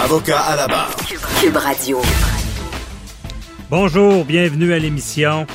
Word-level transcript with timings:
Avocat 0.00 0.40
à 0.40 0.56
la 0.56 0.66
barre. 0.66 0.96
Cube 1.40 1.56
Radio. 1.56 2.00
Bonjour, 3.70 4.24
bienvenue 4.24 4.72
à 4.72 4.78
l'émission. 4.78 5.46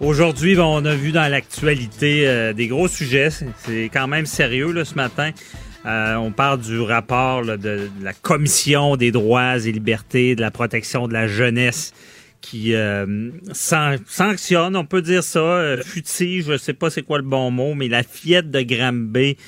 Aujourd'hui, 0.00 0.56
bon, 0.56 0.82
on 0.82 0.84
a 0.84 0.94
vu 0.94 1.12
dans 1.12 1.30
l'actualité 1.30 2.26
euh, 2.28 2.52
des 2.52 2.66
gros 2.68 2.88
sujets. 2.88 3.28
C'est 3.30 3.90
quand 3.92 4.06
même 4.06 4.26
sérieux 4.26 4.72
là, 4.72 4.84
ce 4.84 4.94
matin. 4.94 5.30
Euh, 5.86 6.14
on 6.16 6.32
parle 6.32 6.60
du 6.60 6.80
rapport 6.80 7.42
là, 7.42 7.56
de, 7.56 7.62
de 7.98 8.04
la 8.04 8.12
Commission 8.12 8.96
des 8.96 9.10
droits 9.12 9.56
et 9.58 9.72
libertés, 9.72 10.34
de 10.34 10.40
la 10.40 10.50
protection 10.50 11.08
de 11.08 11.12
la 11.12 11.26
jeunesse 11.26 11.92
qui 12.40 12.74
euh, 12.74 13.30
san- 13.52 13.98
sanctionne, 14.06 14.76
on 14.76 14.84
peut 14.84 15.00
dire 15.00 15.22
ça, 15.24 15.38
euh, 15.38 15.82
futige, 15.82 16.44
je 16.46 16.58
sais 16.58 16.74
pas 16.74 16.90
c'est 16.90 17.00
quoi 17.00 17.16
le 17.16 17.24
bon 17.24 17.50
mot, 17.50 17.74
mais 17.74 17.88
la 17.88 18.02
fillette 18.02 18.50
de 18.50 18.60
Granby 18.60 19.38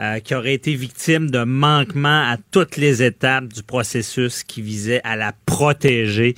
euh, 0.00 0.18
qui 0.18 0.34
aurait 0.34 0.54
été 0.54 0.74
victime 0.74 1.30
de 1.30 1.44
manquements 1.44 2.28
à 2.28 2.36
toutes 2.50 2.76
les 2.76 3.02
étapes 3.02 3.52
du 3.52 3.62
processus 3.62 4.42
qui 4.42 4.60
visait 4.60 5.00
à 5.04 5.14
la 5.14 5.32
protéger. 5.46 6.34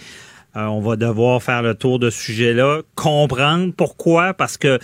Euh, 0.56 0.66
on 0.66 0.80
va 0.80 0.96
devoir 0.96 1.42
faire 1.42 1.62
le 1.62 1.74
tour 1.74 1.98
de 1.98 2.10
ce 2.10 2.20
sujet-là, 2.20 2.82
comprendre 2.94 3.72
pourquoi, 3.74 4.34
parce 4.34 4.58
que 4.58 4.78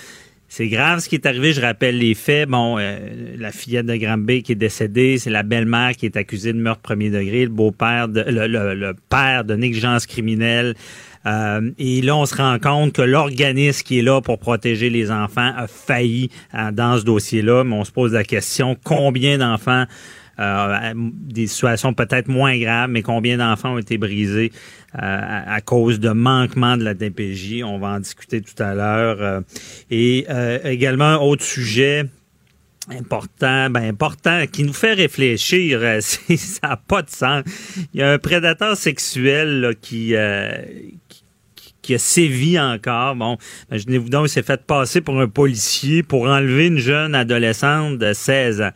c'est 0.49 0.69
grave 0.69 1.01
ce 1.01 1.09
qui 1.11 1.17
est 1.17 1.27
arrivé. 1.27 1.53
Je 1.53 1.61
rappelle 1.61 1.99
les 1.99 2.15
faits. 2.15 2.49
Bon, 2.49 2.79
euh, 2.79 2.99
la 3.39 3.53
fillette 3.53 3.87
de 3.87 3.97
Granby 3.97 4.43
qui 4.43 4.53
est 4.53 4.55
décédée, 4.55 5.19
c'est 5.19 5.29
la 5.31 5.43
belle-mère 5.43 5.97
qui 5.97 6.07
est 6.07 6.17
accusée 6.17 6.55
de 6.55 6.59
meurtre 6.59 6.81
premier 6.81 7.11
degré, 7.11 7.45
le 7.45 7.51
beau-père, 7.51 8.09
de, 8.09 8.25
le 8.27 8.95
père 9.11 9.45
de 9.45 9.55
négligence 9.55 10.07
criminelle. 10.07 10.75
Euh, 11.27 11.71
et 11.79 12.03
là, 12.03 12.17
on 12.17 12.27
se 12.27 12.35
rend 12.35 12.59
compte 12.59 12.93
que 12.93 13.03
l'organisme 13.03 13.83
qui 13.83 14.01
est 14.01 14.03
là 14.03 14.21
pour 14.21 14.39
protéger 14.39 14.91
les 14.91 15.11
enfants 15.11 15.53
a 15.57 15.67
failli 15.67 16.31
euh, 16.55 16.73
dans 16.73 16.99
ce 16.99 17.05
dossier-là. 17.05 17.65
Mais 17.65 17.75
on 17.75 17.85
se 17.85 17.93
pose 17.93 18.13
la 18.13 18.25
question 18.25 18.77
combien 18.83 19.39
d'enfants 19.39 19.87
euh, 20.39 20.93
des 20.95 21.47
situations 21.47 21.93
peut-être 21.93 22.29
moins 22.29 22.59
graves, 22.59 22.91
mais 22.91 23.03
combien 23.03 23.37
d'enfants 23.37 23.75
ont 23.75 23.79
été 23.79 23.99
brisés 23.99 24.51
euh, 24.95 24.99
à, 25.01 25.61
cause 25.61 26.01
de 26.01 26.11
manquement 26.11 26.77
de 26.77 26.85
la 26.85 26.95
DPJ. 26.95 27.63
On 27.65 27.79
va 27.79 27.89
en 27.89 28.01
discuter 28.01 28.41
tout 28.41 28.61
à 28.63 28.75
l'heure. 28.75 29.19
Euh, 29.21 29.41
et 29.91 30.27
euh, 30.31 30.59
également, 30.65 31.05
un 31.05 31.17
autre 31.17 31.45
sujet 31.45 32.05
important, 32.91 33.71
ben 33.71 33.85
important, 33.85 34.45
qui 34.51 34.65
nous 34.65 34.73
fait 34.73 34.95
réfléchir, 34.95 35.81
ça 36.01 36.69
n'a 36.69 36.77
pas 36.77 37.03
de 37.03 37.11
sens. 37.11 37.45
Il 37.95 38.01
y 38.01 38.03
a 38.03 38.11
un 38.11 38.19
prédateur 38.19 38.77
sexuel 38.77 39.61
là, 39.61 39.75
qui, 39.75 40.15
qui, 41.83 41.95
a 41.95 41.99
sévi 41.99 42.59
encore. 42.59 43.15
Bon, 43.17 43.37
imaginez-vous 43.71 44.09
donc, 44.09 44.27
il 44.27 44.31
s'est 44.31 44.43
fait 44.43 44.63
passer 44.65 45.01
pour 45.01 45.21
un 45.21 45.29
policier 45.29 46.03
pour 46.03 46.23
enlever 46.25 46.69
une 46.69 46.79
jeune 46.79 47.15
adolescente 47.15 47.99
de 47.99 48.13
16 48.13 48.63
ans. 48.63 48.71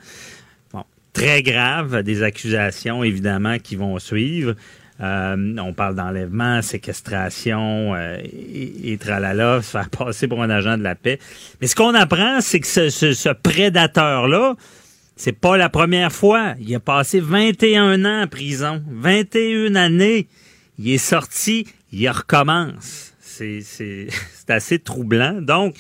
Bon, 0.72 0.84
très 1.12 1.42
grave, 1.42 2.02
des 2.02 2.22
accusations 2.22 3.02
évidemment 3.04 3.58
qui 3.58 3.77
vont 3.77 3.98
suivre. 3.98 4.54
Euh, 5.02 5.56
on 5.58 5.74
parle 5.74 5.94
d'enlèvement, 5.94 6.62
séquestration 6.62 7.94
euh, 7.94 8.16
et, 8.24 8.96
tralala, 8.98 9.61
se 9.61 9.70
faire 9.70 9.90
passer 9.90 10.27
pour 10.27 10.42
un 10.42 10.48
agent 10.48 10.78
de 10.78 10.83
la 10.83 10.95
paix. 10.95 11.18
Mais 11.61 11.66
ce 11.66 11.77
qu'on 11.77 11.95
apprend, 11.95 12.40
c'est 12.40 12.61
que 12.61 12.66
ce, 12.66 12.89
ce- 12.89 13.12
ce 13.12 13.28
prédateur-là, 13.28 14.55
c'est 15.14 15.39
pas 15.39 15.58
la 15.58 15.68
première 15.68 16.12
fois. 16.12 16.55
Il 16.61 16.74
a 16.74 16.80
passé 16.80 17.20
21 17.20 18.05
ans 18.06 18.22
en 18.22 18.27
prison. 18.27 18.83
21 18.90 19.74
années. 19.74 20.28
Il 20.78 20.90
est 20.90 20.98
sorti, 20.98 21.66
il 21.92 22.08
recommence. 22.08 23.13
C'est, 23.20 23.61
c'est, 23.63 24.08
c'est 24.35 24.51
assez 24.51 24.79
troublant. 24.79 25.41
Donc, 25.41 25.77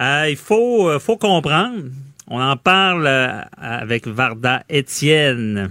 euh, 0.00 0.28
il 0.30 0.36
faut, 0.36 0.88
euh, 0.88 0.98
faut 0.98 1.16
comprendre. 1.16 1.90
On 2.28 2.40
en 2.40 2.56
parle 2.56 3.06
euh, 3.06 3.42
avec 3.58 4.06
Varda 4.06 4.62
Étienne. 4.68 5.70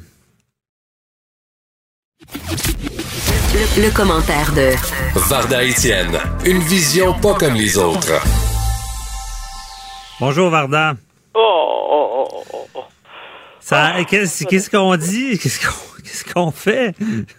Le, 3.53 3.83
le 3.83 3.91
commentaire 3.95 4.53
de 4.53 4.73
Varda 5.29 5.63
Étienne, 5.63 6.19
une 6.45 6.59
vision 6.59 7.13
pas 7.19 7.33
comme 7.33 7.55
les 7.55 7.77
autres. 7.77 8.21
Bonjour 10.19 10.49
Varda. 10.49 10.95
Oh, 11.33 11.39
oh, 11.39 12.27
oh, 12.31 12.43
oh, 12.53 12.67
oh. 12.75 12.83
Ça, 13.59 14.03
qu'est-ce, 14.07 14.43
qu'est-ce 14.43 14.69
qu'on 14.69 14.95
dit? 14.97 15.39
Qu'est-ce 15.39 15.65
qu'on, 15.65 15.88
qu'est-ce 16.09 16.33
qu'on 16.33 16.51
fait? 16.51 16.93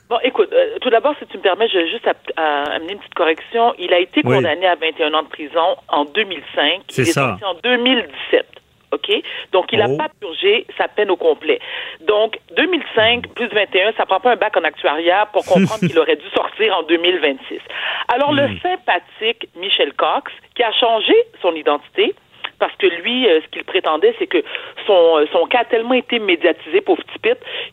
Bon, 0.08 0.19
écoute, 0.22 0.48
euh, 0.53 0.78
tout 0.81 0.91
d'abord, 0.91 1.14
si 1.19 1.26
tu 1.26 1.36
me 1.38 1.42
permets, 1.42 1.69
je 1.69 1.78
vais 1.78 1.88
juste 1.91 2.06
à- 2.36 2.62
amener 2.75 2.92
une 2.92 2.98
petite 2.98 3.14
correction. 3.14 3.75
Il 3.78 3.92
a 3.92 3.98
été 3.98 4.20
Oui. 4.25 4.36
condamné 4.36 4.66
à 4.66 4.76
21 4.76 5.12
ans 5.14 5.22
de 5.22 5.28
prison 5.28 5.76
en 5.88 6.04
2005. 6.04 6.82
C'est 6.88 7.03
il 7.03 7.09
est 7.09 7.12
ça. 7.12 7.36
sorti 7.41 7.44
en 7.44 7.54
2017. 7.62 8.47
OK? 8.92 9.09
Donc, 9.53 9.66
il 9.72 9.78
n'a 9.78 9.86
Oh. 9.88 9.97
pas 9.97 10.09
purgé 10.20 10.66
sa 10.76 10.88
peine 10.88 11.10
au 11.12 11.16
complet. 11.16 11.60
Donc, 12.00 12.38
2005 12.56 13.28
plus 13.34 13.47
21, 13.48 13.92
ça 13.97 14.04
prend 14.04 14.19
pas 14.19 14.32
un 14.32 14.36
bac 14.36 14.56
en 14.56 14.64
actuariat 14.64 15.26
pour 15.32 15.44
comprendre 15.44 15.78
qu'il 15.86 15.98
aurait 15.98 16.16
dû 16.16 16.28
sortir 16.34 16.76
en 16.76 16.82
2026. 16.82 17.60
Alors, 18.09 18.32
le 18.32 18.48
sympathique 18.60 19.48
Michel 19.56 19.92
Cox, 19.94 20.32
qui 20.56 20.62
a 20.64 20.72
changé 20.72 21.14
son 21.41 21.54
identité, 21.54 22.14
parce 22.60 22.76
que 22.76 22.87
lui, 22.87 23.26
euh, 23.28 23.41
ce 23.43 23.48
qu'il 23.48 23.65
prétendait, 23.65 24.15
c'est 24.19 24.26
que 24.28 24.43
son, 24.87 25.19
euh, 25.19 25.26
son 25.32 25.47
cas 25.47 25.60
a 25.60 25.65
tellement 25.65 25.94
été 25.94 26.19
médiatisé, 26.19 26.81
pauvre 26.82 27.03
petit 27.03 27.19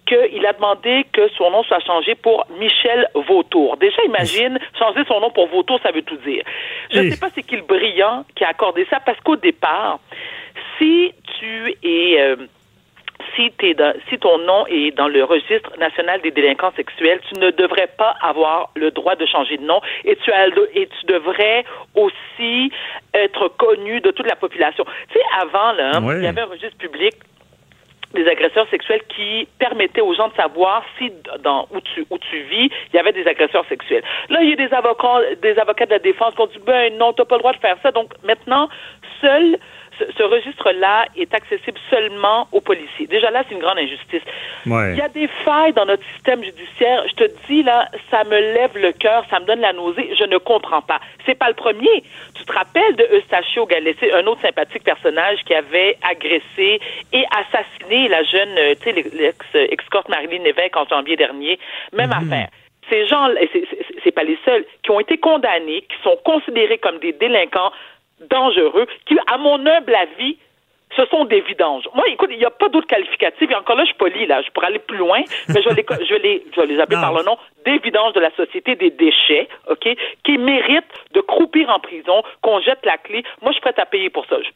qu'il 0.06 0.46
a 0.46 0.54
demandé 0.54 1.06
que 1.14 1.28
son 1.38 1.52
nom 1.52 1.64
soit 1.64 1.80
changé 1.86 2.16
pour 2.16 2.46
Michel 2.60 3.08
Vautour. 3.14 3.78
Déjà, 3.78 4.02
imagine, 4.06 4.58
changer 4.78 5.04
son 5.08 5.20
nom 5.20 5.30
pour 5.30 5.48
Vautour, 5.48 5.80
ça 5.84 5.92
veut 5.92 6.02
tout 6.02 6.18
dire. 6.18 6.44
Je 6.92 7.00
ne 7.00 7.04
Oui. 7.04 7.12
sais 7.12 7.20
pas 7.20 7.30
c'est 7.36 7.44
qui 7.44 7.56
le 7.56 7.62
brillant 7.62 8.26
qui 8.36 8.44
a 8.44 8.50
accordé 8.50 8.86
ça, 8.90 9.00
parce 9.06 9.20
qu'au 9.22 9.36
départ, 9.36 10.00
si 10.78 11.14
tu 11.40 11.76
es... 11.84 12.20
euh, 12.22 12.36
si, 13.36 13.52
dans- 13.76 13.94
si 14.10 14.18
ton 14.20 14.38
nom 14.40 14.66
est 14.68 14.92
dans 14.92 15.08
le 15.08 15.24
registre 15.24 15.72
national 15.78 16.22
des 16.22 16.32
délinquants 16.32 16.72
sexuels, 16.76 17.20
tu 17.32 17.40
ne 17.40 17.52
devrais 17.52 17.88
pas 17.98 18.16
avoir 18.22 18.70
le 18.76 18.92
droit 18.92 19.16
de 19.16 19.26
changer 19.26 19.58
de 19.58 19.64
nom 19.64 19.80
et 20.06 20.16
tu, 20.18 20.32
as, 20.32 20.48
et 20.74 20.88
tu 20.88 21.06
devrais 21.06 21.64
aussi 21.96 22.72
être 23.14 23.48
connu 23.58 24.02
de 24.02 24.12
toute 24.12 24.28
la 24.28 24.36
population. 24.36 24.86
Tu 25.10 25.14
sais, 25.20 25.26
avant, 25.42 25.72
là, 25.74 25.92
il 26.20 26.24
y 26.24 26.28
avait 26.28 26.42
un 26.42 26.46
registre 26.46 26.78
public 26.78 27.14
des 28.14 28.26
agresseurs 28.28 28.68
sexuels 28.70 29.02
qui 29.10 29.48
permettait 29.60 30.00
aux 30.02 30.14
gens 30.16 30.30
de 30.30 30.34
savoir 30.36 30.84
si 30.98 31.12
dans 31.44 31.68
où 31.72 31.82
tu 31.82 32.06
où 32.10 32.18
tu 32.18 32.40
vis, 32.44 32.70
il 32.92 32.96
y 32.96 33.00
avait 33.00 33.12
des 33.12 33.28
agresseurs 33.28 33.66
sexuels. 33.68 34.02
Là, 34.30 34.42
il 34.42 34.50
y 34.50 34.54
a 34.54 34.56
des 34.56 34.74
avocats 34.74 35.20
des 35.42 35.60
avocats 35.60 35.86
de 35.86 35.92
la 35.92 36.00
défense 36.00 36.34
qui 36.34 36.42
ont 36.42 36.48
dit 36.48 36.60
ben 36.66 36.98
non, 36.98 37.12
tu 37.12 37.26
pas 37.26 37.36
le 37.36 37.40
droit 37.40 37.52
de 37.54 37.58
faire 37.60 37.76
ça. 37.84 37.92
Donc 37.92 38.12
maintenant, 38.24 38.70
seul 39.20 39.58
ce, 40.00 40.06
ce 40.18 40.24
registre-là 40.24 41.06
est 41.16 41.34
accessible 41.34 41.80
seulement 41.90 42.48
aux 42.52 42.62
policiers. 42.62 43.08
Déjà 43.08 43.32
là, 43.32 43.44
c'est 43.48 43.56
une 43.56 43.62
grande 43.62 43.80
injustice. 43.80 44.22
Ouais. 44.66 44.94
Il 44.94 44.98
y 44.98 45.02
a 45.02 45.10
des 45.10 45.28
failles 45.46 45.74
dans 45.74 45.86
notre 45.86 46.04
système 46.14 46.44
judiciaire. 46.44 47.04
Je 47.10 47.16
te 47.16 47.32
dis 47.48 47.64
là, 47.64 47.88
ça 48.12 48.24
me 48.24 48.38
lève 48.38 48.78
le 48.78 48.92
cœur, 48.92 49.26
ça 49.30 49.40
me 49.40 49.46
donne 49.46 49.62
la 49.62 49.74
nausée. 49.74 50.14
Je 50.18 50.26
ne 50.26 50.38
comprends 50.38 50.82
pas. 50.82 51.00
C'est 51.26 51.36
pas 51.36 51.50
le 51.50 51.56
premier. 51.56 52.04
Tu 52.36 52.46
te 52.46 52.54
rappelles 52.54 52.96
de 52.96 53.08
Eustachio 53.18 53.66
Galessé, 53.66 54.12
un 54.14 54.26
autre 54.28 54.42
sympathique 54.42 54.84
personnage 54.84 55.40
qui 55.46 55.54
avait 55.54 55.98
agressé 56.10 56.80
et 57.14 57.26
assassiné 57.32 58.08
la 58.08 58.24
jeune, 58.24 58.58
euh, 58.58 58.76
tu 58.76 58.92
sais, 58.92 58.92
l'ex-escorte 58.94 60.10
Marilyn 60.10 60.44
Lévesque 60.44 60.76
en 60.76 60.86
janvier 60.86 61.16
dernier. 61.16 61.60
Même 61.94 62.12
affaire. 62.12 62.50
Ces 62.90 63.06
gens, 63.08 63.28
c'est 64.04 64.12
pas 64.12 64.24
les 64.24 64.38
seuls, 64.46 64.64
qui 64.82 64.92
ont 64.92 65.00
été 65.02 65.18
condamnés, 65.18 65.82
qui 65.82 66.02
sont 66.04 66.18
considérés 66.24 66.78
comme 66.78 67.00
des 67.00 67.12
délinquants 67.12 67.72
dangereux, 68.30 68.88
qui, 69.06 69.16
à 69.32 69.38
mon 69.38 69.66
humble 69.66 69.96
avis, 69.96 70.38
ce 70.96 71.06
sont 71.08 71.26
des 71.26 71.42
vidanges. 71.42 71.84
Moi, 71.94 72.06
écoute, 72.10 72.30
il 72.32 72.38
n'y 72.40 72.46
a 72.46 72.50
pas 72.50 72.70
d'autre 72.70 72.88
qualificatif. 72.88 73.52
Et 73.52 73.56
encore 73.56 73.76
là, 73.76 73.84
je 73.84 73.90
suis 73.90 73.98
poli, 73.98 74.26
là. 74.26 74.42
Je 74.42 74.50
pourrais 74.52 74.68
aller 74.68 74.80
plus 74.80 74.98
loin, 74.98 75.20
mais 75.50 75.62
je 75.62 75.70
vais 75.70 75.76
les, 75.76 75.86
je 76.08 76.14
vais 76.14 76.20
les, 76.20 76.46
je 76.56 76.62
vais 76.62 76.68
les 76.68 76.80
appeler 76.80 76.96
Non. 76.96 77.02
par 77.02 77.14
le 77.14 77.24
nom 77.24 77.38
des 77.66 77.78
vidanges 77.80 78.14
de 78.14 78.22
la 78.22 78.32
société 78.36 78.76
des 78.76 78.90
déchets, 78.92 79.50
OK, 79.70 79.88
qui 80.24 80.38
méritent 80.38 80.86
de 81.14 81.20
croupir 81.22 81.70
en 81.70 81.80
prison, 81.80 82.24
qu'on 82.42 82.62
jette 82.62 82.86
la 82.86 82.98
clé. 82.98 83.24
Moi, 83.42 83.52
je 83.52 83.56
suis 83.56 83.62
prête 83.62 83.78
à 83.80 83.86
payer 83.86 84.10
pour 84.10 84.26
ça. 84.28 84.38
Je- 84.42 84.50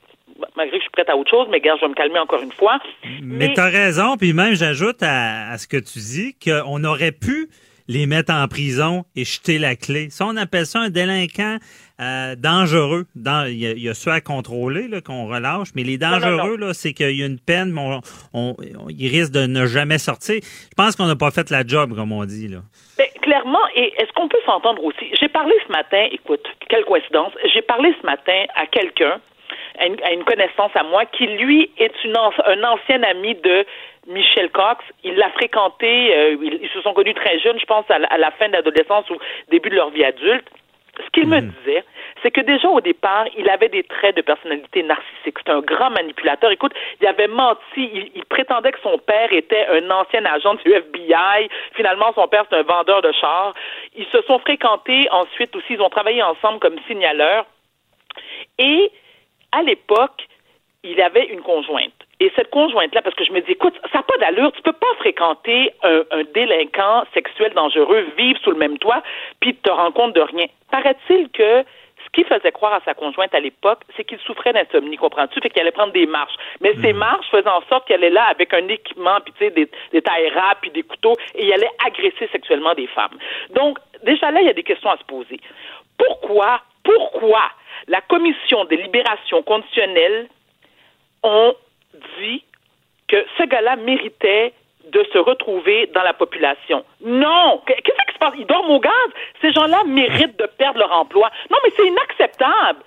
malgré 0.56 0.78
que 0.78 0.84
je 0.84 0.84
suis 0.84 0.92
prête 0.92 1.10
à 1.10 1.18
autre 1.18 1.30
chose, 1.30 1.48
mais 1.52 1.60
gars, 1.60 1.76
je 1.76 1.82
vais 1.82 1.90
me 1.90 1.94
calmer 1.94 2.18
encore 2.20 2.42
une 2.42 2.54
fois. 2.54 2.80
Mais, 3.22 3.54
tu 3.54 3.60
as 3.60 3.66
raison, 3.68 4.16
puis 4.18 4.32
même 4.34 4.56
j'ajoute 4.56 5.04
à, 5.04 5.50
à 5.52 5.58
ce 5.58 5.68
que 5.68 5.78
tu 5.78 6.00
dis 6.00 6.36
qu'on 6.44 6.84
aurait 6.86 7.12
pu 7.12 7.50
les 7.88 8.06
mettre 8.06 8.34
en 8.34 8.48
prison 8.48 9.04
et 9.18 9.26
jeter 9.26 9.60
la 9.60 9.76
clé. 9.76 10.10
Ça, 10.10 10.26
on 10.26 10.38
appelle 10.38 10.66
ça 10.66 10.80
un 10.80 10.90
délinquant 10.90 11.58
euh, 12.02 12.36
dangereux. 12.36 13.06
Dans, 13.16 13.48
il, 13.48 13.60
y 13.60 13.68
a, 13.68 13.72
il 13.72 13.84
y 13.84 13.90
a 13.90 13.94
ceux 13.94 14.12
à 14.12 14.22
contrôler 14.22 14.88
qu'on 15.06 15.28
relâche, 15.28 15.70
mais 15.76 15.84
les 15.84 15.98
dangereux, 15.98 16.58
là, 16.58 16.74
c'est 16.74 16.94
qu'il 16.94 17.16
y 17.16 17.24
a 17.24 17.26
une 17.26 17.40
peine, 17.40 17.72
mais 17.72 17.82
on, 17.82 18.02
on, 18.34 18.56
il 18.90 19.10
risque 19.10 19.32
de 19.32 19.46
ne 19.46 19.66
jamais 19.66 19.98
sortir. 19.98 20.40
Je 20.42 20.76
pense 20.76 20.96
qu'on 20.96 21.06
n'a 21.06 21.16
pas 21.16 21.32
fait 21.32 21.50
la 21.50 21.66
job, 21.66 21.96
comme 21.96 22.12
on 22.12 22.26
dit. 22.26 22.48
Là. 22.48 22.60
Ben, 22.98 23.08
clairement, 23.22 23.66
et 23.76 23.94
est-ce 23.98 24.12
qu'on 24.14 24.28
peut 24.28 24.42
s'entendre 24.46 24.84
aussi? 24.84 25.12
J'ai 25.20 25.30
parlé 25.30 25.54
ce 25.68 25.72
matin, 25.72 26.08
écoute, 26.12 26.46
quelle 26.70 26.86
coïncidence, 26.86 27.34
j'ai 27.54 27.62
parlé 27.62 27.94
ce 28.02 28.06
matin 28.06 28.46
à 28.56 28.66
quelqu'un, 28.66 29.20
à 29.80 29.86
une, 29.86 30.02
à 30.04 30.12
une 30.12 30.24
connaissance 30.24 30.72
à 30.76 30.84
moi, 30.84 31.06
qui 31.06 31.28
lui 31.28 31.72
est 31.78 31.94
une, 32.04 32.18
un 32.18 32.64
ancien 32.64 33.04
ami 33.04 33.36
de 33.36 33.66
Michel 34.08 34.50
Cox. 34.50 34.84
Il 35.04 35.16
l'a 35.16 35.30
fréquenté, 35.32 36.16
euh, 36.16 36.36
ils, 36.42 36.60
ils, 36.64 36.70
se 36.70 36.82
sont 36.82 36.94
connus 36.94 37.14
très 37.14 37.40
jeunes, 37.40 37.60
je 37.60 37.66
pense, 37.66 37.90
à 37.90 38.00
la, 38.00 38.08
à 38.08 38.18
la 38.18 38.32
fin 38.32 38.48
de 38.48 38.54
l'adolescence 38.54 39.10
ou 39.10 39.18
début 39.50 39.70
de 39.70 39.76
leur 39.76 39.92
vie 39.92 40.04
adulte. 40.04 40.48
Ce 40.98 41.10
qu'il 41.12 41.28
me 41.28 41.40
disait, 41.40 41.84
c'est 42.22 42.32
que 42.32 42.42
déjà 42.42 42.70
au 42.70 42.82
départ, 42.82 43.26
il 43.38 43.50
avait 43.50 43.70
des 43.70 43.84
traits 43.84 44.16
de 44.16 44.22
personnalité 44.22 44.84
narcissique. 44.84 45.38
C'est 45.46 45.52
un 45.52 45.62
grand 45.62 45.90
manipulateur. 45.90 46.52
Écoute, 46.52 46.74
il 47.00 47.08
avait 47.08 47.28
menti. 47.28 48.12
Il, 48.16 48.26
prétendait 48.26 48.72
que 48.72 48.80
son 48.82 48.98
père 49.00 49.32
était 49.34 49.66
un 49.68 49.90
ancien 49.90 50.24
agent 50.26 50.56
du 50.56 50.72
FBI. 50.72 51.50
Finalement, 51.74 52.12
son 52.14 52.28
père, 52.28 52.46
c'est 52.50 52.58
un 52.58 52.64
vendeur 52.64 53.02
de 53.02 53.12
chars. 53.14 53.54
Ils 53.96 54.06
se 54.08 54.22
sont 54.24 54.40
fréquentés 54.40 55.08
ensuite 55.12 55.56
aussi. 55.56 55.74
Ils 55.74 55.82
ont 55.82 55.90
travaillé 55.90 56.22
ensemble 56.22 56.60
comme 56.60 56.76
signaleurs. 56.88 57.46
Et 58.58 58.92
à 59.52 59.64
l'époque, 59.64 60.28
il 60.84 61.02
avait 61.02 61.26
une 61.26 61.42
conjointe. 61.42 61.94
Et 62.20 62.32
cette 62.36 62.52
conjointe-là, 62.52 63.02
parce 63.02 63.16
que 63.16 63.24
je 63.24 63.32
me 63.32 63.42
dis, 63.42 63.52
écoute, 63.52 63.74
ça 63.92 64.00
n'a 64.00 64.04
pas 64.04 64.18
d'allure, 64.18 64.52
tu 64.52 64.62
peux 64.62 64.74
pas 64.74 64.94
fréquenter 65.00 65.74
un, 65.84 66.04
un, 66.12 66.24
délinquant 66.36 67.04
sexuel 67.14 67.52
dangereux, 67.54 68.06
vivre 68.16 68.40
sous 68.44 68.52
le 68.52 68.58
même 68.58 68.78
toit, 68.78 69.02
puis 69.40 69.56
te 69.56 69.72
rendre 69.72 69.94
compte 69.94 70.14
de 70.14 70.22
rien. 70.22 70.46
Paraît-il 70.70 71.30
que 71.30 71.66
ce 72.14 72.22
qui 72.22 72.28
faisait 72.28 72.52
croire 72.52 72.74
à 72.74 72.82
sa 72.84 72.94
conjointe 72.94 73.34
à 73.34 73.40
l'époque, 73.40 73.82
c'est 73.96 74.04
qu'il 74.04 74.20
souffrait 74.20 74.54
d'insomnie, 74.54 74.98
comprends-tu? 74.98 75.40
Fait 75.42 75.50
qu'il 75.50 75.62
allait 75.62 75.72
prendre 75.72 75.94
des 75.94 76.06
marches. 76.06 76.36
Mais 76.60 76.74
mmh. 76.74 76.82
ces 76.82 76.94
marches 76.94 77.30
faisaient 77.30 77.50
en 77.50 77.62
sorte 77.70 77.88
qu'elle 77.88 78.04
est 78.04 78.10
là 78.10 78.24
avec 78.24 78.54
un 78.54 78.68
équipement, 78.68 79.20
puis 79.24 79.34
tu 79.38 79.46
sais, 79.46 79.52
des, 79.52 79.70
des 79.92 80.02
tailles 80.02 80.32
puis 80.62 80.72
des 80.72 80.84
couteaux, 80.84 81.16
et 81.36 81.46
il 81.46 81.54
allait 81.54 81.70
agresser 81.86 82.28
sexuellement 82.32 82.74
des 82.74 82.88
femmes. 82.88 83.18
Donc, 83.52 83.80
déjà 84.04 84.32
là, 84.32 84.42
il 84.42 84.48
y 84.48 84.50
a 84.50 84.54
des 84.54 84.64
questions 84.64 84.90
à 84.90 84.98
se 84.98 85.04
poser. 85.04 85.40
Pourquoi, 85.98 86.62
pourquoi 86.84 87.44
la 87.88 88.02
commission 88.02 88.66
des 88.66 88.78
libérations 88.78 89.42
conditionnelles 89.44 90.28
ont 91.24 91.56
dit 92.20 92.44
que 93.08 93.26
ce 93.38 93.44
gars-là 93.44 93.76
méritait 93.78 94.54
de 94.92 95.06
se 95.12 95.18
retrouver 95.18 95.90
dans 95.94 96.04
la 96.04 96.14
population. 96.14 96.84
Non! 97.04 97.62
Qu'est-ce 97.66 97.82
qui 97.82 98.14
se 98.14 98.20
passe? 98.20 98.34
Ils 98.38 98.46
dorment 98.46 98.72
au 98.72 98.80
gaz? 98.80 98.92
Ces 99.42 99.52
gens-là 99.52 99.84
méritent 99.88 100.38
de 100.40 100.48
perdre 100.58 100.80
leur 100.80 100.92
emploi. 100.92 101.30
Non, 101.50 101.58
mais 101.64 101.72
c'est 101.76 101.88
inacceptable! 101.88 102.80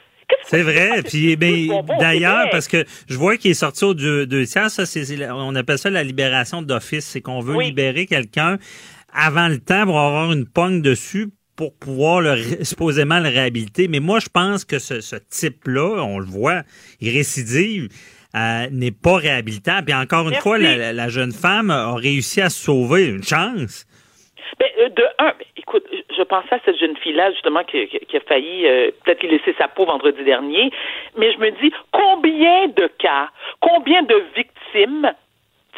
C'est 0.43 0.63
vrai. 0.63 1.03
Puis, 1.03 1.37
ben, 1.37 1.83
d'ailleurs, 1.99 2.49
parce 2.51 2.67
que 2.69 2.85
je 3.09 3.17
vois 3.17 3.37
qu'il 3.37 3.51
est 3.51 3.55
sorti 3.55 3.85
au 3.85 3.95
deux, 3.95 4.27
deux 4.27 4.47
tiers, 4.47 4.71
ça, 4.71 4.87
c'est, 4.87 5.05
on 5.31 5.55
appelle 5.55 5.79
ça 5.79 5.91
la 5.91 6.03
libération 6.03 6.63
d'office. 6.63 7.05
C'est 7.05 7.21
qu'on 7.21 7.41
veut 7.41 7.57
oui. 7.57 7.67
libérer 7.67 8.07
quelqu'un 8.07 8.59
avant 9.13 9.49
le 9.49 9.59
temps 9.59 9.85
pour 9.85 9.99
avoir 9.99 10.33
une 10.33 10.47
pogne 10.47 10.83
dessus 10.83 11.29
pour 11.57 11.73
pouvoir 11.77 12.21
le, 12.21 12.65
supposément 12.65 13.21
le 13.21 13.29
réhabiliter. 13.29 13.89
Mais 13.89 14.01
moi, 14.01 14.19
je 14.19 14.29
pense 14.29 14.65
que 14.65 14.79
ce, 14.79 15.01
ce 15.01 15.17
type-là, 15.17 16.03
on 16.03 16.19
le 16.19 16.27
voit, 16.27 16.63
il 17.01 17.15
récidive 17.15 17.89
euh, 18.35 18.67
n'est 18.71 18.91
pas 18.91 19.17
réhabilitable. 19.17 19.91
Et 19.91 19.95
encore 19.95 20.25
une 20.25 20.31
Merci. 20.31 20.43
fois, 20.43 20.59
la, 20.59 20.93
la, 20.93 21.09
jeune 21.09 21.33
femme 21.33 21.71
a 21.71 21.95
réussi 21.95 22.41
à 22.41 22.51
se 22.51 22.65
sauver. 22.65 23.07
Une 23.09 23.23
chance. 23.23 23.87
Ben, 24.59 24.69
euh, 24.81 24.89
de 24.89 25.05
un, 25.19 25.33
ben, 25.39 25.47
écoute, 25.57 25.85
je 26.17 26.23
pensais 26.23 26.55
à 26.55 26.59
cette 26.65 26.79
jeune 26.79 26.97
fille-là, 26.97 27.33
justement, 27.33 27.65
qui, 27.65 27.79
a 27.79 28.21
failli 28.21 28.67
euh, 28.67 28.91
peut-être 29.05 29.23
lui 29.23 29.31
laisser 29.31 29.55
sa 29.59 29.69
peau 29.69 29.85
vendredi 29.85 30.23
dernier, 30.25 30.71
mais 31.17 31.33
je 31.33 31.39
me 31.39 31.51
dis, 31.63 31.73
combien 31.93 32.69
de 32.69 32.89
cas, 32.99 33.29
combien 33.61 34.03
de 34.03 34.23
victimes 34.37 35.13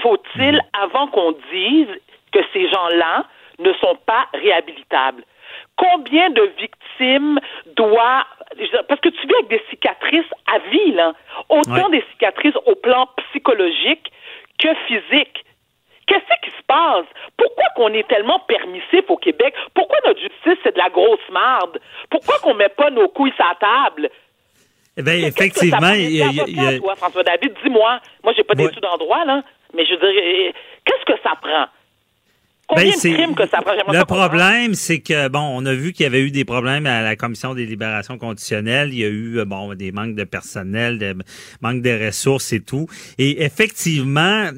faut-il 0.02 0.56
mmh. 0.56 0.60
avant 0.82 1.06
qu'on 1.08 1.32
dise 1.52 1.88
que 2.32 2.40
ces 2.52 2.68
gens-là 2.68 3.24
ne 3.58 3.72
sont 3.74 3.96
pas 4.06 4.26
réhabilitables? 4.34 5.24
Combien 5.76 6.30
de 6.30 6.50
victimes 6.58 7.38
doit 7.76 8.26
parce 8.88 9.00
que 9.00 9.08
tu 9.08 9.26
vis 9.26 9.34
avec 9.34 9.48
des 9.48 9.62
cicatrices 9.70 10.31
à 10.46 10.58
vie, 10.70 10.93
là. 10.93 11.12
Autant 11.48 11.88
ouais. 11.90 11.98
des 11.98 12.04
cicatrices 12.12 12.56
au 12.66 12.75
plan 12.75 13.08
psychologique 13.28 14.10
que 14.58 14.75
physique. 14.87 15.44
Qu'est-ce 16.06 16.40
qui 16.48 16.56
se 16.56 16.62
passe? 16.69 17.06
Pourquoi 17.37 17.64
qu'on 17.75 17.93
est 17.93 18.06
tellement 18.06 18.38
permissif 18.40 19.04
au 19.08 19.16
Québec? 19.16 19.54
Pourquoi 19.75 19.98
notre 20.04 20.20
justice, 20.20 20.58
c'est 20.62 20.72
de 20.72 20.78
la 20.78 20.88
grosse 20.88 21.28
marde? 21.31 21.81
Pourquoi 22.10 22.38
qu'on 22.38 22.54
met 22.54 22.69
pas 22.69 22.90
nos 22.90 23.08
couilles 23.08 23.32
la 23.38 23.56
table? 23.58 24.08
Eh 24.96 25.02
bien, 25.02 25.14
effectivement, 25.14 25.92
il 25.92 26.16
y 26.16 26.22
a, 26.22 26.28
il 26.46 26.56
y 26.56 26.66
a... 26.66 26.78
Toi, 26.78 26.94
François 26.94 27.25
David, 27.25 27.54
dis-moi. 27.62 28.00
Moi, 28.22 28.32
j'ai 28.37 28.44
pas 28.44 28.54
ouais. 28.54 28.69
d'études 28.69 28.84
en 28.84 28.96
droit, 28.96 29.25
là. 29.25 29.42
Mais 29.75 29.84
je 29.84 29.94
veux 29.94 29.99
dire, 29.99 30.22
eh, 30.22 30.54
qu'est-ce 30.84 31.04
que 31.04 31.20
ça 31.22 31.34
prend? 31.42 31.66
Ben, 32.74 32.90
que 32.90 33.46
ça? 33.48 33.60
Le 33.92 34.04
problème, 34.04 34.74
c'est 34.74 34.98
que 34.98 35.28
bon, 35.28 35.38
on 35.40 35.64
a 35.66 35.72
vu 35.72 35.92
qu'il 35.92 36.02
y 36.02 36.06
avait 36.06 36.20
eu 36.20 36.32
des 36.32 36.44
problèmes 36.44 36.86
à 36.86 37.00
la 37.00 37.14
commission 37.14 37.54
des 37.54 37.64
libérations 37.64 38.18
conditionnelles. 38.18 38.92
Il 38.92 38.98
y 38.98 39.04
a 39.04 39.08
eu 39.08 39.44
bon 39.44 39.74
des 39.74 39.92
manques 39.92 40.16
de 40.16 40.24
personnel, 40.24 40.98
des 40.98 41.14
manques 41.60 41.82
de 41.82 42.06
ressources 42.06 42.52
et 42.52 42.60
tout. 42.60 42.88
Et 43.18 43.44
effectivement, 43.44 44.50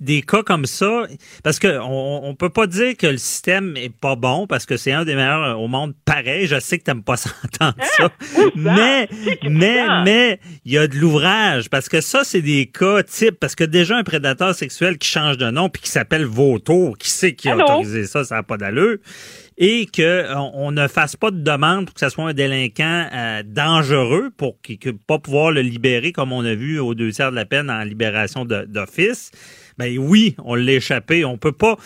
des 0.00 0.22
cas 0.22 0.42
comme 0.42 0.66
ça, 0.66 1.04
parce 1.42 1.58
que 1.58 1.78
on, 1.80 2.20
on 2.24 2.34
peut 2.34 2.50
pas 2.50 2.66
dire 2.66 2.96
que 2.96 3.06
le 3.06 3.16
système 3.16 3.76
est 3.76 3.94
pas 3.94 4.16
bon, 4.16 4.46
parce 4.46 4.66
que 4.66 4.76
c'est 4.76 4.92
un 4.92 5.04
des 5.04 5.14
meilleurs 5.14 5.60
au 5.60 5.68
monde. 5.68 5.94
Pareil, 6.04 6.46
je 6.46 6.58
sais 6.60 6.78
que 6.78 6.84
t'aimes 6.84 7.02
pas 7.02 7.16
s'entendre 7.16 7.74
hein? 7.78 7.84
ça, 7.96 8.10
mais 8.54 9.08
mais 9.48 9.84
mais 10.04 10.40
il 10.64 10.72
y 10.72 10.78
a 10.78 10.86
de 10.86 10.96
l'ouvrage 10.96 11.70
parce 11.70 11.88
que 11.88 12.00
ça 12.00 12.24
c'est 12.24 12.42
des 12.42 12.66
cas 12.66 13.02
types 13.02 13.38
parce 13.38 13.54
que 13.54 13.64
déjà 13.64 13.96
un 13.96 14.04
prédateur 14.04 14.54
sexuel 14.54 14.98
qui 14.98 15.08
change 15.08 15.36
de 15.38 15.50
nom 15.50 15.68
puis 15.68 15.82
qui 15.82 15.90
s'appelle 15.90 16.24
Vautour, 16.24 16.96
qui 16.98 17.10
sait 17.10 17.34
qui 17.34 17.48
a 17.48 17.56
autorisé 17.56 18.06
ça, 18.06 18.24
ça 18.24 18.36
n'a 18.36 18.42
pas 18.42 18.56
d'allure 18.56 18.98
et 19.56 19.86
que 19.86 20.34
on, 20.34 20.50
on, 20.54 20.72
ne 20.72 20.88
fasse 20.88 21.16
pas 21.16 21.30
de 21.30 21.40
demande 21.40 21.86
pour 21.86 21.94
que 21.94 22.00
ce 22.00 22.08
soit 22.08 22.28
un 22.28 22.34
délinquant 22.34 23.06
euh, 23.12 23.42
dangereux 23.44 24.30
pour 24.36 24.60
qu'il 24.60 24.78
ne 24.84 24.92
pas 24.92 25.18
pouvoir 25.18 25.52
le 25.52 25.60
libérer 25.60 26.12
comme 26.12 26.32
on 26.32 26.44
a 26.44 26.54
vu 26.54 26.78
aux 26.80 26.94
deux 26.94 27.12
tiers 27.12 27.30
de 27.30 27.36
la 27.36 27.44
peine 27.44 27.70
en 27.70 27.82
libération 27.82 28.44
d'office. 28.44 29.30
Ben 29.78 29.98
oui, 29.98 30.36
on 30.44 30.54
l'a 30.54 30.72
échappé. 30.72 31.24
On 31.24 31.38
peut 31.38 31.52
pas, 31.52 31.76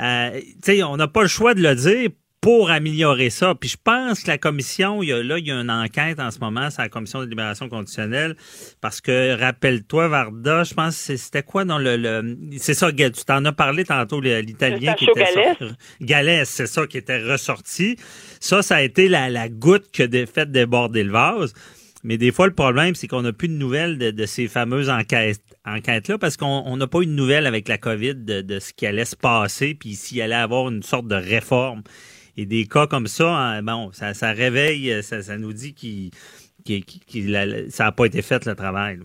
euh, 0.00 0.40
tu 0.40 0.54
sais, 0.62 0.82
on 0.82 0.96
n'a 0.96 1.08
pas 1.08 1.22
le 1.22 1.28
choix 1.28 1.54
de 1.54 1.62
le 1.62 1.74
dire 1.74 2.10
pour 2.42 2.72
améliorer 2.72 3.30
ça. 3.30 3.54
Puis 3.54 3.70
je 3.70 3.76
pense 3.82 4.24
que 4.24 4.28
la 4.28 4.36
commission, 4.36 5.00
il 5.00 5.10
y 5.10 5.12
a, 5.12 5.22
là, 5.22 5.38
il 5.38 5.46
y 5.46 5.52
a 5.52 5.54
une 5.54 5.70
enquête 5.70 6.18
en 6.18 6.32
ce 6.32 6.40
moment, 6.40 6.70
c'est 6.70 6.82
la 6.82 6.88
commission 6.88 7.20
de 7.20 7.26
libération 7.26 7.68
conditionnelle, 7.68 8.34
parce 8.80 9.00
que 9.00 9.38
rappelle-toi, 9.38 10.08
Varda, 10.08 10.64
je 10.64 10.74
pense 10.74 11.06
que 11.06 11.16
c'était 11.16 11.44
quoi 11.44 11.64
dans 11.64 11.78
le, 11.78 11.96
le 11.96 12.36
c'est 12.58 12.74
ça, 12.74 12.90
tu 12.92 13.10
t'en 13.24 13.44
as 13.44 13.52
parlé 13.52 13.84
tantôt, 13.84 14.20
l'italien 14.20 14.94
qui 14.94 15.04
était 15.04 15.56
Galès, 16.00 16.48
c'est 16.48 16.66
ça, 16.66 16.84
qui 16.88 16.98
était 16.98 17.22
ressorti. 17.22 17.96
Ça, 18.40 18.60
ça 18.62 18.76
a 18.76 18.82
été 18.82 19.08
la, 19.08 19.30
la 19.30 19.48
goutte 19.48 19.92
qui 19.92 20.02
a 20.02 20.08
fait 20.26 20.50
déborder 20.50 21.04
le 21.04 21.12
vase. 21.12 21.54
Mais 22.02 22.18
des 22.18 22.32
fois, 22.32 22.48
le 22.48 22.54
problème, 22.54 22.96
c'est 22.96 23.06
qu'on 23.06 23.22
n'a 23.22 23.32
plus 23.32 23.46
de 23.46 23.54
nouvelles 23.54 23.98
de, 23.98 24.10
de 24.10 24.26
ces 24.26 24.48
fameuses 24.48 24.90
enquêtes, 24.90 25.40
enquêtes-là 25.64 26.18
parce 26.18 26.36
qu'on 26.36 26.76
n'a 26.76 26.86
pas 26.86 27.00
eu 27.00 27.06
de 27.06 27.12
nouvelles 27.12 27.46
avec 27.46 27.68
la 27.68 27.78
COVID 27.78 28.16
de, 28.16 28.40
de 28.40 28.58
ce 28.58 28.72
qui 28.72 28.86
allait 28.86 29.04
se 29.04 29.16
passer, 29.16 29.74
puis 29.74 29.90
s'il 29.90 30.20
allait 30.22 30.34
avoir 30.34 30.68
une 30.68 30.82
sorte 30.82 31.06
de 31.06 31.14
réforme. 31.14 31.82
Et 32.36 32.46
des 32.46 32.66
cas 32.66 32.86
comme 32.86 33.06
ça, 33.06 33.28
hein, 33.28 33.62
bon, 33.62 33.92
ça, 33.92 34.14
ça 34.14 34.32
réveille, 34.32 35.02
ça, 35.02 35.20
ça, 35.22 35.36
nous 35.36 35.52
dit 35.52 35.74
qu'il, 35.74 36.10
qu 36.64 36.80
qu 36.82 37.32
ça 37.68 37.84
n'a 37.84 37.92
pas 37.92 38.06
été 38.06 38.22
fait 38.22 38.46
le 38.46 38.54
travail. 38.54 38.96
Là. 38.96 39.04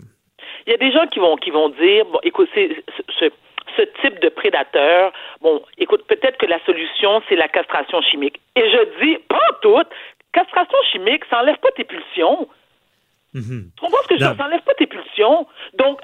Il 0.66 0.72
y 0.72 0.74
a 0.74 0.78
des 0.78 0.92
gens 0.92 1.06
qui 1.06 1.18
vont 1.18 1.36
qui 1.36 1.50
vont 1.50 1.68
dire, 1.70 2.04
bon, 2.06 2.20
écoute, 2.22 2.48
c'est, 2.54 2.84
ce, 3.18 3.30
ce 3.76 3.82
type 4.02 4.20
de 4.20 4.28
prédateur, 4.28 5.12
bon, 5.40 5.62
écoute, 5.78 6.04
peut-être 6.06 6.38
que 6.38 6.46
la 6.46 6.62
solution, 6.64 7.22
c'est 7.28 7.36
la 7.36 7.48
castration 7.48 8.00
chimique. 8.02 8.40
Et 8.56 8.62
je 8.62 9.04
dis, 9.04 9.18
pas 9.28 9.58
toute, 9.62 9.88
castration 10.32 10.78
chimique, 10.92 11.24
ça 11.30 11.36
n'enlève 11.36 11.58
pas 11.58 11.70
tes 11.76 11.84
pulsions. 11.84 12.48
Mm-hmm. 13.34 13.62
Tu 13.76 13.80
comprends 13.80 14.02
ce 14.02 14.08
que 14.08 14.18
je 14.18 14.24
veux 14.24 14.30
dire? 14.30 14.36
Ça 14.36 14.44
n'enlève 14.44 14.62
pas 14.62 14.74
tes 14.74 14.86
pulsions. 14.86 15.46
Donc, 15.74 16.00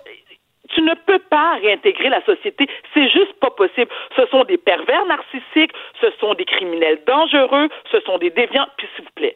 tu 0.74 0.82
ne 0.82 0.94
peux 0.94 1.18
pas 1.18 1.54
réintégrer 1.62 2.08
la 2.08 2.24
société. 2.24 2.68
C'est 2.92 3.08
juste 3.08 3.32
pas 3.40 3.50
possible. 3.50 3.90
Ce 4.16 4.26
sont 4.26 4.44
des 4.44 4.58
pervers 4.58 5.04
narcissiques, 5.06 5.72
ce 6.00 6.10
sont 6.20 6.34
des 6.34 6.44
criminels 6.44 7.00
dangereux, 7.06 7.68
ce 7.90 8.00
sont 8.00 8.18
des 8.18 8.30
déviants. 8.30 8.66
Puis 8.76 8.88
s'il 8.94 9.04
vous 9.04 9.10
plaît, 9.14 9.34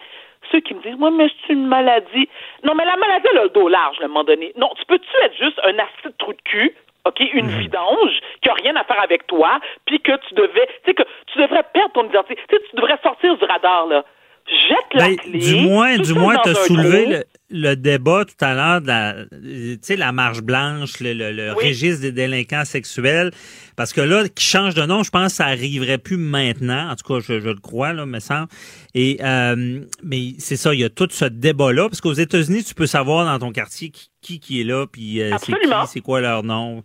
ceux 0.50 0.61
qui 0.61 0.75
me 0.75 0.83
disent, 0.83 0.99
moi, 0.99 1.11
mais 1.11 1.28
c'est 1.47 1.52
une 1.52 1.66
maladie. 1.66 2.28
Non, 2.64 2.75
mais 2.75 2.85
la 2.85 2.97
maladie, 2.97 3.26
elle 3.33 3.38
a 3.38 3.45
le 3.45 3.50
dos 3.50 3.68
large, 3.68 3.97
à 4.00 4.04
un 4.04 4.09
moment 4.09 4.25
donné. 4.25 4.52
Non, 4.57 4.71
tu 4.78 4.85
peux-tu 4.87 5.09
être 5.25 5.37
juste 5.37 5.61
un 5.64 5.78
acide 5.78 6.16
trou 6.18 6.33
de 6.33 6.42
cul, 6.45 6.75
OK, 7.04 7.21
une 7.33 7.47
mmh. 7.47 7.59
vidange 7.61 8.21
qui 8.42 8.49
a 8.49 8.54
rien 8.54 8.76
à 8.76 8.85
faire 8.85 9.02
avec 9.02 9.26
toi, 9.26 9.59
puis 9.87 10.00
que 10.00 10.12
tu 10.28 10.35
devais, 10.35 10.66
tu 10.85 10.90
sais, 10.90 10.95
que 10.95 11.02
tu 11.33 11.38
devrais 11.38 11.64
perdre 11.73 11.92
ton 11.92 12.09
identité. 12.09 12.37
Tu 12.49 12.57
sais, 12.57 12.62
tu 12.71 12.76
devrais 12.76 12.99
sortir 13.02 13.37
du 13.37 13.45
radar, 13.45 13.87
là. 13.87 14.04
Jette 14.47 14.95
la 14.95 15.09
ben, 15.09 15.16
clé. 15.16 15.38
Du 15.38 15.57
moins, 15.68 15.97
du 15.99 16.14
moins, 16.14 16.37
t'as 16.37 16.54
soulevé 16.54 17.07
le 17.07 17.23
le 17.50 17.75
débat 17.75 18.25
tout 18.26 18.45
à 18.45 18.55
l'heure 18.55 18.81
de 18.83 18.87
la, 18.87 19.14
tu 19.31 19.78
sais, 19.83 19.97
la 19.97 20.12
marche 20.12 20.43
blanche, 20.43 21.00
le, 21.00 21.14
le, 21.14 21.33
le 21.33 21.52
registre 21.52 22.02
des 22.02 22.12
délinquants 22.12 22.64
sexuels, 22.64 23.31
parce 23.75 23.93
que 23.93 24.00
là, 24.00 24.28
qui 24.28 24.45
change 24.45 24.75
de 24.75 24.83
nom, 24.85 25.02
je 25.02 25.11
pense 25.11 25.33
que 25.33 25.37
ça 25.37 25.47
arriverait 25.47 25.99
plus 25.99 26.19
maintenant. 26.19 26.90
En 26.90 26.97
tout 26.97 27.07
cas, 27.07 27.21
je, 27.21 27.40
je 27.40 27.49
le 27.49 27.61
crois, 27.61 27.93
là, 27.93 28.05
me 28.05 28.21
semble. 28.21 28.49
Et 28.95 29.19
euh, 29.23 29.81
mais 30.02 30.35
c'est 30.38 30.57
ça, 30.57 30.75
il 30.75 30.81
y 30.81 30.85
a 30.85 30.90
tout 30.90 31.09
ce 31.11 31.25
débat-là, 31.25 31.88
parce 31.88 32.00
qu'aux 32.00 32.12
États-Unis, 32.12 32.64
tu 32.64 32.75
peux 32.75 32.87
savoir 32.87 33.25
dans 33.25 33.38
ton 33.38 33.52
quartier 33.52 33.90
qui 33.90 34.40
qui, 34.40 34.61
est 34.61 34.64
là, 34.64 34.87
puis 34.87 35.23
euh, 35.23 35.37
c'est 35.40 35.52
qui, 35.52 35.69
c'est 35.87 36.00
quoi 36.00 36.21
leur 36.21 36.43
nom 36.43 36.85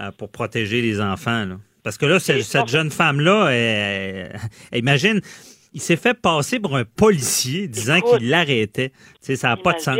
euh, 0.00 0.10
pour 0.18 0.30
protéger 0.30 0.82
les 0.82 1.00
enfants. 1.00 1.44
Là. 1.44 1.58
Parce 1.84 1.96
que 1.96 2.06
là, 2.06 2.18
cette 2.18 2.68
jeune 2.68 2.90
femme-là, 2.90 4.30
imagine, 4.72 5.20
il 5.74 5.80
s'est 5.80 5.96
fait 5.96 6.14
passer 6.20 6.60
pour 6.60 6.76
un 6.76 6.84
policier 6.84 7.68
disant 7.68 8.00
qu'il 8.00 8.28
l'arrêtait. 8.28 8.90
Tu 8.90 8.96
sais, 9.20 9.36
ça 9.36 9.48
n'a 9.48 9.56
pas 9.56 9.72
de 9.72 9.78
sens. 9.78 9.96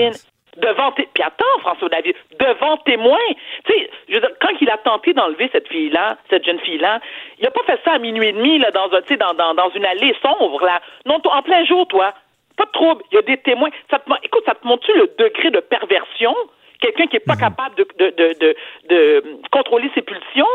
Devant. 0.59 0.93
Puis 0.93 1.07
attends, 1.25 1.59
François 1.61 1.89
David, 1.89 2.15
devant 2.39 2.77
témoin. 2.79 3.19
Tu 3.65 3.73
sais, 3.73 3.91
je 4.09 4.15
veux 4.15 4.21
dire, 4.21 4.31
quand 4.39 4.53
il 4.61 4.69
a 4.69 4.77
tenté 4.77 5.15
d'enlever 5.15 5.49
cette 5.51 5.67
fille-là, 5.69 6.19
cette 6.29 6.45
jeune 6.45 6.61
fille-là, 6.61 7.01
il 7.39 7.45
n'a 7.45 7.51
pas 7.51 7.63
fait 7.65 7.81
ça 7.85 7.93
à 7.93 7.99
minuit 7.99 8.29
et 8.29 8.33
demi, 8.33 8.59
là, 8.59 8.71
dans, 8.71 8.91
un, 8.93 9.17
dans, 9.17 9.35
dans, 9.35 9.55
dans 9.55 9.71
une 9.71 9.87
allée 9.87 10.15
sombre, 10.21 10.63
là. 10.65 10.83
Non, 11.07 11.21
en 11.25 11.43
plein 11.43 11.65
jour, 11.65 11.89
toi. 11.89 12.13
Pas 12.59 12.67
de 12.67 12.71
trouble. 12.73 13.03
Il 13.11 13.15
y 13.15 13.19
a 13.19 13.23
des 13.23 13.39
témoins. 13.39 13.71
Ça 13.91 13.99
te... 13.99 14.11
Écoute, 14.23 14.43
ça 14.45 14.55
te 14.55 14.67
montre-tu 14.67 14.93
le 14.95 15.11
degré 15.19 15.51
de 15.51 15.61
perversion? 15.61 16.35
Quelqu'un 16.81 17.07
qui 17.07 17.17
n'est 17.17 17.21
pas 17.21 17.35
mhm. 17.35 17.41
capable 17.41 17.75
de, 17.77 17.87
de, 17.99 18.11
de, 18.11 18.35
de, 18.39 18.57
de 18.91 19.25
contrôler 19.51 19.91
ses 19.95 20.03
pulsions? 20.03 20.47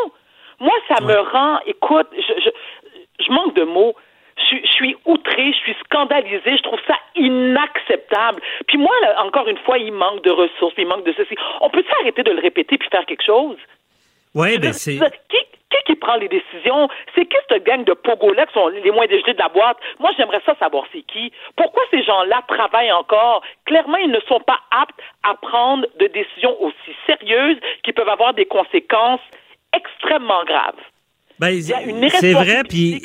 Moi, 0.60 0.74
ça 0.90 1.04
me 1.04 1.18
rend, 1.32 1.60
écoute, 1.66 2.08
je, 2.16 2.34
je, 2.44 2.50
je 3.26 3.32
manque 3.32 3.56
de 3.56 3.64
mots. 3.64 3.96
Je, 4.38 4.58
je, 4.64 4.72
suis 4.72 4.96
outrée, 5.06 5.52
je 5.52 5.58
suis 5.58 5.76
scandalisée, 5.86 6.58
je 6.58 6.64
trouve 6.64 6.80
ça 6.88 6.96
inacceptable. 7.16 8.42
Puis 8.68 8.78
moi, 8.78 8.94
là, 9.02 9.24
encore 9.24 9.48
une 9.48 9.58
fois, 9.60 9.78
il 9.78 9.92
manque 9.92 10.24
de 10.24 10.32
ressources, 10.32 10.76
il 10.78 10.88
manque 10.88 11.06
de 11.06 11.14
ceci. 11.18 11.36
On 11.62 11.70
peut 11.70 11.84
s'arrêter 11.90 12.24
de 12.24 12.32
le 12.32 12.42
répéter 12.42 12.78
puis 12.78 12.90
faire 12.90 13.06
quelque 13.06 13.24
chose? 13.26 13.58
Oui, 14.36 14.60
ben 14.60 14.74
c'est... 14.74 15.00
Qui, 15.30 15.38
qui, 15.70 15.78
qui 15.86 15.96
prend 15.96 16.16
les 16.16 16.28
décisions? 16.28 16.88
C'est 17.16 17.26
qui 17.26 17.36
cette 17.50 17.64
gang 17.64 17.84
de 17.84 17.94
pogo-là 17.94 18.46
qui 18.46 18.54
sont 18.54 18.68
les 18.68 18.92
moins 18.92 19.08
dégelés 19.08 19.34
de 19.34 19.40
la 19.40 19.50
boîte? 19.50 19.78
Moi, 20.00 20.12
j'aimerais 20.18 20.42
ça 20.46 20.56
savoir 20.60 20.86
c'est 20.92 21.02
qui. 21.02 21.32
Pourquoi 21.56 21.84
ces 21.92 22.04
gens-là 22.04 22.44
travaillent 22.48 22.92
encore? 22.92 23.42
Clairement, 23.66 23.98
ils 23.98 24.12
ne 24.12 24.20
sont 24.28 24.40
pas 24.40 24.60
aptes 24.72 25.00
à 25.24 25.34
prendre 25.36 25.88
de 26.00 26.08
décisions 26.08 26.56
aussi 26.62 26.96
sérieuses 27.06 27.58
qui 27.84 27.94
peuvent 27.94 28.10
avoir 28.10 28.34
des 28.34 28.46
conséquences 28.46 29.22
extrêmement 29.74 30.44
grave. 30.46 30.76
Ben, 31.40 31.62
c'est 32.20 32.34
vrai, 32.34 32.64
puis 32.68 33.02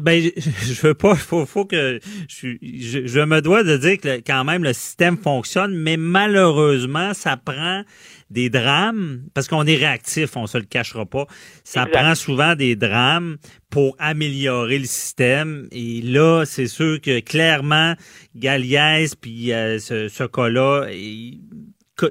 ben, 0.00 0.30
je 0.36 0.80
veux 0.80 0.94
pas, 0.94 1.14
faut, 1.14 1.44
faut 1.44 1.64
que 1.64 2.00
je, 2.28 2.56
je, 2.62 3.06
je, 3.06 3.20
me 3.20 3.40
dois 3.40 3.62
de 3.62 3.76
dire 3.76 3.98
que 3.98 4.16
quand 4.18 4.44
même 4.44 4.64
le 4.64 4.72
système 4.72 5.18
fonctionne, 5.18 5.74
mais 5.74 5.96
malheureusement, 5.96 7.12
ça 7.12 7.36
prend 7.36 7.84
des 8.30 8.50
drames 8.50 9.22
parce 9.34 9.48
qu'on 9.48 9.66
est 9.66 9.76
réactif, 9.76 10.36
on 10.36 10.46
se 10.46 10.58
le 10.58 10.64
cachera 10.64 11.04
pas. 11.04 11.26
Ça 11.62 11.86
prend 11.86 12.14
souvent 12.14 12.54
des 12.54 12.74
drames 12.74 13.36
pour 13.70 13.96
améliorer 13.98 14.78
le 14.78 14.86
système. 14.86 15.68
Et 15.70 16.00
là, 16.00 16.44
c'est 16.46 16.66
sûr 16.66 17.00
que 17.00 17.20
clairement, 17.20 17.94
Galiès 18.34 19.14
puis 19.14 19.52
euh, 19.52 19.78
ce, 19.78 20.08
ce 20.08 20.24
cas-là, 20.24 20.86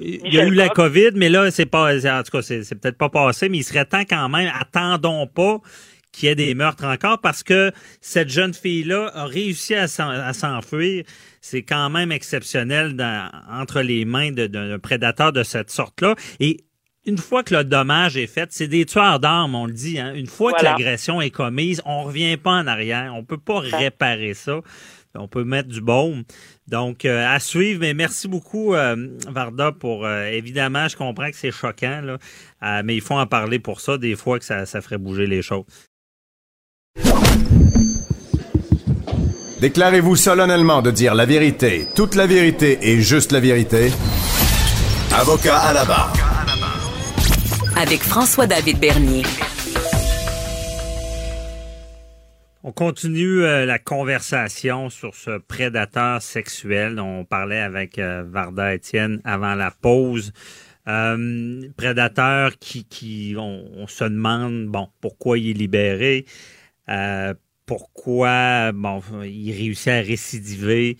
il 0.01 0.33
y 0.33 0.39
a 0.39 0.45
eu 0.45 0.53
la 0.53 0.69
COVID, 0.69 1.11
mais 1.15 1.29
là, 1.29 1.51
c'est 1.51 1.65
pas, 1.65 1.95
en 1.95 2.23
tout 2.23 2.31
cas, 2.31 2.41
c'est 2.41 2.75
peut-être 2.75 2.97
pas 2.97 3.09
passé, 3.09 3.49
mais 3.49 3.57
il 3.57 3.63
serait 3.63 3.85
temps 3.85 4.05
quand 4.07 4.29
même, 4.29 4.51
attendons 4.57 5.27
pas 5.27 5.59
qu'il 6.13 6.29
y 6.29 6.31
ait 6.31 6.35
des 6.35 6.53
meurtres 6.53 6.85
encore 6.85 7.19
parce 7.19 7.43
que 7.43 7.71
cette 7.99 8.29
jeune 8.29 8.53
fille-là 8.53 9.11
a 9.13 9.25
réussi 9.25 9.73
à 9.75 9.87
s'enfuir. 9.87 11.03
C'est 11.41 11.63
quand 11.63 11.89
même 11.89 12.11
exceptionnel 12.11 12.95
dans, 12.95 13.29
entre 13.51 13.81
les 13.81 14.05
mains 14.05 14.31
d'un 14.31 14.79
prédateur 14.79 15.33
de 15.33 15.43
cette 15.43 15.71
sorte-là. 15.71 16.15
Et 16.39 16.63
une 17.05 17.17
fois 17.17 17.43
que 17.43 17.53
le 17.53 17.63
dommage 17.65 18.15
est 18.15 18.27
fait, 18.27 18.49
c'est 18.53 18.67
des 18.67 18.85
tueurs 18.85 19.19
d'armes, 19.19 19.55
on 19.55 19.65
le 19.65 19.73
dit. 19.73 19.99
Hein? 19.99 20.13
Une 20.13 20.27
fois 20.27 20.53
que 20.53 20.63
l'agression 20.63 21.19
est 21.19 21.31
commise, 21.31 21.81
on 21.85 22.03
revient 22.03 22.37
pas 22.37 22.51
en 22.51 22.67
arrière. 22.67 23.13
On 23.15 23.25
peut 23.25 23.37
pas 23.37 23.59
réparer 23.59 24.33
ça 24.33 24.61
on 25.15 25.27
peut 25.27 25.43
mettre 25.43 25.69
du 25.69 25.81
baume. 25.81 26.23
Donc, 26.67 27.05
euh, 27.05 27.27
à 27.27 27.39
suivre, 27.39 27.79
mais 27.81 27.93
merci 27.93 28.27
beaucoup, 28.27 28.73
euh, 28.73 28.95
Varda, 29.27 29.71
pour 29.71 30.05
euh, 30.05 30.27
évidemment, 30.27 30.87
je 30.87 30.97
comprends 30.97 31.29
que 31.29 31.35
c'est 31.35 31.51
choquant, 31.51 32.01
là, 32.01 32.83
mais 32.83 32.95
il 32.95 33.01
faut 33.01 33.15
en 33.15 33.27
parler 33.27 33.59
pour 33.59 33.81
ça, 33.81 33.97
des 33.97 34.15
fois 34.15 34.39
que 34.39 34.45
ça, 34.45 34.65
ça 34.65 34.81
ferait 34.81 34.97
bouger 34.97 35.27
les 35.27 35.41
choses. 35.41 35.65
Déclarez-vous 39.59 40.17
solennellement 40.17 40.81
de 40.81 40.91
dire 40.91 41.15
la 41.15 41.25
vérité, 41.25 41.87
toute 41.95 42.15
la 42.15 42.27
vérité 42.27 42.79
et 42.81 42.99
juste 42.99 43.31
la 43.31 43.39
vérité. 43.39 43.91
Avocat 45.13 45.57
à 45.57 45.73
la 45.73 45.85
barre. 45.85 46.13
Avec 47.77 48.01
François-David 48.01 48.79
Bernier. 48.79 49.23
On 52.65 52.71
continue 52.71 53.43
euh, 53.43 53.65
la 53.65 53.77
conversation 53.77 54.89
sur 54.89 55.15
ce 55.15 55.37
prédateur 55.37 56.21
sexuel 56.21 56.95
dont 56.95 57.19
on 57.19 57.25
parlait 57.25 57.59
avec 57.59 57.99
euh, 57.99 58.23
Varda 58.25 58.73
Étienne 58.73 59.19
avant 59.25 59.53
la 59.55 59.69
pause. 59.69 60.31
Euh, 60.87 61.67
prédateur 61.75 62.57
qui, 62.59 62.85
qui 62.85 63.35
on, 63.37 63.85
se 63.87 64.05
demande 64.05 64.67
bon 64.67 64.87
pourquoi 65.01 65.37
il 65.37 65.49
est 65.49 65.53
libéré, 65.53 66.25
pourquoi 67.65 68.71
bon 68.71 69.01
il 69.23 69.51
réussit 69.51 69.89
à 69.89 70.01
récidiver, 70.01 70.97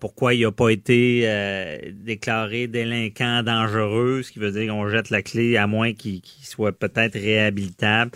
pourquoi 0.00 0.34
il 0.34 0.42
n'a 0.42 0.52
pas 0.52 0.70
été 0.70 1.92
déclaré 1.92 2.68
délinquant 2.68 3.42
dangereux, 3.42 4.22
ce 4.22 4.32
qui 4.32 4.38
veut 4.38 4.50
dire 4.50 4.72
qu'on 4.72 4.88
jette 4.88 5.10
la 5.10 5.20
clé 5.20 5.58
à 5.58 5.66
moins 5.66 5.92
qu'il 5.92 6.22
soit 6.42 6.72
peut-être 6.72 7.18
réhabilitable 7.18 8.12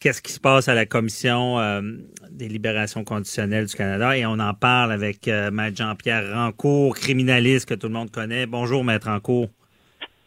qu'est-ce 0.00 0.22
qui 0.22 0.32
se 0.32 0.40
passe 0.40 0.66
à 0.68 0.74
la 0.74 0.86
Commission 0.86 1.60
euh, 1.60 1.82
des 2.30 2.48
libérations 2.48 3.04
conditionnelles 3.04 3.66
du 3.66 3.76
Canada? 3.76 4.16
Et 4.16 4.24
on 4.26 4.38
en 4.38 4.54
parle 4.54 4.92
avec 4.92 5.28
euh, 5.28 5.50
Maître 5.50 5.76
Jean-Pierre 5.76 6.34
Rancourt, 6.34 6.96
criminaliste 6.96 7.68
que 7.68 7.74
tout 7.74 7.86
le 7.86 7.92
monde 7.92 8.10
connaît. 8.10 8.46
Bonjour, 8.46 8.82
Maître 8.82 9.08
Rancourt. 9.08 9.48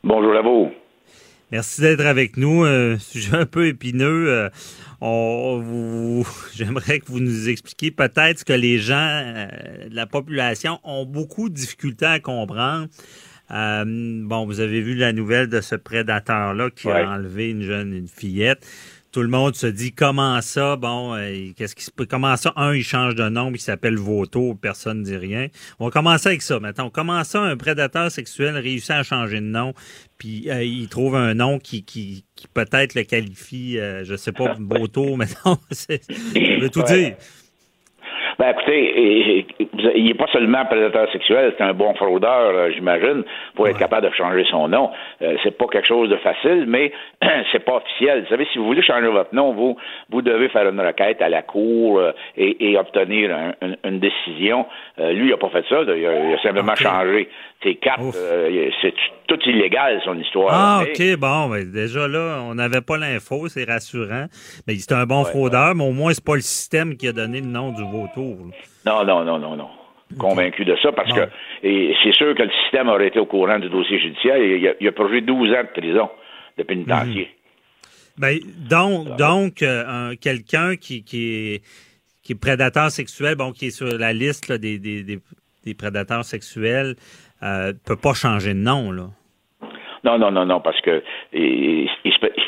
Bonjour 0.04 0.36
à 0.36 0.42
vous. 0.42 0.72
Merci 1.52 1.82
d'être 1.82 2.06
avec 2.06 2.38
nous. 2.38 2.64
Euh, 2.64 2.98
sujet 2.98 3.36
un 3.36 3.46
peu 3.46 3.68
épineux. 3.68 4.50
On, 5.02 6.24
j'aimerais 6.54 7.00
que 7.00 7.08
vous 7.08 7.20
nous 7.20 7.50
expliquiez 7.50 7.92
peut-être 7.92 8.40
ce 8.40 8.46
que 8.46 8.54
les 8.54 8.78
gens 8.78 9.48
de 9.90 9.96
la 9.96 10.06
population 10.06 10.80
ont 10.84 11.06
beaucoup 11.06 11.50
de 11.50 11.56
difficultés 11.56 12.06
à 12.06 12.20
comprendre. 12.20 12.88
bon, 13.50 14.46
vous 14.46 14.60
avez 14.60 14.82
vu 14.82 14.96
la 14.96 15.14
nouvelle 15.14 15.48
de 15.48 15.62
ce 15.62 15.76
prédateur-là 15.76 16.70
qui 16.70 16.90
a 16.90 17.10
enlevé 17.10 17.50
une 17.50 17.64
jeune, 17.64 17.94
une 17.94 18.08
fillette 18.08 18.66
tout 19.14 19.22
le 19.22 19.28
monde 19.28 19.56
se 19.56 19.68
dit 19.68 19.94
comment 19.94 20.42
ça, 20.42 20.76
bon, 20.76 21.16
euh, 21.16 21.52
qu'est-ce 21.56 21.76
qui 21.76 21.84
se 21.84 21.92
comment 21.92 22.36
ça, 22.36 22.52
un, 22.56 22.74
il 22.74 22.84
change 22.84 23.14
de 23.14 23.30
nom, 23.30 23.52
il 23.54 23.60
s'appelle 23.60 23.96
Voto, 23.96 24.56
personne 24.56 25.02
ne 25.02 25.04
dit 25.04 25.16
rien. 25.16 25.48
On 25.80 25.86
va 25.86 25.92
commencer 25.92 26.30
avec 26.30 26.42
ça. 26.42 26.60
Maintenant, 26.60 26.88
on 26.88 26.90
commence 26.90 27.30
ça, 27.30 27.42
un 27.42 27.56
prédateur 27.56 28.12
sexuel 28.12 28.58
réussit 28.58 28.90
à 28.90 29.04
changer 29.04 29.40
de 29.40 29.46
nom, 29.46 29.76
puis 30.18 30.50
euh, 30.50 30.64
il 30.64 30.88
trouve 30.88 31.16
un 31.16 31.36
nom 31.36 31.60
qui, 31.60 31.84
qui, 31.84 32.26
qui 32.36 32.48
peut-être 32.48 32.96
le 32.96 33.04
qualifie, 33.04 33.78
euh, 33.78 34.04
je 34.04 34.16
sais 34.16 34.32
pas, 34.32 34.56
Voto, 34.60 35.16
maintenant, 35.16 35.62
c'est, 35.70 36.02
veut 36.60 36.72
tout 36.72 36.84
dire. 36.84 37.16
Ben 38.40 38.50
écoutez, 38.50 39.46
il 39.96 40.06
n'est 40.06 40.14
pas 40.14 40.28
seulement 40.28 40.66
prédateur 40.66 41.12
sexuel, 41.12 41.54
c'est 41.58 41.64
un 41.64 41.74
bon 41.74 41.94
fraudeur, 41.94 42.52
euh, 42.54 42.72
j'imagine, 42.72 43.24
pour 43.56 43.68
être 43.68 43.78
capable 43.78 44.10
de 44.10 44.14
changer 44.16 44.46
son 44.50 44.68
nom. 44.68 44.90
Euh, 45.22 45.36
c'est 45.44 45.58
pas 45.58 45.68
quelque 45.68 45.88
chose 45.88 46.10
de 46.10 46.18
facile, 46.18 46.66
mais 46.68 46.92
c'est 47.52 47.64
pas 47.64 47.76
officiel. 47.76 48.24
Vous 48.24 48.30
savez, 48.30 48.48
si 48.52 48.58
vous 48.58 48.66
voulez 48.66 48.82
changer 48.82 49.08
votre 49.08 49.34
nom, 49.36 49.54
vous 49.54 49.78
vous 50.10 50.22
devez 50.22 50.50
faire 50.50 50.68
une 50.68 50.80
requête 50.80 51.22
à 51.22 51.30
la 51.30 51.42
cour 51.42 52.00
euh, 52.00 52.12
et, 52.38 52.78
obtenir 52.78 53.54
une 53.84 54.00
décision. 54.00 54.66
lui, 54.98 55.28
il 55.28 55.30
n'a 55.30 55.38
pas 55.38 55.50
fait 55.50 55.64
ça. 55.70 55.82
Il 55.84 56.06
a, 56.06 56.42
simplement 56.42 56.76
changé 56.76 57.30
cartes. 57.76 58.16
c'est 58.82 58.94
tout 59.28 59.40
illégal, 59.46 60.02
son 60.04 60.20
histoire. 60.20 60.50
Ah, 60.52 60.84
OK, 60.84 61.18
bon, 61.18 61.50
ben, 61.50 61.72
déjà 61.72 62.08
là, 62.08 62.42
on 62.44 62.56
n'avait 62.56 62.82
pas 62.82 62.98
l'info, 62.98 63.48
c'est 63.48 63.64
rassurant. 63.64 64.28
Mais 64.68 64.76
c'est 64.76 64.94
un 64.94 65.06
bon 65.06 65.24
fraudeur, 65.24 65.76
mais 65.76 65.84
au 65.84 65.92
moins, 65.92 66.14
c'est 66.14 66.24
pas 66.24 66.36
le 66.36 66.42
système 66.42 66.96
qui 66.98 67.08
a 67.08 67.14
donné 67.14 67.42
le 67.42 67.48
nom 67.48 67.72
du 67.72 67.84
vautour. 67.84 68.38
Non, 68.86 69.06
non, 69.06 69.24
non, 69.24 69.40
non, 69.40 69.56
non. 69.56 69.70
Convaincu 70.20 70.64
de 70.64 70.76
ça, 70.82 70.92
parce 70.92 71.12
que 71.12 71.28
c'est 71.62 72.14
sûr 72.14 72.36
que 72.36 72.44
le 72.44 72.52
système 72.64 72.88
aurait 72.90 73.08
été 73.08 73.20
au 73.20 73.26
courant 73.26 73.58
du 73.58 73.70
dossier 73.70 74.00
judiciaire. 74.00 74.38
Il 74.38 74.68
a, 74.68 74.74
il 74.80 74.88
a 74.88 74.92
purgé 74.92 75.22
12 75.22 75.52
ans 75.52 75.64
de 75.64 75.82
prison 75.82 76.10
de 76.58 76.64
pénitencier. 76.64 77.30
Ben, 78.18 78.38
donc, 78.70 79.18
donc 79.18 79.64
euh, 79.64 80.16
quelqu'un 80.22 80.76
qui, 80.76 81.04
qui, 81.04 81.34
est, 81.34 81.64
qui 82.22 82.34
est 82.34 82.40
prédateur 82.40 82.92
sexuel, 82.92 83.36
bon, 83.36 83.52
qui 83.52 83.68
est 83.68 83.72
sur 83.72 83.98
la 83.98 84.14
liste 84.14 84.52
des, 84.52 84.78
des, 84.78 85.04
des, 85.04 85.74
prédateurs 85.74 86.24
sexuels, 86.24 86.96
ne 87.44 87.70
euh, 87.70 87.74
peut 87.86 87.98
pas 87.98 88.14
changer 88.14 88.54
de 88.54 88.60
nom, 88.60 88.92
là. 88.92 89.10
Non, 90.04 90.18
non, 90.18 90.32
non, 90.32 90.46
non, 90.46 90.60
parce 90.60 90.82
que 90.82 91.02
il, 91.32 91.90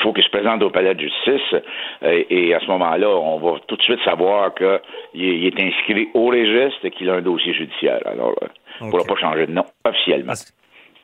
faut 0.02 0.12
qu'il 0.12 0.24
se 0.24 0.30
présente 0.30 0.62
au 0.62 0.70
palais 0.70 0.94
de 0.94 1.00
justice 1.00 1.56
euh, 2.04 2.24
et, 2.30 2.54
à 2.54 2.60
ce 2.60 2.68
moment-là, 2.68 3.08
on 3.08 3.40
va 3.40 3.60
tout 3.68 3.78
de 3.78 3.82
suite 3.82 4.00
savoir 4.04 4.54
qu'il 4.56 5.46
est 5.46 5.62
inscrit 5.62 6.10
au 6.14 6.26
registre 6.28 6.84
et 6.84 6.92
qu'il 6.92 7.10
a 7.10 7.16
un 7.16 7.22
dossier 7.22 7.54
judiciaire. 7.54 8.02
Alors, 8.06 8.36
euh, 8.42 8.48
on 8.82 8.88
ne 8.88 8.92
pourra 8.92 9.06
pas 9.06 9.16
changer 9.16 9.48
de 9.48 9.54
nom 9.54 9.64
officiellement. 9.86 10.34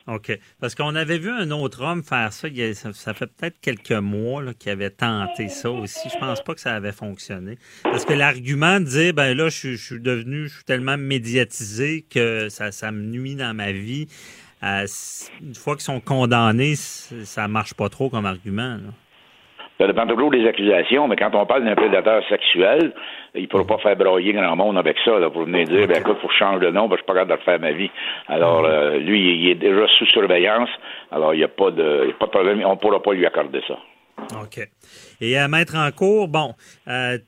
OK. 0.08 0.38
Parce 0.60 0.74
qu'on 0.74 0.94
avait 0.94 1.18
vu 1.18 1.30
un 1.30 1.50
autre 1.50 1.82
homme 1.82 2.02
faire 2.02 2.32
ça. 2.32 2.48
ça, 2.92 3.14
fait 3.14 3.26
peut-être 3.26 3.60
quelques 3.60 3.92
mois 3.92 4.42
qu'il 4.54 4.72
avait 4.72 4.90
tenté 4.90 5.48
ça 5.48 5.70
aussi. 5.70 6.08
Je 6.12 6.18
pense 6.18 6.42
pas 6.42 6.54
que 6.54 6.60
ça 6.60 6.74
avait 6.74 6.92
fonctionné. 6.92 7.58
Parce 7.82 8.04
que 8.04 8.12
l'argument 8.12 8.80
de 8.80 8.86
dire, 8.86 9.14
ben 9.14 9.36
là, 9.36 9.48
je, 9.48 9.76
suis 9.76 10.00
devenu, 10.00 10.50
tellement 10.66 10.96
médiatisé 10.96 12.04
que 12.08 12.48
ça, 12.48 12.72
ça 12.72 12.90
me 12.90 13.02
nuit 13.02 13.36
dans 13.36 13.54
ma 13.54 13.72
vie. 13.72 14.08
Euh, 14.62 14.86
une 15.40 15.54
fois 15.54 15.74
qu'ils 15.74 15.84
sont 15.84 16.00
condamnés, 16.00 16.76
ça 16.76 17.48
marche 17.48 17.74
pas 17.74 17.88
trop 17.88 18.10
comme 18.10 18.26
argument. 18.26 18.78
Ça 19.82 19.88
dépend 19.88 20.06
toujours 20.06 20.30
des 20.30 20.46
accusations, 20.46 21.08
mais 21.08 21.16
quand 21.16 21.34
on 21.34 21.44
parle 21.44 21.64
d'un 21.64 21.74
prédateur 21.74 22.22
sexuel, 22.28 22.92
il 23.34 23.42
ne 23.42 23.46
pourra 23.48 23.64
pas 23.64 23.78
faire 23.78 23.96
broyer 23.96 24.32
grand 24.32 24.54
monde 24.54 24.78
avec 24.78 24.96
ça, 25.04 25.18
là, 25.18 25.28
pour 25.28 25.42
venir 25.42 25.66
dire, 25.66 25.88
ben 25.88 25.96
écoute, 25.96 26.18
faut 26.22 26.28
que 26.28 26.32
je 26.32 26.38
change 26.38 26.60
de 26.60 26.70
nom, 26.70 26.86
ben, 26.86 26.94
je 26.94 26.98
suis 26.98 27.06
pas 27.06 27.14
capable 27.14 27.32
de 27.32 27.36
refaire 27.36 27.58
ma 27.58 27.72
vie. 27.72 27.90
Alors, 28.28 28.64
euh, 28.64 28.98
lui, 28.98 29.42
il 29.42 29.50
est 29.50 29.56
déjà 29.56 29.88
sous 29.98 30.06
surveillance, 30.06 30.68
alors 31.10 31.34
il 31.34 31.38
n'y 31.38 31.42
a, 31.42 31.48
pas 31.48 31.72
de, 31.72 32.10
a 32.10 32.14
pas 32.16 32.26
de 32.26 32.30
problème, 32.30 32.62
on 32.64 32.70
ne 32.70 32.76
pourra 32.76 33.02
pas 33.02 33.12
lui 33.12 33.26
accorder 33.26 33.60
ça. 33.66 33.76
OK. 34.40 34.68
Et 35.20 35.36
à 35.36 35.48
mettre 35.48 35.74
en 35.74 35.90
cours, 35.90 36.28
bon, 36.28 36.54
euh, 36.86 37.18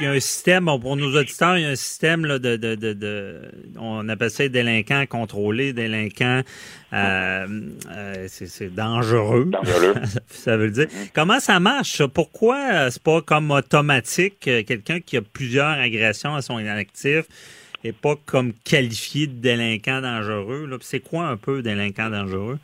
il 0.00 0.06
y 0.06 0.08
a 0.08 0.12
un 0.12 0.20
système, 0.20 0.64
bon, 0.64 0.78
pour 0.80 0.96
nos 0.96 1.16
auditeurs, 1.16 1.56
il 1.56 1.62
y 1.62 1.66
a 1.66 1.70
un 1.70 1.76
système 1.76 2.26
là, 2.26 2.38
de, 2.38 2.56
de, 2.56 2.74
de, 2.74 3.40
on 3.78 4.08
appelle 4.08 4.30
ça 4.30 4.48
délinquants 4.48 5.04
contrôlés, 5.08 5.72
délinquants, 5.72 6.40
euh, 6.92 7.46
euh, 7.90 8.24
c'est 8.26 8.74
dangereux. 8.74 9.46
Dangereux. 9.46 9.94
ça 10.26 10.56
veut 10.56 10.70
dire. 10.70 10.86
Comment 11.14 11.38
ça 11.38 11.60
marche? 11.60 12.02
Pourquoi 12.06 12.56
euh, 12.56 12.90
c'est 12.90 13.02
pas 13.02 13.20
comme 13.20 13.50
automatique 13.50 14.40
quelqu'un 14.40 15.00
qui 15.00 15.16
a 15.16 15.22
plusieurs 15.22 15.78
agressions 15.78 16.34
à 16.34 16.42
son 16.42 16.58
inactif 16.58 17.24
et 17.84 17.92
pas 17.92 18.14
comme 18.26 18.52
qualifié 18.64 19.26
de 19.26 19.40
délinquant 19.40 20.00
dangereux? 20.00 20.68
C'est 20.80 21.00
quoi 21.00 21.26
un 21.26 21.36
peu 21.36 21.62
délinquant 21.62 22.10
dangereux? 22.10 22.58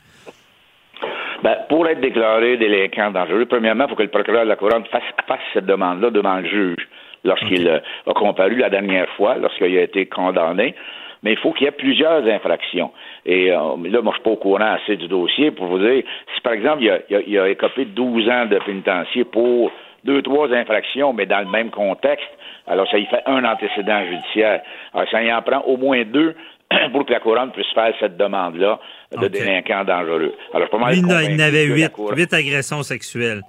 Ben, 1.43 1.57
pour 1.69 1.88
être 1.88 2.00
déclaré 2.00 2.59
délinquant 2.59 3.12
dangereux, 3.12 3.47
premièrement, 3.47 3.85
il 3.87 3.90
faut 3.90 3.97
que 3.97 4.02
le 4.02 4.11
procureur 4.11 4.45
de 4.45 4.49
la 4.49 4.57
Couronne 4.57 4.85
fasse, 4.87 5.02
fasse 5.26 5.40
cette 5.55 5.67
demande-là 5.67 6.11
devant 6.11 6.38
le 6.38 6.49
juge 6.49 6.88
lorsqu'il 7.25 7.69
euh, 7.69 7.79
a 8.07 8.12
comparu 8.12 8.57
la 8.57 8.71
dernière 8.71 9.09
fois, 9.17 9.37
lorsqu'il 9.37 9.77
a 9.77 9.83
été 9.83 10.07
condamné. 10.07 10.75
Mais 11.23 11.33
il 11.33 11.39
faut 11.39 11.53
qu'il 11.53 11.67
y 11.67 11.69
ait 11.69 11.73
plusieurs 11.73 12.27
infractions. 12.27 12.93
Et 13.27 13.53
euh, 13.53 13.77
là, 13.85 14.00
moi, 14.00 14.12
je 14.12 14.17
suis 14.17 14.23
pas 14.23 14.31
au 14.31 14.37
courant 14.37 14.77
assez 14.83 14.97
du 14.97 15.07
dossier 15.07 15.50
pour 15.50 15.67
vous 15.67 15.79
dire, 15.79 16.03
si 16.35 16.41
par 16.41 16.55
exemple, 16.55 16.83
il 16.83 16.91
a, 16.91 17.21
il 17.27 17.39
a, 17.39 17.49
écopé 17.49 17.85
12 17.85 18.29
ans 18.29 18.47
de 18.47 18.59
pénitencier 18.59 19.25
pour 19.25 19.71
deux, 20.05 20.23
trois 20.23 20.50
infractions, 20.50 21.12
mais 21.12 21.27
dans 21.27 21.41
le 21.41 21.50
même 21.50 21.71
contexte, 21.71 22.29
alors 22.67 22.89
ça 22.91 22.97
y 22.97 23.05
fait 23.05 23.23
un 23.27 23.45
antécédent 23.45 24.03
judiciaire. 24.07 24.62
Alors, 24.95 25.09
ça 25.11 25.23
y 25.23 25.31
en 25.31 25.43
prend 25.43 25.61
au 25.61 25.77
moins 25.77 26.05
deux 26.05 26.35
pour 26.93 27.05
que 27.05 27.12
la 27.12 27.21
couronne 27.21 27.50
puisse 27.50 27.71
faire 27.75 27.93
cette 28.00 28.17
demande-là 28.17 28.79
de 29.21 29.29
délinquants 29.29 29.85
dangereux. 29.85 30.35
Alors, 30.55 30.71
pas 30.71 30.79
mal 30.79 30.95
il, 30.97 31.05
il 31.05 31.43
avait 31.43 31.65
huit, 31.65 31.93
huit 32.17 32.33
agressions 32.33 32.83
sexuelles. 32.83 33.43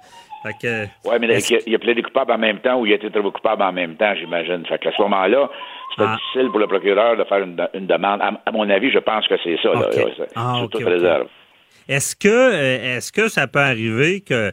Oui, 0.44 1.16
mais 1.20 1.38
il, 1.66 1.74
a, 1.74 1.78
plaidé 1.78 2.02
coupable 2.02 2.32
en 2.32 2.38
même 2.38 2.58
temps 2.58 2.80
ou 2.80 2.86
il 2.86 2.92
a 2.92 2.96
été 2.96 3.10
trouvé 3.10 3.30
coupable 3.30 3.62
en 3.62 3.72
même 3.72 3.96
temps, 3.96 4.14
j'imagine. 4.18 4.64
Fait 4.66 4.78
qu'à 4.78 4.90
ce 4.96 5.02
moment-là, 5.02 5.48
c'est 5.96 6.04
ah. 6.04 6.16
difficile 6.16 6.50
pour 6.50 6.58
le 6.58 6.66
procureur 6.66 7.16
de 7.16 7.24
faire 7.24 7.42
une, 7.42 7.86
demande. 7.86 8.20
À, 8.20 8.52
mon 8.52 8.68
avis, 8.68 8.90
je 8.90 8.98
pense 8.98 9.26
que 9.28 9.34
c'est 9.42 9.56
ça. 9.62 9.70
Ah, 10.34 10.62
toute 10.70 10.84
réserve. 10.84 11.28
Est-ce 11.88 12.16
que, 12.16 12.28
euh, 12.28 12.96
est-ce 12.96 13.12
que 13.12 13.28
ça 13.28 13.46
peut 13.46 13.60
arriver 13.60 14.20
qu'un 14.20 14.50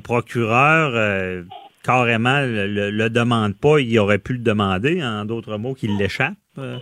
procureur 0.00 0.92
euh, 0.94 1.42
carrément 1.84 2.40
le, 2.40 2.90
le, 2.90 3.10
demande 3.10 3.54
pas, 3.54 3.78
il 3.78 3.98
aurait 3.98 4.18
pu 4.18 4.34
le 4.34 4.40
demander, 4.40 5.02
en 5.02 5.24
d'autres 5.24 5.56
mots, 5.56 5.74
qu'il 5.74 5.96
l'échappe? 5.96 6.34
Euh? 6.58 6.78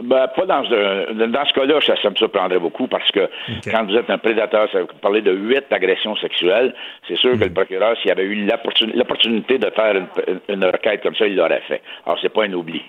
Ben, 0.00 0.28
pas 0.28 0.46
dans, 0.46 0.62
dans 0.62 1.44
ce 1.44 1.52
cas-là, 1.54 1.80
ça, 1.80 2.10
me 2.10 2.14
surprendrait 2.14 2.60
beaucoup 2.60 2.86
parce 2.86 3.10
que 3.10 3.28
quand 3.68 3.84
vous 3.84 3.96
êtes 3.96 4.08
un 4.08 4.18
prédateur, 4.18 4.70
ça, 4.70 4.82
vous 4.82 4.86
parlez 5.02 5.22
de 5.22 5.32
huit 5.32 5.64
agressions 5.72 6.14
sexuelles, 6.16 6.72
c'est 7.08 7.16
sûr 7.16 7.32
que 7.32 7.40
le 7.40 7.46
mhm. 7.46 7.54
procureur, 7.54 7.96
s'il 8.00 8.12
avait 8.12 8.22
eu 8.22 8.48
l'opportunité 8.94 9.58
de 9.58 9.70
faire 9.70 9.96
une, 10.48 10.64
requête 10.64 11.02
comme 11.02 11.16
ça, 11.16 11.26
il 11.26 11.34
l'aurait 11.34 11.62
fait. 11.66 11.82
Alors, 12.06 12.16
c'est 12.22 12.32
pas 12.32 12.44
un 12.44 12.52
oubli. 12.52 12.80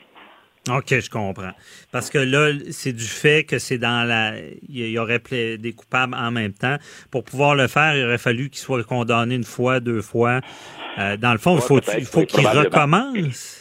OK, 0.69 0.99
je 0.99 1.09
comprends. 1.09 1.53
Parce 1.91 2.11
que 2.11 2.19
là, 2.19 2.51
c'est 2.69 2.93
du 2.93 3.05
fait 3.05 3.43
que 3.43 3.57
c'est 3.57 3.79
dans 3.79 4.07
la. 4.07 4.33
Il 4.67 4.89
y 4.89 4.99
aurait 4.99 5.19
des 5.57 5.73
coupables 5.73 6.13
en 6.13 6.29
même 6.29 6.53
temps. 6.53 6.75
Pour 7.09 7.23
pouvoir 7.23 7.55
le 7.55 7.67
faire, 7.67 7.95
il 7.95 8.05
aurait 8.05 8.19
fallu 8.19 8.51
qu'il 8.51 8.59
soit 8.59 8.83
condamné 8.83 9.33
une 9.33 9.43
fois, 9.43 9.79
deux 9.79 10.03
fois. 10.03 10.41
Euh, 10.99 11.17
dans 11.17 11.31
le 11.31 11.39
fond, 11.39 11.57
faut, 11.57 11.79
il 11.97 12.05
faut 12.05 12.25
qu'il 12.25 12.45
recommence. 12.45 13.58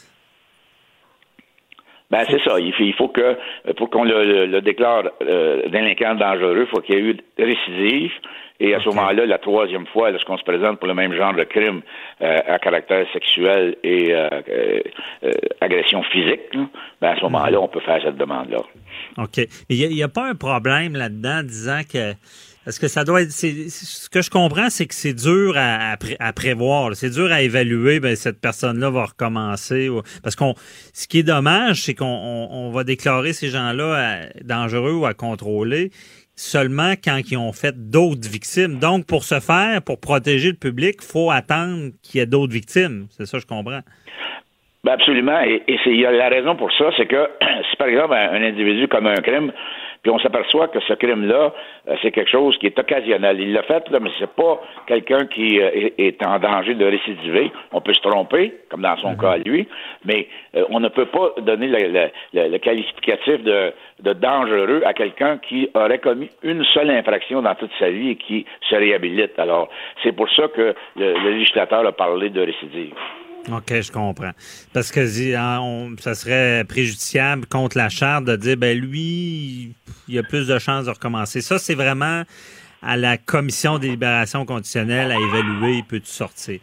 Ben 2.11 2.25
c'est 2.29 2.43
ça. 2.43 2.59
Il 2.59 2.95
faut, 2.95 3.09
que 3.09 3.37
pour 3.77 3.91
qu'on 3.91 4.05
le, 4.05 4.61
déclare 4.61 5.05
euh, 5.23 5.69
délinquant 5.69 6.15
dangereux, 6.15 6.63
il 6.63 6.67
faut 6.67 6.81
qu'il 6.81 6.95
y 6.95 6.99
ait 6.99 7.03
eu 7.03 7.17
récidive. 7.39 8.13
Et 8.61 8.75
à 8.75 8.81
ce 8.81 8.89
moment-là, 8.89 9.25
la 9.27 9.39
troisième 9.39 9.87
fois, 9.87 10.11
lorsqu'on 10.11 10.37
se 10.37 10.43
présente 10.43 10.79
pour 10.79 10.89
le 10.89 10.95
même 10.95 11.15
genre 11.15 11.35
de 11.35 11.45
crime 11.45 11.83
euh, 12.23 12.39
à 12.49 12.59
caractère 12.59 13.07
sexuel 13.13 13.77
et 13.85 14.13
euh, 14.13 14.81
agression 15.61 16.03
physique, 16.05 16.41
ben 17.01 17.11
à 17.11 17.17
ce 17.17 17.23
moment-là, 17.23 17.61
on 17.61 17.69
peut 17.69 17.81
faire 17.81 18.03
cette 18.03 18.17
demande-là. 18.17 18.59
OK. 19.19 19.47
Il 19.69 19.89
n'y 19.89 20.03
a, 20.03 20.07
a, 20.07 20.09
pas 20.09 20.29
un 20.29 20.35
problème 20.35 20.95
là-dedans 20.95 21.43
disant 21.43 21.83
que 21.83 22.15
est-ce 22.69 22.81
que 22.81 22.89
ça 22.89 23.05
doit 23.05 23.23
être. 23.23 23.31
Ce 23.31 24.11
que 24.11 24.21
je 24.21 24.29
comprends, 24.31 24.69
c'est 24.69 24.87
que 24.87 24.95
c'est 24.95 25.15
dur 25.15 25.55
à, 25.57 25.97
prévoir. 26.33 26.95
C'est 26.95 27.11
dur 27.11 27.33
à 27.33 27.41
évaluer. 27.41 27.99
Ben, 27.99 28.15
cette 28.15 28.41
personne-là 28.41 28.91
va 28.91 29.07
recommencer. 29.07 29.89
Parce 30.23 30.37
qu'on. 30.37 30.55
Ce 30.93 31.09
qui 31.09 31.21
est 31.21 31.23
dommage, 31.23 31.83
c'est 31.83 31.95
qu'on 31.95 32.71
va 32.71 32.85
déclarer 32.85 33.33
ces 33.33 33.49
gens-là 33.49 34.21
dangereux 34.45 34.93
ou 34.93 35.07
à 35.07 35.15
contrôler 35.15 35.91
seulement 36.37 36.93
quand 36.93 37.19
ils 37.31 37.37
ont 37.37 37.53
fait 37.53 37.75
d'autres 37.91 38.29
victimes. 38.29 38.79
Donc, 38.79 39.07
pour 39.07 39.25
ce 39.25 39.41
faire, 39.41 39.83
pour 39.83 39.99
protéger 39.99 40.51
le 40.51 40.57
public, 40.57 41.03
faut 41.03 41.31
attendre 41.31 41.91
qu'il 42.03 42.21
y 42.21 42.23
ait 42.23 42.27
d'autres 42.27 42.53
victimes. 42.53 43.07
C'est 43.11 43.27
ça, 43.27 43.39
je 43.39 43.47
comprends. 43.47 43.81
Ben 44.85 44.93
absolument. 44.93 45.41
Et, 45.41 45.63
la 45.67 46.29
raison 46.29 46.55
pour 46.55 46.71
ça, 46.73 46.91
c'est 46.97 47.07
que 47.07 47.29
si 47.71 47.77
par 47.77 47.89
exemple 47.89 48.15
un 48.15 48.43
individu 48.43 48.87
commet 48.89 49.11
un 49.11 49.23
crime, 49.23 49.53
puis 50.03 50.13
on 50.13 50.19
s'aperçoit 50.19 50.69
que 50.69 50.81
ce 50.81 50.93
crime-là, 50.95 51.53
euh, 51.89 51.97
c'est 52.03 52.11
quelque 52.11 52.31
chose 52.31 52.57
qui 52.59 52.67
est 52.67 52.79
occasionnel. 52.79 53.41
Il 53.41 53.53
l'a 53.53 53.63
fait, 53.63 53.89
là, 53.91 53.99
mais 54.01 54.11
c'est 54.19 54.31
pas 54.31 54.61
quelqu'un 54.87 55.27
qui 55.27 55.61
euh, 55.61 55.91
est, 55.99 56.25
en 56.25 56.39
danger 56.39 56.75
de 56.75 56.85
récidiver. 56.85 57.51
On 57.73 57.81
peut 57.81 57.95
se 57.95 58.01
tromper, 58.01 58.55
comme 58.71 58.83
dans 58.83 58.97
son 58.99 59.11
mhm. 59.11 59.19
cas 59.19 59.31
à 59.33 59.39
lui, 59.39 59.67
mais 60.05 60.29
euh, 60.57 60.65
on 60.71 60.81
ne 60.81 60.89
peut 60.89 61.07
pas 61.07 61.35
donner 61.41 61.69
le, 61.69 62.59
qualificatif 62.59 63.43
de, 63.43 63.73
dangereux 64.01 64.83
à 64.85 64.95
quelqu'un 64.95 65.39
qui 65.39 65.69
aurait 65.75 65.99
commis 65.99 66.31
une 66.43 66.65
seule 66.65 66.91
infraction 66.91 67.43
dans 67.43 67.55
toute 67.55 67.73
sa 67.79 67.91
vie 67.91 68.11
et 68.11 68.17
qui 68.17 68.47
se 68.69 68.77
réhabilite. 68.77 69.39
Alors, 69.39 69.69
c'est 70.03 70.13
pour 70.13 70.31
ça 70.31 70.49
que 70.49 70.75
le 70.97 71.31
législateur 71.31 71.85
a 71.87 71.93
parlé 71.93 72.31
de 72.31 72.41
récidive. 72.41 72.95
OK, 73.51 73.81
je 73.81 73.91
comprends. 73.91 74.33
Parce 74.73 74.91
que 74.91 75.35
hein, 75.35 75.95
ça 76.01 76.15
serait 76.15 76.65
préjudiciable 76.65 77.47
contre 77.47 77.79
la 77.79 77.89
charte 77.89 78.25
de 78.25 78.37
dire, 78.37 78.57
ben 78.57 78.79
lui, 78.79 79.75
il 80.09 80.19
a 80.19 80.23
plus 80.23 80.47
de 80.47 80.59
chances 80.59 80.87
de 80.87 80.91
recommencer. 80.91 81.41
Ça, 81.41 81.59
c'est 81.59 81.75
vraiment 81.75 82.25
à 82.83 82.97
la 82.97 83.17
commission 83.17 83.79
des 83.79 83.89
libérations 83.91 84.45
conditionnelles 84.45 85.11
à 85.11 85.17
évaluer, 85.17 85.79
il 85.79 85.85
peut 85.85 86.01
tu 86.01 86.11
sortir. 86.11 86.61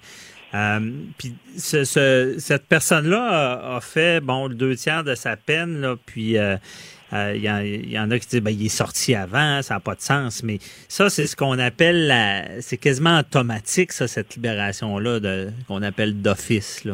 Euh, 0.53 0.79
puis 1.17 1.35
cette 1.57 2.67
personne-là 2.67 3.75
a, 3.75 3.81
fait 3.81 4.21
bon 4.21 4.47
le 4.47 4.55
deux 4.55 4.75
tiers 4.75 5.03
de 5.03 5.15
sa 5.15 5.35
peine, 5.35 5.81
là, 5.81 5.95
puis 6.05 6.37
euh, 6.37 6.55
il 7.11 7.17
euh, 7.17 7.35
y, 7.35 7.99
en 7.99 8.09
a 8.11 8.19
qui 8.19 8.27
disent 8.27 8.41
ben, 8.41 8.51
il 8.51 8.65
est 8.65 8.69
sorti 8.69 9.15
avant, 9.15 9.61
ça 9.61 9.75
n'a 9.75 9.79
pas 9.79 9.95
de 9.95 10.01
sens. 10.01 10.43
Mais 10.43 10.57
ça, 10.89 11.09
c'est 11.09 11.27
ce 11.27 11.35
qu'on 11.35 11.59
appelle. 11.59 12.11
C'est 12.61 12.77
quasiment 12.77 13.19
automatique, 13.19 13.91
ça, 13.91 14.07
cette 14.07 14.35
libération-là, 14.35 15.19
qu'on 15.67 15.83
appelle 15.83 16.21
d'office. 16.21 16.87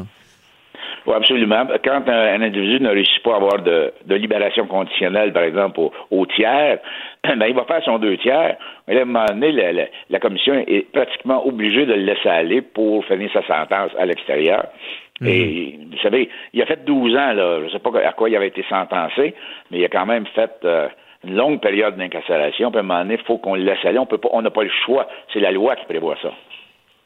Oui, 1.07 1.15
absolument. 1.15 1.65
Quand 1.83 2.07
un, 2.07 2.41
individu 2.41 2.79
ne 2.79 2.89
réussit 2.89 3.23
pas 3.23 3.33
à 3.33 3.35
avoir 3.37 3.61
de, 3.63 3.91
libération 4.09 4.67
conditionnelle, 4.67 5.33
par 5.33 5.43
exemple, 5.43 5.79
au, 6.11 6.25
tiers, 6.27 6.77
ben, 7.23 7.45
il 7.47 7.55
va 7.55 7.65
faire 7.65 7.83
son 7.83 7.97
deux 7.97 8.17
tiers. 8.17 8.57
À 8.87 8.91
un 8.91 9.05
moment 9.05 9.25
donné, 9.25 9.51
la, 10.09 10.19
commission 10.19 10.53
est 10.67 10.91
pratiquement 10.91 11.45
obligée 11.45 11.85
de 11.85 11.93
le 11.93 12.03
laisser 12.03 12.29
aller 12.29 12.61
pour 12.61 13.03
finir 13.05 13.31
sa 13.33 13.45
sentence 13.47 13.91
à 13.97 14.05
l'extérieur. 14.05 14.65
Et 15.23 15.77
mhm. 15.77 15.91
vous 15.91 16.01
savez, 16.01 16.29
il 16.53 16.61
a 16.61 16.65
fait 16.65 16.83
12 16.85 17.15
ans, 17.15 17.33
là, 17.33 17.59
je 17.59 17.65
ne 17.65 17.69
sais 17.69 17.79
pas 17.79 17.91
à 17.99 18.13
quoi 18.13 18.29
il 18.29 18.35
avait 18.35 18.47
été 18.47 18.63
sentencé, 18.69 19.35
mais 19.69 19.79
il 19.79 19.85
a 19.85 19.89
quand 19.89 20.05
même 20.05 20.25
fait 20.27 20.51
euh, 20.63 20.87
une 21.23 21.35
longue 21.35 21.61
période 21.61 21.95
d'incarcération. 21.97 22.71
Puis 22.71 22.77
à 22.77 22.81
un 22.81 22.83
moment 22.83 23.01
donné, 23.01 23.15
il 23.19 23.25
faut 23.25 23.37
qu'on 23.37 23.55
le 23.55 23.63
laisse 23.63 23.83
aller. 23.85 23.99
On 23.99 24.05
peut 24.05 24.17
pas, 24.17 24.29
on 24.31 24.41
n'a 24.41 24.51
pas 24.51 24.63
le 24.63 24.71
choix. 24.85 25.07
C'est 25.33 25.39
la 25.39 25.51
loi 25.51 25.75
qui 25.75 25.85
prévoit 25.85 26.17
ça. 26.21 26.31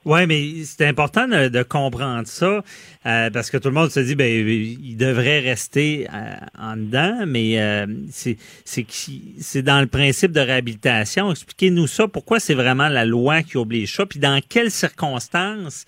Oui, 0.06 0.28
mais 0.28 0.63
c'est 0.65 0.86
important 0.86 1.28
de, 1.28 1.63
comprendre 1.63 2.28
ça 2.28 2.62
euh, 3.08 3.30
parce 3.32 3.49
que 3.49 3.58
tout 3.58 3.69
le 3.69 3.73
monde 3.73 3.89
se 3.89 3.99
dit 3.99 4.13
ben 4.13 4.28
il 4.28 4.95
devrait 4.97 5.39
rester 5.39 6.08
euh, 6.13 6.36
en 6.60 6.78
dedans, 6.78 7.23
mais 7.25 7.60
euh, 7.60 7.88
c'est 8.12 8.38
c'est 8.63 9.63
dans 9.63 9.82
le 9.82 9.88
principe 9.88 10.32
de 10.32 10.41
réhabilitation. 10.41 11.32
Expliquez-nous 11.32 11.88
ça. 11.88 12.08
Pourquoi 12.08 12.39
c'est 12.39 12.54
vraiment 12.54 12.88
la 12.88 13.04
loi 13.04 13.41
qui 13.41 13.58
oblige 13.58 13.95
ça? 13.95 14.06
Puis 14.06 14.19
dans 14.19 14.39
quelles 14.47 14.69
circonstances 14.69 15.86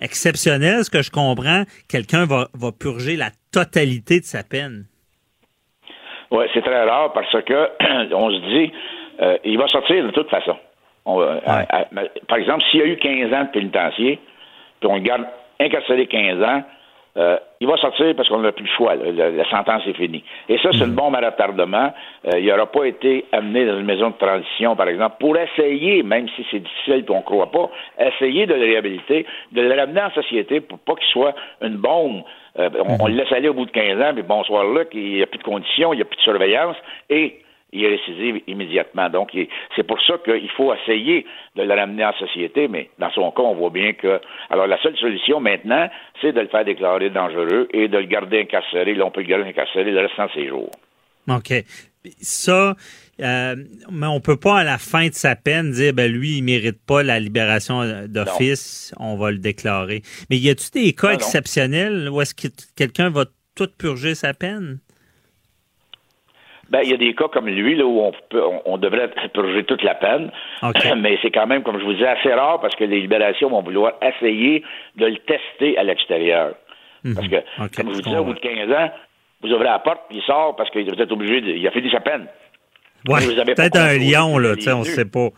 exceptionnelles, 0.00 0.84
ce 0.84 0.90
que 0.90 1.02
je 1.02 1.10
comprends, 1.10 1.62
quelqu'un 1.88 2.26
va, 2.26 2.48
va 2.54 2.72
purger 2.72 3.16
la 3.16 3.30
totalité 3.52 4.20
de 4.20 4.24
sa 4.24 4.42
peine 4.42 4.84
Oui, 6.30 6.44
c'est 6.54 6.62
très 6.62 6.84
rare 6.84 7.12
parce 7.12 7.42
que 7.42 7.70
on 8.14 8.30
se 8.30 8.40
dit 8.48 8.72
il 9.44 9.56
va 9.58 9.66
sortir 9.68 10.04
de 10.04 10.10
toute 10.10 10.28
façon. 10.28 10.56
Euh, 11.06 11.40
par 12.28 12.38
exemple, 12.38 12.64
s'il 12.70 12.80
y 12.80 12.82
a 12.82 12.86
eu 12.86 12.96
15 12.96 13.32
ans 13.32 13.44
de 13.44 13.50
pénitencier, 13.50 14.18
puis 14.80 14.90
on 14.90 14.96
le 14.96 15.02
garde 15.02 15.24
incarcéré 15.60 16.06
15 16.06 16.42
ans, 16.42 16.62
euh, 17.16 17.38
il 17.60 17.66
va 17.66 17.76
sortir 17.78 18.14
parce 18.14 18.28
qu'on 18.28 18.40
n'a 18.40 18.52
plus 18.52 18.64
le 18.64 18.70
choix. 18.70 18.94
La, 18.94 19.48
sentence 19.48 19.82
est 19.86 19.94
finie. 19.94 20.22
Et 20.48 20.58
ça, 20.58 20.70
c'est 20.72 20.84
une 20.84 20.94
bombe 20.94 21.14
à 21.14 21.20
retardement. 21.20 21.92
Euh, 22.26 22.38
il 22.38 22.46
n'aura 22.46 22.66
pas 22.66 22.84
été 22.84 23.24
amené 23.32 23.64
dans 23.64 23.78
une 23.78 23.86
maison 23.86 24.10
de 24.10 24.16
transition, 24.16 24.76
par 24.76 24.88
exemple, 24.88 25.16
pour 25.18 25.36
essayer, 25.36 26.02
même 26.02 26.28
si 26.36 26.44
c'est 26.50 26.60
difficile 26.60 27.04
et 27.06 27.10
on 27.10 27.18
ne 27.18 27.22
croit 27.22 27.50
pas, 27.50 27.70
essayer 27.98 28.46
de 28.46 28.54
le 28.54 28.60
réhabiliter, 28.60 29.24
de 29.52 29.62
le 29.62 29.74
ramener 29.74 30.02
en 30.02 30.10
société 30.10 30.60
pour 30.60 30.78
pas 30.78 30.94
qu'il 30.94 31.08
soit 31.08 31.34
une 31.62 31.76
bombe. 31.76 32.22
on, 32.58 32.96
on, 33.00 33.06
le 33.06 33.14
laisse 33.14 33.32
aller 33.32 33.48
au 33.48 33.54
bout 33.54 33.66
de 33.66 33.70
15 33.70 34.00
ans, 34.00 34.12
mais 34.14 34.22
bonsoir 34.22 34.64
là, 34.64 34.82
il 34.92 35.14
n'y 35.14 35.22
a 35.22 35.26
plus 35.26 35.38
de 35.38 35.44
conditions, 35.44 35.92
il 35.94 35.96
n'y 35.96 36.02
a 36.02 36.06
plus 36.06 36.16
de 36.16 36.22
surveillance, 36.22 36.76
et 37.08 37.40
il 37.72 37.84
est 37.84 37.96
récidive 37.96 38.40
immédiatement. 38.46 39.10
Donc, 39.10 39.30
c'est 39.74 39.82
pour 39.82 40.00
ça 40.02 40.14
qu'il 40.24 40.50
faut 40.50 40.72
essayer 40.74 41.26
de 41.56 41.62
le 41.62 41.74
ramener 41.74 42.04
en 42.04 42.12
société, 42.14 42.68
mais 42.68 42.90
dans 42.98 43.10
son 43.10 43.30
cas, 43.30 43.42
on 43.42 43.54
voit 43.54 43.70
bien 43.70 43.92
que. 43.92 44.20
Alors, 44.50 44.66
la 44.66 44.80
seule 44.82 44.96
solution 44.96 45.40
maintenant, 45.40 45.88
c'est 46.20 46.32
de 46.32 46.40
le 46.40 46.48
faire 46.48 46.64
déclarer 46.64 47.10
dangereux 47.10 47.68
et 47.72 47.88
de 47.88 47.98
le 47.98 48.06
garder 48.06 48.40
incarcéré. 48.40 48.94
Là, 48.94 49.06
on 49.06 49.10
peut 49.10 49.22
le 49.22 49.26
garder 49.26 49.48
incarcéré 49.48 49.90
le 49.90 50.00
restant 50.00 50.26
de 50.26 50.32
ses 50.32 50.48
jours. 50.48 50.70
OK. 51.28 51.52
Ça, 52.20 52.76
euh, 53.20 53.56
mais 53.90 54.06
on 54.06 54.20
peut 54.20 54.36
pas 54.36 54.60
à 54.60 54.64
la 54.64 54.78
fin 54.78 55.08
de 55.08 55.14
sa 55.14 55.34
peine 55.34 55.72
dire 55.72 55.92
ben 55.92 56.10
lui 56.10 56.38
il 56.38 56.42
mérite 56.44 56.78
pas 56.86 57.02
la 57.02 57.18
libération 57.18 58.06
d'office, 58.06 58.94
on 59.00 59.16
va 59.16 59.32
le 59.32 59.38
déclarer. 59.38 60.02
Mais 60.30 60.36
y 60.38 60.48
a-t-il 60.48 60.84
des 60.84 60.92
cas 60.92 61.10
exceptionnels 61.10 62.08
où 62.08 62.20
est-ce 62.20 62.32
que 62.32 62.46
quelqu'un 62.76 63.10
va 63.10 63.24
tout 63.56 63.68
purger 63.76 64.14
sa 64.14 64.34
peine? 64.34 64.78
Ben, 66.70 66.80
il 66.82 66.90
y 66.90 66.94
a 66.94 66.96
des 66.96 67.14
cas 67.14 67.28
comme 67.28 67.46
lui 67.46 67.76
là, 67.76 67.84
où 67.84 68.00
on, 68.00 68.12
peut, 68.28 68.42
on, 68.64 68.76
devrait 68.76 69.10
purger 69.32 69.64
toute 69.64 69.82
la 69.82 69.94
peine, 69.94 70.30
mais 70.96 71.18
c'est 71.22 71.30
quand 71.30 71.46
même, 71.46 71.62
comme 71.62 71.78
je 71.78 71.84
vous 71.84 71.92
disais, 71.92 72.08
assez 72.08 72.32
rare 72.32 72.60
parce 72.60 72.74
que 72.74 72.84
les 72.84 73.00
libérations 73.00 73.50
vont 73.50 73.62
vouloir 73.62 73.92
essayer 74.02 74.62
de 74.96 75.06
le 75.06 75.18
tester 75.18 75.78
à 75.78 75.84
l'extérieur. 75.84 76.54
Mhm. 77.04 77.14
Parce 77.14 77.28
que, 77.28 77.76
comme 77.76 77.90
je 77.90 77.96
vous 77.96 78.02
disais, 78.02 78.18
au 78.18 78.24
bout 78.24 78.34
de 78.34 78.40
15 78.40 78.70
ans, 78.72 78.90
vous 79.42 79.50
ouvrez 79.50 79.64
la 79.64 79.78
porte, 79.78 80.02
puis 80.08 80.18
il 80.18 80.22
sort 80.22 80.56
parce 80.56 80.70
qu'il 80.70 80.84
vous 80.92 81.00
êtes 81.00 81.12
obligé 81.12 81.40
de, 81.40 81.50
il 81.50 81.66
a 81.66 81.70
fini 81.70 81.90
sa 81.90 82.00
peine. 82.00 82.26
Ouais, 83.08 83.20
peut-être 83.54 83.78
un 83.78 83.98
lion, 83.98 84.38
là, 84.38 84.56
tu 84.56 84.62
sais, 84.62 84.72
on 84.72 84.80
ne 84.80 84.84
sait 84.84 85.04
pas. 85.04 85.28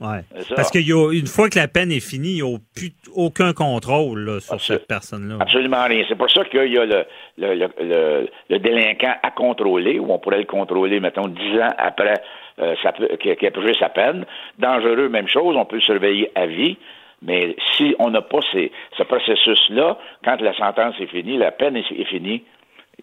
Ouais. 0.00 0.20
Parce 0.56 0.70
qu'une 0.70 1.26
fois 1.26 1.48
que 1.48 1.58
la 1.58 1.68
peine 1.68 1.92
est 1.92 2.00
finie, 2.00 2.38
il 2.38 2.42
n'y 2.42 2.54
a 2.54 2.58
plus 2.74 2.92
aucun 3.14 3.52
contrôle 3.52 4.40
sur 4.40 4.60
cette 4.60 4.86
personne-là. 4.86 5.36
Absolument 5.40 5.84
rien. 5.84 6.04
C'est 6.08 6.16
pour 6.16 6.30
ça 6.30 6.44
qu'il 6.44 6.72
y 6.72 6.78
a 6.78 6.84
le, 6.84 7.04
le, 7.38 8.28
le, 8.48 8.58
délinquant 8.58 9.14
à 9.22 9.30
contrôler, 9.30 9.98
ou 9.98 10.12
on 10.12 10.18
pourrait 10.18 10.38
le 10.38 10.44
contrôler, 10.44 10.98
mettons, 11.00 11.28
dix 11.28 11.60
ans 11.60 11.72
après 11.78 12.22
euh, 12.58 12.74
qu'il 13.20 13.46
a 13.46 13.50
purgé 13.50 13.74
sa 13.78 13.88
peine. 13.88 14.24
Dangereux, 14.58 15.08
même 15.08 15.28
chose, 15.28 15.56
on 15.56 15.64
peut 15.64 15.76
le 15.76 15.82
surveiller 15.82 16.30
à 16.34 16.46
vie. 16.46 16.76
Mais 17.22 17.54
si 17.76 17.94
on 17.98 18.10
n'a 18.10 18.22
pas 18.22 18.40
ce 18.52 19.02
processus-là, 19.04 19.96
quand 20.24 20.40
la 20.40 20.54
sentence 20.54 20.94
est 21.00 21.06
finie, 21.06 21.38
la 21.38 21.52
peine 21.52 21.76
est, 21.76 22.04
finie, 22.04 22.42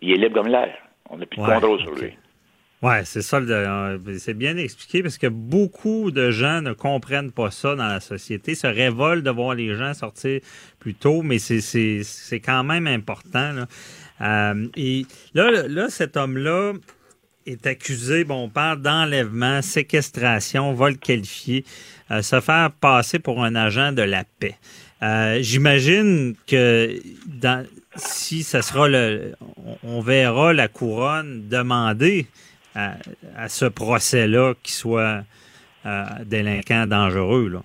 il 0.02 0.12
est 0.12 0.18
libre 0.18 0.42
comme 0.42 0.52
l'air. 0.52 0.76
On 1.10 1.18
n'a 1.18 1.26
plus 1.26 1.40
de 1.40 1.46
contrôle 1.46 1.80
sur 1.80 1.96
lui. 1.96 2.14
Oui, 2.82 2.94
c'est 3.04 3.22
ça. 3.22 3.38
Euh, 3.38 3.98
c'est 4.20 4.34
bien 4.34 4.56
expliqué 4.56 5.04
parce 5.04 5.18
que 5.18 5.28
beaucoup 5.28 6.12
de 6.12 6.32
gens 6.32 6.62
ne 6.62 6.72
comprennent 6.72 7.32
pas 7.32 7.52
ça 7.52 7.76
dans 7.76 7.88
la 7.88 8.00
société, 8.00 8.56
se 8.56 8.68
révoltent 8.68 9.26
de 9.26 9.32
voir 9.32 9.54
les 9.54 9.76
gens 9.76 9.94
sortir 9.94 10.40
plus 10.80 10.94
tôt, 10.94 11.22
mais 11.22 11.40
c'est 11.40 12.40
quand 12.40 12.64
même 12.64 12.88
important. 12.88 13.66
Euh, 14.22 14.68
et 14.78 15.06
là, 15.34 15.68
là, 15.68 15.90
cet 15.90 16.16
homme-là 16.16 16.74
est 17.46 17.68
accusé, 17.68 18.24
bon, 18.24 18.46
on 18.46 18.50
parle 18.50 18.82
d'enlèvement, 18.82 19.62
séquestration, 19.62 20.74
vol 20.74 20.98
qualifié, 20.98 21.66
euh, 22.12 22.22
se 22.22 22.40
faire 22.40 22.72
passer 22.72 23.20
pour 23.20 23.44
un 23.44 23.56
agent 23.56 23.92
de 23.92 24.04
la 24.04 24.24
paix. 24.24 24.56
J'imagine 25.42 26.36
que 26.48 26.98
dans, 27.26 27.66
si 27.96 28.44
ça 28.44 28.62
sera 28.62 28.88
le, 28.88 29.34
on 29.84 30.02
verra 30.02 30.54
la 30.54 30.68
couronne 30.68 31.48
demander 31.48 32.28
à, 32.76 33.50
ce 33.50 33.66
procès-là 33.66 34.54
qui 34.62 34.72
soit 34.72 35.24
euh, 35.86 36.06
délinquant 36.26 36.86
dangereux. 36.88 37.50
Là. 37.50 37.62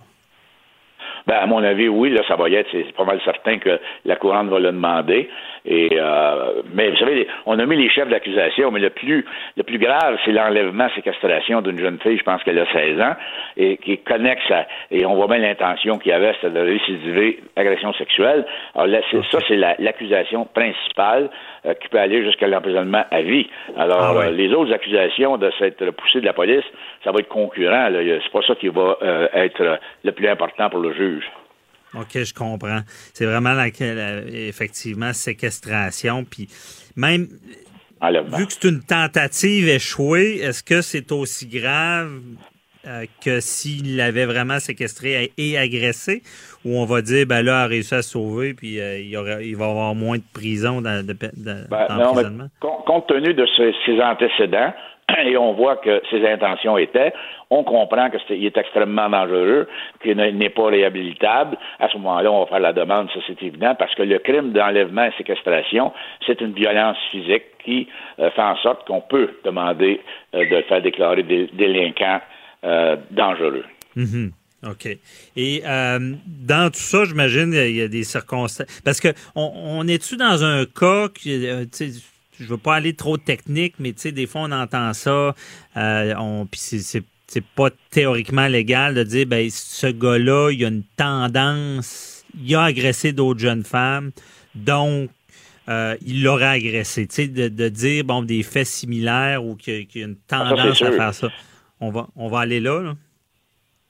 Ben, 1.27 1.37
à 1.37 1.47
mon 1.47 1.63
avis, 1.63 1.89
oui, 1.89 2.11
là, 2.11 2.23
ça 2.29 2.37
va 2.37 2.49
y 2.49 2.55
être. 2.55 2.69
C'est 2.71 2.93
pas 2.93 3.05
mal 3.05 3.21
certain 3.25 3.59
que 3.59 3.79
la 4.05 4.17
couronne 4.17 4.49
va 4.51 4.59
le 4.59 4.73
demander. 4.73 5.29
Et 5.67 5.89
euh, 5.99 6.63
mais 6.75 6.91
vous 6.91 6.97
savez, 6.99 7.27
on 7.47 7.59
a 7.59 7.65
mis 7.65 7.77
les 7.77 7.89
chefs 7.89 8.09
d'accusation, 8.09 8.71
mais 8.71 8.81
le 8.81 8.91
plus 8.91 9.25
le 9.57 9.63
plus 9.63 9.79
grave, 9.79 10.19
c'est 10.25 10.33
l'enlèvement, 10.33 10.89
séquestration 10.95 11.63
d'une 11.63 11.79
jeune 11.79 11.99
fille, 12.01 12.19
je 12.19 12.23
pense 12.23 12.43
qu'elle 12.43 12.59
a 12.59 12.71
16 12.71 13.01
ans, 13.01 13.15
et 13.57 13.79
qui 13.79 13.93
est 13.93 14.05
connexe 14.07 14.51
à, 14.51 14.67
et 14.91 15.07
on 15.07 15.15
voit 15.15 15.29
bien 15.29 15.39
l'intention 15.39 15.99
qu'il 15.99 16.11
y 16.11 16.15
avait, 16.15 16.35
c'était 16.35 16.51
de 16.51 16.61
récidiver 16.61 17.41
agression 17.57 17.95
sexuelle. 17.95 18.45
Alors 18.75 18.89
là, 18.89 18.99
ça, 19.31 19.39
c'est 19.49 19.57
l'accusation 19.57 20.45
principale 20.45 21.31
euh, 21.65 21.73
qui 21.75 21.89
peut 21.89 21.99
aller 21.99 22.23
jusqu'à 22.23 22.47
l'emprisonnement 22.47 23.05
à 23.11 23.23
vie. 23.23 23.49
Alors, 23.79 24.03
ah 24.03 24.27
euh, 24.27 24.31
les 24.33 24.53
autres 24.53 24.73
accusations 24.73 25.39
de 25.39 25.51
s'être 25.59 25.91
poussé 25.93 26.21
de 26.21 26.27
la 26.27 26.35
police, 26.35 26.65
ça 27.05 27.13
va 27.13 27.21
être 27.21 27.29
concurrent. 27.29 27.89
C'est 27.93 28.33
pas 28.33 28.43
ça 28.47 28.55
qui 28.55 28.69
va 28.69 28.97
euh, 29.03 29.29
être 29.35 29.79
le 30.03 30.13
plus 30.13 30.29
important 30.29 30.71
pour 30.71 30.81
le 30.81 30.93
juge. 30.95 31.25
OK, 31.95 32.25
je 32.25 32.35
comprends. 32.35 32.81
C'est 33.13 33.27
vraiment 33.27 33.53
la, 33.53 33.69
effectivement 33.69 35.13
séquestration. 35.13 36.25
Puis 36.25 36.49
même 36.97 37.29
vu 38.37 38.47
que 38.47 38.53
c'est 38.53 38.69
une 38.69 38.83
tentative 38.83 39.69
échouée, 39.69 40.39
est-ce 40.39 40.63
que 40.65 40.83
c'est 40.83 41.13
aussi 41.13 41.47
grave 41.47 42.21
euh, 42.87 43.05
que 43.25 43.41
s'il 43.41 43.97
l'avait 43.97 44.27
vraiment 44.27 44.59
séquestré 44.59 45.33
et 45.39 45.57
agressé, 45.57 46.23
ou 46.67 46.77
on 46.77 46.85
va 46.85 47.01
dire 47.01 47.27
ben 47.27 47.43
là, 47.43 47.63
il 47.63 47.65
a 47.65 47.67
réussi 47.67 47.95
à 47.95 48.03
sauver, 48.03 48.53
puis 48.53 48.79
euh, 48.79 48.99
il, 48.99 49.47
il, 49.47 49.57
va 49.57 49.67
avoir 49.67 49.95
moins 49.95 50.19
de 50.19 50.25
prison 50.35 50.83
dans, 50.83 51.07
de, 51.07 51.15
ben, 51.15 52.51
compte 52.61 53.07
tenu 53.07 53.33
de 53.33 53.47
ses 53.87 54.03
antécédents, 54.03 54.75
et 55.25 55.37
on 55.37 55.53
voit 55.53 55.77
que 55.77 56.03
ses 56.11 56.27
intentions 56.27 56.79
étaient, 56.79 57.13
on 57.51 57.63
comprend 57.63 58.11
qu'il 58.11 58.45
est, 58.45 58.57
extrêmement 58.57 59.09
dangereux, 59.09 59.69
qu'il 60.03 60.17
n'est 60.17 60.51
pas 60.51 60.67
réhabilitable. 60.67 61.57
À 61.79 61.89
ce 61.89 61.97
moment-là, 61.99 62.31
on 62.33 62.45
va 62.45 62.47
faire 62.47 62.61
la 62.61 62.73
demande, 62.73 63.09
ça 63.13 63.21
c'est 63.27 63.43
évident, 63.43 63.75
parce 63.79 63.95
que 63.95 64.03
le 64.03 64.19
crime 64.19 64.53
d'enlèvement 64.53 65.05
et 65.05 65.13
séquestration, 65.19 65.93
c'est 66.27 66.41
une 66.41 66.53
violence 66.53 66.97
physique 67.11 67.45
qui 67.65 67.89
euh, 68.19 68.31
fait 68.31 68.43
en 68.43 68.57
sorte 68.57 68.87
qu'on 68.87 69.01
peut 69.01 69.31
demander 69.45 70.01
euh, 70.35 70.49
de 70.49 70.63
faire 70.63 70.83
déclarer 70.83 71.23
des 71.23 71.49
délinquants 71.53 72.21
euh, 72.65 72.97
dangereux. 73.11 73.65
Mm-hmm. 73.97 74.31
OK. 74.71 74.89
Et 75.37 75.63
dans 75.63 76.71
tout 76.71 76.79
ça, 76.79 77.05
j'imagine, 77.05 77.53
il 77.53 77.77
y 77.77 77.83
a 77.83 77.89
des 77.89 78.03
circonstances. 78.03 78.67
Parce 78.83 78.99
que 78.99 79.09
on, 79.35 79.87
est-tu 79.87 80.17
dans 80.17 80.43
un 80.43 80.65
cas 80.65 81.09
qui, 81.09 81.47
je 82.39 82.47
veux 82.47 82.59
pas 82.59 82.77
aller 82.77 82.95
trop 82.95 83.17
technique, 83.17 83.75
mais 83.79 83.93
tu 83.93 84.03
sais, 84.03 84.13
des 84.13 84.27
fois, 84.27 84.43
on 84.43 84.53
entend 84.53 84.93
ça, 84.93 85.35
euh, 85.77 86.15
on, 86.19 86.47
puis 86.47 86.61
c'est, 86.61 87.03
c'est 87.27 87.45
pas 87.45 87.71
théoriquement 87.91 88.47
légal 88.47 88.95
de 88.95 89.03
dire, 89.03 89.27
ben, 89.27 89.49
ce 89.51 89.87
gars-là, 89.87 90.51
il 90.51 90.65
a 90.65 90.69
une 90.69 90.85
tendance, 90.97 92.25
il 92.41 92.55
a 92.55 92.65
agressé 92.65 93.13
d'autres 93.13 93.41
jeunes 93.41 93.65
femmes, 93.65 94.11
donc, 94.55 95.11
euh, 95.69 95.97
il 96.05 96.23
l'aurait 96.23 96.45
agressé. 96.45 97.07
Tu 97.07 97.15
sais, 97.15 97.29
de, 97.29 97.49
de, 97.49 97.69
dire, 97.69 98.05
bon, 98.05 98.23
des 98.23 98.43
faits 98.43 98.67
similaires 98.67 99.45
ou 99.45 99.57
qu'il 99.57 99.87
y 99.95 100.03
a 100.03 100.05
une 100.05 100.17
ah, 100.31 100.45
tendance 100.49 100.83
à 100.83 100.93
faire 100.93 101.15
ça. 101.15 101.31
On 101.81 101.91
va, 101.91 102.09
on 102.17 102.29
va 102.29 102.41
aller 102.41 102.61
là, 102.61 102.81
là. 102.81 102.97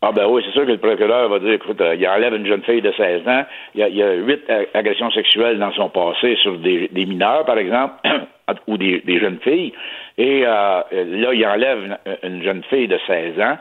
Ah 0.06 0.12
ben 0.12 0.26
oui, 0.26 0.42
c'est 0.44 0.52
sûr 0.52 0.66
que 0.66 0.72
le 0.72 0.78
procureur 0.78 1.30
va 1.30 1.38
dire, 1.38 1.52
écoute, 1.52 1.80
euh, 1.80 1.94
il 1.94 2.06
enlève 2.06 2.34
une 2.34 2.46
jeune 2.46 2.62
fille 2.62 2.82
de 2.82 2.92
16 2.92 3.26
ans, 3.26 3.44
il 3.74 3.80
y 3.80 4.02
a, 4.02 4.12
huit 4.12 4.42
agressions 4.74 5.10
sexuelles 5.10 5.58
dans 5.58 5.72
son 5.72 5.88
passé 5.88 6.36
sur 6.42 6.58
des, 6.58 6.90
mineurs, 6.94 7.46
par 7.46 7.56
exemple, 7.56 7.94
ou 8.66 8.76
des, 8.76 9.02
jeunes 9.06 9.38
filles. 9.42 9.72
Et 10.18 10.42
euh, 10.44 10.82
là, 10.92 11.32
il 11.32 11.46
enlève 11.46 11.96
une, 12.22 12.42
jeune 12.42 12.62
fille 12.64 12.86
de 12.86 12.98
16 13.06 13.40
ans 13.40 13.56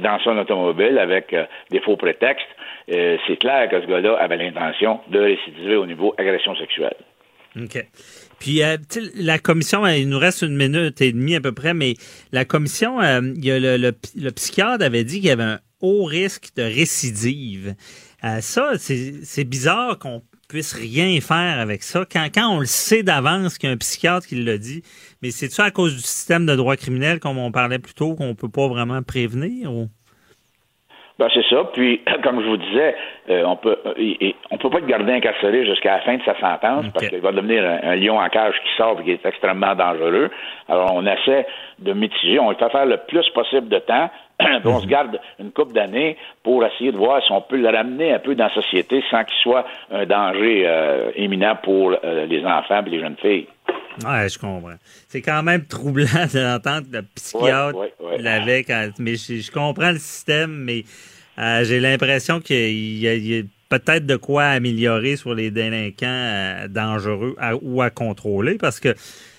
dans 0.00 0.18
son 0.24 0.36
automobile 0.36 0.98
avec 0.98 1.32
euh, 1.32 1.44
des 1.70 1.78
faux 1.78 1.96
prétextes. 1.96 2.46
Euh, 2.90 3.16
c'est 3.28 3.36
clair 3.36 3.68
que 3.68 3.80
ce 3.80 3.86
gars-là 3.86 4.16
avait 4.18 4.36
l'intention 4.36 4.98
de 5.10 5.20
récidiver 5.20 5.76
au 5.76 5.86
niveau 5.86 6.12
agression 6.18 6.56
sexuelle. 6.56 6.96
OK. 7.56 7.78
Puis, 8.40 8.62
la 9.16 9.38
commission, 9.38 9.86
il 9.86 10.08
nous 10.08 10.18
reste 10.18 10.42
une 10.42 10.56
minute 10.56 11.00
et 11.00 11.12
demie 11.12 11.36
à 11.36 11.40
peu 11.40 11.52
près, 11.52 11.74
mais 11.74 11.94
la 12.32 12.44
commission, 12.44 13.00
il 13.00 13.44
y 13.44 13.50
a 13.50 13.58
le, 13.58 13.76
le, 13.76 14.30
psychiatre 14.30 14.84
avait 14.84 15.02
dit 15.02 15.20
qu'il 15.20 15.28
y 15.28 15.32
avait 15.32 15.56
haut 15.80 16.04
risque 16.04 16.54
de 16.56 16.62
récidive. 16.62 17.74
Euh, 18.24 18.40
ça, 18.40 18.72
c'est 18.78 19.44
bizarre 19.44 19.98
qu'on 19.98 20.22
puisse 20.48 20.74
rien 20.74 21.20
faire 21.20 21.60
avec 21.60 21.82
ça. 21.82 22.04
Quand, 22.10 22.26
quand 22.34 22.48
on 22.56 22.60
le 22.60 22.66
sait 22.66 23.02
d'avance 23.02 23.58
qu'il 23.58 23.68
y 23.68 23.72
a 23.72 23.74
un 23.74 23.78
psychiatre 23.78 24.26
qui 24.26 24.34
l'a 24.36 24.58
dit, 24.58 24.82
mais 25.22 25.30
c'est 25.30 25.50
ça 25.50 25.64
à 25.64 25.70
cause 25.70 25.94
du 25.94 26.00
système 26.00 26.46
de 26.46 26.56
droit 26.56 26.76
criminel, 26.76 27.20
comme 27.20 27.38
on 27.38 27.52
parlait 27.52 27.78
plus 27.78 27.94
tôt, 27.94 28.14
qu'on 28.14 28.34
peut 28.34 28.48
pas 28.48 28.66
vraiment 28.66 29.02
prévenir? 29.02 29.72
Ou? 29.72 29.88
Ben, 31.18 31.28
c'est 31.34 31.44
ça. 31.50 31.64
Puis, 31.72 32.00
comme 32.22 32.40
je 32.42 32.48
vous 32.48 32.56
disais, 32.56 32.94
euh, 33.28 33.44
on 33.44 33.56
peut 33.56 33.76
euh, 33.84 34.32
on 34.50 34.58
peut 34.58 34.70
pas 34.70 34.78
être 34.78 34.86
gardé 34.86 35.12
incarcéré 35.12 35.66
jusqu'à 35.66 35.96
la 35.96 36.00
fin 36.00 36.16
de 36.16 36.22
sa 36.22 36.38
sentence 36.38 36.86
parce 36.94 37.08
qu'il 37.08 37.20
va 37.20 37.32
devenir 37.32 37.64
un, 37.64 37.96
lion 37.96 38.18
en 38.18 38.28
cage 38.28 38.54
qui 38.62 38.76
sort 38.76 39.00
et 39.00 39.04
qui 39.04 39.10
est 39.12 39.26
extrêmement 39.26 39.74
dangereux. 39.74 40.30
Alors, 40.68 40.94
on 40.94 41.04
essaie 41.06 41.46
de 41.80 41.92
mitiger. 41.92 42.38
On 42.38 42.52
va 42.52 42.70
faire 42.70 42.86
le 42.86 42.98
plus 43.08 43.28
possible 43.30 43.68
de 43.68 43.78
temps. 43.80 44.10
On 44.64 44.80
se 44.80 44.84
mhm. 44.84 44.90
garde 44.90 45.20
une 45.38 45.50
couple 45.50 45.74
d'années 45.74 46.16
pour 46.42 46.64
essayer 46.64 46.92
de 46.92 46.96
voir 46.96 47.22
si 47.24 47.32
on 47.32 47.40
peut 47.40 47.56
le 47.56 47.68
ramener 47.68 48.12
un 48.12 48.18
peu 48.18 48.34
dans 48.34 48.44
la 48.44 48.54
société 48.54 49.02
sans 49.10 49.24
qu'il 49.24 49.38
soit 49.42 49.64
un 49.90 50.06
danger 50.06 50.64
euh, 50.66 51.10
imminent 51.16 51.56
pour 51.62 51.90
les 51.90 52.44
enfants 52.44 52.84
et 52.86 52.90
les 52.90 53.00
jeunes 53.00 53.16
filles. 53.20 53.46
Ouais, 54.04 54.28
je 54.28 54.38
comprends. 54.38 54.76
C'est 55.08 55.22
quand 55.22 55.42
même 55.42 55.64
troublant 55.66 56.04
d'entendre 56.32 56.86
le 56.92 57.02
psychiatre 57.14 57.78
l'avait 58.18 58.64
mais 58.98 59.16
je, 59.16 59.50
comprends 59.50 59.90
le 59.90 59.98
système, 59.98 60.52
mais 60.52 60.84
euh, 61.38 61.64
j'ai 61.64 61.80
l'impression 61.80 62.40
qu'il 62.40 62.98
y 62.98 63.38
a, 63.38 63.42
peut-être 63.68 64.06
de 64.06 64.16
quoi 64.16 64.44
améliorer 64.44 65.16
sur 65.16 65.34
les 65.34 65.50
délinquants 65.50 66.06
euh, 66.06 66.68
dangereux 66.68 67.36
ou 67.62 67.82
à 67.82 67.90
contrôler 67.90 68.56
parce 68.56 68.80
que 68.80 68.94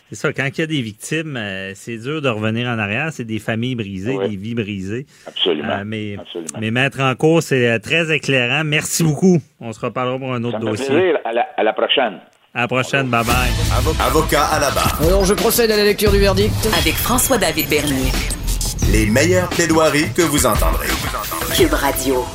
c'est 0.10 0.15
ça, 0.15 0.34
quand 0.34 0.48
il 0.48 0.60
y 0.60 0.63
a 0.63 0.67
des 0.67 0.82
victimes, 0.82 1.38
euh, 1.38 1.74
c'est 1.76 1.98
dur 1.98 2.22
de 2.22 2.30
revenir 2.30 2.67
en 2.67 2.80
arrière. 2.80 3.10
C'est 3.12 3.26
des 3.26 3.39
familles 3.39 3.76
brisées, 3.76 4.17
des 4.17 4.36
vies 4.36 4.56
brisées. 4.56 5.06
Absolument. 5.28 5.84
mais, 5.86 6.17
mais 6.60 6.72
mettre 6.72 7.00
en 7.02 7.13
cause, 7.15 7.45
c'est 7.45 7.80
très 7.80 8.12
éclairant. 8.12 8.63
Merci 8.63 9.04
beaucoup. 9.04 9.39
On 9.60 9.72
se 9.72 9.80
reparlera 9.80 10.17
pour 10.17 10.34
un 10.34 10.43
autre 10.43 10.60
dossier. 10.60 11.13
À 11.24 11.32
la, 11.32 11.48
à 11.56 11.63
la 11.63 11.74
prochaine. 11.74 12.19
À 12.56 12.62
la 12.62 12.67
prochaine. 12.67 13.08
Bye 13.08 13.24
bye. 13.24 13.52
Avocat 14.08 14.45
à 14.45 14.60
la 14.60 14.72
barre. 14.72 15.00
Alors, 15.04 15.26
je 15.26 15.36
procède 15.36 15.69
à 15.69 15.78
la 15.78 15.84
lecture 15.84 16.12
du 16.12 16.17
verdict. 16.17 16.54
Avec 16.82 16.95
François-David 16.95 17.69
Bernier. 17.69 18.12
Les 18.91 19.06
meilleures 19.06 19.50
plaidoiries 19.50 20.12
que 20.15 20.24
vous 20.24 20.48
entendrez. 20.48 20.88
Cube 21.56 21.74
Radio. 21.74 22.26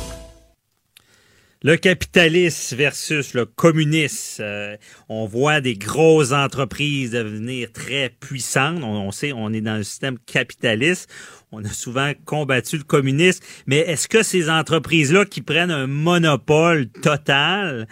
Le 1.65 1.77
capitalisme 1.77 2.77
versus 2.77 3.33
le 3.33 3.47
communisme. 3.47 4.43
Euh, 4.43 4.77
on 5.09 5.25
voit 5.25 5.61
des 5.61 5.73
grosses 5.73 6.31
entreprises 6.31 7.09
devenir 7.09 7.71
très 7.71 8.09
puissantes. 8.09 8.83
On, 8.83 9.09
sait, 9.09 9.33
on 9.33 9.51
est 9.51 9.61
dans 9.61 9.71
un 9.71 9.81
système 9.81 10.19
capitaliste. 10.19 11.11
On 11.51 11.65
a 11.65 11.69
souvent 11.69 12.11
combattu 12.23 12.77
le 12.77 12.83
communisme. 12.83 13.43
Mais 13.65 13.77
est-ce 13.77 14.07
que 14.07 14.21
ces 14.21 14.47
entreprises-là 14.47 15.25
qui 15.25 15.41
prennent 15.41 15.71
un 15.71 15.87
monopole 15.87 16.85
total, 17.01 17.87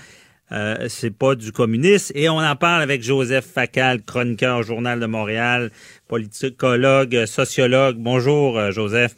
euh, 0.51 0.86
c'est 0.88 1.17
pas 1.17 1.33
du 1.33 1.51
communisme? 1.51 2.13
Et 2.15 2.29
on 2.29 2.38
en 2.38 2.55
parle 2.55 2.83
avec 2.83 3.01
Joseph 3.01 3.45
Facal, 3.45 4.03
chroniqueur 4.03 4.59
au 4.59 4.62
Journal 4.62 4.99
de 4.99 5.07
Montréal, 5.07 5.71
politicologue, 6.07 7.25
sociologue. 7.25 7.95
Bonjour, 7.97 8.55
euh, 8.55 8.69
Joseph. 8.69 9.15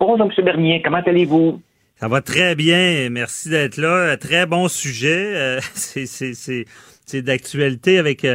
Bonjour, 0.00 0.28
M. 0.36 0.44
Bernier. 0.44 0.82
Comment 0.84 1.02
allez-vous? 1.06 1.62
Ça 2.02 2.08
va 2.08 2.20
très 2.20 2.56
bien. 2.56 3.10
Merci 3.10 3.48
d'être 3.48 3.76
là. 3.76 4.16
Très 4.16 4.44
bon 4.44 4.66
sujet. 4.66 5.36
Euh, 5.36 5.60
c'est 5.84 7.22
d'actualité 7.22 7.96
avec 7.96 8.26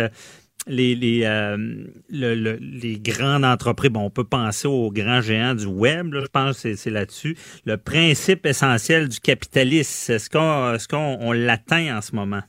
les, 0.67 0.95
les, 0.95 1.23
euh, 1.25 1.85
les 2.09 2.97
grandes 2.97 3.43
entreprises, 3.43 3.91
bon, 3.91 4.05
on 4.05 4.09
peut 4.09 4.23
penser 4.23 4.69
aux 4.69 4.89
grands 4.89 5.19
géants 5.19 5.53
du 5.53 5.65
web, 5.65 6.13
je 6.13 6.27
pense 6.27 6.61
que 6.61 6.75
c'est 6.75 6.89
là-dessus. 6.89 7.35
Le 7.65 7.75
principe 7.75 8.45
essentiel 8.45 9.09
du 9.09 9.19
capitalisme, 9.19 10.13
est-ce 10.13 10.29
qu'on 10.29 10.73
est 10.73 10.87
qu'on 10.87 11.33
l'atteint 11.33 11.97
en 11.97 12.01
ce 12.01 12.15
moment? 12.15 12.43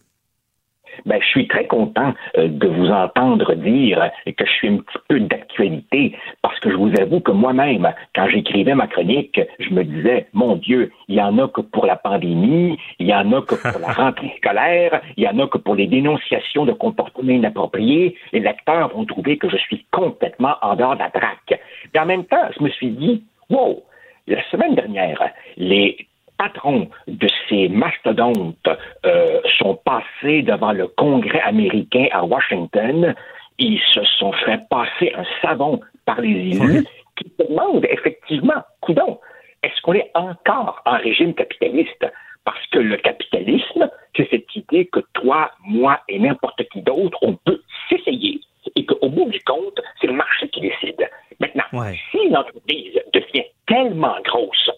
Ben, 1.06 1.20
je 1.20 1.26
suis 1.26 1.48
très 1.48 1.66
content 1.66 2.14
euh, 2.36 2.48
de 2.48 2.68
vous 2.68 2.88
entendre 2.90 3.54
dire 3.54 4.10
que 4.26 4.44
je 4.44 4.50
suis 4.50 4.68
un 4.68 4.78
petit 4.78 4.98
peu 5.08 5.20
d'actualité 5.20 6.16
parce 6.42 6.58
que 6.60 6.70
je 6.70 6.76
vous 6.76 6.92
avoue 7.00 7.20
que 7.20 7.32
moi-même, 7.32 7.92
quand 8.14 8.28
j'écrivais 8.28 8.74
ma 8.74 8.86
chronique, 8.86 9.40
je 9.58 9.70
me 9.70 9.84
disais, 9.84 10.26
mon 10.32 10.56
Dieu, 10.56 10.92
il 11.08 11.16
y 11.16 11.20
en 11.20 11.38
a 11.38 11.48
que 11.48 11.60
pour 11.60 11.86
la 11.86 11.96
pandémie, 11.96 12.78
il 12.98 13.06
y 13.06 13.14
en 13.14 13.32
a 13.32 13.42
que 13.42 13.54
pour 13.54 13.80
la 13.80 13.92
rentrée 13.92 14.32
scolaire, 14.38 15.00
il 15.16 15.24
y 15.24 15.28
en 15.28 15.38
a 15.38 15.46
que 15.46 15.58
pour 15.58 15.74
les 15.74 15.86
dénonciations 15.86 16.66
de 16.66 16.72
comportements 16.72 17.32
inappropriés. 17.32 18.16
Les 18.32 18.40
lecteurs 18.40 18.88
vont 18.94 19.04
trouver 19.04 19.38
que 19.38 19.48
je 19.48 19.56
suis 19.56 19.84
complètement 19.90 20.56
en 20.62 20.76
dehors 20.76 20.94
de 20.94 21.00
la 21.00 21.10
traque. 21.10 21.60
Mais 21.92 22.00
en 22.00 22.06
même 22.06 22.24
temps, 22.24 22.48
je 22.56 22.62
me 22.62 22.70
suis 22.70 22.90
dit, 22.90 23.24
wow, 23.50 23.82
la 24.26 24.42
semaine 24.50 24.74
dernière, 24.74 25.22
les 25.56 25.96
patrons 26.38 26.88
de 27.06 27.28
ces 27.48 27.68
mastodontes 27.68 28.68
euh, 29.04 29.40
sont 29.58 29.78
passés 29.84 30.42
devant 30.42 30.72
le 30.72 30.86
Congrès 30.86 31.40
américain 31.40 32.06
à 32.12 32.24
Washington. 32.24 33.14
Ils 33.58 33.80
se 33.92 34.04
sont 34.18 34.32
fait 34.32 34.60
passer 34.70 35.12
un 35.16 35.24
savon 35.42 35.80
par 36.06 36.20
les 36.20 36.30
élus 36.30 36.86
qui 37.16 37.30
demandent 37.38 37.86
effectivement, 37.90 38.62
coudon, 38.80 39.18
est-ce 39.62 39.80
qu'on 39.82 39.94
est 39.94 40.10
encore 40.14 40.80
en 40.86 40.96
régime 40.98 41.34
capitaliste? 41.34 42.06
Parce 42.44 42.64
que 42.68 42.78
le 42.78 42.96
capitalisme, 42.96 43.90
c'est 44.16 44.28
cette 44.30 44.54
idée 44.54 44.86
que 44.86 45.00
toi, 45.14 45.50
moi 45.66 46.00
et 46.08 46.18
n'importe 46.18 46.62
qui 46.72 46.80
d'autre, 46.82 47.18
on 47.22 47.34
peut 47.34 47.60
s'essayer 47.88 48.40
et 48.76 48.86
qu'au 48.86 49.08
bout 49.08 49.28
du 49.30 49.40
compte, 49.40 49.80
c'est 50.00 50.06
le 50.06 50.12
marché 50.12 50.48
qui 50.48 50.60
décide. 50.60 51.08
Maintenant, 51.40 51.92
si 52.10 52.18
une 52.18 52.36
entreprise 52.36 53.00
devient 53.12 53.44
tellement 53.66 54.16
grosse 54.24 54.70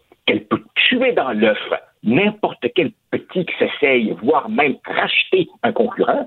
dans 1.31 1.39
l'œuf 1.39 1.59
n'importe 2.03 2.65
quel 2.75 2.93
petit 3.11 3.45
qui 3.45 3.55
s'essaye, 3.59 4.17
voire 4.23 4.49
même 4.49 4.77
racheter 4.87 5.49
un 5.63 5.73
concurrent, 5.73 6.27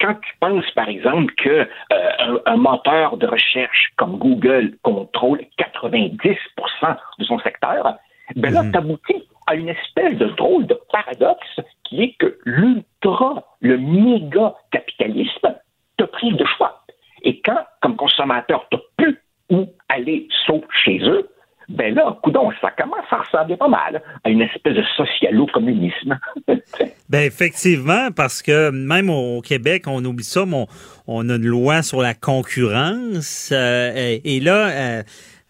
quand 0.00 0.14
tu 0.14 0.32
penses, 0.40 0.70
par 0.72 0.88
exemple, 0.88 1.32
que 1.36 1.66
euh, 1.92 2.38
un, 2.46 2.56
moteur 2.56 3.16
de 3.16 3.26
recherche 3.26 3.92
comme 3.96 4.18
Google 4.18 4.76
contrôle 4.82 5.40
90% 5.58 6.96
de 7.18 7.24
son 7.24 7.38
secteur, 7.38 7.96
ben 8.36 8.52
là, 8.52 8.64
mhm. 8.64 8.72
tu 8.72 8.78
aboutis 8.78 9.28
à 9.46 9.54
une 9.54 9.68
espèce 9.68 10.16
de 10.18 10.26
drôle 10.26 10.66
de 10.66 10.78
paradoxe 10.92 11.60
qui 11.84 12.02
est 12.02 12.16
que 12.18 12.38
l'ultra, 12.44 13.44
le 13.60 13.78
méga 13.78 14.54
capitalisme 14.72 15.54
te 15.96 16.04
prive 16.04 16.36
de 16.36 16.44
choix. 16.44 16.82
Et 17.22 17.40
quand, 17.40 17.64
comme 17.80 17.96
consommateur, 17.96 18.66
tu 18.70 18.78
plus 18.96 19.18
où 19.50 19.66
aller 19.88 20.28
sauf 20.46 20.64
chez 20.84 20.98
eux, 21.02 21.28
ben 21.74 21.94
là, 21.94 22.16
coudon, 22.22 22.50
ça 22.60 22.70
commence 22.70 23.04
à 23.10 23.16
ressembler 23.16 23.56
pas 23.56 23.68
mal 23.68 24.02
à 24.22 24.30
une 24.30 24.42
espèce 24.42 24.74
de 24.74 24.82
socialo-communisme. 24.96 26.18
ben 27.08 27.24
effectivement, 27.24 28.10
parce 28.14 28.42
que 28.42 28.70
même 28.70 29.10
au 29.10 29.40
Québec, 29.40 29.84
on 29.86 30.04
oublie 30.04 30.24
ça, 30.24 30.46
mais 30.46 30.66
on, 31.06 31.28
a 31.28 31.34
une 31.34 31.46
loi 31.46 31.82
sur 31.82 32.00
la 32.00 32.14
concurrence. 32.14 33.50
Euh, 33.52 34.18
et, 34.24 34.40
là, 34.40 34.68
euh, 34.68 35.02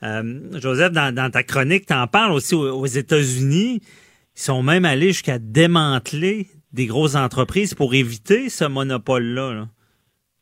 euh, 0.02 0.60
Joseph, 0.60 0.92
dans, 0.92 1.30
ta 1.30 1.42
chronique, 1.42 1.87
tu 1.87 1.94
en 1.94 2.06
parles 2.06 2.32
aussi 2.32 2.54
aux, 2.54 2.87
États-Unis. 2.87 3.80
Ils 4.37 4.40
sont 4.40 4.62
même 4.62 4.84
allés 4.84 5.08
jusqu'à 5.08 5.38
démanteler 5.38 6.46
des 6.72 6.87
grosses 6.87 7.14
entreprises 7.16 7.74
pour 7.74 7.94
éviter 7.94 8.48
ce 8.48 8.64
monopole-là. 8.64 9.52
là 9.52 9.66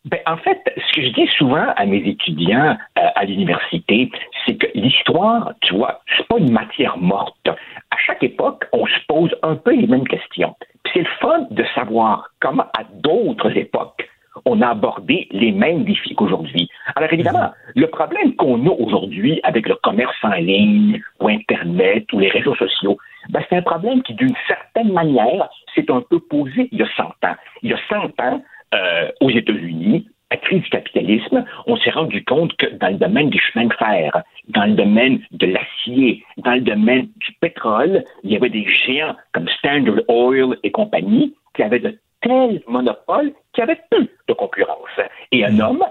ben, 0.04 0.18
en 0.26 0.36
fait, 0.36 0.58
ce 0.92 1.00
que 1.00 1.06
je 1.06 1.12
dis 1.12 1.26
souvent 1.38 1.72
à 1.76 1.86
mes 1.86 1.98
étudiants 1.98 2.76
euh, 2.98 3.00
à 3.14 3.24
l'université, 3.24 4.10
c'est 4.44 4.56
que 4.56 4.66
l'histoire, 4.74 5.52
tu 5.62 5.74
vois, 5.74 6.02
c'est 6.16 6.26
pas 6.26 6.38
une 6.38 6.52
matière 6.52 6.98
morte. 6.98 7.48
À 7.48 7.96
chaque 8.06 8.22
époque, 8.22 8.64
on 8.72 8.86
se 8.86 8.98
pose 9.08 9.34
un 9.42 9.56
peu 9.56 9.74
les 9.74 9.86
mêmes 9.86 10.06
questions. 10.06 10.54
c'est 10.92 11.00
le 11.00 11.08
fun 11.20 11.46
de 11.50 11.64
savoir 11.74 12.28
comment, 12.40 12.66
à 12.78 12.84
d'autres 12.92 13.56
époques, 13.56 14.08
on 14.44 14.60
a 14.60 14.68
abordé 14.68 15.28
les 15.30 15.52
mêmes 15.52 15.84
défis 15.84 16.14
qu'aujourd'hui. 16.14 16.68
Alors 16.96 17.12
évidemment, 17.12 17.52
le 17.74 17.86
problème 17.86 18.34
qu'on 18.36 18.66
a 18.66 18.70
aujourd'hui 18.70 19.40
avec 19.44 19.68
le 19.68 19.76
commerce 19.76 20.16
en 20.22 20.32
ligne, 20.32 21.00
ou 21.20 21.28
Internet, 21.28 22.12
ou 22.12 22.18
les 22.18 22.30
réseaux 22.30 22.54
sociaux, 22.56 22.98
ben, 23.30 23.42
c'est 23.48 23.56
un 23.56 23.62
problème 23.62 24.02
qui, 24.02 24.14
d'une 24.14 24.34
certaine 24.46 24.92
manière, 24.92 25.48
s'est 25.74 25.90
un 25.90 26.02
peu 26.02 26.18
posé 26.18 26.68
il 26.72 26.78
y 26.78 26.82
a 26.82 26.88
100 26.96 27.02
ans. 27.04 27.36
Il 27.62 27.70
y 27.70 27.74
a 27.74 27.78
100 27.88 28.20
ans, 28.20 28.42
euh, 28.74 29.10
aux 29.20 29.30
États-Unis, 29.30 30.08
la 30.32 30.38
crise 30.38 30.62
du 30.62 30.70
capitalisme, 30.70 31.44
on 31.66 31.76
s'est 31.76 31.90
rendu 31.90 32.24
compte 32.24 32.56
que 32.56 32.66
dans 32.76 32.88
le 32.88 32.96
domaine 32.96 33.28
des 33.28 33.38
chemins 33.38 33.66
de 33.66 33.74
fer, 33.74 34.22
dans 34.48 34.64
le 34.64 34.72
domaine 34.72 35.20
de 35.30 35.46
l'acier, 35.46 36.24
dans 36.38 36.54
le 36.54 36.62
domaine 36.62 37.08
du 37.16 37.32
pétrole, 37.38 38.02
il 38.24 38.32
y 38.32 38.36
avait 38.36 38.48
des 38.48 38.66
géants 38.66 39.14
comme 39.34 39.46
Standard 39.58 40.00
Oil 40.08 40.56
et 40.62 40.70
compagnie 40.70 41.34
qui 41.54 41.62
avaient 41.62 41.80
de 41.80 41.98
tels 42.22 42.62
monopoles 42.66 43.32
qui 43.52 43.60
avaient 43.60 43.80
peu 43.90 44.08
de 44.26 44.32
concurrence. 44.32 44.96
Et 45.32 45.44
un 45.44 45.60
homme, 45.60 45.84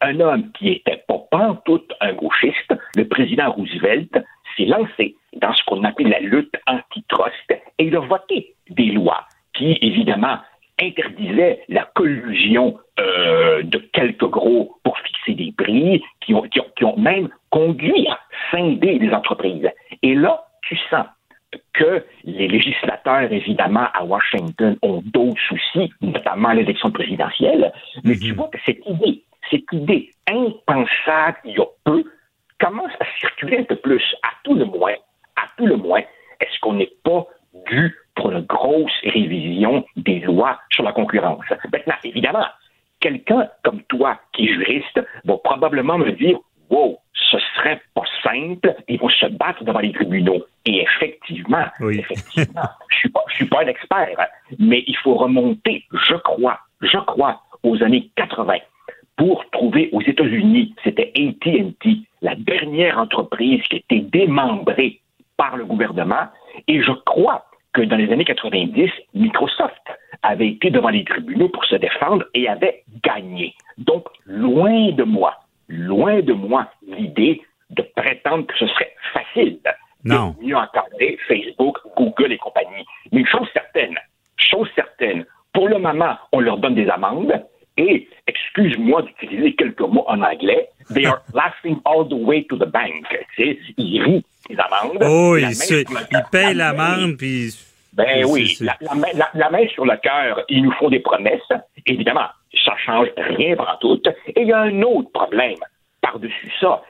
un 0.00 0.18
homme 0.18 0.50
qui 0.58 0.70
était 0.70 1.04
pas 1.06 1.62
tout 1.64 1.82
un 2.00 2.12
gauchiste, 2.14 2.74
le 2.96 3.06
président 3.06 3.52
Roosevelt, 3.52 4.12
s'est 4.56 4.64
lancé 4.66 5.14
dans 5.36 5.52
ce 5.52 5.62
qu'on 5.66 5.84
appelle 5.84 6.08
la 6.08 6.20
lutte 6.20 6.54
antitrust 6.66 7.50
et 7.78 7.84
il 7.86 7.96
a 7.96 8.00
voté 8.00 8.54
des 8.70 8.86
lois 8.86 9.24
qui, 9.52 9.78
évidemment, 9.82 10.38
interdisait 10.84 11.62
la 11.68 11.88
collusion 11.94 12.78
euh, 13.00 13.62
de 13.62 13.78
quelques 13.92 14.28
gros 14.28 14.76
pour 14.84 14.98
fixer 14.98 15.34
des 15.34 15.52
prix, 15.52 16.02
qui 16.20 16.34
ont, 16.34 16.42
qui 16.42 16.84
ont, 16.84 16.96
même 16.96 17.28
conduit 17.50 18.06
à 18.08 18.18
scinder 18.50 18.98
des 18.98 19.10
entreprises. 19.10 19.68
Et 20.02 20.14
là, 20.14 20.44
tu 20.62 20.76
sens 20.90 21.06
que 21.72 22.04
les 22.24 22.48
législateurs, 22.48 23.32
évidemment, 23.32 23.86
à 23.94 24.04
Washington 24.04 24.76
ont 24.82 25.02
d'autres 25.04 25.40
soucis, 25.48 25.92
notamment 26.00 26.52
l'élection 26.52 26.90
présidentielle. 26.90 27.72
Mais 28.04 28.16
tu 28.16 28.32
vois 28.32 28.48
que 28.48 28.58
cette 28.64 28.84
idée, 28.86 29.22
cette 29.50 29.72
idée 29.72 30.10
impensable 30.28 31.38
il 31.44 31.56
y 31.56 31.60
a 31.60 31.66
peu, 31.84 32.04
commence 32.60 32.92
à 33.00 33.04
circuler 33.20 33.58
un 33.58 33.64
peu 33.64 33.76
plus. 33.76 34.02
À 34.22 34.30
tout 34.42 34.54
le 34.54 34.64
moins, 34.64 34.94
à 35.36 35.48
tout 35.56 35.66
le 35.66 35.76
moins, 35.76 36.02
est-ce 36.40 36.58
qu'on 36.60 36.74
n'est 36.74 36.92
pas 37.02 37.26
dû 37.66 37.94
pour 38.14 38.30
une 38.30 38.42
grosse 38.42 38.92
révision 39.02 39.84
des 39.96 40.20
lois 40.20 40.58
sur 40.70 40.82
la 40.82 40.92
concurrence? 40.92 41.44
Maintenant, 41.72 41.94
évidemment, 42.04 42.46
quelqu'un 43.00 43.48
comme 43.62 43.82
toi 43.82 44.18
qui 44.32 44.46
est 44.46 44.54
juriste 44.54 45.00
va 45.24 45.36
probablement 45.38 45.98
me 45.98 46.12
dire 46.12 46.38
Wow, 46.70 46.98
ce 47.12 47.36
serait 47.56 47.80
pas 47.94 48.04
simple, 48.22 48.74
ils 48.88 48.98
vont 48.98 49.10
se 49.10 49.26
battre 49.26 49.62
devant 49.64 49.80
les 49.80 49.92
tribunaux. 49.92 50.44
Et 50.64 50.80
effectivement, 50.80 51.66
effectivement, 51.80 52.62
je 52.88 52.96
suis 52.96 53.10
pas, 53.10 53.22
je 53.28 53.34
suis 53.34 53.46
pas 53.46 53.62
un 53.62 53.66
expert, 53.66 54.16
mais 54.58 54.82
il 54.86 54.96
faut 54.96 55.14
remonter, 55.14 55.84
je 55.92 56.14
crois, 56.14 56.58
je 56.80 56.98
crois, 56.98 57.42
aux 57.62 57.82
années 57.82 58.10
80 58.16 58.56
pour 59.16 59.48
trouver 59.50 59.90
aux 59.92 60.00
États-Unis, 60.00 60.74
c'était 60.82 61.12
AT&T, 61.16 61.98
la 62.22 62.34
dernière 62.34 62.98
entreprise 62.98 63.62
qui 63.70 63.76
était 63.76 64.00
démembrée 64.00 65.00
par 65.36 65.56
le 65.56 65.64
gouvernement. 65.64 66.26
Et 66.68 66.82
je 66.82 66.92
crois 67.04 67.46
que 67.74 67.82
dans 67.82 67.96
les 67.96 68.10
années 68.10 68.24
90, 68.24 68.90
Microsoft 69.14 69.82
avait 70.22 70.48
été 70.48 70.70
devant 70.70 70.88
les 70.88 71.04
tribunaux 71.04 71.48
pour 71.48 71.64
se 71.66 71.74
défendre 71.74 72.24
et 72.32 72.48
avait 72.48 72.84
gagné. 73.02 73.54
Donc, 73.76 74.06
loin 74.24 74.92
de 74.92 75.02
moi, 75.02 75.34
loin 75.68 76.20
de 76.20 76.32
moi 76.32 76.68
l'idée 76.86 77.42
de 77.70 77.82
prétendre 77.96 78.46
que 78.46 78.56
ce 78.56 78.66
serait 78.68 78.94
facile 79.12 79.58
non. 80.04 80.34
de 80.38 80.46
mieux 80.46 80.56
encadrer 80.56 81.18
Facebook, 81.26 81.78
Google 81.96 82.32
et 82.32 82.38
compagnie. 82.38 82.84
Mais 83.12 83.20
une 83.20 83.26
chose 83.26 83.48
certaine, 83.52 83.98
chose 84.36 84.68
certaine, 84.74 85.26
pour 85.52 85.68
le 85.68 85.78
moment, 85.78 86.16
on 86.32 86.40
leur 86.40 86.58
donne 86.58 86.74
des 86.74 86.88
amendes 86.88 87.44
et, 87.76 88.08
excuse-moi 88.28 89.02
d'utiliser 89.02 89.54
quelques 89.56 89.80
mots 89.80 90.04
en 90.06 90.22
anglais, 90.22 90.68
they 90.92 91.06
are 91.06 91.22
laughing 91.34 91.80
all 91.84 92.06
the 92.08 92.14
way 92.14 92.44
to 92.44 92.56
the 92.56 92.70
bank. 92.70 93.04
Ils 93.76 94.02
rient 94.02 94.24
des 94.48 94.56
amendes. 94.58 94.98
Oh, 95.02 95.36
ils, 95.36 96.24
payent 96.30 96.54
l'amende, 96.54 97.16
puis... 97.16 97.54
Ben 97.92 98.24
oui, 98.26 98.56
la, 98.60 98.76
la, 99.34 99.50
main 99.50 99.68
sur 99.68 99.84
le 99.84 99.96
cœur, 99.98 100.42
ils 100.48 100.64
nous 100.64 100.72
font 100.72 100.88
des 100.88 100.98
promesses. 100.98 101.40
Évidemment, 101.86 102.26
ça 102.64 102.74
change 102.84 103.06
rien 103.16 103.54
par 103.54 103.78
tout. 103.78 104.02
Et 104.34 104.40
il 104.42 104.48
y 104.48 104.52
a 104.52 104.62
un 104.62 104.82
autre 104.82 105.12
problème 105.12 105.58
par-dessus 106.02 106.50
ça, 106.60 106.82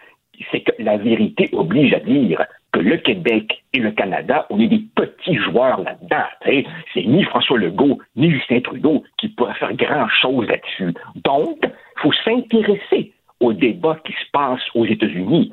c'est 0.51 0.61
que 0.61 0.73
la 0.79 0.97
vérité 0.97 1.49
oblige 1.53 1.93
à 1.95 2.01
dire 2.01 2.45
que 2.73 2.81
le 2.81 2.97
Québec 2.97 3.63
et 3.73 3.79
le 3.79 3.93
Canada, 3.93 4.47
on 4.51 4.59
est 4.59 4.67
des 4.67 4.83
petits 4.95 5.37
joueurs 5.37 5.81
là-dedans. 5.81 6.65
C'est 6.93 7.05
ni 7.05 7.23
François 7.25 7.59
Legault, 7.59 8.01
ni 8.17 8.31
Justin 8.31 8.61
Trudeau 8.61 9.05
qui 9.19 9.29
pourraient 9.29 9.55
faire 9.55 9.75
grand-chose 9.75 10.49
là-dessus. 10.49 10.95
Donc, 11.17 11.59
il 11.63 12.01
faut 12.03 12.13
s'intéresser 12.25 13.13
au 13.41 13.53
débat 13.53 13.99
qui 14.05 14.13
se 14.13 14.31
passe 14.33 14.63
aux 14.75 14.87
États-Unis. 14.87 15.53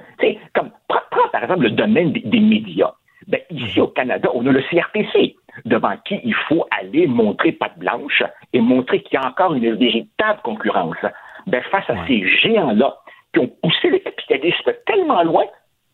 Comme, 0.53 0.71
prends, 1.21 1.29
par 1.29 1.43
exemple 1.43 1.63
le 1.63 1.71
domaine 1.71 2.11
des, 2.11 2.39
médias. 2.39 2.93
Ben, 3.27 3.41
ici 3.51 3.79
au 3.79 3.87
Canada, 3.87 4.29
on 4.33 4.45
a 4.47 4.51
le 4.51 4.61
CRTC, 4.61 5.35
devant 5.65 5.95
qui 6.05 6.19
il 6.23 6.33
faut 6.33 6.65
aller 6.71 7.07
montrer 7.07 7.51
patte 7.51 7.77
blanche 7.77 8.23
et 8.53 8.59
montrer 8.59 9.01
qu'il 9.01 9.19
y 9.19 9.23
a 9.23 9.27
encore 9.27 9.53
une 9.53 9.75
véritable 9.75 10.39
concurrence. 10.43 10.97
Ben, 11.47 11.61
face 11.71 11.89
à 11.89 12.05
ces 12.07 12.25
géants-là 12.25 12.95
qui 13.33 13.39
ont 13.39 13.51
poussé 13.61 13.89
le 13.89 13.99
capitalisme 13.99 14.73
tellement 14.85 15.23
loin 15.23 15.43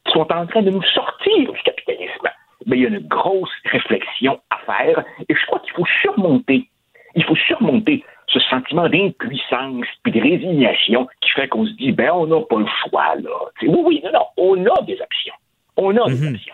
qu'ils 0.06 0.14
sont 0.14 0.32
en 0.32 0.46
train 0.46 0.62
de 0.62 0.70
nous 0.70 0.84
sortir 0.84 1.52
du 1.52 1.62
capitalisme, 1.64 2.30
ben, 2.66 2.76
il 2.76 2.82
y 2.82 2.86
a 2.86 2.90
une 2.90 3.08
grosse 3.08 3.52
réflexion 3.66 4.40
à 4.50 4.58
faire 4.66 5.04
et 5.28 5.36
je 5.36 5.46
crois 5.48 5.60
qu'il 5.60 5.74
faut 5.74 5.86
surmonter, 6.02 6.70
il 7.16 7.24
faut 7.24 7.36
surmonter 7.36 8.04
ce 8.40 8.50
sentiment 8.50 8.90
d'impuissance 8.90 9.86
puis 10.04 10.12
de 10.12 10.22
résignation 10.22 11.08
qui 11.22 11.30
fait 11.32 11.48
qu'on 11.48 11.66
se 11.66 11.72
dit, 11.74 11.92
ben, 11.92 12.12
on 12.14 12.28
n'a 12.28 12.42
pas 12.42 12.60
le 12.60 12.66
choix, 12.84 13.16
là. 13.16 13.30
oui, 13.62 13.80
oui, 13.86 14.02
non, 14.04 14.12
non, 14.14 14.26
on 14.38 14.66
a 14.66 14.82
des 14.84 15.00
options. 15.02 15.34
On 15.76 15.96
a 15.96 16.10
des 16.10 16.16
mhm. 16.16 16.36
options. 16.36 16.54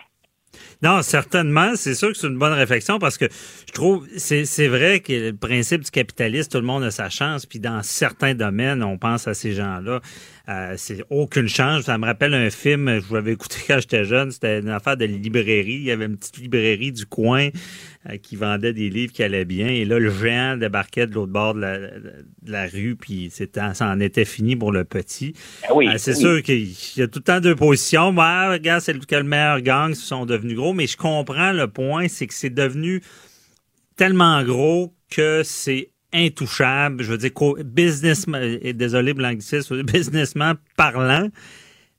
Non, 0.82 1.02
certainement. 1.02 1.76
C'est 1.76 1.94
sûr 1.94 2.08
que 2.08 2.14
c'est 2.14 2.26
une 2.26 2.38
bonne 2.38 2.52
réflexion 2.52 2.98
parce 2.98 3.16
que 3.18 3.26
je 3.26 3.72
trouve, 3.72 4.06
c'est 4.16 4.68
vrai 4.68 5.00
que 5.00 5.30
le 5.30 5.36
principe 5.36 5.82
du 5.82 5.90
capitalisme, 5.90 6.50
tout 6.50 6.58
le 6.58 6.66
monde 6.66 6.84
a 6.84 6.90
sa 6.90 7.08
chance. 7.08 7.46
Puis 7.46 7.58
dans 7.58 7.82
certains 7.82 8.34
domaines, 8.34 8.82
on 8.82 8.98
pense 8.98 9.26
à 9.26 9.34
ces 9.34 9.52
gens-là. 9.52 10.00
Euh, 10.46 10.74
c'est 10.76 11.02
aucune 11.08 11.48
chance. 11.48 11.84
Ça 11.84 11.96
me 11.96 12.04
rappelle 12.04 12.34
un 12.34 12.50
film, 12.50 13.00
je 13.00 13.14
l'avais 13.14 13.32
écouté 13.32 13.56
quand 13.66 13.78
j'étais 13.80 14.04
jeune, 14.04 14.30
c'était 14.30 14.60
une 14.60 14.68
affaire 14.68 14.96
de 14.96 15.06
librairie. 15.06 15.76
Il 15.76 15.84
y 15.84 15.90
avait 15.90 16.04
une 16.04 16.18
petite 16.18 16.36
librairie 16.36 16.92
du 16.92 17.06
coin 17.06 17.48
euh, 18.10 18.18
qui 18.18 18.36
vendait 18.36 18.74
des 18.74 18.90
livres 18.90 19.12
qui 19.12 19.22
allaient 19.22 19.46
bien. 19.46 19.68
Et 19.68 19.86
là, 19.86 19.98
le 19.98 20.10
géant 20.10 20.58
débarquait 20.58 21.06
de 21.06 21.14
l'autre 21.14 21.32
bord 21.32 21.54
de 21.54 21.62
la, 22.46 22.66
rue, 22.66 22.94
puis 22.94 23.30
ça 23.30 23.72
en 23.80 24.00
était 24.00 24.26
fini 24.26 24.54
pour 24.54 24.70
le 24.70 24.84
petit. 24.84 25.34
Ah 25.66 25.74
oui, 25.74 25.88
euh, 25.88 25.94
c'est 25.96 26.14
sûr 26.14 26.42
qu'il 26.42 26.68
y 26.96 27.02
a 27.02 27.08
tout 27.08 27.20
le 27.20 27.24
temps 27.24 27.40
deux 27.40 27.56
positions. 27.56 28.12
Bah, 28.12 28.50
regarde, 28.50 28.82
c'est 28.82 28.92
le 28.92 29.22
meilleur 29.22 29.62
gang, 29.62 29.90
ils 29.90 29.96
sont 29.96 30.26
devenus 30.26 30.56
gros. 30.56 30.74
Mais 30.74 30.86
je 30.86 30.98
comprends 30.98 31.52
le 31.52 31.68
point, 31.68 32.08
c'est 32.08 32.26
que 32.26 32.34
c'est 32.34 32.50
devenu 32.50 33.00
tellement 33.96 34.42
gros 34.42 34.92
que 35.08 35.42
c'est 35.42 35.93
intouchable. 36.14 37.02
Je 37.02 37.10
veux 37.10 37.18
dire, 37.18 37.30
businessman, 37.64 38.58
désolé 38.74 39.12
l'anglicisme, 39.12 39.82
businessman 39.82 40.56
parlant, 40.76 41.28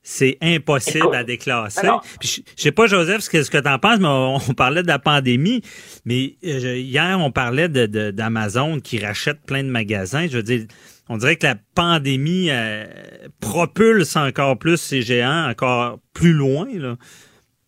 c'est 0.02 0.38
impossible 0.40 1.14
à 1.14 1.24
déclasser. 1.24 1.88
je, 2.22 2.40
sais 2.56 2.70
pas, 2.70 2.86
Joseph, 2.86 3.22
ce 3.22 3.30
que, 3.30 3.42
ce 3.42 3.50
que 3.50 3.58
tu 3.58 3.68
en 3.68 3.78
penses, 3.80 3.98
mais 3.98 4.06
on, 4.06 4.54
parlait 4.54 4.82
de 4.82 4.86
la 4.86 5.00
pandémie. 5.00 5.62
Mais 6.04 6.36
euh, 6.44 6.76
hier, 6.76 7.18
on 7.20 7.32
parlait 7.32 7.68
d'Amazon 7.68 8.76
de, 8.76 8.80
qui 8.80 9.04
rachète 9.04 9.44
plein 9.46 9.64
de 9.64 9.68
magasins. 9.68 10.28
Je 10.28 10.36
veux 10.36 10.42
dire, 10.44 10.66
on 11.08 11.16
dirait 11.16 11.34
que 11.34 11.46
la 11.46 11.56
pandémie 11.74 12.50
euh, 12.50 12.84
propulse 13.40 14.14
encore 14.14 14.58
plus 14.58 14.76
ces 14.76 15.02
géants 15.02 15.48
encore 15.50 15.98
plus 16.14 16.32
loin. 16.32 16.66
Là. 16.72 16.94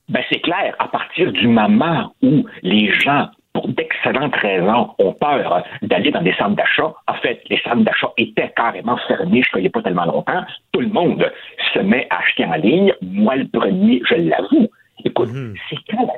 Ben 0.08 0.22
c'est 0.30 0.40
clair, 0.40 0.74
à 0.78 0.88
partir 0.88 1.32
du 1.32 1.48
moment 1.48 2.14
où 2.22 2.46
les 2.62 2.92
gens 2.94 3.28
pour 3.52 3.68
d'excellentes 3.68 4.36
raisons, 4.36 4.90
ont 4.98 5.12
peur 5.12 5.64
d'aller 5.82 6.10
dans 6.10 6.22
des 6.22 6.34
centres 6.34 6.56
d'achat. 6.56 6.92
En 7.06 7.14
fait, 7.14 7.42
les 7.48 7.58
centres 7.58 7.82
d'achat 7.82 8.10
étaient 8.16 8.52
carrément 8.56 8.96
fermés, 9.08 9.42
je 9.42 9.48
ne 9.48 9.52
connais 9.52 9.68
pas 9.68 9.82
tellement 9.82 10.04
longtemps. 10.04 10.44
Tout 10.72 10.80
le 10.80 10.88
monde 10.88 11.30
se 11.72 11.78
met 11.80 12.06
à 12.10 12.18
acheter 12.18 12.44
en 12.44 12.54
ligne. 12.54 12.92
Moi, 13.02 13.36
le 13.36 13.48
premier, 13.48 14.00
je 14.08 14.14
l'avoue. 14.14 14.68
Écoute, 15.04 15.30
mhm. 15.32 15.54
c'est 15.70 15.76
quand, 15.90 16.08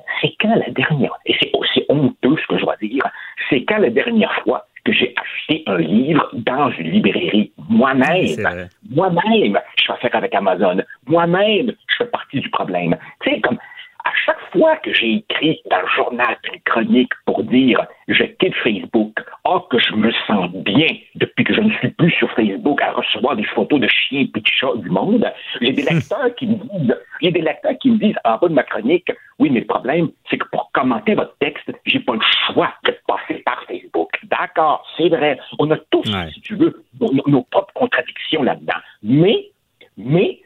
quand, 0.40 0.54
la 0.54 0.70
dernière, 0.70 1.12
et 1.26 1.36
c'est 1.40 1.50
aussi 1.54 1.84
honteux 1.88 2.36
ce 2.42 2.46
que 2.46 2.58
je 2.58 2.64
dois 2.64 2.76
dire, 2.80 3.04
c'est 3.48 3.64
quand 3.64 3.78
la 3.78 3.90
dernière 3.90 4.32
fois 4.42 4.66
que 4.84 4.92
j'ai 4.92 5.14
acheté 5.20 5.62
un 5.66 5.78
livre 5.78 6.28
dans 6.32 6.70
une 6.70 6.90
librairie 6.90 7.52
moi-même. 7.68 8.68
Moi-même, 8.90 9.58
je 9.76 9.84
fais 9.84 9.92
affaire 9.92 10.14
avec 10.16 10.34
Amazon. 10.34 10.78
Moi-même, 11.06 11.72
je 11.88 11.96
fais 11.98 12.06
partie 12.06 12.40
du 12.40 12.48
problème. 12.50 12.96
Tu 13.22 13.30
sais, 13.30 13.40
comme 13.40 13.58
à 14.04 14.12
chaque 14.24 14.40
fois 14.52 14.76
que 14.76 14.92
j'ai 14.92 15.14
écrit 15.14 15.60
dans 15.70 15.80
le 15.80 15.88
journal 15.88 16.36
une 16.52 16.60
chronique 16.60 17.12
pour 17.26 17.42
dire 17.44 17.86
je 18.08 18.24
quitte 18.24 18.54
Facebook, 18.62 19.20
or 19.44 19.68
que 19.68 19.78
je 19.78 19.94
me 19.94 20.10
sens 20.26 20.50
bien 20.52 20.88
depuis 21.14 21.44
que 21.44 21.54
je 21.54 21.60
ne 21.60 21.70
suis 21.74 21.90
plus 21.90 22.10
sur 22.12 22.30
Facebook 22.32 22.80
à 22.82 22.92
recevoir 22.92 23.36
des 23.36 23.44
photos 23.44 23.80
de 23.80 23.88
chiens 23.88 24.20
et 24.34 24.40
de 24.40 24.46
chats 24.46 24.76
du 24.76 24.90
monde, 24.90 25.30
j'ai 25.60 25.72
des 25.72 25.82
lecteurs 25.90 26.34
qui 26.36 26.46
me 26.46 26.54
disent, 26.54 26.96
il 27.20 27.32
des 27.32 27.40
lecteurs 27.40 27.78
qui 27.80 27.90
me 27.90 27.98
disent 27.98 28.16
en 28.24 28.36
bas 28.38 28.48
de 28.48 28.54
ma 28.54 28.62
chronique, 28.62 29.10
oui, 29.38 29.50
mais 29.50 29.60
le 29.60 29.66
problème, 29.66 30.10
c'est 30.28 30.38
que 30.38 30.46
pour 30.50 30.70
commenter 30.72 31.14
votre 31.14 31.36
texte, 31.38 31.70
j'ai 31.86 32.00
pas 32.00 32.14
le 32.14 32.20
choix 32.46 32.72
de 32.84 32.94
passer 33.06 33.42
par 33.44 33.62
Facebook. 33.64 34.10
D'accord, 34.24 34.86
c'est 34.96 35.08
vrai. 35.08 35.38
On 35.58 35.70
a 35.70 35.76
tous, 35.90 36.10
si 36.34 36.40
tu 36.40 36.56
veux, 36.56 36.84
nos, 37.00 37.22
nos 37.26 37.42
propres 37.44 37.72
contradictions 37.74 38.42
là-dedans. 38.42 38.80
Mais, 39.02 39.50
mais, 39.96 40.40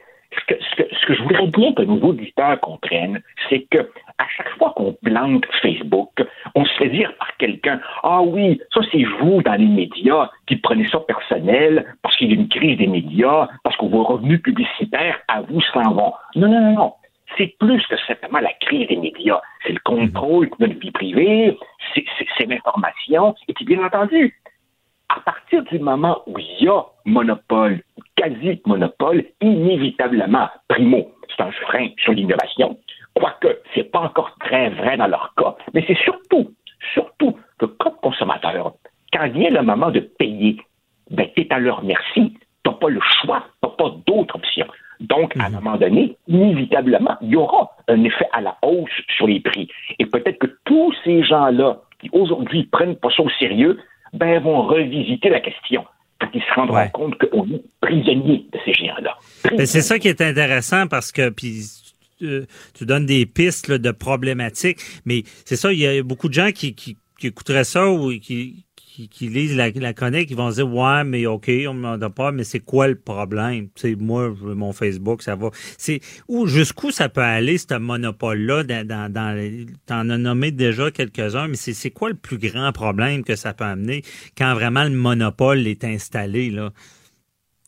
ce 0.48 1.06
que, 1.06 1.14
je 1.14 1.22
voudrais 1.22 1.46
bien 1.46 1.72
que 1.72 1.82
nos 1.82 2.00
auditeurs 2.00 2.60
comprennent, 2.60 3.22
c'est 3.48 3.66
que 3.70 3.78
à 4.18 4.26
chaque 4.36 4.50
fois 4.58 4.72
qu'on 4.76 4.92
plante 5.02 5.44
Facebook, 5.62 6.10
on 6.54 6.64
se 6.64 6.72
fait 6.74 6.88
dire 6.88 7.12
par 7.18 7.36
quelqu'un 7.36 7.80
Ah 8.02 8.22
oui, 8.22 8.60
ça 8.72 8.80
c'est 8.92 9.04
vous 9.20 9.42
dans 9.42 9.54
les 9.54 9.66
médias 9.66 10.30
qui 10.46 10.56
prenez 10.56 10.88
ça 10.88 11.00
personnel 11.00 11.84
parce 12.02 12.16
qu'il 12.16 12.28
y 12.28 12.32
a 12.32 12.36
une 12.36 12.48
crise 12.48 12.78
des 12.78 12.86
médias, 12.86 13.48
parce 13.62 13.76
que 13.76 13.86
vos 13.86 14.04
revenus 14.04 14.42
publicitaires 14.42 15.20
à 15.28 15.42
vous 15.42 15.60
s'en 15.72 15.92
vont. 15.92 16.12
Non, 16.36 16.48
non, 16.48 16.60
non, 16.60 16.74
non. 16.74 16.92
C'est 17.36 17.56
plus 17.58 17.84
que 17.86 17.96
simplement 18.06 18.38
la 18.38 18.52
crise 18.60 18.86
des 18.88 18.96
médias. 18.96 19.40
C'est 19.64 19.72
le 19.72 19.80
contrôle 19.82 20.48
de 20.50 20.66
notre 20.66 20.78
vie 20.78 20.92
privée, 20.92 21.58
c'est 21.94 22.46
l'information, 22.46 23.34
et 23.48 23.54
puis 23.54 23.64
bien 23.64 23.84
entendu, 23.84 24.38
à 25.08 25.20
partir 25.20 25.62
du 25.64 25.78
moment 25.78 26.22
où 26.26 26.38
il 26.38 26.64
y 26.64 26.68
a 26.68 26.82
monopole, 27.04 27.82
quasi-monopole, 28.16 29.24
inévitablement, 29.40 30.48
primo, 30.68 31.10
c'est 31.28 31.42
un 31.42 31.50
frein 31.52 31.88
sur 31.98 32.12
l'innovation. 32.12 32.78
Quoique, 33.14 33.60
c'est 33.74 33.90
pas 33.90 34.00
encore 34.00 34.34
très 34.40 34.70
vrai 34.70 34.96
dans 34.96 35.06
leur 35.06 35.32
cas. 35.36 35.56
Mais 35.72 35.84
c'est 35.86 35.98
surtout, 35.98 36.50
surtout 36.92 37.36
que 37.58 37.66
comme 37.66 37.94
consommateur, 38.02 38.74
quand 39.12 39.28
vient 39.28 39.50
le 39.50 39.62
moment 39.62 39.90
de 39.90 40.00
payer, 40.00 40.56
ben, 41.10 41.28
t'es 41.36 41.46
à 41.50 41.58
leur 41.58 41.84
merci. 41.84 42.36
T'as 42.62 42.72
pas 42.72 42.88
le 42.88 43.00
choix. 43.00 43.44
T'as 43.60 43.68
pas 43.68 43.90
d'autre 44.06 44.36
option. 44.36 44.66
Donc, 45.00 45.36
à 45.38 45.46
un 45.46 45.50
moment 45.50 45.76
donné, 45.76 46.16
inévitablement, 46.28 47.16
il 47.20 47.30
y 47.30 47.36
aura 47.36 47.72
un 47.88 48.02
effet 48.04 48.28
à 48.32 48.40
la 48.40 48.56
hausse 48.62 48.90
sur 49.16 49.26
les 49.26 49.40
prix. 49.40 49.68
Et 49.98 50.06
peut-être 50.06 50.38
que 50.38 50.58
tous 50.64 50.94
ces 51.04 51.22
gens-là 51.22 51.78
qui 52.00 52.08
aujourd'hui 52.12 52.64
prennent 52.64 52.96
pas 52.96 53.10
ça 53.10 53.22
au 53.22 53.30
sérieux, 53.30 53.78
ben, 54.12 54.40
vont 54.40 54.62
revisiter 54.62 55.28
la 55.28 55.40
question 55.40 55.84
quand 56.24 56.38
ils 56.38 56.42
se 56.42 56.54
rendront 56.54 56.88
compte 56.90 57.18
qu'on 57.18 57.44
est 57.50 57.62
prisonnier 57.80 58.46
de 58.52 58.58
ces 58.64 58.72
géants-là. 58.72 59.18
C'est 59.64 59.82
ça 59.82 59.98
qui 59.98 60.08
est 60.08 60.20
intéressant 60.20 60.86
parce 60.86 61.12
que, 61.12 61.28
puis 61.30 61.62
euh, 62.22 62.46
tu 62.74 62.86
donnes 62.86 63.06
des 63.06 63.26
pistes 63.26 63.70
de 63.70 63.90
problématiques, 63.90 64.78
mais 65.04 65.22
c'est 65.44 65.56
ça, 65.56 65.72
il 65.72 65.78
y 65.78 65.86
a 65.86 66.02
beaucoup 66.02 66.28
de 66.28 66.34
gens 66.34 66.50
qui, 66.52 66.74
qui, 66.74 66.96
qui 67.18 67.26
écouteraient 67.28 67.64
ça 67.64 67.88
ou 67.88 68.10
qui, 68.18 68.64
qui, 68.94 69.28
lisent 69.28 69.56
la, 69.56 69.70
la 69.70 69.92
chronique, 69.92 70.30
ils 70.30 70.36
vont 70.36 70.50
se 70.50 70.56
dire 70.56 70.72
Ouais, 70.72 71.04
mais 71.04 71.26
OK, 71.26 71.50
on 71.68 71.74
ne 71.74 71.96
me 71.96 72.08
pas, 72.08 72.32
mais 72.32 72.44
c'est 72.44 72.60
quoi 72.60 72.86
le 72.86 72.94
problème? 72.94 73.68
Tu 73.74 73.96
moi, 73.96 74.32
mon 74.42 74.72
Facebook, 74.72 75.22
ça 75.22 75.34
va. 75.34 75.50
C'est 75.52 76.00
où 76.28 76.46
jusqu'où 76.46 76.90
ça 76.90 77.08
peut 77.08 77.20
aller, 77.20 77.58
ce 77.58 77.76
monopole-là, 77.76 78.62
dans, 78.62 78.86
dans, 78.86 79.12
dans 79.12 79.66
t'en 79.86 80.08
as 80.10 80.18
nommé 80.18 80.50
déjà 80.52 80.90
quelques-uns, 80.90 81.48
mais 81.48 81.56
c'est 81.56 81.90
quoi 81.90 82.08
le 82.08 82.14
plus 82.14 82.38
grand 82.38 82.70
problème 82.72 83.24
que 83.24 83.34
ça 83.34 83.52
peut 83.52 83.64
amener 83.64 84.02
quand 84.38 84.54
vraiment 84.54 84.84
le 84.84 84.90
monopole 84.90 85.66
est 85.66 85.84
installé 85.84 86.50
là, 86.50 86.70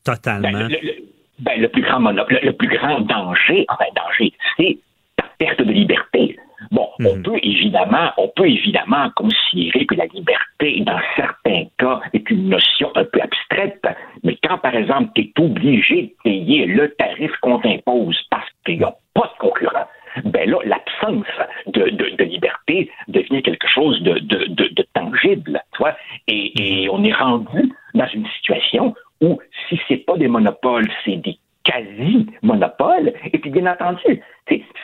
totalement? 0.05 0.51
Ben, 0.53 0.69
le, 0.69 0.93
ben, 1.41 1.61
le 1.61 1.69
plus 1.69 1.83
grand 1.83 2.01
monopole, 2.01 2.39
le 2.43 2.53
plus 2.53 2.69
grand 2.69 3.01
danger, 3.01 3.65
enfin 3.69 3.87
danger, 3.97 4.33
c'est 4.57 4.79
ta 5.17 5.25
perte 5.39 5.63
de 5.63 5.73
liberté. 5.73 6.37
Bon, 6.71 6.89
on 7.01 7.17
mhm. 7.17 7.23
peut 7.23 7.39
évidemment, 7.43 8.11
on 8.17 8.29
peut 8.29 8.49
évidemment 8.49 9.11
considérer 9.17 9.87
que 9.87 9.95
la 9.95 10.07
liberté, 10.07 10.81
dans 10.81 11.01
certains 11.17 11.65
cas, 11.79 12.01
est 12.13 12.29
une 12.31 12.49
notion 12.49 12.91
un 12.95 13.05
peu 13.05 13.21
abstraite, 13.21 13.83
mais 14.23 14.37
quand, 14.43 14.59
par 14.59 14.75
exemple, 14.75 15.11
tu 15.15 15.23
es 15.23 15.33
obligé 15.43 16.03
de 16.03 16.13
payer 16.25 16.67
le 16.67 16.95
tarif 16.95 17.33
qu'on 17.43 17.59
t'impose 17.59 18.21
parce 18.31 18.49
qu'il 18.65 18.79
n'y 18.79 18.85
a 18.85 18.95
pas 19.15 19.33
de 19.35 19.39
concurrent, 19.39 19.87
ben 20.25 20.49
là, 20.49 20.59
l'absence 20.65 21.27
de, 21.67 21.91
de, 21.91 22.25
liberté 22.25 22.91
devient 23.09 23.43
quelque 23.43 23.69
chose 23.69 24.01
de, 24.03 24.19
de 24.19 24.87
tangible, 24.95 25.61
tu 25.73 25.79
vois, 25.79 25.95
et, 26.27 26.85
et 26.85 26.89
on 26.89 27.05
est 27.05 27.13
rendu 27.13 27.71
dans 27.95 28.07
une 28.09 28.27
situation 28.39 28.95
où 29.21 29.39
si 29.69 29.79
c'est 29.89 29.99
pas 29.99 30.17
des 30.17 30.29
monopoles, 30.29 30.89
c'est 31.05 31.17
des 31.17 31.39
quasi-monopoles, 31.65 33.13
et 33.33 33.39
puis 33.39 33.51
bien 33.51 33.67
entendu, 33.67 34.23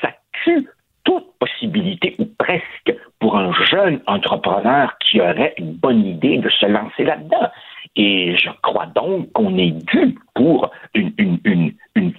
ça 0.01 0.11
tue 0.45 0.67
toute 1.05 1.27
possibilité, 1.39 2.15
ou 2.19 2.27
presque, 2.39 2.95
pour 3.19 3.37
un 3.37 3.53
jeune 3.71 4.01
entrepreneur 4.07 4.97
qui 4.99 5.21
aurait 5.21 5.55
une 5.59 5.73
bonne 5.73 6.05
idée 6.05 6.39
de 6.39 6.49
se 6.49 6.67
lancer 6.67 7.05
là-dedans. 7.05 7.51
Et 7.97 8.37
je 8.37 8.49
crois 8.63 8.87
donc 8.87 9.33
qu'on 9.33 9.57
est 9.59 9.73
dû 9.87 10.19
pour 10.35 10.71
une, 10.95 11.73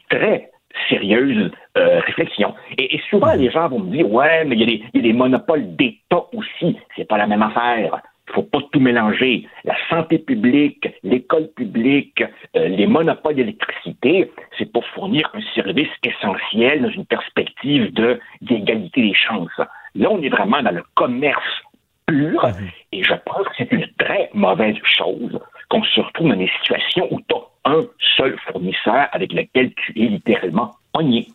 très 0.10 0.52
sérieuse 0.90 1.52
euh, 1.78 2.00
réflexion. 2.02 2.54
Et, 2.78 3.00
souvent, 3.10 3.34
les 3.34 3.52
gens 3.52 3.70
vont 3.70 3.80
me 3.80 3.92
dire, 3.92 4.12
ouais, 4.12 4.44
mais 4.46 4.56
il 4.56 4.70
y, 4.70 4.84
y, 4.94 5.00
a 5.00 5.02
des 5.02 5.14
monopoles 5.14 5.76
d'État 5.76 6.24
aussi. 6.34 6.78
C'est 6.96 7.08
pas 7.08 7.18
la 7.18 7.28
même 7.28 7.42
affaire. 7.42 8.02
Il 8.28 8.34
faut 8.34 8.44
pas 8.44 8.60
tout 8.72 8.80
mélanger. 8.80 9.48
La 9.64 9.76
santé 9.90 10.18
publique, 10.18 10.88
l'école 11.04 11.50
publique, 11.56 12.24
euh, 12.56 12.68
les 12.68 12.88
monopoles 12.88 13.36
d'électricité, 13.36 14.32
c'est 14.58 14.72
pour 14.72 14.86
fournir 14.88 15.30
un 15.34 15.42
service 15.54 15.90
essentiel 16.04 16.82
dans 16.82 16.90
une 16.90 17.06
perspective 17.06 17.94
de 17.94 18.20
d'égalité 18.42 19.02
des 19.02 19.14
chances. 19.14 19.60
Là, 19.96 20.10
on 20.10 20.22
est 20.22 20.30
vraiment 20.30 20.62
dans 20.64 20.72
le 20.72 20.84
commerce 20.96 21.62
pur, 22.06 22.46
mhm. 22.46 22.70
et 22.92 23.04
je 23.04 23.14
pense 23.26 23.48
que 23.48 23.54
c'est 23.58 23.72
une 23.72 23.88
très 23.98 24.30
mauvaise 24.34 24.78
chose 24.84 25.40
qu'on 25.70 25.84
se 25.84 26.02
retrouve 26.02 26.30
dans 26.30 26.36
des 26.36 26.52
situations 26.62 27.08
où 27.12 27.20
tu 27.22 27.36
as 27.36 27.72
un 27.72 27.82
seul 28.18 28.38
fournisseur 28.48 29.08
avec 29.12 29.32
lequel 29.34 29.74
tu 29.76 29.92
es 30.02 30.08
littéralement 30.08 30.72
pogné. 30.92 31.28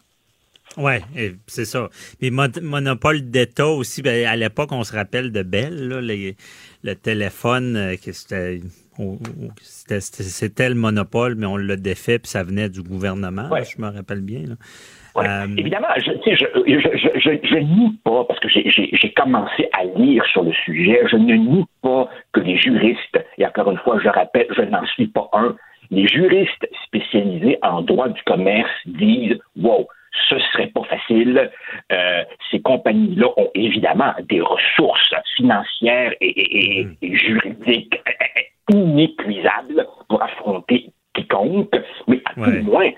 Oui, 0.77 0.93
c'est 1.47 1.64
ça. 1.64 1.89
Les 2.21 2.31
monopole 2.31 3.23
d'État 3.31 3.66
aussi, 3.66 4.03
ben, 4.03 4.27
à 4.27 4.37
l'époque, 4.37 4.71
on 4.73 4.85
se 4.85 4.95
rappelle 4.95 5.33
de 5.33 5.43
Bell, 5.43 5.89
là, 5.89 6.01
le 6.01 6.95
téléphone, 6.95 7.77
euh, 7.77 7.97
c'était 9.61 10.01
c'était 10.01 10.69
le 10.69 10.75
monopole, 10.75 11.35
mais 11.37 11.47
on 11.47 11.57
l'a 11.57 11.77
défait, 11.77 12.19
puis 12.19 12.29
ça 12.29 12.43
venait 12.43 12.69
du 12.69 12.83
gouvernement, 12.83 13.49
je 13.62 13.81
me 13.81 13.89
rappelle 13.89 14.21
bien. 14.21 14.43
Euh, 15.16 15.47
évidemment, 15.57 15.89
je, 15.97 16.12
je, 16.14 17.59
nie 17.59 17.99
pas, 18.05 18.25
parce 18.25 18.39
que 18.41 18.49
j'ai 18.49 19.12
commencé 19.16 19.69
à 19.73 19.85
lire 19.85 20.25
sur 20.27 20.43
le 20.43 20.53
sujet, 20.53 21.01
je 21.11 21.16
ne 21.16 21.35
nie 21.35 21.64
pas 21.83 22.09
que 22.33 22.41
les 22.41 22.57
juristes, 22.57 23.19
et 23.37 23.47
encore 23.47 23.71
une 23.71 23.79
fois, 23.79 23.99
je 24.03 24.09
rappelle, 24.09 24.47
je 24.57 24.62
n'en 24.62 24.85
suis 24.87 25.09
pas 25.09 25.29
un, 25.33 25.57
les 25.91 26.07
juristes 26.07 26.69
spécialisés 26.85 27.59
en 27.62 27.83
droit 27.83 28.09
du 28.09 28.23
commerce 28.25 28.71
disent, 28.87 29.39
wow, 29.57 29.89
ce 30.29 30.39
serait 30.53 30.69
pas 30.69 30.85
facile. 30.85 31.51
Euh, 31.93 32.25
ces 32.51 32.61
compagnies-là 32.61 33.29
ont 33.37 33.51
évidemment 33.55 34.14
des 34.29 34.41
ressources 34.41 35.14
financières 35.37 36.12
et, 36.21 36.85
mm. 36.85 37.14
juridiques 37.14 38.01
inépuisables 38.71 39.87
pour 40.09 40.23
affronter 40.23 40.91
quiconque, 41.14 41.75
mais 42.07 42.21
à 42.27 42.35
tout 42.35 42.51
le 42.51 42.62
moins, 42.62 42.91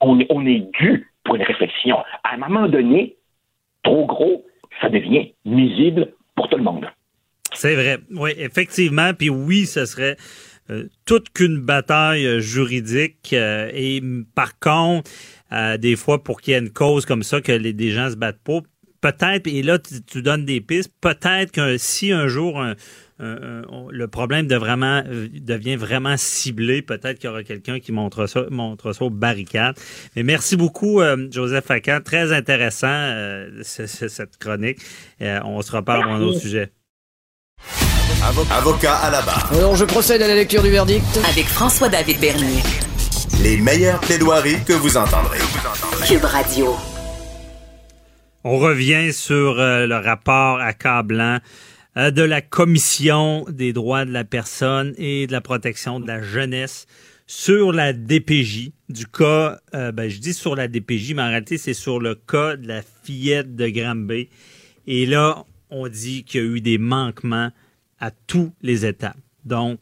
on, 0.00 0.18
on 0.30 0.46
est 0.46 0.70
dû 0.78 1.10
pour 1.24 1.34
une 1.34 1.42
réflexion. 1.42 1.98
À 2.24 2.34
un 2.34 2.36
moment 2.36 2.68
donné, 2.68 3.16
trop 3.82 4.06
gros, 4.06 4.44
ça 4.80 4.88
devient 4.88 5.32
nuisible 5.44 6.12
pour 6.34 6.48
tout 6.48 6.56
le 6.56 6.62
monde. 6.62 6.86
C'est 7.52 7.74
vrai. 7.74 7.98
Oui, 8.10 8.30
effectivement. 8.36 9.12
Puis 9.14 9.30
oui, 9.30 9.66
ce 9.66 9.86
serait 9.86 10.16
euh, 10.68 10.84
toute 11.04 11.30
qu'une 11.30 11.60
bataille 11.60 12.26
euh, 12.26 12.40
juridique. 12.40 13.32
Euh, 13.32 13.70
et 13.72 14.02
par 14.34 14.58
contre, 14.58 15.10
des 15.50 15.96
fois, 15.96 16.22
pour 16.22 16.40
qu'il 16.40 16.52
y 16.52 16.56
ait 16.56 16.60
une 16.60 16.72
cause 16.72 17.06
comme 17.06 17.22
ça, 17.22 17.40
que 17.40 17.52
les, 17.52 17.72
des 17.72 17.90
gens 17.90 18.10
se 18.10 18.16
battent 18.16 18.42
pas, 18.42 18.60
peut-être, 19.00 19.46
et 19.46 19.62
là, 19.62 19.78
tu, 19.78 20.22
donnes 20.22 20.44
des 20.44 20.60
pistes, 20.60 20.92
peut-être 21.00 21.52
que 21.52 21.78
si 21.78 22.12
un 22.12 22.28
jour 22.28 22.62
le 23.18 24.06
problème 24.06 24.46
de 24.46 24.56
vraiment, 24.56 25.02
devient 25.04 25.76
vraiment 25.76 26.16
ciblé, 26.16 26.82
peut-être 26.82 27.18
qu'il 27.18 27.28
y 27.28 27.30
aura 27.30 27.42
quelqu'un 27.42 27.80
qui 27.80 27.92
montre 27.92 28.26
ça, 28.26 28.44
montre 28.50 28.92
ça 28.92 29.04
aux 29.04 29.10
barricades. 29.10 29.76
Mais 30.16 30.22
merci 30.22 30.56
beaucoup, 30.56 31.00
Joseph 31.30 31.64
Facan. 31.64 32.00
Très 32.04 32.32
intéressant, 32.32 33.10
cette 33.62 34.36
chronique. 34.38 34.78
on 35.20 35.62
se 35.62 35.72
reparle 35.72 36.04
dans 36.04 36.14
un 36.14 36.20
autre 36.20 36.40
sujet. 36.40 36.72
Avocat 38.50 38.96
à 38.96 39.10
la 39.10 39.22
barre. 39.22 39.50
Alors 39.52 39.76
je 39.76 39.84
procède 39.84 40.22
à 40.22 40.28
la 40.28 40.34
lecture 40.34 40.62
du 40.62 40.70
verdict. 40.70 41.04
Avec 41.28 41.46
François-David 41.46 42.18
Bernier. 42.20 42.62
Les 43.42 43.56
meilleures 43.56 44.00
plaidoiries 44.00 44.62
que 44.64 44.72
vous 44.72 44.96
entendrez. 44.96 45.38
Cube 46.06 46.24
Radio. 46.24 46.74
On 48.44 48.58
revient 48.58 49.12
sur 49.12 49.58
euh, 49.58 49.86
le 49.86 49.96
rapport 49.96 50.60
accablant 50.60 51.38
euh, 51.96 52.10
de 52.10 52.22
la 52.22 52.40
Commission 52.40 53.44
des 53.48 53.72
droits 53.72 54.04
de 54.04 54.12
la 54.12 54.24
personne 54.24 54.94
et 54.98 55.26
de 55.26 55.32
la 55.32 55.40
protection 55.40 56.00
de 56.00 56.06
la 56.06 56.22
jeunesse 56.22 56.86
sur 57.26 57.72
la 57.72 57.92
DPJ 57.92 58.70
du 58.88 59.06
cas, 59.06 59.58
euh, 59.74 59.90
ben, 59.92 60.08
je 60.08 60.18
dis 60.18 60.32
sur 60.32 60.54
la 60.54 60.68
DPJ, 60.68 61.14
mais 61.14 61.22
en 61.22 61.28
réalité, 61.28 61.58
c'est 61.58 61.74
sur 61.74 61.98
le 61.98 62.14
cas 62.14 62.56
de 62.56 62.68
la 62.68 62.82
fillette 63.02 63.56
de 63.56 63.68
Granby. 63.68 64.28
Et 64.86 65.06
là, 65.06 65.44
on 65.70 65.88
dit 65.88 66.24
qu'il 66.24 66.40
y 66.40 66.44
a 66.44 66.46
eu 66.46 66.60
des 66.60 66.78
manquements 66.78 67.50
à 67.98 68.10
tous 68.10 68.52
les 68.62 68.86
étapes. 68.86 69.16
Donc, 69.44 69.80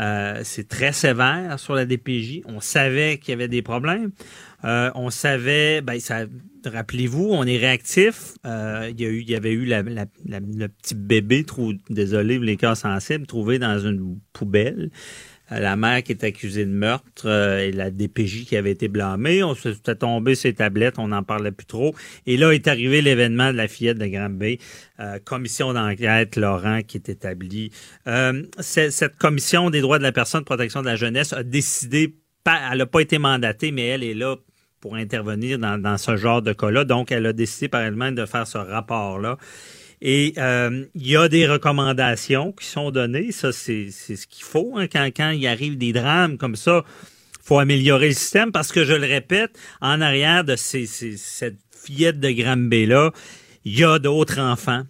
euh, 0.00 0.40
c'est 0.42 0.68
très 0.68 0.92
sévère 0.92 1.58
sur 1.58 1.74
la 1.74 1.86
DPJ. 1.86 2.42
On 2.46 2.60
savait 2.60 3.18
qu'il 3.18 3.30
y 3.30 3.34
avait 3.34 3.48
des 3.48 3.62
problèmes. 3.62 4.10
Euh, 4.64 4.90
on 4.94 5.10
savait, 5.10 5.82
ben, 5.82 6.00
ça, 6.00 6.24
rappelez-vous, 6.64 7.28
on 7.30 7.44
est 7.44 7.58
réactif. 7.58 8.34
Euh, 8.46 8.90
il, 8.90 9.00
y 9.00 9.04
a 9.04 9.08
eu, 9.08 9.20
il 9.20 9.30
y 9.30 9.36
avait 9.36 9.52
eu 9.52 9.64
la, 9.66 9.82
le 9.82 10.66
petit 10.68 10.94
bébé, 10.94 11.44
désolé, 11.90 12.38
les 12.38 12.56
cas 12.56 12.74
sensibles, 12.74 13.26
trouvé 13.26 13.58
dans 13.58 13.78
une 13.78 14.18
poubelle. 14.32 14.90
Euh, 15.52 15.58
la 15.58 15.76
mère 15.76 16.02
qui 16.02 16.12
est 16.12 16.24
accusée 16.24 16.64
de 16.64 16.70
meurtre 16.70 17.26
euh, 17.26 17.58
et 17.58 17.72
la 17.72 17.90
DPJ 17.90 18.46
qui 18.46 18.56
avait 18.56 18.70
été 18.70 18.88
blâmée. 18.88 19.42
On 19.42 19.54
s'était 19.54 19.94
tombé 19.94 20.34
ses 20.34 20.54
tablettes, 20.54 20.98
on 20.98 21.08
n'en 21.08 21.22
parlait 21.22 21.52
plus 21.52 21.66
trop. 21.66 21.94
Et 22.26 22.36
là 22.36 22.52
est 22.52 22.66
arrivé 22.66 23.02
l'événement 23.02 23.52
de 23.52 23.56
la 23.56 23.68
fillette 23.68 23.98
de 23.98 24.06
Granby. 24.06 24.58
Euh, 25.00 25.18
commission 25.22 25.72
d'enquête, 25.74 26.36
Laurent, 26.36 26.80
qui 26.86 26.96
est 26.96 27.08
établie. 27.08 27.70
cette 28.60 29.16
commission 29.18 29.70
des 29.70 29.80
droits 29.80 29.98
de 29.98 30.02
la 30.02 30.12
personne, 30.12 30.40
de 30.40 30.46
protection 30.46 30.80
de 30.80 30.86
la 30.86 30.96
jeunesse, 30.96 31.32
a 31.32 31.42
décidé, 31.42 32.14
elle 32.46 32.78
n'a 32.78 32.86
pas 32.86 33.00
été 33.00 33.18
mandatée, 33.18 33.70
mais 33.70 33.86
elle 33.86 34.02
est 34.02 34.14
là 34.14 34.36
pour 34.80 34.96
intervenir 34.96 35.58
dans, 35.58 35.80
dans 35.80 35.98
ce 35.98 36.16
genre 36.16 36.42
de 36.42 36.52
cas-là. 36.52 36.84
Donc, 36.84 37.10
elle 37.10 37.26
a 37.26 37.32
décidé 37.32 37.68
par 37.68 37.82
elle-même 37.82 38.14
de 38.14 38.26
faire 38.26 38.46
ce 38.46 38.58
rapport-là. 38.58 39.38
Et 40.06 40.34
euh, 40.36 40.84
il 40.94 41.08
y 41.08 41.16
a 41.16 41.28
des 41.28 41.46
recommandations 41.46 42.52
qui 42.52 42.66
sont 42.66 42.90
données. 42.90 43.32
Ça, 43.32 43.52
c'est 43.52 43.90
ce 43.90 44.26
qu'il 44.26 44.44
faut. 44.44 44.74
Hein. 44.76 44.86
Quand, 44.86 45.06
quand 45.06 45.30
il 45.30 45.46
arrive 45.46 45.78
des 45.78 45.94
drames 45.94 46.36
comme 46.36 46.56
ça, 46.56 46.84
faut 47.42 47.58
améliorer 47.58 48.08
le 48.08 48.14
système 48.14 48.52
parce 48.52 48.70
que, 48.70 48.84
je 48.84 48.92
le 48.92 49.06
répète, 49.06 49.58
en 49.80 50.02
arrière 50.02 50.44
de 50.44 50.56
ces, 50.56 50.86
cette 50.86 51.58
fillette 51.74 52.20
de 52.20 52.30
Granby-là, 52.30 53.12
il 53.64 53.78
y 53.78 53.84
a 53.84 53.98
d'autres 53.98 54.40
enfants. 54.40 54.82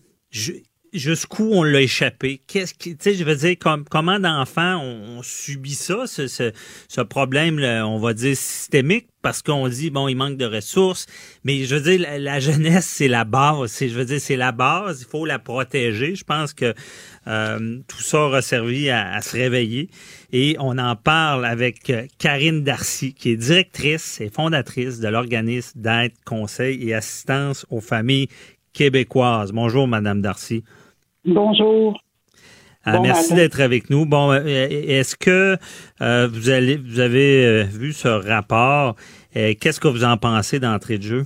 Jusqu'où 0.95 1.51
on 1.53 1.63
l'a 1.63 1.83
échappé? 1.83 2.41
Qu'est-ce 2.47 2.73
qui, 2.73 2.97
tu 2.97 3.11
sais, 3.11 3.15
je 3.15 3.25
veux 3.25 3.37
dire, 3.37 3.57
comment 3.91 4.21
d'enfants 4.21 4.81
on, 4.81 5.23
subit 5.23 5.75
ça, 5.75 6.07
ce, 6.07 6.27
ce, 6.29 7.01
problème, 7.03 7.59
on 7.59 7.99
va 7.99 8.15
dire 8.15 8.37
systémique, 8.37 9.09
parce 9.25 9.43
qu'on 9.43 9.69
dit 9.69 9.91
bon, 9.91 10.07
il 10.07 10.17
manque 10.17 10.37
de 10.37 10.45
ressources, 10.45 11.07
mais 11.45 11.65
je 11.65 11.75
veux 11.77 11.81
dire, 11.81 12.07
la, 12.19 12.41
jeunesse 12.41 12.87
c'est 12.87 13.09
la 13.09 13.25
base. 13.25 13.79
Je 13.81 13.87
veux 13.87 14.05
dire, 14.05 14.21
c'est 14.21 14.37
la 14.37 14.53
base. 14.53 15.01
Il 15.01 15.11
faut 15.11 15.25
la 15.25 15.39
protéger. 15.39 16.15
Je 16.15 16.25
pense 16.25 16.53
que 16.53 16.75
euh, 17.27 17.79
tout 17.89 18.03
ça 18.03 18.21
aura 18.21 18.43
servi 18.43 18.91
à, 18.91 19.21
se 19.23 19.37
réveiller. 19.37 19.89
Et 20.33 20.57
on 20.61 20.77
en 20.79 20.95
parle 20.95 21.47
avec 21.47 21.89
euh, 21.89 22.07
Karine 22.19 22.63
Darcy, 22.63 23.15
qui 23.15 23.31
est 23.31 23.37
directrice 23.37 24.21
et 24.21 24.29
fondatrice 24.29 25.01
de 25.01 25.09
l'organisme 25.09 25.81
d'aide, 25.81 26.13
conseil 26.27 26.89
et 26.89 26.95
assistance 26.95 27.65
aux 27.71 27.81
familles 27.81 28.29
québécoises. 28.75 29.53
Bonjour, 29.53 29.89
Madame 29.89 30.21
Darcy. 30.21 30.65
Bonjour. 31.25 31.99
Ah, 32.85 33.01
merci 33.01 33.35
d'être 33.35 33.61
avec 33.61 33.89
nous. 33.89 34.05
Bon, 34.05 34.31
euh, 34.31 34.45
est-ce 34.45 35.17
que 35.17 35.57
euh, 36.03 36.29
vous 36.31 36.51
allez, 36.51 36.77
vous 36.77 37.01
avez 37.01 37.47
euh, 37.47 37.63
vu 37.63 37.93
ce 37.93 38.09
rapport? 38.09 38.95
Qu'est-ce 39.33 39.81
que 39.81 39.89
vous 39.89 40.05
en 40.05 40.17
pensez 40.17 40.61
d'entrée 40.61 40.99
de 40.99 41.03
jeu? 41.03 41.23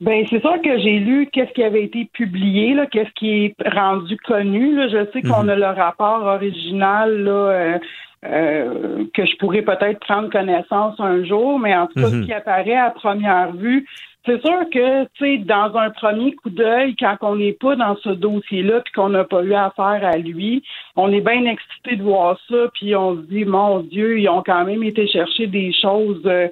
Ben, 0.00 0.26
c'est 0.28 0.40
sûr 0.40 0.60
que 0.62 0.78
j'ai 0.78 0.98
lu 0.98 1.28
qu'est-ce 1.32 1.52
qui 1.52 1.62
avait 1.62 1.84
été 1.84 2.08
publié, 2.12 2.74
là, 2.74 2.86
qu'est-ce 2.86 3.10
qui 3.14 3.30
est 3.30 3.54
rendu 3.66 4.16
connu. 4.18 4.76
Là. 4.76 4.88
Je 4.88 5.10
sais 5.12 5.22
qu'on 5.22 5.44
mhm. 5.44 5.50
a 5.50 5.56
le 5.56 5.66
rapport 5.66 6.22
original 6.22 7.22
là, 7.22 7.78
que 8.22 9.24
je 9.24 9.36
pourrais 9.38 9.62
peut-être 9.62 10.00
prendre 10.00 10.28
connaissance 10.28 11.00
un 11.00 11.24
jour, 11.24 11.58
mais 11.58 11.74
en 11.74 11.86
tout 11.86 11.94
cas, 11.94 12.10
ce 12.10 12.16
mhm. 12.16 12.26
qui 12.26 12.32
apparaît 12.32 12.76
à 12.76 12.90
première 12.90 13.52
vue, 13.52 13.86
c'est 14.28 14.46
sûr 14.46 14.60
que, 14.70 15.04
tu 15.04 15.08
sais, 15.18 15.38
dans 15.38 15.74
un 15.76 15.88
premier 15.90 16.34
coup 16.34 16.50
d'œil, 16.50 16.94
quand 16.96 17.16
on 17.22 17.36
n'est 17.36 17.54
pas 17.54 17.76
dans 17.76 17.96
ce 17.96 18.10
dossier-là, 18.10 18.80
puis 18.82 18.92
qu'on 18.92 19.08
n'a 19.08 19.24
pas 19.24 19.42
eu 19.42 19.54
affaire 19.54 20.00
à 20.02 20.18
lui, 20.18 20.62
on 20.96 21.10
est 21.12 21.22
bien 21.22 21.46
excité 21.46 21.96
de 21.96 22.02
voir 22.02 22.38
ça, 22.48 22.68
puis 22.74 22.94
on 22.94 23.16
se 23.16 23.22
dit, 23.22 23.46
mon 23.46 23.80
Dieu, 23.80 24.20
ils 24.20 24.28
ont 24.28 24.42
quand 24.42 24.64
même 24.66 24.82
été 24.82 25.06
chercher 25.06 25.46
des 25.46 25.72
choses, 25.72 26.22
euh, 26.26 26.48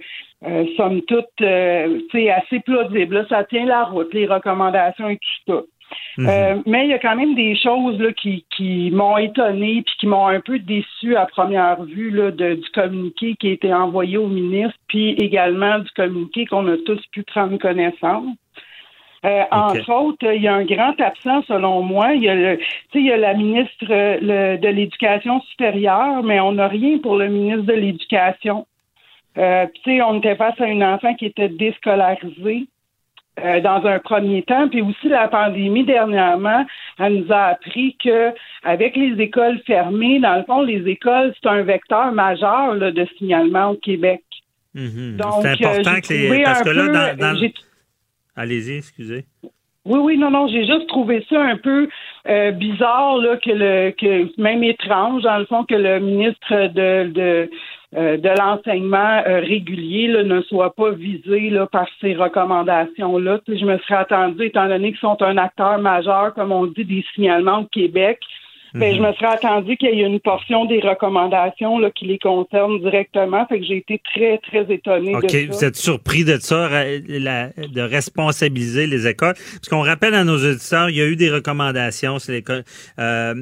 euh 0.47 0.65
somme 0.77 1.03
toute, 1.03 1.27
euh, 1.43 2.01
tu 2.11 2.19
sais, 2.19 2.31
assez 2.31 2.61
plausibles. 2.61 3.27
ça 3.29 3.45
tient 3.45 3.67
la 3.67 3.85
route, 3.85 4.13
les 4.15 4.27
recommandations 4.27 5.11
et 5.11 5.19
tout 5.19 5.53
ça. 5.53 5.63
Mhm. 6.19 6.29
Euh, 6.29 6.63
mais 6.67 6.85
il 6.85 6.91
y 6.91 6.95
a 6.95 6.99
quand 6.99 7.17
même 7.17 7.35
des 7.35 7.57
choses 7.57 7.99
là, 8.01 8.13
qui, 8.13 8.45
qui 8.57 8.91
m'ont 8.91 9.19
étonné 9.19 9.83
puis 9.85 9.95
qui 10.01 10.07
m'ont 10.07 10.27
un 10.27 10.41
peu 10.41 10.59
déçu 10.59 11.15
à 11.17 11.27
première 11.27 11.83
vue 11.85 12.11
là, 12.11 12.31
de, 12.31 12.55
du 12.55 12.69
communiqué 12.71 13.37
qui 13.37 13.49
a 13.49 13.53
été 13.53 13.73
envoyé 13.73 14.17
au 14.17 14.27
ministre, 14.27 14.79
puis 14.89 15.11
également 15.11 15.79
du 15.79 15.91
communiqué 15.91 16.47
qu'on 16.47 16.67
a 16.69 16.77
tous 16.79 17.05
pu 17.13 17.23
prendre 17.23 17.59
connaissance. 17.59 18.35
Euh, 19.25 19.43
Entre 19.51 19.91
autres, 19.91 20.33
il 20.33 20.43
y 20.43 20.49
a 20.49 20.55
un 20.55 20.65
grand 20.65 20.99
absent 21.01 21.43
selon 21.49 21.83
moi. 21.83 22.15
Il 22.15 22.23
y 22.23 22.29
a, 22.29 22.35
le, 22.35 22.59
il 22.95 23.07
y 23.07 23.13
a 23.13 23.17
la 23.17 23.35
ministre 23.35 23.85
le, 23.89 24.57
de 24.57 24.69
l'Éducation 24.69 25.41
supérieure, 25.51 26.23
mais 26.23 26.39
on 26.39 26.53
n'a 26.53 26.69
rien 26.69 26.99
pour 26.99 27.17
le 27.17 27.29
ministre 27.29 27.65
de 27.65 27.73
l'Éducation. 27.73 28.67
Euh, 29.37 29.67
on 29.87 30.19
était 30.19 30.37
face 30.37 30.61
à 30.61 30.67
une 30.67 30.85
enfant 30.85 31.15
qui 31.15 31.27
était 31.27 31.49
déscolarisée. 31.49 32.67
Euh, 33.45 33.61
dans 33.61 33.85
un 33.85 33.99
premier 33.99 34.43
temps. 34.45 34.67
Puis 34.67 34.81
aussi, 34.81 35.11
la 35.11 35.29
pandémie 35.29 35.85
dernièrement, 35.85 36.65
elle 36.99 37.21
nous 37.21 37.31
a 37.31 37.49
appris 37.49 37.95
que 38.03 38.31
avec 38.65 38.97
les 38.97 39.23
écoles 39.23 39.61
fermées, 39.67 40.21
dans 40.21 40.37
le 40.37 40.45
fond, 40.45 40.63
les 40.63 40.89
écoles, 40.89 41.35
c'est 41.35 41.47
un 41.47 41.61
vecteur 41.61 42.13
majeur 42.13 42.75
là, 42.77 42.91
de 42.91 43.07
signalement 43.19 43.73
au 43.73 43.75
Québec. 43.75 44.23
Mhm. 44.73 45.19
Donc, 45.19 45.43
c'est 45.43 45.49
euh, 45.49 45.69
important 45.69 46.01
que 46.01 46.13
les... 46.15 46.43
Parce 46.45 46.63
que 46.63 46.71
là, 46.71 47.15
dans... 47.15 47.37
Allez-y, 48.37 48.79
excusez. 48.79 49.27
Oui, 49.85 49.99
oui, 50.03 50.19
non, 50.19 50.31
non, 50.31 50.49
j'ai 50.49 50.65
juste 50.67 50.87
trouvé 50.89 51.25
ça 51.29 51.41
un 51.41 51.59
peu 51.59 51.89
euh, 52.29 52.53
bizarre, 52.53 53.19
là, 53.19 53.37
que 53.37 53.51
le 53.51 53.91
que 53.91 54.41
même 54.41 54.65
étrange, 54.65 55.23
dans 55.23 55.39
le 55.39 55.45
fond, 55.45 55.65
que 55.65 55.75
le 55.75 56.01
ministre 56.01 56.69
de, 56.69 57.09
de 57.11 57.51
euh, 57.95 58.17
de 58.17 58.29
l'enseignement 58.29 59.23
euh, 59.27 59.41
régulier 59.41 60.09
ne 60.09 60.43
soit 60.43 60.75
pas 60.75 60.91
visé 60.91 61.51
là, 61.51 61.67
par 61.67 61.87
ces 62.01 62.15
recommandations-là. 62.15 63.41
Je 63.47 63.65
me 63.65 63.79
serais 63.79 63.97
attendu, 63.97 64.47
étant 64.47 64.69
donné 64.69 64.91
qu'ils 64.91 65.01
sont 65.01 65.23
un 65.23 65.37
acteur 65.37 65.79
majeur, 65.79 66.35
comme 66.35 66.51
on 66.51 66.67
dit, 66.67 66.85
des 66.85 67.05
signalements 67.15 67.61
au 67.61 67.67
Québec, 67.67 68.19
ben, 68.75 68.95
je 68.95 69.01
mhm. 69.01 69.09
me 69.09 69.13
serais 69.15 69.35
attendu 69.35 69.77
qu'il 69.77 69.95
y 69.95 70.03
ait 70.03 70.07
une 70.07 70.21
portion 70.21 70.67
des 70.67 70.81
recommandations 70.81 71.79
là, 71.79 71.91
qui 71.91 72.07
les 72.07 72.19
concernent 72.19 72.79
directement. 72.81 73.47
Fait 73.47 73.61
que 73.61 73.65
j'ai 73.65 73.79
été 73.79 74.01
très, 74.13 74.39
très 74.39 74.71
étonné 74.73 75.15
de 75.15 75.29
ça. 75.29 75.39
Vous 75.49 75.65
êtes 75.65 75.77
surpris 75.77 76.25
de 76.25 76.37
ça, 76.39 76.69
de 76.69 77.81
responsabiliser 77.81 78.87
les 78.87 79.07
écoles? 79.07 79.35
Parce 79.35 79.69
qu'on 79.71 79.83
rappelle 79.83 80.15
à 80.15 80.25
nos 80.25 80.37
auditeurs, 80.37 80.91
il 80.91 80.97
y 80.97 81.01
a 81.01 81.07
eu 81.07 81.17
des 81.17 81.31
recommandations 81.31 82.19
sur 82.19 82.33
l'école. 82.33 82.65
Euh, 82.99 83.35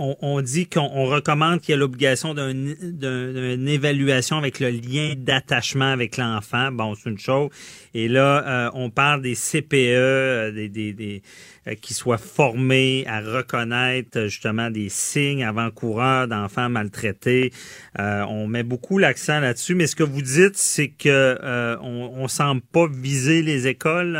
on, 0.00 0.40
dit 0.40 0.66
qu'on 0.66 1.04
recommande 1.04 1.60
qu'il 1.60 1.70
y 1.70 1.74
ait 1.74 1.78
l'obligation 1.78 2.34
d'une 2.34 3.68
évaluation 3.68 4.38
avec 4.38 4.58
le 4.58 4.70
lien 4.70 5.12
d'attachement 5.16 5.92
avec 5.92 6.16
l'enfant. 6.16 6.72
Bon, 6.72 6.94
c'est 6.94 7.10
une 7.10 7.18
chose. 7.18 7.50
Et 7.92 8.08
là, 8.08 8.44
euh, 8.46 8.70
on 8.74 8.90
parle 8.90 9.20
des 9.20 9.34
CPE, 9.34 9.74
euh, 9.74 10.52
des, 10.52 10.68
des, 10.68 11.22
euh, 11.66 11.74
qui 11.74 11.92
soient 11.92 12.18
formés 12.18 13.04
à 13.06 13.20
reconnaître 13.20 14.22
justement 14.24 14.70
des 14.70 14.88
signes 14.88 15.44
avant-coureurs 15.44 16.28
d'enfants 16.28 16.68
maltraités. 16.68 17.52
on 17.98 18.46
met 18.46 18.62
beaucoup 18.62 18.98
l'accent 18.98 19.40
là-dessus. 19.40 19.74
Mais 19.74 19.86
ce 19.86 19.96
que 19.96 20.04
vous 20.04 20.22
dites, 20.22 20.56
c'est 20.56 20.88
que 20.88 21.38
on, 21.82 22.12
on 22.16 22.28
semble 22.28 22.62
pas 22.62 22.86
viser 22.90 23.42
les 23.42 23.66
écoles 23.66 24.18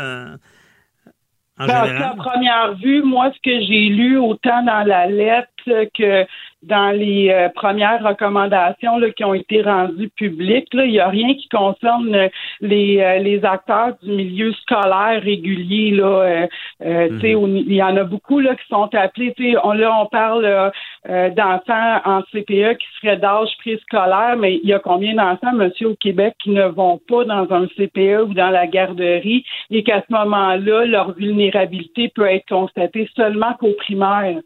à 1.69 2.15
première 2.15 2.75
vue, 2.75 3.03
moi, 3.03 3.31
ce 3.33 3.39
que 3.43 3.65
j'ai 3.65 3.89
lu 3.89 4.17
autant 4.17 4.63
dans 4.63 4.83
la 4.85 5.07
lettre 5.07 5.50
que 5.65 6.25
dans 6.63 6.91
les 6.91 7.29
euh, 7.31 7.49
premières 7.49 8.03
recommandations 8.03 8.97
là, 8.99 9.09
qui 9.11 9.23
ont 9.23 9.33
été 9.33 9.63
rendues 9.63 10.09
publiques, 10.09 10.67
il 10.73 10.91
n'y 10.91 10.99
a 10.99 11.09
rien 11.09 11.33
qui 11.33 11.49
concerne 11.49 12.29
les, 12.61 12.99
euh, 13.01 13.17
les 13.17 13.43
acteurs 13.43 13.95
du 14.03 14.11
milieu 14.11 14.53
scolaire 14.53 15.21
régulier. 15.23 15.91
Là, 15.91 16.47
euh, 16.81 17.09
mhm. 17.09 17.57
Il 17.57 17.73
y 17.73 17.81
en 17.81 17.97
a 17.97 18.03
beaucoup 18.03 18.39
là, 18.39 18.55
qui 18.55 18.67
sont 18.69 18.89
appelés. 18.93 19.33
On, 19.63 19.71
là, 19.71 19.91
on 20.01 20.05
parle 20.05 20.71
d'enfants 21.07 22.01
en 22.05 22.21
CPE 22.31 22.77
qui 22.77 22.87
seraient 23.01 23.17
d'âge 23.17 23.49
préscolaire, 23.59 24.35
mais 24.37 24.59
il 24.61 24.69
y 24.69 24.73
a 24.73 24.79
combien 24.79 25.15
d'enfants, 25.15 25.53
monsieur, 25.53 25.89
au 25.89 25.95
Québec, 25.95 26.35
qui 26.43 26.51
ne 26.51 26.65
vont 26.65 26.99
pas 27.07 27.23
dans 27.25 27.51
un 27.51 27.67
CPE 27.67 28.29
ou 28.29 28.33
dans 28.33 28.49
la 28.49 28.67
garderie 28.67 29.43
et 29.71 29.83
qu'à 29.83 30.03
ce 30.07 30.13
moment-là, 30.13 30.85
leur 30.85 31.13
vulnérabilité 31.13 32.11
peut 32.13 32.27
être 32.27 32.47
constatée 32.47 33.09
seulement 33.15 33.53
qu'au 33.59 33.73
primaire? 33.73 34.37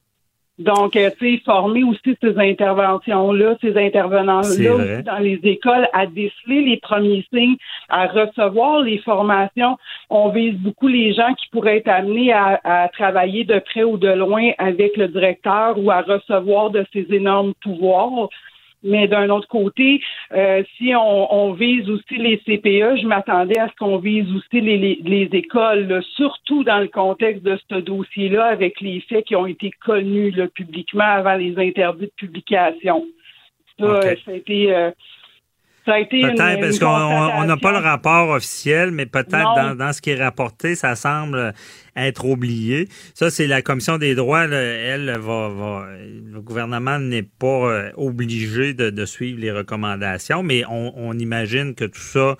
Donc, 0.57 0.95
euh, 0.95 1.09
tu 1.19 1.35
sais, 1.35 1.41
former 1.43 1.83
aussi 1.83 2.15
ces 2.21 2.37
interventions-là, 2.37 3.55
ces 3.59 3.77
intervenants-là 3.77 5.01
dans 5.01 5.17
les 5.17 5.39
écoles 5.43 5.87
à 5.91 6.05
déceler 6.05 6.61
les 6.61 6.77
premiers 6.77 7.25
signes, 7.33 7.57
à 7.89 8.07
recevoir 8.07 8.81
les 8.81 8.99
formations. 8.99 9.77
On 10.09 10.29
vise 10.29 10.55
beaucoup 10.55 10.87
les 10.87 11.13
gens 11.13 11.33
qui 11.33 11.47
pourraient 11.49 11.77
être 11.77 11.89
amenés 11.89 12.31
à, 12.31 12.59
à 12.63 12.87
travailler 12.87 13.43
de 13.43 13.59
près 13.59 13.83
ou 13.83 13.97
de 13.97 14.07
loin 14.07 14.51
avec 14.57 14.95
le 14.95 15.09
directeur 15.09 15.77
ou 15.77 15.91
à 15.91 16.01
recevoir 16.01 16.69
de 16.69 16.85
ces 16.93 17.05
énormes 17.09 17.53
pouvoirs. 17.61 18.29
Mais 18.85 19.07
d'un 19.07 19.29
autre 19.29 19.47
côté, 19.47 19.99
euh, 20.31 20.63
si 20.77 20.93
on, 20.95 21.53
vise 21.53 21.89
aussi 21.89 22.17
les 22.17 22.37
CPE, 22.37 23.01
je 23.01 23.07
m'attendais 23.07 23.57
à 23.57 23.67
ce 23.67 23.75
qu'on 23.77 23.97
vise 23.97 24.27
aussi 24.31 24.61
les, 24.61 25.29
écoles, 25.33 26.03
surtout 26.15 26.63
dans 26.63 26.79
le 26.79 26.87
contexte 26.87 27.43
de 27.43 27.57
ce 27.67 27.75
dossier-là, 27.75 28.45
avec 28.45 28.79
les 28.81 28.99
faits 29.01 29.25
qui 29.25 29.35
ont 29.35 29.47
été 29.47 29.71
connus 29.83 30.33
publiquement 30.53 31.03
avant 31.03 31.35
les 31.35 31.57
interdits 31.57 32.05
de 32.05 32.11
publication. 32.15 33.05
Ça, 33.79 34.01
ça 34.01 34.31
a 34.31 34.33
été. 34.33 34.73
Euh, 34.73 34.91
peut-être 35.85 36.59
parce 36.59 36.79
qu'on 36.79 37.45
n'a 37.45 37.57
pas 37.57 37.71
le 37.71 37.77
rapport 37.77 38.29
officiel, 38.29 38.91
mais 38.91 39.05
peut-être 39.05 39.75
dans, 39.75 39.93
ce 39.93 40.01
qui 40.01 40.11
est 40.11 40.23
rapporté, 40.23 40.75
ça 40.75 40.95
semble 40.95 41.53
être 41.95 42.25
oublié. 42.25 42.89
Ça, 43.13 43.29
c'est 43.29 43.47
la 43.47 43.61
commission 43.61 43.97
des 43.97 44.15
droits. 44.15 44.45
elle 44.45 45.15
va, 45.19 45.85
le 45.99 46.41
gouvernement 46.41 46.99
n'est 46.99 47.23
pas 47.23 47.47
euh, 47.47 47.91
obligé 47.95 48.73
de, 48.73 49.05
suivre 49.05 49.39
les 49.39 49.51
recommandations, 49.51 50.43
mais 50.43 50.63
on 50.67 51.17
imagine 51.17 51.75
que 51.75 51.85
tout 51.85 52.01
ça 52.01 52.35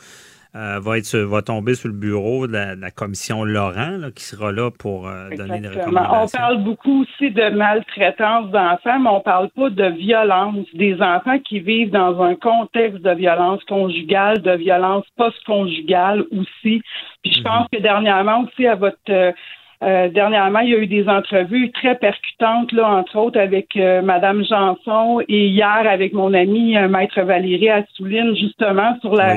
euh, 0.55 0.79
va, 0.79 0.97
être, 0.97 1.17
va 1.17 1.41
tomber 1.41 1.75
sur 1.75 1.89
le 1.89 1.95
bureau 1.95 2.47
de 2.47 2.53
la, 2.53 2.91
commission 2.91 3.43
Laurent, 3.43 3.99
qui 4.15 4.23
sera 4.23 4.53
là 4.53 4.71
pour 4.71 5.05
euh, 5.05 5.29
donner 5.35 5.59
des 5.59 5.67
recommandations. 5.67 6.23
On 6.23 6.27
parle 6.27 6.63
beaucoup 6.63 7.01
aussi 7.01 7.31
de 7.31 7.49
maltraitance 7.49 8.49
d'enfants, 8.51 8.99
mais 8.99 9.09
on 9.09 9.19
parle 9.19 9.49
pas 9.49 9.69
de 9.69 9.89
violence. 9.97 10.65
Des 10.73 11.01
enfants 11.01 11.39
qui 11.39 11.59
vivent 11.59 11.91
dans 11.91 12.21
un 12.21 12.35
contexte 12.35 13.01
de 13.01 13.11
violence 13.11 13.61
conjugale, 13.65 14.41
de 14.41 14.55
violence 14.55 15.03
post-conjugale 15.17 16.23
aussi. 16.31 16.81
Puis 17.21 17.33
je 17.33 17.39
mhm. 17.39 17.43
pense 17.43 17.67
que 17.73 17.81
dernièrement 17.81 18.45
aussi, 18.45 18.65
à 18.65 18.75
votre... 18.75 19.33
Euh, 19.83 20.07
dernièrement, 20.07 20.59
il 20.59 20.69
y 20.69 20.73
a 20.73 20.77
eu 20.77 20.87
des 20.87 21.09
entrevues 21.09 21.69
très 21.73 21.95
percutantes, 21.95 22.71
là, 22.71 22.87
entre 22.87 23.17
autres 23.17 23.37
avec 23.37 23.75
Madame 23.75 24.41
Janson 24.45 25.19
et 25.27 25.47
hier 25.47 25.83
avec 25.85 26.13
mon 26.13 26.33
ami 26.33 26.77
Maître 26.87 27.21
Valérie 27.21 27.69
Assouline, 27.69 28.33
justement 28.37 28.97
sur 29.01 29.13
la 29.13 29.35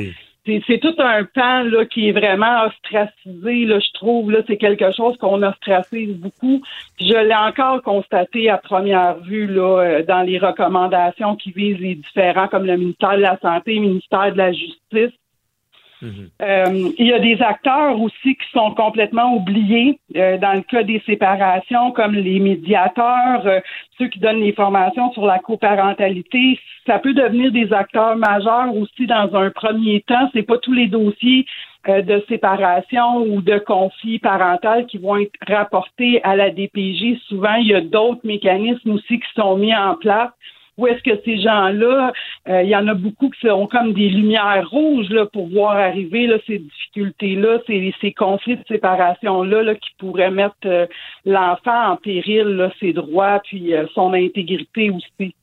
c'est 0.67 0.79
tout 0.79 0.95
un 0.99 1.25
pan 1.25 1.63
là, 1.63 1.85
qui 1.85 2.09
est 2.09 2.13
vraiment 2.13 2.65
ostracisé, 2.67 3.67
là, 3.67 3.79
je 3.79 3.93
trouve. 3.95 4.31
Là, 4.31 4.41
c'est 4.47 4.57
quelque 4.57 4.93
chose 4.93 5.17
qu'on 5.19 5.43
ostracise 5.43 6.17
beaucoup. 6.17 6.63
je 7.01 7.15
l'ai 7.15 7.35
encore 7.35 7.83
constaté 7.83 8.49
à 8.49 8.59
première 8.59 9.19
vue 9.21 9.47
là, 9.47 9.81
euh, 9.81 10.03
dans 10.03 10.23
les 10.23 10.39
recommandations 10.39 11.37
qui 11.37 11.51
visent 11.53 11.79
les 11.79 11.97
différents, 11.97 12.49
comme 12.49 12.65
le 12.65 12.77
ministère 12.77 13.17
de 13.17 13.23
la 13.23 13.39
Santé, 13.39 13.75
le 13.75 13.81
ministère 13.81 14.33
de 14.33 14.39
la 14.39 14.53
Justice. 14.53 15.15
Mhm. 16.01 16.31
Euh, 16.43 16.91
il 16.99 17.07
y 17.07 17.13
a 17.13 17.19
des 17.19 17.41
acteurs 17.43 18.01
aussi 18.01 18.37
qui 18.37 18.51
sont 18.53 18.73
complètement 18.73 19.35
oubliés 19.35 19.99
euh, 20.17 20.39
dans 20.39 20.53
le 20.53 20.63
cas 20.63 20.83
des 20.85 21.03
séparations, 21.07 21.91
comme 21.93 22.15
les 22.15 22.39
médiateurs, 22.39 23.47
euh, 23.47 23.61
ceux 23.99 24.07
qui 24.09 24.21
donnent 24.21 24.41
les 24.41 24.53
formations 24.53 25.13
sur 25.13 25.27
la 25.27 25.39
coparentalité. 25.39 26.59
Ça 26.87 26.99
peut 26.99 27.15
devenir 27.15 27.51
des 27.51 27.73
acteurs 27.73 28.17
majeurs 28.17 28.75
aussi 28.77 29.07
dans 29.07 29.35
un 29.35 29.51
premier 29.51 30.01
temps. 30.03 30.31
C'est 30.33 30.43
pas 30.43 30.59
tous 30.59 30.73
les 30.73 30.87
dossiers 30.87 31.47
de 31.87 32.23
séparation 32.29 33.23
ou 33.23 33.41
de 33.41 33.59
conflit 33.59 34.19
parental 34.19 34.87
qui 34.87 34.99
vont 34.99 35.17
être 35.17 35.33
rapportés 35.47 36.23
à 36.23 36.37
la 36.37 36.51
DPJ. 36.51 37.19
Souvent, 37.29 37.55
il 37.55 37.69
y 37.69 37.75
a 37.75 37.81
d'autres 37.81 38.21
mécanismes 38.25 38.91
aussi 38.91 39.21
qui 39.21 39.29
sont 39.35 39.57
mis 39.57 39.75
en 39.75 39.95
place 39.95 40.31
où 40.79 40.87
est-ce 40.87 41.03
que 41.03 41.21
ces 41.25 41.41
gens-là, 41.43 42.13
euh, 42.49 42.63
il 42.63 42.71
y 42.71 42.77
en 42.77 42.87
a 42.87 42.95
beaucoup 42.95 43.29
qui 43.31 43.51
ont 43.51 43.67
comme 43.67 43.93
des 43.93 44.09
lumières 44.09 44.67
rouges 44.71 45.11
là, 45.11 45.27
pour 45.27 45.49
voir 45.49 45.77
arriver 45.77 46.29
là, 46.29 46.39
ces 46.47 46.61
difficultés-là, 46.61 47.59
ces, 47.67 48.13
conflits 48.13 48.57
de 48.57 48.65
séparation-là 48.69 49.65
là, 49.65 49.75
qui 49.75 49.91
pourraient 49.99 50.31
mettre 50.31 50.55
euh, 50.65 50.87
l'enfant 51.27 51.93
en 51.93 51.97
péril, 51.97 52.71
ses 52.79 52.93
droits, 52.93 53.41
puis 53.45 53.75
euh, 53.75 53.87
son 53.95 54.15
intégrité 54.15 54.91
aussi. 54.91 55.35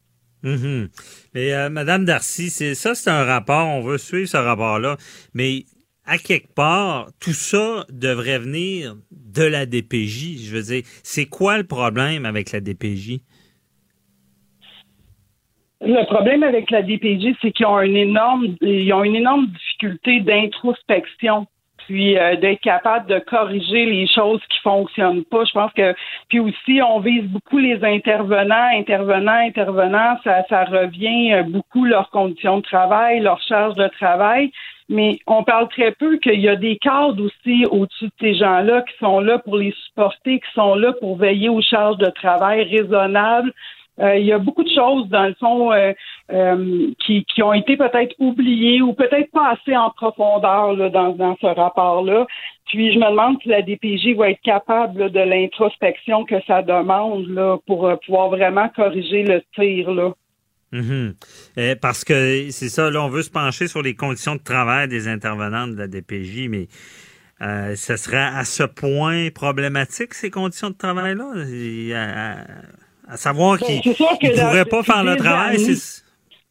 Mm 0.44 0.86
Mais 1.34 1.70
Madame 1.70 2.06
Darcy, 2.06 2.50
c'est 2.50 2.76
ça, 2.76 2.96
c'est 2.96 3.10
un 3.10 3.26
rapport. 3.26 3.68
On 3.68 3.82
veut 3.82 3.98
suivre 3.98 4.30
ce 4.30 4.38
rapport-là, 4.38 4.96
mais 5.34 5.66
à 6.06 6.18
quelque 6.18 6.54
part, 6.54 7.10
tout 7.20 7.34
ça 7.34 7.86
devrait 7.90 8.40
venir 8.40 8.96
de 9.12 9.44
la 9.44 9.66
DPJ. 9.66 10.46
Je 10.46 10.56
veux 10.56 10.62
dire, 10.62 10.84
c'est 11.04 11.26
quoi 11.26 11.58
le 11.58 11.64
problème 11.66 12.26
avec 12.26 12.52
la 12.52 12.62
DPJ? 12.62 13.20
Le 15.86 16.04
problème 16.06 16.42
avec 16.42 16.72
la 16.72 16.82
DPJ, 16.82 17.36
c'est 17.42 17.52
qu'ils 17.52 17.68
ont 17.68 17.80
une 17.80 17.96
énorme, 17.96 18.56
ils 18.62 18.92
ont 18.92 19.04
une 19.04 19.16
énorme 19.16 19.46
difficulté 19.48 20.20
d'introspection 20.22 21.46
puis 21.86 22.18
euh, 22.18 22.36
d'être 22.36 22.62
capable 22.62 23.08
de 23.08 23.20
corriger 23.20 23.86
les 23.86 24.08
choses 24.08 24.42
qui 24.50 24.60
fonctionnent 24.64 25.24
pas. 25.26 25.44
Je 25.46 25.52
pense 25.52 25.72
que 25.74 25.94
puis 26.30 26.40
aussi 26.40 26.82
on 26.82 27.00
vise 27.00 27.26
beaucoup 27.26 27.60
les 27.60 27.84
intervenants, 27.84 28.70
intervenants, 28.74 29.46
intervenants, 29.46 30.18
ça, 30.24 30.44
ça 30.50 30.64
revient 30.64 31.34
euh, 31.34 31.44
beaucoup 31.44 31.86
leurs 31.86 32.10
conditions 32.10 32.58
de 32.58 32.64
travail, 32.64 33.20
leur 33.20 33.40
charge 33.44 33.76
de 33.76 33.88
travail. 34.00 34.52
Mais 34.90 35.20
on 35.28 35.44
parle 35.44 35.68
très 35.70 35.92
peu 35.92 36.18
qu'il 36.18 36.40
y 36.40 36.50
a 36.50 36.56
des 36.56 36.78
cadres 36.78 37.24
aussi 37.24 37.66
au-dessus 37.70 38.06
de 38.06 38.12
ces 38.20 38.36
gens-là 38.36 38.82
qui 38.82 38.98
sont 39.00 39.20
là 39.20 39.40
pour 39.40 39.58
les 39.58 39.74
supporter, 39.86 40.40
qui 40.40 40.54
sont 40.54 40.76
là 40.76 40.94
pour 40.94 41.18
veiller 41.18 41.50
aux 41.50 41.62
charges 41.62 41.98
de 41.98 42.10
travail 42.10 42.64
raisonnables, 42.64 43.52
euh, 44.00 44.18
il 44.18 44.26
y 44.26 44.34
a 44.34 44.40
beaucoup 44.40 44.64
de 44.64 44.70
choses, 44.70 45.08
dans 45.10 45.26
le 45.26 45.34
fond, 45.36 45.72
euh, 45.72 45.94
euh, 46.32 46.92
qui, 47.06 47.24
qui, 47.26 47.42
ont 47.42 47.54
été 47.54 47.78
peut-être 47.78 48.14
oubliées 48.20 48.82
ou 48.82 48.94
peut-être 48.94 49.32
pas 49.32 49.54
assez 49.54 49.76
en 49.76 49.90
profondeur 49.92 50.76
dans, 50.92 51.38
ce 51.40 51.46
rapport-là. 51.46 52.28
Puis 52.66 52.94
je 52.94 53.00
me 53.00 53.10
demande 53.10 53.38
si 53.42 53.50
la 53.50 53.62
DPJ 53.62 54.16
va 54.18 54.32
être 54.32 54.42
capable 54.42 55.12
de 55.12 55.20
l'introspection 55.20 56.26
que 56.26 56.36
ça 56.46 56.62
demande 56.62 57.28
là, 57.28 57.58
pour 57.68 57.90
pouvoir 58.06 58.30
vraiment 58.30 58.68
corriger 58.70 59.24
le 59.24 59.42
tir. 59.54 59.92
Là. 59.92 60.14
Mm-hmm. 60.74 61.76
parce 61.80 62.04
que 62.04 62.50
c'est 62.50 62.70
ça, 62.70 62.90
là, 62.90 63.02
on 63.02 63.08
veut 63.08 63.22
se 63.22 63.32
pencher 63.32 63.68
sur 63.68 63.82
les 63.82 63.96
conditions 63.96 64.36
de 64.36 64.42
travail 64.42 64.90
des 64.90 65.08
intervenants 65.08 65.68
de 65.68 65.78
la 65.78 65.88
DPJ, 65.88 66.50
mais 66.50 66.68
ce 67.40 67.96
serait 67.96 68.18
à 68.18 68.44
ce 68.44 68.64
point 68.64 69.30
problématique, 69.30 70.14
ces 70.16 70.32
conditions 70.32 70.72
de 70.72 70.76
travail-là? 70.76 71.32
À 73.08 73.18
savoir 73.18 73.58
ben, 73.60 73.80
qu'il 73.82 73.92
ne 73.92 74.48
pourrait 74.48 74.66
pas 74.66 74.84
faire 74.84 75.04
le 75.04 75.16
travail. 75.16 75.58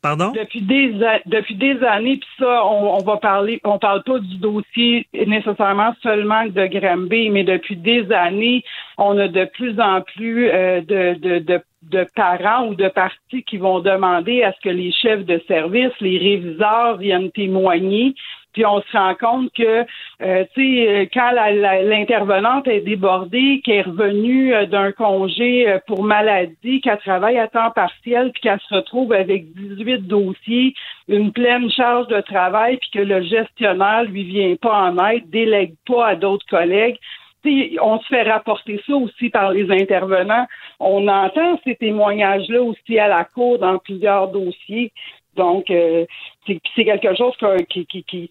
Pardon? 0.04 0.32
Depuis 0.32 0.60
des, 0.60 0.92
depuis 1.24 1.54
des 1.54 1.82
années, 1.82 2.18
puis 2.18 2.28
ça, 2.38 2.62
on, 2.66 2.98
va 2.98 3.16
parler, 3.16 3.58
on 3.64 3.78
parle 3.78 4.02
pas 4.02 4.18
du 4.18 4.36
dossier 4.36 5.06
nécessairement 5.14 5.94
seulement 6.02 6.44
de 6.44 6.66
Granby, 6.66 7.30
mais 7.30 7.42
depuis 7.42 7.74
des 7.74 8.12
années, 8.12 8.62
on 8.98 9.16
a 9.16 9.28
de 9.28 9.46
plus 9.46 9.80
en 9.80 10.02
plus 10.02 10.50
euh, 10.50 10.82
de, 10.82 11.18
de, 11.18 11.38
de, 11.38 11.62
de 11.90 12.06
parents 12.14 12.66
ou 12.68 12.74
de 12.74 12.88
partis 12.88 13.44
qui 13.44 13.56
vont 13.56 13.80
demander 13.80 14.42
à 14.42 14.52
ce 14.52 14.60
que 14.60 14.68
les 14.68 14.92
chefs 14.92 15.24
de 15.24 15.42
service, 15.48 15.92
les 16.02 16.18
réviseurs 16.18 16.98
viennent 16.98 17.30
témoigner 17.30 18.14
puis 18.54 18.64
on 18.64 18.80
se 18.80 18.96
rend 18.96 19.14
compte 19.16 19.52
que, 19.52 19.84
euh, 20.22 20.44
tu 20.54 20.62
sais, 20.62 20.88
euh, 20.88 21.06
quand 21.12 21.32
l'intervenante 21.32 22.68
est 22.68 22.80
débordée, 22.80 23.60
qu'elle 23.64 23.74
est 23.74 23.82
revenue 23.82 24.54
euh, 24.54 24.64
d'un 24.64 24.92
congé 24.92 25.66
pour 25.86 26.04
maladie, 26.04 26.80
qu'elle 26.80 26.98
travaille 26.98 27.38
à 27.38 27.48
temps 27.48 27.72
partiel, 27.72 28.30
puis 28.32 28.42
qu'elle 28.42 28.60
se 28.60 28.74
retrouve 28.74 29.12
avec 29.12 29.52
18 29.54 30.06
dossiers, 30.06 30.74
une 31.08 31.32
pleine 31.32 31.68
charge 31.70 32.06
de 32.06 32.20
travail, 32.20 32.78
puis 32.78 32.90
que 32.94 33.00
le 33.00 33.22
gestionnaire 33.22 34.04
lui 34.04 34.22
vient 34.22 34.54
pas 34.56 34.90
en 34.90 35.04
aide, 35.08 35.28
délègue 35.30 35.74
pas 35.86 36.06
à 36.06 36.14
d'autres 36.14 36.46
collègues. 36.46 36.98
on 37.44 37.98
se 37.98 38.06
fait 38.06 38.22
rapporter 38.22 38.80
ça 38.86 38.94
aussi 38.94 39.30
par 39.30 39.50
les 39.50 39.70
intervenants. 39.70 40.46
On 40.78 41.08
entend 41.08 41.60
ces 41.64 41.74
témoignages-là 41.74 42.62
aussi 42.62 42.98
à 42.98 43.08
la 43.08 43.24
cour 43.24 43.58
dans 43.58 43.78
plusieurs 43.78 44.28
dossiers. 44.28 44.92
Donc, 45.36 45.70
euh, 45.70 46.04
c'est 46.46 46.84
quelque 46.84 47.14
chose 47.16 47.34
qui, 47.68 47.86
qui, 47.86 48.04
qui 48.04 48.30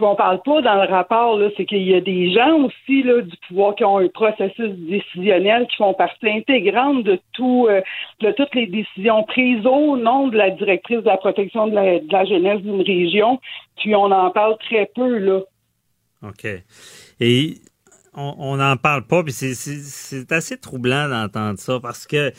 qu'on 0.00 0.16
parle 0.16 0.40
pas 0.42 0.62
dans 0.62 0.82
le 0.82 0.88
rapport, 0.88 1.38
c'est 1.56 1.66
qu'il 1.66 1.82
y 1.82 1.94
a 1.94 2.00
des 2.00 2.32
gens 2.32 2.64
aussi 2.64 3.02
du 3.02 3.36
pouvoir 3.46 3.74
qui 3.76 3.84
ont 3.84 3.98
un 3.98 4.08
processus 4.08 4.70
décisionnel 4.70 5.66
qui 5.68 5.76
font 5.76 5.94
partie 5.94 6.28
intégrante 6.28 7.06
euh, 7.06 7.80
de 8.20 8.32
toutes 8.32 8.54
les 8.54 8.66
décisions 8.66 9.22
prises 9.24 9.64
au 9.66 9.96
nom 9.96 10.28
de 10.28 10.36
la 10.36 10.50
directrice 10.50 10.98
de 10.98 11.06
la 11.06 11.18
protection 11.18 11.68
de 11.68 11.74
la, 11.74 12.00
de 12.00 12.12
la 12.12 12.24
jeunesse 12.24 12.62
d'une 12.62 12.82
région. 12.82 13.38
Puis 13.76 13.94
on 13.94 14.10
en 14.10 14.30
parle 14.30 14.56
très 14.58 14.90
peu 14.94 15.18
là. 15.18 15.40
OK. 16.22 16.46
Et 17.20 17.54
on 18.14 18.56
n'en 18.56 18.76
parle 18.76 19.06
pas, 19.06 19.22
puis 19.22 19.32
c'est 19.32 20.32
assez 20.32 20.58
troublant 20.58 21.08
d'entendre 21.08 21.58
ça 21.58 21.78
parce 21.80 22.06
que 22.06 22.32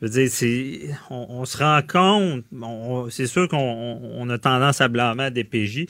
je 0.00 0.06
veux 0.06 0.28
dire, 0.28 1.06
on, 1.10 1.44
se 1.44 1.58
rend 1.58 1.80
compte, 1.86 2.44
c'est 3.10 3.26
sûr 3.26 3.48
qu'on 3.48 4.30
a 4.30 4.38
tendance 4.38 4.80
à 4.80 4.88
blâmer 4.88 5.24
à 5.24 5.30
DPJ. 5.30 5.86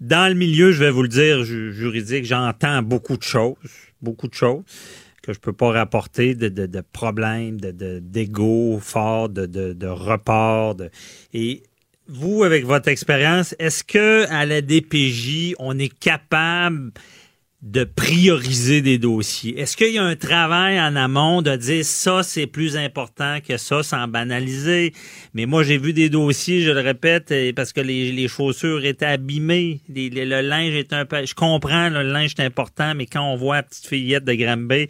Dans 0.00 0.28
le 0.28 0.34
milieu, 0.34 0.70
je 0.70 0.84
vais 0.84 0.90
vous 0.90 1.02
le 1.02 1.08
dire, 1.08 1.42
juridique, 1.42 2.24
j'entends 2.24 2.82
beaucoup 2.82 3.16
de 3.16 3.22
choses, 3.22 3.56
beaucoup 4.00 4.28
de 4.28 4.34
choses 4.34 4.62
que 5.28 5.34
je 5.34 5.40
peux 5.40 5.52
pas 5.52 5.72
rapporter 5.72 6.34
de, 6.34 6.80
problèmes, 6.92 7.60
de, 7.60 7.98
d'ego 7.98 8.78
fort, 8.80 9.28
de, 9.28 9.44
de, 9.44 9.86
report. 9.86 10.76
Et 11.34 11.64
vous, 12.06 12.44
avec 12.44 12.64
votre 12.64 12.88
expérience, 12.88 13.54
est-ce 13.58 13.84
que 13.84 14.26
à 14.30 14.46
la 14.46 14.62
DPJ, 14.62 15.54
on 15.58 15.78
est 15.78 15.92
capable 15.92 16.92
de 17.62 17.82
prioriser 17.82 18.82
des 18.82 18.98
dossiers? 18.98 19.58
Est-ce 19.58 19.76
qu'il 19.76 19.92
y 19.92 19.98
a 19.98 20.04
un 20.04 20.14
travail 20.14 20.80
en 20.80 20.94
amont 20.94 21.42
de 21.42 21.56
dire 21.56 21.84
ça, 21.84 22.22
c'est 22.22 22.46
plus 22.46 22.76
important 22.76 23.38
que 23.46 23.56
ça, 23.56 23.82
sans 23.82 24.06
banaliser? 24.06 24.92
Mais 25.34 25.46
moi, 25.46 25.64
j'ai 25.64 25.78
vu 25.78 25.92
des 25.92 26.08
dossiers, 26.08 26.60
je 26.60 26.70
le 26.70 26.80
répète, 26.80 27.34
parce 27.56 27.72
que 27.72 27.80
les, 27.80 28.28
chaussures 28.28 28.84
étaient 28.84 29.06
abîmées, 29.06 29.80
le 29.88 30.40
linge 30.40 30.74
est 30.74 30.92
un 30.92 31.04
peu... 31.04 31.26
Je 31.26 31.34
comprends, 31.34 31.88
le 31.88 32.02
linge 32.02 32.34
est 32.38 32.44
important, 32.44 32.94
mais 32.94 33.06
quand 33.06 33.22
on 33.22 33.36
voit 33.36 33.56
la 33.56 33.62
petite 33.64 33.86
fillette 33.86 34.24
de 34.24 34.34
Granby, 34.34 34.88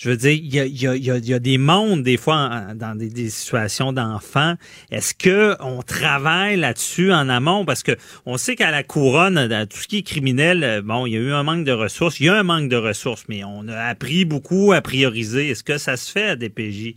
je 0.00 0.08
veux 0.08 0.16
dire, 0.16 0.32
il 0.32 0.82
y 0.82 1.32
a, 1.32 1.38
des 1.38 1.58
mondes, 1.58 2.02
des 2.02 2.16
fois, 2.16 2.68
dans 2.74 2.96
des, 2.96 3.28
situations 3.28 3.92
d'enfants. 3.92 4.54
Est-ce 4.90 5.12
que 5.12 5.56
on 5.60 5.82
travaille 5.82 6.56
là-dessus 6.56 7.12
en 7.12 7.28
amont? 7.28 7.66
Parce 7.66 7.82
que 7.82 7.92
on 8.24 8.38
sait 8.38 8.56
qu'à 8.56 8.70
la 8.70 8.82
couronne, 8.82 9.46
dans 9.46 9.68
tout 9.68 9.76
ce 9.76 9.86
qui 9.86 9.98
est 9.98 10.02
criminel, 10.02 10.64
euh, 10.64 10.80
bon, 10.80 11.04
il 11.04 11.12
y 11.12 11.16
a 11.16 11.20
eu 11.20 11.32
un 11.32 11.42
manque 11.42 11.66
de 11.66 11.72
ressources. 11.72 12.18
Il 12.18 12.26
y 12.26 12.28
a 12.30 12.38
un 12.38 12.42
manque 12.42 12.70
de 12.70 12.76
ressources, 12.76 13.26
mais 13.28 13.44
on 13.44 13.68
a 13.68 13.76
appris 13.76 14.24
beaucoup 14.24 14.72
à 14.72 14.80
prioriser. 14.80 15.50
Est-ce 15.50 15.64
que 15.64 15.76
ça 15.76 15.98
se 15.98 16.10
fait 16.10 16.30
à 16.30 16.36
DPJ? 16.36 16.94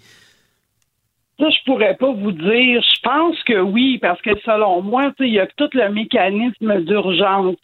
Ça, 1.39 1.49
je 1.49 1.63
pourrais 1.65 1.95
pas 1.95 2.11
vous 2.11 2.31
dire. 2.31 2.81
Je 2.81 3.01
pense 3.01 3.41
que 3.43 3.59
oui, 3.59 3.97
parce 3.97 4.21
que 4.21 4.37
selon 4.45 4.81
moi, 4.81 5.11
il 5.19 5.29
y 5.29 5.39
a 5.39 5.47
tout 5.47 5.69
le 5.73 5.89
mécanisme 5.89 6.81
d'urgence. 6.81 7.55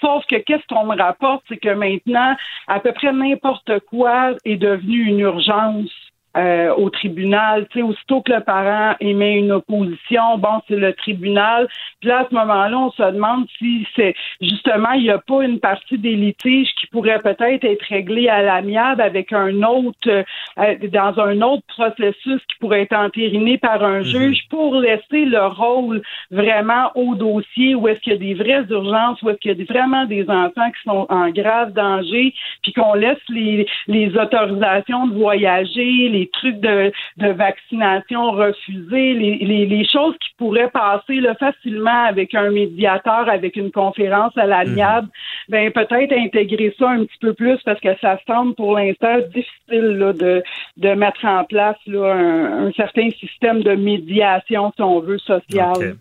Sauf 0.00 0.24
que 0.26 0.36
qu'est-ce 0.36 0.66
qu'on 0.68 0.86
me 0.86 0.96
rapporte, 0.96 1.44
c'est 1.48 1.58
que 1.58 1.74
maintenant, 1.74 2.34
à 2.68 2.80
peu 2.80 2.92
près 2.92 3.12
n'importe 3.12 3.80
quoi 3.90 4.32
est 4.44 4.56
devenu 4.56 5.04
une 5.04 5.20
urgence. 5.20 5.90
Euh, 6.36 6.74
au 6.74 6.90
tribunal. 6.90 7.66
Tu 7.70 7.78
sais, 7.78 7.82
aussitôt 7.82 8.22
que 8.22 8.32
le 8.32 8.40
parent 8.40 8.96
émet 9.00 9.34
une 9.34 9.52
opposition, 9.52 10.38
bon, 10.38 10.60
c'est 10.68 10.76
le 10.76 10.92
tribunal. 10.94 11.68
Puis 12.00 12.08
là, 12.08 12.20
à 12.20 12.26
ce 12.28 12.34
moment-là, 12.34 12.78
on 12.78 12.90
se 12.90 13.02
demande 13.02 13.46
si 13.58 13.86
c'est 13.94 14.14
justement, 14.40 14.92
il 14.92 15.02
n'y 15.02 15.10
a 15.10 15.18
pas 15.18 15.44
une 15.44 15.60
partie 15.60 15.98
des 15.98 16.14
litiges 16.14 16.72
qui 16.80 16.86
pourrait 16.86 17.18
peut-être 17.18 17.64
être 17.64 17.84
réglée 17.84 18.28
à 18.28 18.42
l'amiable 18.42 19.00
avec 19.00 19.32
un 19.32 19.62
autre, 19.62 20.08
euh, 20.08 20.74
dans 20.90 21.20
un 21.20 21.40
autre 21.42 21.64
processus 21.68 22.40
qui 22.48 22.58
pourrait 22.60 22.82
être 22.82 22.96
entériné 22.96 23.58
par 23.58 23.84
un 23.84 24.02
juge 24.02 24.40
pour 24.48 24.76
laisser 24.76 25.24
le 25.24 25.46
rôle 25.46 26.02
vraiment 26.30 26.90
au 26.94 27.14
dossier 27.14 27.74
où 27.74 27.88
est-ce 27.88 28.00
qu'il 28.00 28.12
y 28.12 28.16
a 28.16 28.18
des 28.18 28.34
vraies 28.34 28.64
urgences, 28.70 29.20
où 29.22 29.30
est-ce 29.30 29.38
qu'il 29.38 29.56
y 29.56 29.60
a 29.60 29.64
vraiment 29.64 30.06
des 30.06 30.28
enfants 30.28 30.70
qui 30.70 30.82
sont 30.84 31.06
en 31.08 31.30
grave 31.30 31.72
danger, 31.72 32.34
puis 32.62 32.72
qu'on 32.72 32.94
laisse 32.94 33.18
les, 33.28 33.66
les 33.86 34.16
autorisations 34.16 35.06
de 35.06 35.14
voyager, 35.14 36.08
les 36.08 36.21
trucs 36.28 36.60
de, 36.60 36.92
de 37.18 37.28
vaccination 37.28 38.30
refusés, 38.32 39.14
les, 39.14 39.36
les, 39.36 39.66
les 39.66 39.84
choses 39.84 40.14
qui 40.18 40.30
pourraient 40.38 40.70
passer 40.70 41.20
là, 41.20 41.34
facilement 41.34 42.04
avec 42.04 42.34
un 42.34 42.50
médiateur, 42.50 43.28
avec 43.28 43.56
une 43.56 43.70
conférence 43.70 44.36
à 44.36 44.46
l'amiable, 44.46 45.08
ben 45.48 45.70
peut-être 45.70 46.12
intégrer 46.12 46.74
ça 46.78 46.90
un 46.90 47.04
petit 47.04 47.18
peu 47.20 47.34
plus 47.34 47.58
parce 47.64 47.80
que 47.80 47.96
ça 48.00 48.18
semble 48.26 48.54
pour 48.54 48.76
l'instant 48.76 49.18
difficile 49.34 49.98
là, 49.98 50.12
de, 50.12 50.42
de 50.76 50.88
mettre 50.94 51.24
en 51.24 51.44
place 51.44 51.76
là, 51.86 52.12
un, 52.12 52.66
un 52.66 52.72
certain 52.72 53.10
système 53.10 53.62
de 53.62 53.74
médiation, 53.74 54.72
si 54.76 54.82
on 54.82 55.00
veut, 55.00 55.18
sociale. 55.18 55.96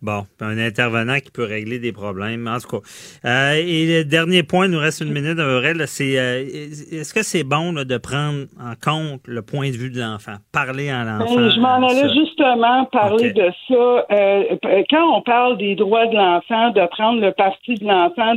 Bon, 0.00 0.26
un 0.40 0.58
intervenant 0.58 1.16
qui 1.16 1.32
peut 1.32 1.42
régler 1.42 1.80
des 1.80 1.90
problèmes. 1.90 2.46
En 2.46 2.58
tout 2.60 2.68
cas. 2.68 2.86
Euh, 3.24 3.54
et 3.54 3.98
le 3.98 4.04
dernier 4.04 4.44
point, 4.44 4.66
il 4.66 4.70
nous 4.70 4.78
reste 4.78 5.00
une 5.00 5.12
minute 5.12 5.38
là, 5.38 5.86
c'est 5.86 6.16
euh, 6.16 6.44
est-ce 6.44 7.12
que 7.12 7.24
c'est 7.24 7.42
bon 7.42 7.72
là, 7.72 7.84
de 7.84 7.98
prendre 7.98 8.46
en 8.60 8.74
compte 8.80 9.26
le 9.26 9.42
point 9.42 9.70
de 9.70 9.76
vue 9.76 9.90
de 9.90 10.00
l'enfant, 10.00 10.36
parler 10.52 10.88
à 10.88 11.02
l'enfant? 11.02 11.34
Ben, 11.34 11.50
je 11.50 11.60
m'en 11.60 11.88
allais 11.88 12.02
ça? 12.02 12.14
justement 12.14 12.84
parler 12.86 13.32
de 13.32 13.50
ça. 13.66 14.06
Euh, 14.12 14.56
quand 14.88 15.16
on 15.16 15.22
parle 15.22 15.58
des 15.58 15.74
droits 15.74 16.06
de 16.06 16.14
l'enfant, 16.14 16.70
de 16.70 16.86
prendre 16.86 17.20
le 17.20 17.32
parti 17.32 17.74
de 17.74 17.84
l'enfant, 17.84 18.34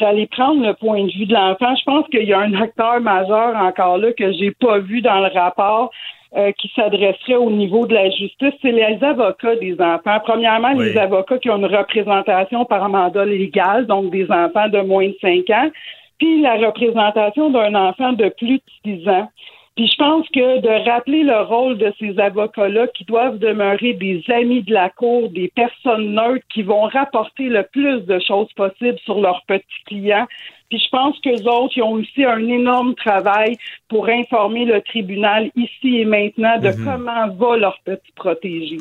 d'aller 0.00 0.26
prendre 0.26 0.66
le 0.66 0.74
point 0.74 1.04
de 1.04 1.12
vue 1.12 1.26
de 1.26 1.34
l'enfant, 1.34 1.72
je 1.76 1.84
pense 1.84 2.08
qu'il 2.08 2.24
y 2.24 2.32
a 2.32 2.40
un 2.40 2.54
acteur 2.54 3.00
majeur 3.00 3.54
encore 3.54 3.98
là 3.98 4.12
que 4.12 4.32
j'ai 4.32 4.50
pas 4.50 4.80
vu 4.80 5.02
dans 5.02 5.20
le 5.20 5.32
rapport. 5.32 5.92
Euh, 6.34 6.50
qui 6.58 6.70
s'adresserait 6.74 7.36
au 7.36 7.50
niveau 7.50 7.86
de 7.86 7.94
la 7.94 8.10
justice, 8.10 8.54
c'est 8.60 8.72
les 8.72 8.98
avocats 9.02 9.56
des 9.56 9.80
enfants. 9.80 10.18
Premièrement, 10.24 10.72
Oui. 10.74 10.90
les 10.90 10.98
avocats 10.98 11.38
qui 11.38 11.50
ont 11.50 11.56
une 11.58 11.66
représentation 11.66 12.64
par 12.64 12.88
mandat 12.88 13.24
légal, 13.24 13.86
donc 13.86 14.10
des 14.10 14.30
enfants 14.30 14.68
de 14.68 14.80
moins 14.80 15.06
de 15.08 15.16
5 15.20 15.48
ans, 15.50 15.70
puis 16.18 16.40
la 16.42 16.54
représentation 16.56 17.50
d'un 17.50 17.74
enfant 17.74 18.12
de 18.12 18.28
plus 18.30 18.56
de 18.56 18.98
6 19.02 19.08
ans. 19.08 19.28
Puis 19.76 19.88
je 19.88 19.96
pense 19.98 20.26
que 20.30 20.60
de 20.60 20.90
rappeler 20.90 21.22
le 21.22 21.42
rôle 21.42 21.76
de 21.76 21.92
ces 22.00 22.18
avocats-là 22.18 22.86
qui 22.88 23.04
doivent 23.04 23.38
demeurer 23.38 23.92
des 23.92 24.24
amis 24.28 24.62
de 24.62 24.72
la 24.72 24.88
cour, 24.88 25.28
des 25.28 25.52
personnes 25.54 26.14
neutres 26.14 26.46
qui 26.48 26.62
vont 26.62 26.84
rapporter 26.84 27.44
le 27.44 27.62
plus 27.62 28.00
de 28.00 28.18
choses 28.18 28.50
possibles 28.54 28.98
sur 29.04 29.20
leurs 29.20 29.42
petits 29.46 29.84
clients. 29.86 30.26
Puis 30.68 30.78
je 30.78 30.88
pense 30.90 31.16
qu'eux 31.20 31.42
autres, 31.48 31.74
ils 31.76 31.82
ont 31.82 31.92
aussi 31.92 32.24
un 32.24 32.46
énorme 32.48 32.94
travail 32.94 33.56
pour 33.88 34.08
informer 34.08 34.64
le 34.64 34.80
tribunal 34.82 35.50
ici 35.56 35.98
et 35.98 36.04
maintenant 36.04 36.58
de 36.58 36.68
Mhm. 36.70 36.84
comment 36.84 37.28
va 37.34 37.56
leur 37.56 37.78
petit 37.84 38.12
protégé. 38.16 38.78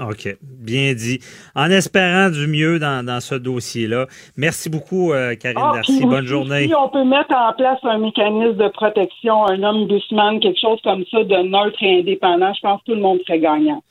OK, 0.00 0.36
bien 0.42 0.94
dit. 0.94 1.18
En 1.56 1.70
espérant 1.72 2.30
du 2.30 2.46
mieux 2.46 2.78
dans, 2.78 3.04
dans 3.04 3.18
ce 3.18 3.34
dossier-là. 3.34 4.06
Merci 4.36 4.70
beaucoup, 4.70 5.12
euh, 5.12 5.34
Karine 5.34 5.58
Ah, 5.60 5.72
Darcy. 5.74 6.02
Bonne 6.02 6.18
aussi, 6.20 6.26
journée. 6.28 6.66
Si 6.68 6.74
on 6.74 6.88
peut 6.88 7.02
mettre 7.02 7.34
en 7.34 7.52
place 7.54 7.80
un 7.82 7.98
mécanisme 7.98 8.56
de 8.58 8.68
protection, 8.68 9.44
un 9.48 9.60
ombudsman, 9.64 10.38
quelque 10.38 10.60
chose 10.60 10.78
comme 10.84 11.04
ça, 11.10 11.24
de 11.24 11.36
neutre 11.42 11.78
et 11.82 11.98
indépendant, 11.98 12.52
je 12.54 12.60
pense 12.60 12.80
que 12.82 12.92
tout 12.92 12.94
le 12.94 13.00
monde 13.02 13.18
serait 13.26 13.40
gagnant. 13.40 13.82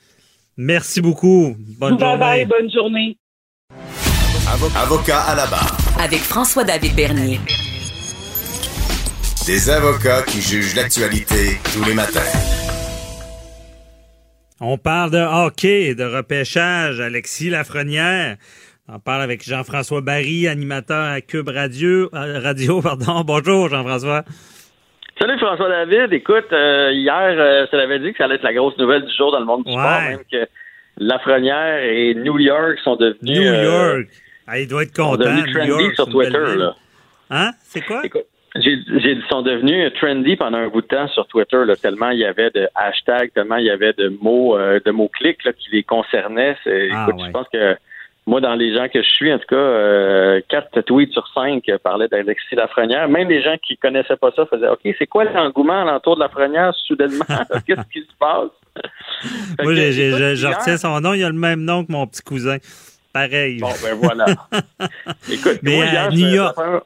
Merci 0.56 1.02
beaucoup. 1.02 1.54
Bonne 1.78 1.96
bye 1.98 2.08
journée. 2.08 2.18
bye, 2.18 2.46
bonne 2.46 2.70
journée. 2.72 3.16
Avocat 4.54 5.20
à 5.28 5.34
la 5.36 5.46
barre. 5.46 5.76
Avec 6.02 6.20
François-David 6.20 6.96
Bernier. 6.96 7.38
Des 9.46 9.68
avocats 9.70 10.22
qui 10.22 10.40
jugent 10.40 10.74
l'actualité 10.74 11.58
tous 11.74 11.84
les 11.84 11.92
matins. 11.94 12.20
On 14.60 14.78
parle 14.78 15.10
de 15.10 15.18
hockey, 15.18 15.94
de 15.94 16.04
repêchage. 16.04 16.98
Alexis 17.00 17.50
Lafrenière. 17.50 18.36
On 18.88 18.98
parle 18.98 19.20
avec 19.22 19.44
Jean-François 19.44 20.00
Barry, 20.00 20.48
animateur 20.48 21.12
à 21.12 21.20
Cube 21.20 21.50
Radio. 21.50 22.08
euh, 22.14 22.40
Radio 22.42 22.80
pardon. 22.82 23.22
Bonjour, 23.26 23.68
Jean-François. 23.68 24.24
Salut 25.20 25.38
François 25.38 25.68
David. 25.68 26.12
Écoute, 26.14 26.50
euh, 26.52 26.90
hier, 26.92 27.34
euh, 27.38 27.66
ça 27.70 27.76
l'avait 27.76 27.98
dit 27.98 28.12
que 28.12 28.18
ça 28.18 28.24
allait 28.24 28.36
être 28.36 28.42
la 28.44 28.54
grosse 28.54 28.78
nouvelle 28.78 29.04
du 29.04 29.14
jour 29.14 29.30
dans 29.30 29.40
le 29.40 29.46
monde 29.46 29.64
du 29.64 29.72
Ouais. 29.72 29.76
sport, 29.76 30.00
même 30.00 30.20
que 30.32 30.48
Lafrenière 30.96 31.82
et 31.82 32.14
New 32.14 32.38
York 32.38 32.78
sont 32.82 32.96
devenus 32.96 33.38
New 33.38 33.42
euh, 33.42 33.64
York. 33.98 34.08
Ah, 34.48 34.58
il 34.58 34.66
doit 34.66 34.82
être 34.82 34.96
sont 34.96 35.10
content. 35.10 35.24
devenus 35.24 35.46
New 35.46 35.52
trendy 35.52 35.68
York, 35.68 35.94
sur 35.94 36.08
Twitter. 36.08 36.56
Là. 36.56 36.74
Hein? 37.30 37.50
C'est 37.64 37.82
quoi? 37.82 38.00
Écoute, 38.04 38.26
ils 38.54 39.22
sont 39.28 39.42
devenus 39.42 39.92
trendy 39.94 40.36
pendant 40.36 40.58
un 40.58 40.68
bout 40.68 40.80
de 40.80 40.86
temps 40.86 41.08
sur 41.08 41.26
Twitter, 41.26 41.64
là, 41.66 41.76
tellement 41.76 42.10
il 42.10 42.20
y 42.20 42.24
avait 42.24 42.50
de 42.50 42.66
hashtags, 42.74 43.32
tellement 43.34 43.56
il 43.56 43.66
y 43.66 43.70
avait 43.70 43.92
de 43.92 44.08
mots, 44.22 44.56
euh, 44.56 44.80
de 44.84 44.90
mots 44.90 45.10
clics 45.12 45.44
là, 45.44 45.52
qui 45.52 45.70
les 45.70 45.82
concernaient. 45.82 46.56
Ah, 46.64 47.06
écoute, 47.06 47.20
ouais. 47.20 47.26
je 47.26 47.30
pense 47.30 47.46
que 47.52 47.76
moi, 48.28 48.42
dans 48.42 48.54
les 48.54 48.74
gens 48.76 48.88
que 48.88 49.02
je 49.02 49.08
suis, 49.08 49.32
en 49.32 49.38
tout 49.38 49.46
cas, 49.48 49.56
euh, 49.56 50.40
quatre 50.48 50.82
tweets 50.82 51.12
sur 51.12 51.26
cinq 51.32 51.64
parlaient 51.82 52.08
d'Alexis 52.08 52.54
Lafrenière. 52.54 53.08
Même 53.08 53.28
les 53.28 53.42
gens 53.42 53.56
qui 53.66 53.78
connaissaient 53.78 54.16
pas 54.16 54.30
ça 54.36 54.44
faisaient 54.44 54.68
OK, 54.68 54.80
c'est 54.98 55.06
quoi 55.06 55.24
l'engouement 55.24 55.80
alentour 55.80 56.16
de 56.16 56.20
Lafrenière 56.20 56.74
soudainement? 56.86 57.24
Qu'est-ce 57.66 57.88
qui 57.90 58.00
se 58.00 58.16
passe? 58.18 58.50
Moi, 59.62 59.74
je, 59.74 60.46
retiens 60.46 60.76
son 60.76 61.00
nom. 61.00 61.14
Il 61.14 61.24
a 61.24 61.28
le 61.28 61.34
même 61.34 61.64
nom 61.64 61.84
que 61.84 61.90
mon 61.90 62.06
petit 62.06 62.22
cousin. 62.22 62.58
Pareil. 63.28 63.58
Bon, 63.60 63.68
ben 63.82 63.94
voilà. 63.94 64.26
Écoute, 65.32 65.58
Mais 65.62 65.76
moi, 65.76 65.84
à 65.84 65.88
hier, 65.92 66.12
New 66.12 66.28
York- 66.34 66.54
première- 66.54 66.80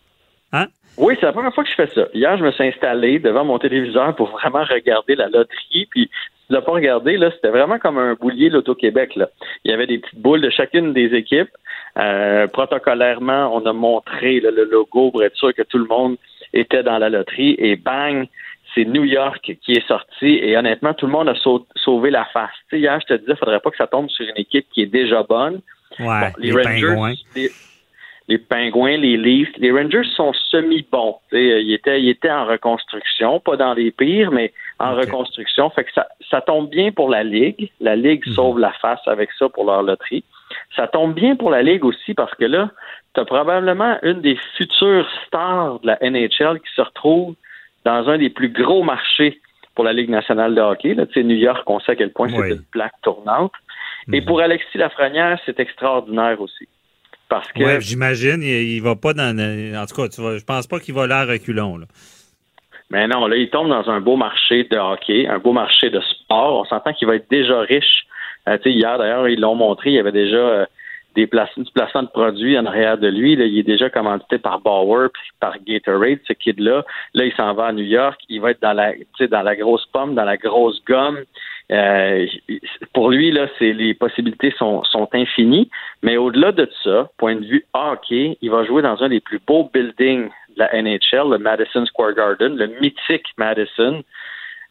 Hein? 0.54 0.66
Oui, 0.98 1.14
c'est 1.18 1.26
la 1.26 1.32
première 1.32 1.54
fois 1.54 1.64
que 1.64 1.70
je 1.70 1.74
fais 1.74 1.86
ça. 1.94 2.02
Hier, 2.12 2.36
je 2.36 2.44
me 2.44 2.50
suis 2.52 2.64
installé 2.64 3.18
devant 3.18 3.44
mon 3.44 3.58
téléviseur 3.58 4.14
pour 4.14 4.28
vraiment 4.30 4.62
regarder 4.64 5.14
la 5.14 5.28
loterie. 5.28 5.86
Puis, 5.90 6.02
si 6.02 6.46
tu 6.48 6.52
l'as 6.52 6.60
pas 6.60 6.72
regardé, 6.72 7.16
là, 7.16 7.30
c'était 7.34 7.48
vraiment 7.48 7.78
comme 7.78 7.96
un 7.96 8.12
boulier 8.14 8.50
l'Auto-Québec. 8.50 9.16
Là. 9.16 9.28
Il 9.64 9.70
y 9.70 9.74
avait 9.74 9.86
des 9.86 9.98
petites 9.98 10.20
boules 10.20 10.42
de 10.42 10.50
chacune 10.50 10.92
des 10.92 11.14
équipes. 11.14 11.48
Euh, 11.98 12.46
protocolairement, 12.48 13.54
on 13.56 13.64
a 13.64 13.72
montré 13.72 14.40
là, 14.40 14.50
le 14.50 14.64
logo 14.64 15.10
pour 15.10 15.24
être 15.24 15.36
sûr 15.36 15.54
que 15.54 15.62
tout 15.62 15.78
le 15.78 15.86
monde 15.86 16.16
était 16.52 16.82
dans 16.82 16.98
la 16.98 17.08
loterie. 17.08 17.54
Et 17.58 17.76
bang, 17.76 18.26
c'est 18.74 18.84
New 18.84 19.04
York 19.04 19.56
qui 19.64 19.72
est 19.72 19.86
sorti. 19.88 20.26
Et 20.42 20.56
honnêtement, 20.58 20.92
tout 20.92 21.06
le 21.06 21.12
monde 21.12 21.30
a 21.30 21.34
sau- 21.36 21.66
sauvé 21.76 22.10
la 22.10 22.26
face. 22.26 22.50
Hier, 22.70 22.98
je 23.00 23.14
te 23.14 23.18
disais, 23.18 23.32
il 23.32 23.38
faudrait 23.38 23.60
pas 23.60 23.70
que 23.70 23.76
ça 23.78 23.86
tombe 23.86 24.10
sur 24.10 24.26
une 24.26 24.36
équipe 24.36 24.66
qui 24.74 24.82
est 24.82 24.86
déjà 24.86 25.22
bonne. 25.22 25.60
Ouais, 25.98 26.06
Bon, 26.20 26.32
les, 26.38 26.50
les, 26.50 26.62
Rangers, 26.62 26.86
pingouins. 26.86 27.14
les, 27.36 27.50
les 28.28 28.38
pingouins, 28.38 28.96
les 28.96 29.16
Leafs, 29.16 29.56
les 29.58 29.70
Rangers 29.72 30.08
sont 30.16 30.32
semi-bons. 30.50 31.16
Ils 31.32 31.72
étaient, 31.74 32.00
ils 32.02 32.08
étaient 32.10 32.30
en 32.30 32.46
reconstruction, 32.46 33.40
pas 33.40 33.56
dans 33.56 33.74
les 33.74 33.90
pires, 33.90 34.30
mais 34.30 34.52
en 34.78 34.94
reconstruction. 34.94 35.70
Fait 35.70 35.84
que 35.84 35.92
ça, 35.92 36.06
ça 36.30 36.40
tombe 36.40 36.70
bien 36.70 36.92
pour 36.92 37.08
la 37.10 37.24
Ligue. 37.24 37.70
La 37.80 37.96
Ligue 37.96 38.22
Mhm. 38.26 38.34
sauve 38.34 38.58
la 38.58 38.72
face 38.72 39.00
avec 39.06 39.30
ça 39.38 39.48
pour 39.48 39.64
leur 39.64 39.82
loterie. 39.82 40.24
Ça 40.76 40.86
tombe 40.86 41.14
bien 41.14 41.36
pour 41.36 41.50
la 41.50 41.62
Ligue 41.62 41.84
aussi 41.84 42.14
parce 42.14 42.34
que 42.34 42.44
là, 42.44 42.70
tu 43.14 43.20
as 43.20 43.24
probablement 43.24 43.98
une 44.02 44.20
des 44.20 44.38
futures 44.56 45.08
stars 45.26 45.80
de 45.80 45.86
la 45.88 45.98
NHL 46.00 46.60
qui 46.60 46.74
se 46.74 46.80
retrouve 46.82 47.34
dans 47.84 48.08
un 48.08 48.18
des 48.18 48.30
plus 48.30 48.48
gros 48.50 48.82
marchés 48.82 49.40
pour 49.74 49.84
la 49.84 49.92
Ligue 49.92 50.10
nationale 50.10 50.54
de 50.54 50.60
hockey. 50.60 50.94
Là, 50.94 51.06
Tu 51.06 51.14
sais, 51.14 51.22
New 51.24 51.36
York, 51.36 51.62
on 51.68 51.80
sait 51.80 51.92
à 51.92 51.96
quel 51.96 52.12
point 52.12 52.28
Oui. 52.30 52.36
c'est 52.48 52.54
une 52.56 52.62
plaque 52.70 52.92
tournante. 53.02 53.52
Et 54.12 54.20
Mhm. 54.20 54.26
pour 54.26 54.40
Alexis 54.40 54.78
Lafrenière, 54.78 55.38
c'est 55.46 55.60
extraordinaire 55.60 56.40
aussi. 56.40 56.66
Parce 57.28 57.50
que 57.52 57.62
Ouais, 57.62 57.80
j'imagine. 57.80 58.42
Il, 58.42 58.74
il 58.76 58.82
va 58.82 58.94
pas 58.96 59.14
dans. 59.14 59.36
En 59.76 59.86
tout 59.86 59.94
cas, 59.94 60.08
tu 60.08 60.20
vas, 60.20 60.36
je 60.38 60.44
pense 60.44 60.66
pas 60.66 60.80
qu'il 60.80 60.94
va 60.94 61.06
là 61.06 61.24
reculons. 61.24 61.78
Là. 61.78 61.86
Mais 62.90 63.06
non, 63.08 63.26
là, 63.26 63.36
il 63.36 63.48
tombe 63.48 63.68
dans 63.70 63.88
un 63.88 64.00
beau 64.00 64.16
marché 64.16 64.64
de 64.64 64.76
hockey, 64.76 65.26
un 65.26 65.38
beau 65.38 65.52
marché 65.52 65.88
de 65.88 66.00
sport. 66.00 66.60
On 66.60 66.64
s'entend 66.66 66.92
qu'il 66.92 67.08
va 67.08 67.16
être 67.16 67.30
déjà 67.30 67.60
riche. 67.60 68.04
Euh, 68.48 68.58
tu 68.58 68.64
sais, 68.64 68.72
hier, 68.76 68.98
d'ailleurs, 68.98 69.28
ils 69.28 69.40
l'ont 69.40 69.54
montré, 69.54 69.90
il 69.90 69.94
y 69.94 69.98
avait 69.98 70.12
déjà 70.12 70.36
euh, 70.36 70.66
des 71.14 71.26
places, 71.26 71.48
du 71.56 71.70
placement 71.72 72.02
de 72.02 72.08
produits 72.08 72.58
en 72.58 72.66
arrière 72.66 72.98
de 72.98 73.08
lui. 73.08 73.34
Là, 73.36 73.46
il 73.46 73.58
est 73.58 73.62
déjà 73.62 73.88
commandité 73.88 74.36
par 74.38 74.60
Bauer 74.60 75.08
puis 75.12 75.22
par 75.40 75.54
Gatorade, 75.64 76.18
ce 76.28 76.34
kid-là. 76.34 76.84
Là, 77.14 77.24
il 77.24 77.32
s'en 77.34 77.54
va 77.54 77.66
à 77.66 77.72
New 77.72 77.84
York. 77.84 78.20
Il 78.28 78.40
va 78.42 78.50
être 78.50 78.60
dans 78.60 78.72
la, 78.74 78.92
dans 79.30 79.42
la 79.42 79.56
grosse 79.56 79.86
pomme, 79.86 80.14
dans 80.14 80.24
la 80.24 80.36
grosse 80.36 80.82
gomme. 80.84 81.20
Euh, 81.72 82.26
pour 82.92 83.10
lui, 83.10 83.32
là, 83.32 83.46
c'est 83.58 83.72
les 83.72 83.94
possibilités 83.94 84.52
sont, 84.58 84.84
sont 84.84 85.08
infinies. 85.14 85.70
Mais 86.02 86.16
au-delà 86.16 86.52
de 86.52 86.68
ça, 86.84 87.10
point 87.16 87.36
de 87.36 87.44
vue 87.44 87.64
hockey, 87.72 88.36
il 88.42 88.50
va 88.50 88.64
jouer 88.64 88.82
dans 88.82 89.02
un 89.02 89.08
des 89.08 89.20
plus 89.20 89.40
beaux 89.46 89.70
buildings 89.72 90.28
de 90.56 90.58
la 90.58 90.82
NHL, 90.82 91.30
le 91.30 91.38
Madison 91.38 91.86
Square 91.86 92.14
Garden, 92.14 92.56
le 92.56 92.66
mythique 92.80 93.26
Madison. 93.38 94.02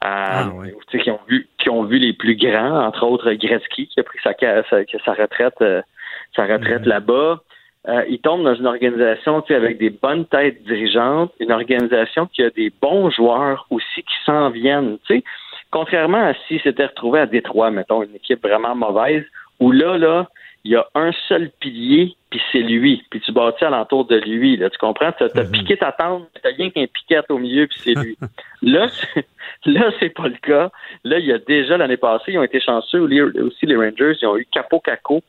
Euh, 0.03 0.07
Ah, 0.07 0.51
sais, 0.91 0.99
qui 0.99 1.11
ont 1.11 1.19
vu 1.27 1.47
qui 1.59 1.69
ont 1.69 1.83
vu 1.83 1.99
les 1.99 2.13
plus 2.13 2.35
grands, 2.35 2.87
entre 2.87 3.05
autres 3.05 3.31
Gretzky 3.33 3.87
qui 3.87 3.99
a 3.99 4.03
pris 4.03 4.17
sa 4.23 4.33
sa, 4.33 4.77
sa 5.05 5.13
retraite 5.13 5.61
euh, 5.61 5.83
sa 6.35 6.47
retraite 6.47 6.87
là-bas. 6.87 7.41
Euh, 7.87 8.03
il 8.09 8.19
tombe 8.19 8.43
dans 8.43 8.55
une 8.55 8.65
organisation 8.65 9.41
tu 9.41 9.49
sais, 9.49 9.55
avec 9.55 9.77
des 9.77 9.91
bonnes 9.91 10.25
têtes 10.25 10.63
dirigeantes, 10.63 11.31
une 11.39 11.51
organisation 11.51 12.25
qui 12.27 12.41
a 12.41 12.49
des 12.49 12.71
bons 12.81 13.11
joueurs 13.11 13.67
aussi 13.69 14.01
qui 14.01 14.15
s'en 14.25 14.49
viennent. 14.49 14.97
Tu 15.05 15.17
sais, 15.17 15.23
Contrairement 15.71 16.25
à 16.27 16.33
s'il 16.47 16.61
s'était 16.61 16.85
retrouvé 16.85 17.21
à 17.21 17.25
Détroit, 17.25 17.71
mettons, 17.71 18.03
une 18.03 18.15
équipe 18.15 18.41
vraiment 18.43 18.75
mauvaise, 18.75 19.23
où 19.59 19.71
là, 19.71 19.97
là, 19.97 20.27
il 20.63 20.71
y 20.71 20.75
a 20.75 20.85
un 20.93 21.11
seul 21.27 21.49
pilier, 21.59 22.15
puis 22.29 22.39
c'est 22.51 22.59
lui. 22.59 23.03
Puis 23.09 23.19
tu 23.21 23.31
bâtis 23.31 23.63
alentour 23.63 24.05
de 24.05 24.17
lui. 24.17 24.57
Là, 24.57 24.69
tu 24.69 24.77
comprends? 24.77 25.11
Tu 25.13 25.23
as, 25.23 25.45
piqué 25.45 25.77
ta 25.77 25.91
tente, 25.91 26.27
tu 26.35 26.47
rien 26.47 26.69
qu'un 26.69 26.85
piquette 26.85 27.25
au 27.29 27.39
milieu, 27.39 27.65
puis 27.67 27.79
c'est 27.79 27.95
lui. 27.95 28.17
là, 28.61 28.87
là, 29.65 29.91
c'est 29.99 30.09
pas 30.09 30.27
le 30.27 30.37
cas. 30.41 30.69
Là, 31.03 31.17
il 31.17 31.25
y 31.25 31.33
a 31.33 31.39
déjà 31.39 31.77
l'année 31.77 31.97
passée, 31.97 32.33
ils 32.33 32.37
ont 32.37 32.43
été 32.43 32.59
chanceux. 32.59 33.01
Aussi, 33.01 33.65
les 33.65 33.75
Rangers, 33.75 34.13
ils 34.21 34.27
ont 34.27 34.37
eu 34.37 34.45
Capo 34.51 34.79
Caco. 34.79 35.21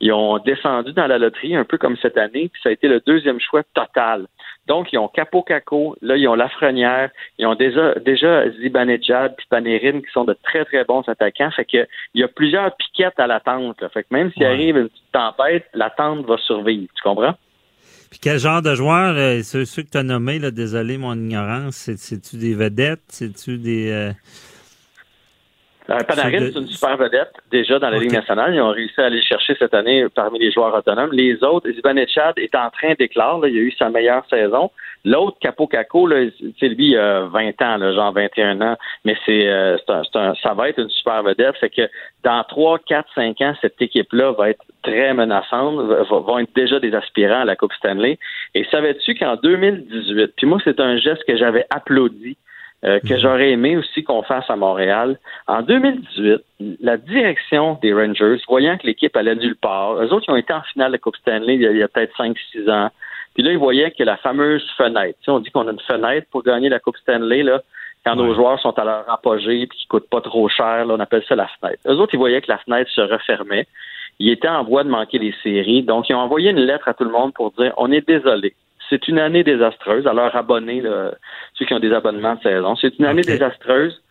Ils 0.00 0.12
ont 0.12 0.38
descendu 0.38 0.92
dans 0.92 1.06
la 1.06 1.18
loterie, 1.18 1.54
un 1.54 1.64
peu 1.64 1.78
comme 1.78 1.96
cette 1.98 2.18
année, 2.18 2.48
puis 2.52 2.60
ça 2.62 2.70
a 2.70 2.72
été 2.72 2.88
le 2.88 3.00
deuxième 3.06 3.38
choix 3.38 3.62
total. 3.74 4.26
Donc, 4.66 4.92
ils 4.92 4.98
ont 4.98 5.08
Capo 5.08 5.42
Caco, 5.42 5.96
là, 6.00 6.16
ils 6.16 6.28
ont 6.28 6.34
Lafrenière, 6.34 7.10
ils 7.38 7.46
ont 7.46 7.54
déjà, 7.54 7.94
déjà 7.94 8.48
Zibanejad 8.50 9.34
puis 9.36 9.46
Panarin 9.50 10.00
qui 10.00 10.10
sont 10.12 10.24
de 10.24 10.36
très, 10.44 10.64
très 10.64 10.84
bons 10.84 11.02
attaquants. 11.08 11.50
Fait 11.50 11.64
que 11.64 11.88
il 12.14 12.20
y 12.20 12.24
a 12.24 12.28
plusieurs 12.28 12.76
piquettes 12.76 13.18
à 13.18 13.26
l'attente. 13.26 13.82
Fait 13.92 14.02
que 14.02 14.08
même 14.10 14.30
s'il 14.32 14.44
arrive 14.44 14.76
une 14.76 14.88
petite 14.88 15.12
tempête, 15.12 15.66
l'attente 15.74 16.24
va 16.26 16.36
survivre. 16.38 16.92
Tu 16.94 17.02
comprends? 17.02 17.34
Puis 18.10 18.18
quel 18.20 18.38
genre 18.38 18.60
de 18.60 18.74
joueurs, 18.74 19.14
euh, 19.16 19.42
ceux, 19.42 19.64
que 19.64 19.90
tu 19.90 19.98
as 19.98 20.02
nommés, 20.02 20.40
là, 20.40 20.50
désolé 20.50 20.98
mon 20.98 21.14
ignorance, 21.14 21.76
c'est-tu 21.96 22.36
des 22.36 22.54
vedettes? 22.54 23.02
C'est-tu 23.08 23.56
des. 23.56 23.90
Euh, 23.90 24.12
Panarin, 26.06 26.50
c'est 26.52 26.58
une 26.58 26.68
super 26.68 26.96
vedette 26.96 27.32
déjà 27.50 27.78
dans 27.78 27.90
la 27.90 27.98
Ligue 27.98 28.12
nationale. 28.12 28.54
Ils 28.54 28.60
ont 28.60 28.70
réussi 28.70 29.00
à 29.00 29.06
aller 29.06 29.22
chercher 29.22 29.56
cette 29.58 29.74
année 29.74 30.06
parmi 30.14 30.38
les 30.38 30.52
joueurs 30.52 30.74
autonomes. 30.74 31.10
Les 31.12 31.42
autres, 31.42 31.68
Chad 32.06 32.38
est 32.38 32.54
en 32.54 32.70
train 32.70 32.94
d'éclore. 32.98 33.46
Il 33.46 33.56
a 33.56 33.60
eu 33.60 33.72
sa 33.72 33.90
meilleure 33.90 34.24
saison. 34.30 34.70
L'autre, 35.04 35.38
Capo 35.40 35.66
Caco, 35.66 36.08
c'est 36.58 36.68
lui, 36.68 36.90
il 36.90 36.98
a 36.98 37.22
20 37.22 37.62
ans, 37.62 37.76
là, 37.78 37.92
genre 37.92 38.12
21 38.12 38.60
ans, 38.60 38.76
mais 39.04 39.16
c'est, 39.24 39.48
euh, 39.48 39.78
ça 39.86 40.54
va 40.54 40.68
être 40.68 40.78
une 40.78 40.90
super 40.90 41.22
vedette. 41.22 41.56
Fait 41.56 41.70
que 41.70 41.88
dans 42.22 42.44
3, 42.44 42.80
4, 42.80 43.08
5 43.14 43.40
ans, 43.40 43.54
cette 43.62 43.80
équipe-là 43.80 44.32
va 44.32 44.50
être 44.50 44.62
très 44.82 45.14
menaçante, 45.14 45.76
vont 46.10 46.38
être 46.38 46.54
déjà 46.54 46.78
des 46.80 46.94
aspirants 46.94 47.40
à 47.40 47.44
la 47.44 47.56
Coupe 47.56 47.72
Stanley. 47.72 48.18
Et 48.54 48.64
savais-tu 48.70 49.14
qu'en 49.14 49.36
2018, 49.36 50.34
puis 50.36 50.46
moi, 50.46 50.58
c'est 50.64 50.80
un 50.80 50.98
geste 50.98 51.24
que 51.26 51.36
j'avais 51.36 51.64
applaudi 51.70 52.36
euh, 52.82 52.98
que 53.00 53.12
mhm. 53.12 53.20
j'aurais 53.20 53.50
aimé 53.50 53.76
aussi 53.76 54.02
qu'on 54.02 54.22
fasse 54.22 54.48
à 54.48 54.56
Montréal. 54.56 55.18
En 55.46 55.60
2018, 55.60 56.42
la 56.80 56.96
direction 56.96 57.78
des 57.82 57.92
Rangers, 57.92 58.40
voyant 58.48 58.78
que 58.78 58.86
l'équipe 58.86 59.14
allait 59.16 59.34
nulle 59.34 59.56
part, 59.56 59.96
eux 59.96 60.12
autres, 60.12 60.24
ils 60.28 60.32
ont 60.32 60.36
été 60.36 60.52
en 60.52 60.62
finale 60.62 60.88
de 60.88 60.92
la 60.92 60.98
Coupe 60.98 61.16
Stanley 61.16 61.56
il 61.56 61.76
y 61.76 61.82
a, 61.82 61.88
peut-être 61.88 62.16
5-6 62.16 62.70
ans. 62.70 62.90
Puis 63.34 63.42
là, 63.42 63.52
ils 63.52 63.58
voyaient 63.58 63.90
que 63.90 64.02
la 64.02 64.16
fameuse 64.16 64.66
fenêtre, 64.76 65.18
tu 65.20 65.26
sais, 65.26 65.30
on 65.30 65.40
dit 65.40 65.50
qu'on 65.50 65.68
a 65.68 65.72
une 65.72 65.80
fenêtre 65.80 66.26
pour 66.30 66.42
gagner 66.42 66.68
la 66.68 66.78
Coupe 66.78 66.96
Stanley, 66.96 67.42
là, 67.42 67.60
quand 68.04 68.16
nos 68.16 68.34
joueurs 68.34 68.58
sont 68.60 68.78
à 68.78 68.84
leur 68.84 69.10
apogée 69.10 69.66
puis 69.66 69.78
qu'ils 69.78 69.88
coûtent 69.88 70.08
pas 70.08 70.22
trop 70.22 70.48
cher, 70.48 70.86
là, 70.86 70.94
on 70.94 71.00
appelle 71.00 71.22
ça 71.28 71.36
la 71.36 71.48
fenêtre. 71.60 71.82
Eux 71.86 71.96
autres, 71.96 72.14
ils 72.14 72.18
voyaient 72.18 72.40
que 72.40 72.50
la 72.50 72.58
fenêtre 72.58 72.90
se 72.90 73.02
refermait. 73.02 73.66
Ils 74.18 74.30
étaient 74.30 74.48
en 74.48 74.64
voie 74.64 74.84
de 74.84 74.88
manquer 74.88 75.18
les 75.18 75.34
séries. 75.42 75.82
Donc, 75.82 76.08
ils 76.08 76.14
ont 76.14 76.20
envoyé 76.20 76.50
une 76.50 76.60
lettre 76.60 76.88
à 76.88 76.94
tout 76.94 77.04
le 77.04 77.10
monde 77.10 77.34
pour 77.34 77.52
dire 77.52 77.74
on 77.76 77.92
est 77.92 78.06
désolé 78.06 78.54
c'est 78.90 79.08
une 79.08 79.18
année 79.18 79.44
désastreuse. 79.44 80.06
À 80.06 80.12
leurs 80.12 80.36
abonnés, 80.36 80.82
ceux 81.54 81.64
qui 81.64 81.72
ont 81.72 81.78
des 81.78 81.92
abonnements 81.92 82.34
de 82.34 82.42
saison, 82.42 82.76
c'est 82.76 82.98
une 82.98 83.06
année 83.06 83.22
désastreuse 83.22 84.02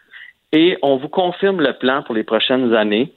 et 0.51 0.77
on 0.82 0.95
vous 0.95 1.09
confirme 1.09 1.61
le 1.61 1.73
plan 1.73 2.01
pour 2.01 2.15
les 2.15 2.23
prochaines 2.23 2.73
années. 2.73 3.11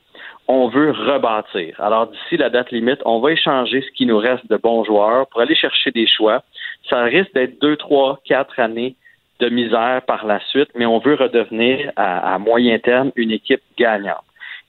On 0.49 0.69
veut 0.69 0.91
rebâtir. 0.91 1.81
Alors, 1.81 2.09
d'ici 2.09 2.37
la 2.37 2.51
date 2.51 2.73
limite, 2.73 2.99
on 3.05 3.21
va 3.21 3.31
échanger 3.31 3.81
ce 3.81 3.91
qui 3.93 4.07
nous 4.07 4.19
reste 4.19 4.47
de 4.51 4.57
bons 4.57 4.85
joueurs 4.85 5.29
pour 5.29 5.41
aller 5.41 5.55
chercher 5.55 5.93
des 5.93 6.07
choix. 6.07 6.43
Ça 6.91 7.05
risque 7.05 7.33
d'être 7.33 7.61
deux, 7.61 7.77
trois, 7.77 8.19
quatre 8.25 8.59
années 8.59 8.97
de 9.39 9.49
misère 9.49 10.03
par 10.07 10.27
la 10.27 10.41
suite, 10.41 10.69
mais 10.75 10.85
on 10.85 10.99
veut 10.99 11.15
redevenir 11.15 11.93
à 11.97 12.39
moyen 12.39 12.79
terme 12.81 13.13
une 13.17 13.31
équipe 13.31 13.63
gagnante. 13.79 14.25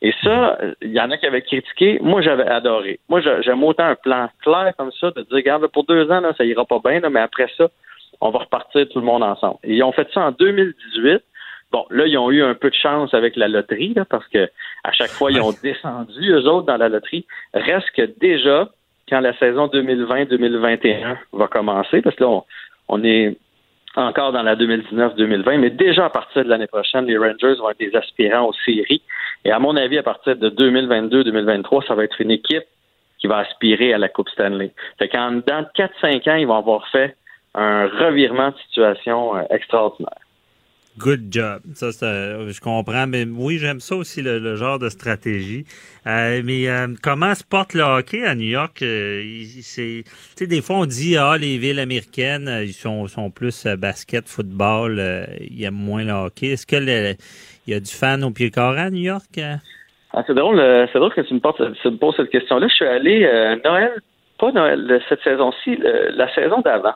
Et 0.05 0.13
ça, 0.21 0.57
il 0.81 0.91
y 0.91 0.99
en 0.99 1.09
a 1.11 1.17
qui 1.17 1.25
avaient 1.25 1.41
critiqué. 1.41 1.97
Moi, 2.01 2.21
j'avais 2.21 2.45
adoré. 2.45 2.99
Moi, 3.07 3.21
j'aime 3.21 3.63
autant 3.63 3.85
un 3.85 3.95
plan 3.95 4.29
clair 4.41 4.73
comme 4.77 4.91
ça, 4.91 5.11
de 5.11 5.21
dire, 5.21 5.31
regarde, 5.31 5.65
pour 5.67 5.85
deux 5.85 6.11
ans, 6.11 6.19
là, 6.19 6.33
ça 6.37 6.43
ira 6.43 6.65
pas 6.65 6.79
bien, 6.83 6.99
mais 7.09 7.21
après 7.21 7.47
ça, 7.57 7.69
on 8.19 8.29
va 8.29 8.39
repartir 8.39 8.87
tout 8.89 8.99
le 8.99 9.05
monde 9.05 9.23
ensemble. 9.23 9.59
Et 9.63 9.75
ils 9.75 9.83
ont 9.83 9.93
fait 9.93 10.07
ça 10.13 10.21
en 10.21 10.31
2018. 10.31 11.23
Bon, 11.71 11.85
là, 11.89 12.05
ils 12.05 12.17
ont 12.17 12.29
eu 12.31 12.43
un 12.43 12.53
peu 12.53 12.69
de 12.69 12.75
chance 12.75 13.13
avec 13.13 13.37
la 13.37 13.47
loterie, 13.47 13.93
là, 13.93 14.03
parce 14.03 14.27
que 14.27 14.49
à 14.83 14.91
chaque 14.91 15.09
fois, 15.09 15.31
ils 15.31 15.41
ont 15.41 15.53
descendu, 15.63 16.31
eux 16.31 16.45
autres, 16.47 16.67
dans 16.67 16.77
la 16.77 16.89
loterie. 16.89 17.25
Reste 17.53 17.89
que 17.91 18.03
déjà, 18.19 18.69
quand 19.07 19.21
la 19.21 19.35
saison 19.37 19.67
2020-2021 19.67 21.17
va 21.31 21.47
commencer, 21.47 22.01
parce 22.01 22.15
que 22.17 22.25
là, 22.25 22.41
on 22.89 23.03
est 23.05 23.37
encore 23.95 24.31
dans 24.31 24.41
la 24.41 24.55
2019-2020, 24.55 25.57
mais 25.57 25.69
déjà 25.69 26.05
à 26.05 26.09
partir 26.09 26.43
de 26.43 26.49
l'année 26.49 26.67
prochaine, 26.67 27.05
les 27.05 27.17
Rangers 27.17 27.55
vont 27.59 27.69
être 27.69 27.79
des 27.79 27.95
aspirants 27.95 28.47
aux 28.47 28.53
séries. 28.65 29.01
Et 29.45 29.51
à 29.51 29.59
mon 29.59 29.75
avis, 29.75 29.97
à 29.97 30.03
partir 30.03 30.35
de 30.35 30.49
2022-2023, 30.49 31.87
ça 31.87 31.95
va 31.95 32.03
être 32.03 32.19
une 32.19 32.31
équipe 32.31 32.63
qui 33.19 33.27
va 33.27 33.37
aspirer 33.37 33.93
à 33.93 33.97
la 33.97 34.09
Coupe 34.09 34.29
Stanley. 34.29 34.73
Fait 34.99 35.07
qu'en 35.07 35.31
dans 35.31 35.65
4-5 35.75 36.29
ans, 36.29 36.35
ils 36.35 36.47
vont 36.47 36.57
avoir 36.57 36.87
fait 36.89 37.15
un 37.55 37.87
revirement 37.87 38.49
de 38.49 38.57
situation 38.67 39.35
euh, 39.35 39.43
extraordinaire. 39.49 40.22
Good 40.99 41.31
job. 41.31 41.61
Ça, 41.73 41.89
je 41.91 42.59
comprends. 42.59 43.07
Mais 43.07 43.25
oui, 43.25 43.57
j'aime 43.57 43.79
ça 43.79 43.95
aussi, 43.95 44.21
le, 44.21 44.55
genre 44.55 44.77
de 44.77 44.89
stratégie. 44.89 45.65
Euh, 46.05 46.41
mais 46.45 46.69
euh, 46.69 46.87
comment 47.01 47.33
se 47.33 47.43
porte 47.43 47.73
le 47.73 47.81
hockey 47.81 48.23
à 48.23 48.35
New 48.35 48.43
York? 48.43 48.81
Euh, 48.83 49.23
c'est, 49.61 50.03
des 50.45 50.61
fois, 50.61 50.77
on 50.77 50.85
dit, 50.85 51.17
ah, 51.17 51.35
les 51.39 51.57
villes 51.57 51.79
américaines, 51.79 52.59
ils 52.61 52.73
sont, 52.73 53.07
sont 53.07 53.31
plus 53.31 53.65
basket, 53.65 54.27
football, 54.27 55.01
il 55.41 55.59
y 55.59 55.65
a 55.65 55.71
moins 55.71 56.03
le 56.03 56.11
hockey. 56.11 56.47
Est-ce 56.47 56.67
que 56.67 56.75
il 57.65 57.73
y 57.73 57.75
a 57.75 57.79
du 57.79 57.91
fan 57.91 58.23
au 58.23 58.29
pied 58.29 58.51
carré 58.51 58.81
à 58.81 58.89
New 58.91 59.01
York? 59.01 59.39
Ah, 60.13 60.23
c'est 60.27 60.35
drôle, 60.35 60.61
c'est 60.91 60.99
drôle 60.99 61.13
que 61.13 61.21
tu 61.21 61.33
me, 61.33 61.39
poses 61.39 62.15
cette 62.17 62.29
question-là. 62.29 62.67
Je 62.67 62.73
suis 62.73 62.85
allé 62.85 63.21
Noël, 63.65 63.93
pas 64.37 64.51
Noël, 64.51 65.01
cette 65.09 65.23
saison-ci, 65.23 65.79
la 65.81 66.31
saison 66.35 66.61
d'avant. 66.61 66.93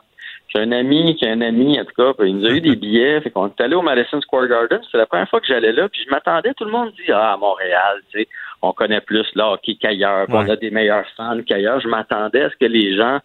J'ai 0.48 0.62
un 0.62 0.72
ami 0.72 1.14
qui 1.16 1.26
a 1.26 1.32
un 1.32 1.42
ami, 1.42 1.78
en 1.78 1.84
tout 1.84 1.92
cas, 1.94 2.24
il 2.24 2.38
nous 2.38 2.46
a 2.46 2.50
eu 2.50 2.60
des 2.60 2.74
billets. 2.74 3.20
Fait 3.20 3.30
qu'on 3.30 3.48
est 3.48 3.60
allé 3.60 3.74
au 3.74 3.82
Madison 3.82 4.20
Square 4.20 4.48
Garden. 4.48 4.80
C'est 4.90 4.96
la 4.96 5.06
première 5.06 5.28
fois 5.28 5.40
que 5.40 5.46
j'allais 5.46 5.72
là. 5.72 5.88
Puis 5.88 6.02
je 6.06 6.10
m'attendais, 6.10 6.54
tout 6.54 6.64
le 6.64 6.70
monde 6.70 6.90
dit 6.92 7.12
Ah, 7.12 7.34
à 7.34 7.36
Montréal, 7.36 8.00
tu 8.10 8.20
sais, 8.20 8.28
on 8.62 8.72
connaît 8.72 9.02
plus 9.02 9.26
là 9.34 9.52
hockey 9.52 9.76
qu'ailleurs. 9.76 10.26
On 10.30 10.48
a 10.48 10.56
des 10.56 10.70
meilleurs 10.70 11.06
fans 11.16 11.38
qu'ailleurs. 11.46 11.80
Je 11.80 11.88
m'attendais 11.88 12.42
à 12.42 12.50
ce 12.50 12.56
que 12.56 12.64
les 12.64 12.96
gens 12.96 13.18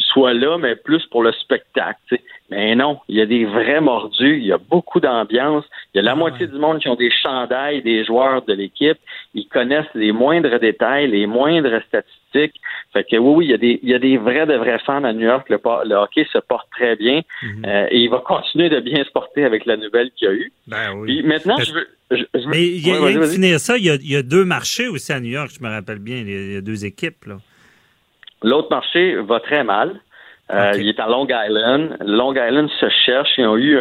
soient 0.00 0.34
là, 0.34 0.58
mais 0.58 0.76
plus 0.76 1.04
pour 1.06 1.22
le 1.22 1.32
spectacle. 1.32 2.18
Mais 2.50 2.74
non, 2.74 2.98
il 3.08 3.16
y 3.16 3.20
a 3.20 3.26
des 3.26 3.44
vrais 3.44 3.80
mordus, 3.80 4.38
il 4.38 4.46
y 4.46 4.52
a 4.52 4.58
beaucoup 4.58 4.98
d'ambiance. 4.98 5.64
Il 5.94 5.98
y 5.98 6.00
a 6.00 6.02
la 6.02 6.16
moitié 6.16 6.48
du 6.48 6.58
monde 6.58 6.80
qui 6.80 6.88
ont 6.88 6.96
des 6.96 7.10
chandails 7.10 7.82
des 7.82 8.04
joueurs 8.04 8.42
de 8.42 8.52
l'équipe. 8.52 8.98
Ils 9.34 9.46
connaissent 9.46 9.94
les 9.94 10.10
moindres 10.10 10.58
détails, 10.58 11.08
les 11.08 11.26
moindres 11.26 11.80
statistiques. 11.86 12.60
Fait 12.92 13.04
que 13.04 13.16
oui, 13.16 13.34
oui, 13.36 13.44
il 13.46 13.50
y 13.50 13.54
a 13.54 13.56
des, 13.56 13.80
il 13.82 13.88
y 13.88 13.94
a 13.94 14.00
des 14.00 14.16
vrais 14.16 14.46
de 14.46 14.54
vrais 14.54 14.80
fans 14.80 15.04
à 15.04 15.12
New 15.12 15.26
York. 15.26 15.48
Le, 15.48 15.94
hockey 15.94 16.26
se 16.32 16.38
porte 16.38 16.68
très 16.72 16.96
bien 16.96 17.22
mhm. 17.42 17.64
euh, 17.66 17.86
et 17.90 18.00
il 18.00 18.10
va 18.10 18.18
continuer 18.18 18.68
de 18.68 18.80
bien 18.80 19.04
se 19.04 19.10
porter 19.10 19.44
avec 19.44 19.64
la 19.64 19.76
nouvelle 19.76 20.10
qu'il 20.12 20.28
y 20.28 20.30
a 20.30 20.34
eu. 20.34 20.52
Ben 20.66 20.92
oui. 20.96 21.06
Puis 21.06 21.22
maintenant, 21.28 21.56
je 21.58 21.72
veux, 21.72 21.86
Mais 22.48 22.66
il 22.66 22.86
y 22.86 22.90
a, 22.90 23.00
ouais, 23.00 23.28
finir 23.28 23.60
ça, 23.60 23.76
il 23.76 23.84
y, 23.84 23.90
a, 23.90 23.94
il 23.94 24.10
y, 24.10 24.16
a, 24.16 24.22
deux 24.22 24.44
marchés 24.44 24.88
aussi 24.88 25.12
à 25.12 25.20
New 25.20 25.30
York, 25.30 25.50
je 25.56 25.64
me 25.64 25.70
rappelle 25.70 26.00
bien. 26.00 26.16
Il 26.16 26.54
y 26.54 26.56
a 26.56 26.60
deux 26.60 26.84
équipes. 26.84 27.26
là. 27.26 27.36
L'autre 28.42 28.68
marché 28.70 29.16
va 29.16 29.40
très 29.40 29.64
mal. 29.64 30.00
Euh, 30.52 30.72
il 30.76 30.88
est 30.88 30.98
à 30.98 31.06
Long 31.06 31.26
Island. 31.28 31.96
Long 32.00 32.34
Island 32.34 32.68
se 32.80 32.88
cherche. 32.88 33.30
Ils 33.38 33.46
ont 33.46 33.56
eu 33.56 33.78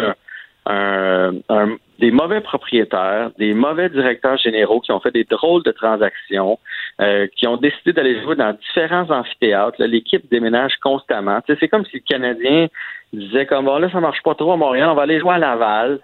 des 1.99 2.11
mauvais 2.11 2.41
propriétaires, 2.41 3.31
des 3.37 3.53
mauvais 3.53 3.89
directeurs 3.89 4.37
généraux 4.37 4.79
qui 4.79 4.91
ont 4.91 4.99
fait 4.99 5.11
des 5.11 5.25
drôles 5.25 5.63
de 5.63 5.71
transactions, 5.71 6.57
euh, 7.01 7.27
qui 7.35 7.45
ont 7.45 7.57
décidé 7.57 7.93
d'aller 7.93 8.21
jouer 8.21 8.35
dans 8.35 8.53
différents 8.53 9.09
amphithéâtres. 9.09 9.81
L'équipe 9.83 10.29
déménage 10.31 10.75
constamment. 10.81 11.39
c'est 11.47 11.67
comme 11.67 11.85
si 11.85 11.97
le 11.97 12.03
Canadien 12.07 12.67
disait 13.11 13.45
comme 13.45 13.65
bon 13.65 13.79
là 13.79 13.89
ça 13.91 13.99
marche 13.99 14.21
pas 14.23 14.35
trop 14.35 14.51
à 14.51 14.57
Montréal, 14.57 14.89
on 14.89 14.95
va 14.95 15.03
aller 15.03 15.19
jouer 15.19 15.33
à 15.33 15.39
Laval. 15.39 15.99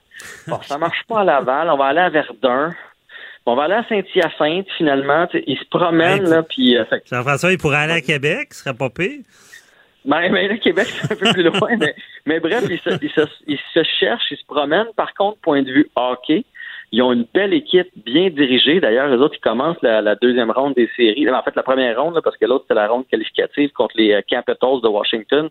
Bon, 0.48 0.62
ça 0.62 0.78
marche 0.78 1.04
pas 1.08 1.22
à 1.22 1.24
Laval, 1.24 1.70
on 1.70 1.78
va 1.78 1.86
aller 1.86 2.00
à 2.00 2.10
Verdun. 2.10 2.74
On 3.46 3.56
va 3.56 3.64
aller 3.64 3.76
à 3.76 3.84
Saint-Hyacinthe, 3.88 4.68
finalement. 4.78 5.28
Ils 5.46 5.58
se 5.58 5.66
promènent, 5.66 6.28
là, 6.28 6.44
puis... 6.44 6.78
Euh, 6.78 6.84
Jean-François, 7.06 7.52
il 7.52 7.58
pourrait 7.58 7.78
aller 7.78 7.94
à 7.94 8.02
Québec, 8.02 8.54
ce 8.54 8.64
serait 8.64 8.74
pas 8.74 8.90
pire. 8.90 9.22
Ben, 10.06 10.32
ben, 10.32 10.48
le 10.48 10.58
Québec, 10.58 10.88
c'est 10.88 11.12
un 11.12 11.16
peu 11.16 11.34
plus 11.34 11.44
loin, 11.44 11.70
mais, 12.26 12.40
bref, 12.40 12.66
ils 12.70 12.80
se, 12.80 12.90
ils, 13.48 13.60
se, 13.74 13.84
cherchent, 14.00 14.32
ils 14.32 14.38
se 14.38 14.46
promènent. 14.46 14.92
Par 14.96 15.14
contre, 15.14 15.40
point 15.40 15.64
de 15.64 15.72
vue 15.72 15.90
hockey, 15.96 16.44
ils 16.92 17.02
ont 17.02 17.12
une 17.12 17.26
belle 17.34 17.54
équipe 17.54 17.90
bien 18.06 18.30
dirigée. 18.30 18.80
D'ailleurs, 18.80 19.08
les 19.08 19.18
autres, 19.18 19.36
ils 19.36 19.42
commencent 19.42 19.82
la, 19.82 20.16
deuxième 20.16 20.52
ronde 20.52 20.76
des 20.76 20.90
séries. 20.96 21.30
En 21.30 21.42
fait, 21.42 21.56
la 21.56 21.64
première 21.64 22.00
ronde, 22.00 22.20
parce 22.24 22.38
que 22.38 22.46
l'autre, 22.46 22.66
c'est 22.68 22.76
la 22.76 22.88
ronde 22.88 23.08
qualificative 23.08 23.72
contre 23.72 23.96
les 23.98 24.14
euh, 24.14 24.22
Capitals 24.28 24.82
de 24.84 24.88
Washington. 24.88 25.50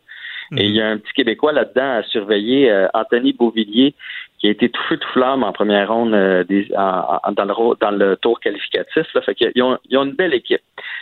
Et 0.53 0.55
mhm. 0.55 0.61
il 0.61 0.77
y 0.77 0.81
a 0.81 0.89
un 0.89 0.99
petit 0.99 1.13
Québécois 1.15 1.53
là-dedans 1.53 1.99
à 1.99 2.03
surveiller, 2.05 2.71
euh, 2.71 2.87
Anthony 2.95 3.33
Beauvillier, 3.33 3.95
qui 4.45 4.49
a 4.49 4.51
été 4.51 4.69
tout 4.69 4.83
feu 4.91 4.99
tout 4.99 5.09
flamme 5.15 5.43
en 5.43 5.53
première 5.55 5.89
ronde 5.89 6.13
euh, 6.13 6.45
dans, 6.45 7.45
le, 7.47 7.81
dans 7.81 7.91
le 7.91 8.17
tour 8.17 8.39
qualificatif. 8.41 9.07
Là. 9.15 9.23
Fait 9.23 9.35
qu'ils 9.35 9.63
ont, 9.63 9.79
ils 9.89 9.97
ont 9.97 10.05
une 10.05 10.13
belle 10.13 10.35
équipe. 10.35 10.61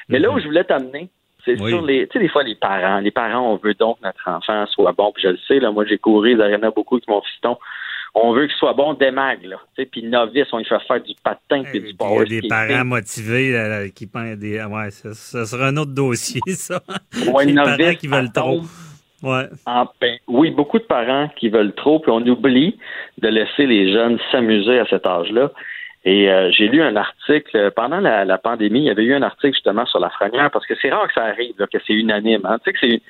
Mais 0.08 0.20
là 0.20 0.30
où 0.30 0.34
mhm. 0.34 0.42
je 0.42 0.46
voulais 0.46 0.62
t'amener, 0.62 1.08
c'est 1.44 1.56
sur 1.56 1.82
les, 1.82 2.06
tu 2.06 2.12
sais, 2.12 2.18
des 2.20 2.28
fois, 2.28 2.44
les 2.44 2.54
parents. 2.54 3.00
Les 3.00 3.10
parents, 3.10 3.52
on 3.52 3.56
veut 3.56 3.74
donc 3.74 3.98
que 3.98 4.06
notre 4.06 4.28
enfant 4.28 4.64
soit 4.68 4.92
bon. 4.92 5.10
Puis 5.12 5.24
je 5.24 5.30
le 5.30 5.38
sais, 5.48 5.58
là, 5.58 5.72
moi, 5.72 5.84
j'ai 5.84 5.98
couru 5.98 6.36
les 6.36 6.40
arénas 6.40 6.70
beaucoup 6.70 6.94
avec 6.94 7.08
mon 7.08 7.20
fiston 7.20 7.58
on 8.14 8.34
veut 8.34 8.46
qu'il 8.46 8.56
soit 8.56 8.74
bon 8.74 8.92
des 8.92 9.10
mags, 9.10 9.42
là. 9.44 9.56
Puis 9.90 10.02
novice, 10.02 10.44
on 10.52 10.58
lui 10.58 10.66
fait 10.66 10.78
faire 10.86 11.02
du 11.02 11.14
patin 11.24 11.62
puis 11.64 11.80
du 11.80 11.94
power 11.94 12.24
Il 12.26 12.34
y 12.34 12.38
a 12.38 12.40
des 12.42 12.48
parents 12.48 12.84
motivés 12.84 13.52
là, 13.52 13.88
qui 13.88 14.06
pensent 14.06 14.36
des. 14.36 14.62
Ouais, 14.62 14.90
ça, 14.90 15.14
ça, 15.14 15.46
sera 15.46 15.68
un 15.68 15.76
autre 15.78 15.92
dossier, 15.92 16.42
ça. 16.48 16.82
Ouais, 17.32 17.44
les 17.46 17.54
novice, 17.54 17.76
parents 17.78 17.94
qui 17.94 18.06
veulent 18.08 18.32
trop. 18.32 18.60
Ouais. 19.22 19.44
En, 19.66 19.86
ben, 20.00 20.16
oui, 20.26 20.50
beaucoup 20.50 20.78
de 20.78 20.84
parents 20.84 21.28
qui 21.36 21.48
veulent 21.48 21.74
trop, 21.74 22.00
puis 22.00 22.10
on 22.10 22.26
oublie 22.26 22.78
de 23.18 23.28
laisser 23.28 23.66
les 23.66 23.92
jeunes 23.92 24.18
s'amuser 24.30 24.78
à 24.78 24.86
cet 24.86 25.06
âge-là. 25.06 25.50
Et 26.04 26.28
euh, 26.28 26.50
j'ai 26.50 26.66
lu 26.66 26.82
un 26.82 26.96
article 26.96 27.70
pendant 27.76 28.00
la, 28.00 28.24
la, 28.24 28.38
pandémie, 28.38 28.80
il 28.80 28.86
y 28.86 28.90
avait 28.90 29.04
eu 29.04 29.14
un 29.14 29.22
article 29.22 29.54
justement 29.54 29.86
sur 29.86 30.00
la 30.00 30.10
frenière, 30.10 30.50
parce 30.50 30.66
que 30.66 30.74
c'est 30.82 30.90
rare 30.90 31.06
que 31.06 31.14
ça 31.14 31.24
arrive, 31.24 31.54
là, 31.58 31.66
que 31.68 31.78
c'est 31.86 31.92
unanime. 31.92 32.44
Hein. 32.44 32.58
Tu 32.64 32.64
sais 32.64 32.72
que 32.72 32.78
c'est 32.80 33.02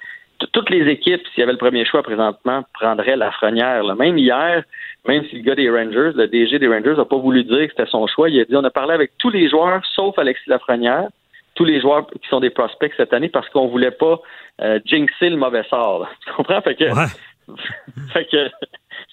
toutes 0.52 0.70
les 0.70 0.90
équipes, 0.90 1.22
s'il 1.28 1.40
y 1.40 1.42
avait 1.42 1.52
le 1.52 1.58
premier 1.58 1.84
choix 1.84 2.02
présentement, 2.02 2.64
prendraient 2.74 3.16
la 3.16 3.30
frenière. 3.30 3.82
Là. 3.84 3.94
Même 3.94 4.18
hier, 4.18 4.62
même 5.06 5.24
si 5.30 5.36
le 5.36 5.42
gars 5.42 5.54
des 5.54 5.70
Rangers, 5.70 6.12
le 6.14 6.26
DG 6.26 6.58
des 6.58 6.68
Rangers, 6.68 6.94
n'a 6.96 7.04
pas 7.04 7.16
voulu 7.16 7.44
dire 7.44 7.66
que 7.66 7.70
c'était 7.70 7.90
son 7.90 8.06
choix, 8.06 8.28
il 8.28 8.40
a 8.40 8.44
dit 8.44 8.56
on 8.56 8.64
a 8.64 8.70
parlé 8.70 8.94
avec 8.94 9.12
tous 9.18 9.30
les 9.30 9.48
joueurs, 9.48 9.82
sauf 9.94 10.18
Alexis 10.18 10.48
Lafrenière, 10.48 11.08
tous 11.54 11.64
les 11.64 11.80
joueurs 11.80 12.06
qui 12.06 12.28
sont 12.28 12.40
des 12.40 12.50
prospects 12.50 12.92
cette 12.96 13.12
année, 13.12 13.28
parce 13.28 13.48
qu'on 13.50 13.68
voulait 13.68 13.90
pas 13.90 14.20
euh, 14.60 14.80
jinxer 14.84 15.30
le 15.30 15.36
mauvais 15.36 15.64
sort. 15.64 16.00
Là. 16.00 16.08
Tu 16.24 16.32
comprends? 16.32 16.60
Fait 16.62 16.74
que, 16.74 16.84
fait 18.12 18.24
que 18.30 18.50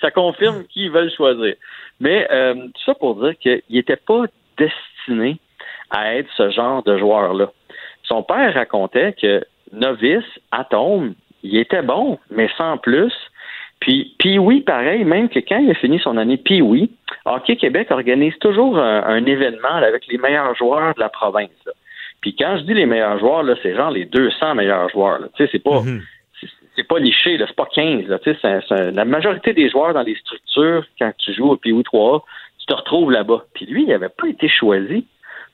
ça 0.02 0.12
confirme 0.12 0.64
qui 0.66 0.86
ils 0.86 0.92
veulent 0.92 1.12
choisir. 1.12 1.56
Mais 2.00 2.28
euh, 2.32 2.54
tout 2.54 2.84
ça 2.86 2.96
pour 2.96 3.16
dire 3.16 3.38
qu'il 3.40 3.62
n'était 3.70 3.98
pas 3.98 4.26
destiné 4.58 5.40
à 5.90 6.16
être 6.16 6.30
ce 6.36 6.50
genre 6.52 6.84
de 6.84 6.98
joueur-là. 6.98 7.52
Son 8.04 8.24
père 8.24 8.54
racontait 8.54 9.14
que 9.14 9.44
novice, 9.72 10.26
Atome, 10.52 11.16
il 11.44 11.58
était 11.58 11.82
bon, 11.82 12.20
mais 12.30 12.50
sans 12.58 12.78
plus. 12.78 13.14
Puis, 13.80 14.16
puis 14.20 14.38
oui, 14.40 14.62
pareil, 14.62 15.06
même 15.06 15.30
que 15.30 15.40
quand 15.40 15.58
il 15.58 15.72
a 15.72 15.76
fini 15.76 16.00
son 16.00 16.18
année 16.18 16.38
puis 16.38 16.62
oui, 16.62 16.92
Hockey 17.26 17.56
Québec 17.56 17.92
organise 17.92 18.38
toujours 18.40 18.78
un, 18.78 19.26
événement 19.26 19.76
avec 19.76 20.06
les 20.08 20.18
meilleurs 20.18 20.56
joueurs 20.56 20.94
de 20.96 21.00
la 21.00 21.10
province. 21.10 21.50
Puis 22.22 22.36
quand 22.36 22.57
je 22.57 22.63
dis 22.63 22.74
les 22.74 22.86
meilleurs 22.86 23.20
joueurs, 23.20 23.43
là, 23.43 23.55
c'est 23.61 23.76
genre 23.76 23.91
les 23.91 24.05
200 24.05 24.55
meilleurs 24.55 24.89
joueurs. 24.89 25.20
Tu 25.36 25.43
sais, 25.43 25.49
c'est 25.51 25.63
pas, 25.63 25.82
mm-hmm. 25.82 26.01
c'est 26.76 26.88
pas 26.88 26.99
niché, 26.99 27.38
c'est 27.39 27.55
pas 27.55 27.67
15. 27.74 28.07
Là, 28.07 28.20
tu 28.20 28.34
sais, 28.36 28.91
la 28.91 29.05
majorité 29.05 29.53
des 29.53 29.70
joueurs 29.70 29.93
dans 29.93 30.03
les 30.03 30.15
structures, 30.15 30.86
quand 30.99 31.11
tu 31.17 31.34
joues 31.34 31.51
au 31.51 31.57
PO 31.57 31.84
3 31.84 32.26
tu 32.59 32.65
te 32.65 32.74
retrouves 32.74 33.11
là-bas. 33.11 33.45
Puis 33.53 33.65
lui, 33.65 33.84
il 33.84 33.89
n'avait 33.89 34.09
pas 34.09 34.28
été 34.28 34.47
choisi 34.47 35.05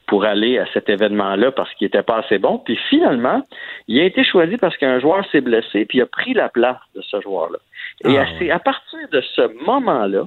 pour 0.07 0.26
aller 0.26 0.59
à 0.59 0.66
cet 0.74 0.89
événement-là 0.89 1.51
parce 1.51 1.74
qu'il 1.76 1.88
était 1.88 2.03
pas 2.03 2.18
assez 2.18 2.38
bon. 2.38 2.59
Puis 2.59 2.78
finalement, 2.89 3.41
il 3.88 3.99
a 3.99 4.03
été 4.03 4.24
choisi 4.24 4.57
parce 4.57 4.78
qu'un 4.78 4.99
joueur 4.99 5.26
s'est 5.32 5.41
blessé, 5.41 5.86
puis 5.86 5.99
il 5.99 6.01
a 6.01 6.05
pris 6.05 6.34
la 6.34 6.49
place 6.49 6.78
de 6.95 7.01
ce 7.01 7.22
joueur-là. 7.22 7.57
Et 8.05 8.18
ah, 8.18 8.26
c'est 8.38 8.51
à 8.51 8.59
partir 8.59 8.99
de 9.11 9.22
ce 9.22 9.66
moment-là 9.66 10.26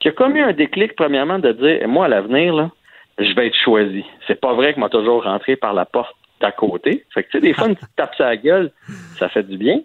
qu'il 0.00 0.10
a 0.10 0.14
commis 0.14 0.40
un 0.40 0.52
déclic, 0.52 0.96
premièrement, 0.96 1.38
de 1.38 1.52
dire 1.52 1.88
moi, 1.88 2.06
à 2.06 2.08
l'avenir, 2.08 2.54
là, 2.54 2.70
je 3.18 3.34
vais 3.34 3.48
être 3.48 3.56
choisi. 3.56 4.04
C'est 4.26 4.40
pas 4.40 4.54
vrai 4.54 4.74
que 4.74 4.80
m'a 4.80 4.88
toujours 4.88 5.24
rentré 5.24 5.56
par 5.56 5.74
la 5.74 5.84
porte 5.84 6.14
d'à 6.40 6.52
côté. 6.52 7.04
Fait 7.12 7.22
que, 7.22 7.30
tu 7.30 7.38
sais, 7.38 7.42
des 7.42 7.54
fois, 7.54 7.68
une 7.68 7.76
petite 7.76 7.94
tape 7.96 8.14
sur 8.14 8.24
la 8.24 8.36
gueule, 8.36 8.72
ça 9.18 9.28
fait 9.28 9.42
du 9.42 9.56
bien. 9.56 9.80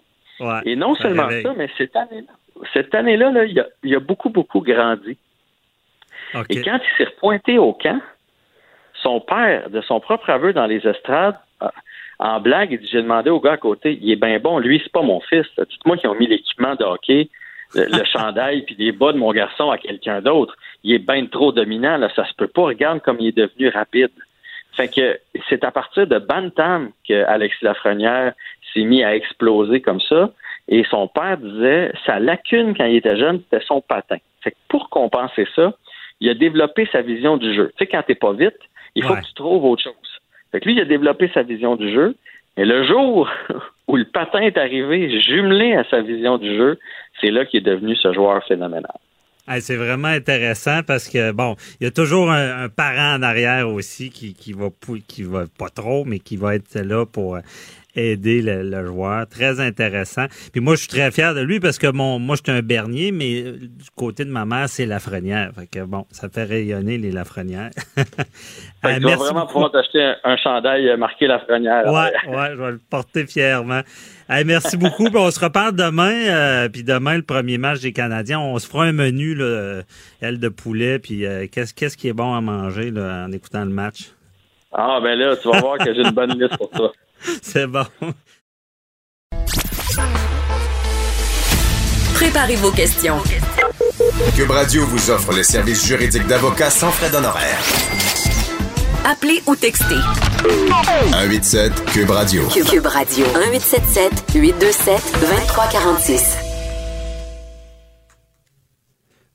Et 0.64 0.76
non 0.76 0.94
seulement 0.94 1.28
ça, 1.42 1.52
mais 1.56 1.68
cette 1.76 1.96
année-là, 1.96 2.32
cette 2.72 2.94
année-là, 2.94 3.30
là, 3.30 3.44
il, 3.44 3.58
a, 3.58 3.66
il 3.82 3.94
a 3.94 4.00
beaucoup, 4.00 4.30
beaucoup 4.30 4.60
grandi. 4.60 5.16
Et 6.50 6.62
quand 6.62 6.78
il 6.78 6.96
s'est 6.96 7.10
repointé 7.10 7.58
au 7.58 7.72
camp, 7.72 8.00
son 9.02 9.20
père, 9.20 9.70
de 9.70 9.80
son 9.80 10.00
propre 10.00 10.30
aveu 10.30 10.52
dans 10.52 10.66
les 10.66 10.86
estrades, 10.86 11.38
euh, 11.62 11.68
en 12.18 12.40
blague, 12.40 12.72
il 12.72 12.80
dit 12.80 12.88
J'ai 12.90 13.02
demandé 13.02 13.30
au 13.30 13.40
gars 13.40 13.52
à 13.52 13.56
côté, 13.56 13.98
il 14.00 14.10
est 14.10 14.16
bien 14.16 14.38
bon, 14.38 14.58
lui, 14.58 14.80
c'est 14.82 14.92
pas 14.92 15.02
mon 15.02 15.20
fils. 15.20 15.46
Dites-moi 15.56 15.96
qui 15.96 16.06
ont 16.06 16.14
mis 16.14 16.26
l'équipement 16.26 16.74
de 16.74 16.84
hockey, 16.84 17.28
le, 17.74 18.04
chandail, 18.04 18.62
puis 18.62 18.76
les 18.78 18.92
bas 18.92 19.12
de 19.12 19.18
mon 19.18 19.32
garçon 19.32 19.70
à 19.70 19.78
quelqu'un 19.78 20.20
d'autre. 20.20 20.56
Il 20.84 20.92
est 20.92 20.98
bien 20.98 21.26
trop 21.26 21.52
dominant, 21.52 21.96
là, 21.96 22.08
ça 22.14 22.24
se 22.26 22.34
peut 22.34 22.46
pas. 22.46 22.62
Regarde 22.62 23.00
comme 23.00 23.18
il 23.20 23.28
est 23.28 23.36
devenu 23.36 23.68
rapide. 23.68 24.10
Fait 24.72 24.88
que 24.88 25.18
c'est 25.48 25.64
à 25.64 25.70
partir 25.70 26.06
de 26.06 26.18
Bantam 26.18 26.90
que 27.06 27.24
Alexis 27.24 27.64
Lafrenière 27.64 28.32
s'est 28.72 28.84
mis 28.84 29.02
à 29.02 29.14
exploser 29.14 29.80
comme 29.80 30.00
ça. 30.00 30.30
Et 30.68 30.84
son 30.90 31.08
père 31.08 31.38
disait 31.38 31.92
sa 32.06 32.18
lacune 32.18 32.76
quand 32.76 32.84
il 32.84 32.96
était 32.96 33.16
jeune, 33.16 33.40
c'était 33.42 33.64
son 33.64 33.80
patin. 33.80 34.18
Fait 34.42 34.52
que 34.52 34.56
pour 34.68 34.88
compenser 34.90 35.46
ça, 35.56 35.74
il 36.20 36.28
a 36.28 36.34
développé 36.34 36.88
sa 36.92 37.02
vision 37.02 37.36
du 37.36 37.54
jeu. 37.54 37.72
Tu 37.76 37.84
sais, 37.84 37.86
quand 37.86 38.02
t'es 38.06 38.14
pas 38.14 38.32
vite, 38.32 38.58
il 38.94 39.04
faut 39.04 39.14
que 39.14 39.24
tu 39.24 39.34
trouves 39.34 39.64
autre 39.64 39.82
chose. 39.82 39.94
Fait 40.52 40.60
que 40.60 40.66
lui, 40.66 40.74
il 40.74 40.80
a 40.80 40.84
développé 40.84 41.30
sa 41.34 41.42
vision 41.42 41.76
du 41.76 41.92
jeu. 41.92 42.16
Et 42.56 42.64
le 42.64 42.84
jour 42.84 43.30
où 43.88 43.96
le 43.96 44.04
patin 44.04 44.40
est 44.40 44.58
arrivé, 44.58 45.20
jumelé 45.20 45.74
à 45.74 45.84
sa 45.84 46.02
vision 46.02 46.38
du 46.38 46.56
jeu, 46.56 46.78
c'est 47.20 47.30
là 47.30 47.44
qu'il 47.44 47.60
est 47.60 47.70
devenu 47.70 47.96
ce 47.96 48.12
joueur 48.12 48.42
phénoménal. 48.46 48.92
c'est 49.60 49.76
vraiment 49.76 50.08
intéressant 50.08 50.82
parce 50.86 51.08
que 51.08 51.32
bon, 51.32 51.56
il 51.80 51.84
y 51.84 51.86
a 51.86 51.90
toujours 51.90 52.30
un, 52.30 52.68
parent 52.68 53.16
en 53.18 53.22
arrière 53.22 53.68
aussi 53.68 54.10
qui, 54.10 54.34
qui 54.34 54.52
va 54.52 54.68
qui 55.06 55.22
va 55.22 55.44
pas 55.58 55.70
trop, 55.70 56.04
mais 56.04 56.18
qui 56.18 56.36
va 56.36 56.54
être 56.54 56.78
là 56.80 57.06
pour 57.06 57.38
aider 57.94 58.42
le, 58.42 58.86
joueur. 58.86 59.26
Très 59.28 59.60
intéressant. 59.60 60.26
Puis 60.52 60.60
moi, 60.60 60.74
je 60.74 60.80
suis 60.80 60.88
très 60.88 61.10
fier 61.10 61.34
de 61.34 61.40
lui 61.40 61.60
parce 61.60 61.78
que 61.78 61.90
mon, 61.90 62.18
moi, 62.18 62.36
je 62.36 62.42
suis 62.50 62.58
un 62.58 62.62
bernier, 62.62 63.12
mais 63.12 63.42
euh, 63.42 63.52
du 63.58 63.90
côté 63.96 64.24
de 64.24 64.30
ma 64.30 64.44
mère, 64.44 64.68
c'est 64.68 64.86
Lafrenière. 64.86 65.50
Fait 65.54 65.66
que 65.66 65.84
bon, 65.84 66.06
ça 66.10 66.28
fait 66.28 66.44
rayonner 66.44 66.98
les 66.98 67.10
Lafrenières. 67.10 67.70
tu 67.96 68.02
vas 68.82 69.16
vraiment 69.16 69.46
pouvoir 69.46 69.70
t'acheter 69.70 70.14
un, 70.24 70.36
chandail 70.36 70.96
marqué 70.96 71.26
Lafrenière. 71.26 71.86
Ouais, 71.86 72.12
ouais, 72.34 72.48
je 72.52 72.62
vais 72.62 72.70
le 72.72 72.80
porter 72.90 73.26
fièrement. 73.26 73.80
merci 74.28 74.76
beaucoup. 74.76 75.08
on 75.12 75.30
se 75.30 75.40
reparle 75.40 75.74
demain. 75.74 76.12
Euh, 76.12 76.68
puis 76.68 76.84
demain, 76.84 77.16
le 77.16 77.22
premier 77.22 77.58
match 77.58 77.80
des 77.80 77.92
Canadiens, 77.92 78.40
on 78.40 78.58
se 78.58 78.68
fera 78.68 78.84
un 78.84 78.92
menu, 78.92 79.34
là, 79.34 79.82
aile 80.22 80.38
de 80.38 80.48
poulet. 80.48 80.98
Puis 80.98 81.26
euh, 81.26 81.46
qu'est-ce, 81.50 81.74
qu'est-ce 81.74 81.96
qui 81.96 82.08
est 82.08 82.12
bon 82.12 82.34
à 82.34 82.40
manger 82.40 82.90
là, 82.90 83.26
en 83.26 83.32
écoutant 83.32 83.64
le 83.64 83.70
match? 83.70 84.12
Ah, 84.72 85.00
ben 85.02 85.18
là, 85.18 85.34
tu 85.36 85.48
vas 85.48 85.60
voir 85.60 85.78
que 85.78 85.94
j'ai 85.94 86.02
une 86.02 86.10
bonne 86.10 86.38
liste 86.38 86.56
pour 86.58 86.70
toi. 86.70 86.92
C'est 87.42 87.66
bon. 87.66 87.86
Préparez 92.14 92.56
vos 92.56 92.72
questions. 92.72 93.18
Cube 94.34 94.50
Radio 94.50 94.84
vous 94.86 95.10
offre 95.10 95.32
les 95.32 95.44
services 95.44 95.86
juridiques 95.86 96.26
d'avocats 96.26 96.70
sans 96.70 96.90
frais 96.90 97.10
d'honoraires. 97.10 97.62
Appelez 99.04 99.40
ou 99.46 99.56
textez. 99.56 99.94
187 100.70 101.84
Cube 101.86 102.10
Radio. 102.10 102.46
Cube 102.48 102.86
Radio. 102.86 103.24
1877 103.26 104.34
827 104.34 105.20
2346. 105.20 106.36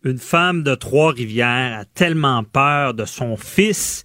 Une 0.03 0.19
femme 0.19 0.63
de 0.63 0.75
Trois-Rivières 0.75 1.79
a 1.79 1.85
tellement 1.85 2.43
peur 2.43 2.93
de 2.93 3.05
son 3.05 3.37
fils 3.37 4.03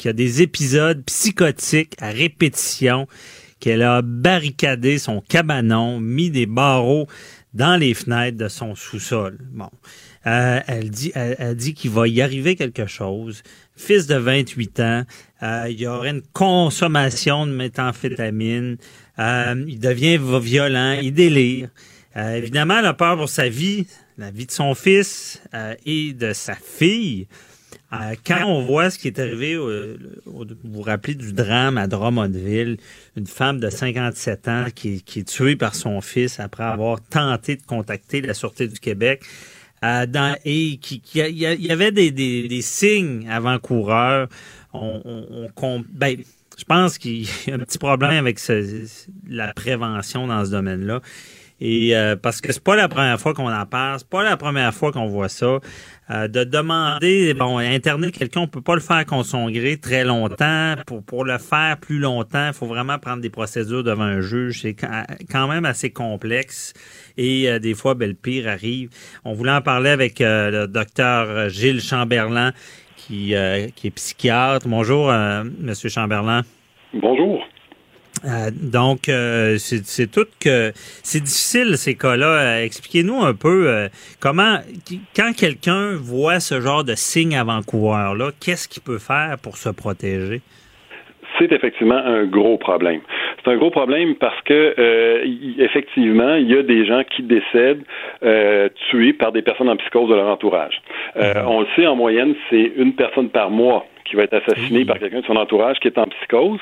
qui 0.00 0.08
a 0.08 0.14
des 0.14 0.40
épisodes 0.40 1.04
psychotiques 1.04 1.94
à 2.00 2.08
répétition, 2.08 3.06
qu'elle 3.60 3.82
a 3.82 4.00
barricadé 4.00 4.96
son 4.96 5.20
cabanon, 5.20 6.00
mis 6.00 6.30
des 6.30 6.46
barreaux 6.46 7.06
dans 7.52 7.76
les 7.76 7.92
fenêtres 7.92 8.38
de 8.38 8.48
son 8.48 8.74
sous-sol. 8.74 9.36
Bon. 9.52 9.68
Euh, 10.26 10.60
elle 10.66 10.88
dit, 10.88 11.12
dit 11.54 11.74
qu'il 11.74 11.90
va 11.90 12.08
y 12.08 12.22
arriver 12.22 12.56
quelque 12.56 12.86
chose. 12.86 13.42
Fils 13.76 14.06
de 14.06 14.16
28 14.16 14.80
ans, 14.80 15.04
euh, 15.42 15.66
il 15.68 15.78
y 15.78 15.86
aurait 15.86 16.10
une 16.10 16.22
consommation 16.32 17.46
de 17.46 17.52
méthamphétamine. 17.52 18.78
Euh, 19.18 19.64
il 19.68 19.80
devient 19.80 20.18
violent, 20.18 20.92
il 20.92 21.12
délire. 21.12 21.68
évidemment, 22.16 22.78
elle 22.78 22.86
a 22.86 22.94
peur 22.94 23.18
pour 23.18 23.28
sa 23.28 23.50
vie, 23.50 23.86
la 24.16 24.30
vie 24.30 24.46
de 24.46 24.50
son 24.50 24.74
fils 24.74 25.42
et 25.84 26.14
de 26.14 26.32
sa 26.32 26.54
fille. 26.54 27.26
Euh, 27.92 28.14
quand 28.24 28.44
on 28.46 28.62
voit 28.62 28.90
ce 28.90 28.98
qui 28.98 29.08
est 29.08 29.18
arrivé, 29.18 29.54
euh, 29.54 29.98
vous 30.24 30.44
vous 30.62 30.82
rappelez 30.82 31.14
du 31.14 31.32
drame 31.32 31.76
à 31.76 31.88
Drummondville, 31.88 32.76
une 33.16 33.26
femme 33.26 33.58
de 33.58 33.68
57 33.68 34.48
ans 34.48 34.66
qui, 34.74 35.02
est 35.16 35.28
tuée 35.28 35.56
par 35.56 35.74
son 35.74 36.00
fils 36.00 36.38
après 36.38 36.62
avoir 36.62 37.00
tenté 37.00 37.56
de 37.56 37.62
contacter 37.62 38.20
la 38.20 38.34
Sûreté 38.34 38.68
du 38.68 38.78
Québec. 38.78 39.24
Euh, 39.82 40.06
et 40.44 40.76
qui, 40.76 41.02
il 41.14 41.38
y, 41.38 41.70
avait 41.72 41.90
des, 41.90 42.60
signes 42.62 43.28
avant-coureurs. 43.28 44.28
On, 44.72 45.50
on, 45.56 45.84
ben, 45.90 46.16
je 46.58 46.64
pense 46.64 46.98
qu'il 46.98 47.22
y 47.22 47.50
a 47.50 47.54
un 47.54 47.58
petit 47.60 47.78
problème 47.78 48.26
avec 48.26 48.38
la 49.28 49.52
prévention 49.54 50.26
dans 50.26 50.44
ce 50.44 50.50
domaine-là. 50.50 51.00
Et 51.60 51.94
euh, 51.94 52.16
parce 52.16 52.40
que 52.40 52.52
c'est 52.52 52.64
pas 52.64 52.76
la 52.76 52.88
première 52.88 53.20
fois 53.20 53.34
qu'on 53.34 53.52
en 53.52 53.66
parle, 53.66 53.98
c'est 53.98 54.08
pas 54.08 54.22
la 54.22 54.36
première 54.36 54.72
fois 54.72 54.92
qu'on 54.92 55.06
voit 55.06 55.28
ça. 55.28 55.58
Euh, 56.10 56.26
de 56.26 56.42
demander, 56.42 57.34
bon, 57.34 57.58
Internet, 57.58 58.16
quelqu'un, 58.16 58.40
on 58.40 58.46
peut 58.46 58.62
pas 58.62 58.74
le 58.74 58.80
faire 58.80 59.04
contre 59.04 59.26
son 59.26 59.50
gré 59.50 59.76
très 59.76 60.04
longtemps. 60.04 60.74
Pour, 60.86 61.04
pour 61.04 61.24
le 61.24 61.38
faire 61.38 61.76
plus 61.78 61.98
longtemps, 61.98 62.48
il 62.48 62.54
faut 62.54 62.66
vraiment 62.66 62.98
prendre 62.98 63.20
des 63.20 63.30
procédures 63.30 63.84
devant 63.84 64.04
un 64.04 64.20
juge. 64.20 64.62
C'est 64.62 64.74
quand 64.74 65.48
même 65.48 65.64
assez 65.66 65.90
complexe. 65.90 66.72
Et 67.16 67.48
euh, 67.48 67.58
des 67.58 67.74
fois, 67.74 67.94
ben, 67.94 68.08
le 68.08 68.14
pire 68.14 68.48
arrive. 68.48 68.88
On 69.24 69.34
voulait 69.34 69.52
en 69.52 69.62
parler 69.62 69.90
avec 69.90 70.20
le 70.20 70.66
docteur 70.66 71.50
Gilles 71.50 71.82
Chamberlain, 71.82 72.52
qui, 72.96 73.34
qui 73.76 73.86
est 73.86 73.94
psychiatre. 73.94 74.66
Bonjour, 74.66 75.12
Monsieur 75.60 75.88
Chamberlain. 75.88 76.42
Bonjour. 76.94 77.44
Euh, 78.24 78.50
donc, 78.52 79.08
euh, 79.08 79.56
c'est 79.58 80.10
tout 80.10 80.26
que 80.40 80.72
c'est 80.74 81.20
difficile 81.20 81.76
ces 81.76 81.96
cas-là. 81.96 82.26
Euh, 82.26 82.64
expliquez-nous 82.64 83.22
un 83.22 83.34
peu 83.34 83.88
comment, 84.20 84.58
quand 85.16 85.32
quelqu'un 85.36 85.96
voit 85.96 86.40
ce 86.40 86.60
genre 86.60 86.84
de 86.84 86.94
signe 86.94 87.36
avant-coureur 87.36 88.14
là, 88.14 88.30
qu'est-ce 88.40 88.68
qu'il 88.68 88.82
peut 88.82 88.98
faire 88.98 89.36
pour 89.42 89.56
se 89.56 89.70
protéger? 89.70 90.40
C'est 91.38 91.52
effectivement 91.52 91.96
un 91.96 92.26
gros 92.26 92.58
problème. 92.58 93.00
C'est 93.42 93.50
un 93.50 93.56
gros 93.56 93.70
problème 93.70 94.14
parce 94.16 94.38
que 94.42 94.74
effectivement, 95.58 96.34
il 96.34 96.50
y 96.50 96.56
a 96.56 96.62
des 96.62 96.84
gens 96.84 97.02
qui 97.04 97.22
décèdent 97.22 97.84
tués 98.90 99.14
par 99.14 99.32
des 99.32 99.40
personnes 99.40 99.68
en 99.68 99.76
psychose 99.76 100.10
de 100.10 100.14
leur 100.16 100.26
entourage. 100.26 100.82
Mm-hmm. 101.16 101.46
On 101.46 101.60
le 101.60 101.66
sait 101.76 101.86
en 101.86 101.96
moyenne, 101.96 102.34
c'est 102.50 102.72
une 102.76 102.94
personne 102.94 103.30
par 103.30 103.50
mois 103.50 103.86
qui 104.10 104.16
va 104.16 104.24
être 104.24 104.34
assassiné 104.34 104.84
par 104.84 104.98
quelqu'un 104.98 105.20
de 105.20 105.26
son 105.26 105.36
entourage 105.36 105.78
qui 105.78 105.88
est 105.88 105.96
en 105.96 106.06
psychose. 106.06 106.58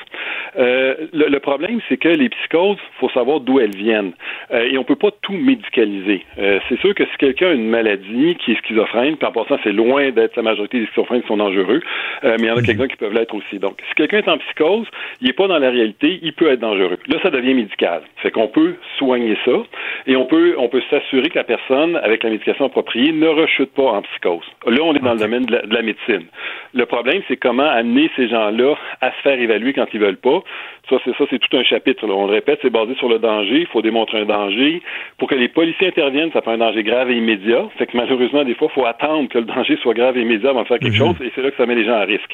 Euh, 0.57 0.95
le, 1.13 1.39
problème, 1.39 1.79
c'est 1.89 1.97
que 1.97 2.09
les 2.09 2.29
psychoses, 2.29 2.77
faut 2.99 3.09
savoir 3.09 3.39
d'où 3.39 3.59
elles 3.59 3.75
viennent. 3.75 4.13
Euh, 4.51 4.69
et 4.69 4.77
on 4.77 4.83
peut 4.83 4.95
pas 4.95 5.09
tout 5.23 5.33
médicaliser. 5.33 6.23
Euh, 6.37 6.59
c'est 6.69 6.79
sûr 6.79 6.93
que 6.93 7.03
si 7.05 7.17
quelqu'un 7.17 7.47
a 7.47 7.53
une 7.53 7.69
maladie 7.69 8.35
qui 8.35 8.51
est 8.51 8.55
schizophrène, 8.63 9.17
puis 9.17 9.27
en 9.27 9.31
passant, 9.31 9.57
c'est 9.63 9.71
loin 9.71 10.11
d'être 10.11 10.35
la 10.35 10.43
majorité 10.43 10.79
des 10.79 10.85
schizophrènes 10.87 11.21
qui 11.21 11.27
sont 11.27 11.37
dangereux, 11.37 11.81
mais 12.23 12.35
il 12.37 12.45
y 12.45 12.51
en 12.51 12.53
a 12.53 12.59
mhm. 12.59 12.65
quelques-uns 12.65 12.87
qui 12.87 12.97
peuvent 12.97 13.13
l'être 13.13 13.33
aussi. 13.33 13.57
Donc, 13.57 13.77
si 13.89 13.95
quelqu'un 13.95 14.19
est 14.19 14.29
en 14.29 14.37
psychose, 14.37 14.87
il 15.21 15.27
n'est 15.27 15.33
pas 15.33 15.47
dans 15.47 15.59
la 15.59 15.71
réalité, 15.71 16.19
il 16.21 16.33
peut 16.33 16.51
être 16.51 16.59
dangereux. 16.59 16.97
Là, 17.07 17.17
ça 17.23 17.31
devient 17.31 17.55
médical. 17.55 18.01
Fait 18.17 18.31
qu'on 18.31 18.47
peut 18.47 18.75
soigner 18.97 19.37
ça 19.45 19.63
et 20.05 20.15
on 20.15 20.25
peut, 20.25 20.55
on 20.57 20.69
peut 20.69 20.81
s'assurer 20.89 21.29
que 21.29 21.37
la 21.37 21.43
personne, 21.43 21.95
avec 21.97 22.23
la 22.23 22.29
médication 22.29 22.65
appropriée, 22.65 23.11
ne 23.11 23.27
rechute 23.27 23.73
pas 23.73 23.83
en 23.91 24.01
psychose. 24.03 24.45
Là, 24.67 24.83
on 24.83 24.93
est 24.93 24.99
dans 24.99 25.13
le 25.13 25.19
domaine 25.19 25.45
de 25.45 25.61
la 25.67 25.81
médecine. 25.81 26.25
Le 26.73 26.85
problème, 26.85 27.21
c'est 27.27 27.37
comment 27.39 27.69
amener 27.69 28.09
ces 28.15 28.27
gens-là 28.29 28.75
à 29.01 29.11
se 29.11 29.21
faire 29.23 29.39
évaluer 29.39 29.73
quand 29.73 29.87
ils 29.93 29.99
veulent 29.99 30.17
pas. 30.17 30.41
Ça, 30.89 30.97
c'est 31.05 31.15
ça, 31.17 31.25
c'est 31.29 31.39
tout 31.39 31.55
un 31.55 31.63
chapitre. 31.63 32.07
On 32.07 32.25
le 32.25 32.33
répète, 32.33 32.59
c'est 32.61 32.69
basé 32.71 32.95
sur 32.95 33.09
le 33.09 33.19
danger. 33.19 33.61
Il 33.61 33.67
faut 33.67 33.81
démontrer 33.81 34.21
un 34.21 34.25
danger. 34.25 34.81
Pour 35.17 35.29
que 35.29 35.35
les 35.35 35.47
policiers 35.47 35.87
interviennent, 35.87 36.31
ça 36.31 36.41
fait 36.41 36.51
un 36.51 36.57
danger 36.57 36.83
grave 36.83 37.11
et 37.11 37.15
immédiat. 37.15 37.69
Fait 37.77 37.85
que 37.85 37.95
malheureusement, 37.95 38.43
des 38.43 38.55
fois, 38.55 38.69
il 38.71 38.73
faut 38.73 38.85
attendre 38.85 39.29
que 39.29 39.37
le 39.37 39.45
danger 39.45 39.77
soit 39.81 39.93
grave 39.93 40.17
et 40.17 40.21
immédiat 40.21 40.49
avant 40.49 40.63
de 40.63 40.67
faire 40.67 40.79
quelque 40.79 40.93
mhm. 40.93 40.97
chose, 40.97 41.15
et 41.21 41.31
c'est 41.35 41.41
là 41.41 41.51
que 41.51 41.57
ça 41.57 41.65
met 41.65 41.75
les 41.75 41.85
gens 41.85 41.93
à 41.93 42.05
risque. 42.05 42.33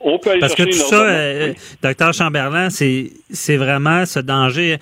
On 0.00 0.18
peut 0.18 0.30
aller 0.30 0.40
Parce 0.40 0.54
que 0.54 0.64
tout 0.64 0.72
ça, 0.72 1.02
euh, 1.02 1.52
docteur 1.82 2.12
Chamberlain, 2.12 2.68
c'est 2.70 3.56
vraiment 3.56 4.04
ce 4.04 4.20
danger 4.20 4.76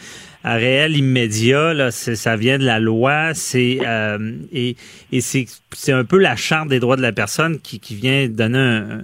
réel 0.45 0.97
immédiat. 0.97 1.74
Là, 1.74 1.90
ça 1.90 2.36
vient 2.36 2.59
de 2.59 2.64
la 2.64 2.80
loi. 2.80 3.34
C'est 3.34 3.78
euh, 3.84 4.18
et, 4.53 4.76
et 5.12 5.20
c'est 5.20 5.47
c'est 5.74 5.93
un 5.93 6.05
peu 6.05 6.18
la 6.18 6.36
charte 6.36 6.68
des 6.68 6.80
droits 6.80 6.97
de 6.97 7.03
la 7.03 7.12
personne 7.12 7.59
qui, 7.61 7.80
qui 7.80 7.95
vient 7.95 8.26
donner 8.28 8.59
un, 8.59 9.01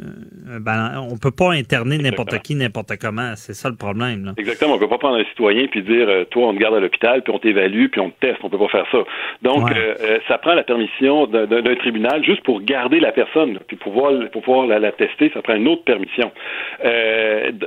un 0.51 0.61
balance. 0.61 1.12
On 1.12 1.18
peut 1.18 1.30
pas 1.30 1.53
interner 1.53 1.99
n'importe 1.99 2.39
qui, 2.41 2.55
n'importe 2.55 2.93
comment. 3.01 3.32
C'est 3.36 3.55
ça 3.55 3.68
le 3.68 3.76
problème. 3.76 4.26
Là. 4.26 4.32
Exactement. 4.36 4.74
On 4.74 4.78
peut 4.78 4.89
pas 4.89 4.99
prendre 4.99 5.16
un 5.16 5.24
citoyen 5.24 5.66
puis 5.66 5.82
dire 5.82 6.09
euh, 6.09 6.24
toi 6.24 6.49
on 6.49 6.55
te 6.55 6.59
garde 6.59 6.74
à 6.74 6.80
l'hôpital 6.80 7.22
puis 7.22 7.32
on 7.32 7.39
t'évalue 7.39 7.86
puis 7.89 8.01
on 8.01 8.11
te 8.11 8.18
teste. 8.20 8.39
On 8.43 8.51
peut 8.51 8.59
pas 8.59 8.68
faire 8.68 8.86
ça. 8.91 8.99
Donc 9.43 9.70
euh, 9.70 9.95
euh, 10.01 10.18
ça 10.28 10.39
prend 10.39 10.55
la 10.55 10.62
permission 10.62 11.26
d'un 11.26 11.74
tribunal 11.76 12.24
juste 12.24 12.43
pour 12.43 12.62
garder 12.62 13.01
la 13.01 13.12
personne 13.12 13.59
puis 13.66 13.76
pouvoir 13.76 14.12
pour 14.32 14.43
pouvoir 14.43 14.66
la, 14.66 14.78
la, 14.78 14.93
tester. 14.93 15.30
Ça 15.34 15.43
prend 15.43 15.55
une 15.55 15.68
autre 15.68 15.84
permission. 15.84 16.30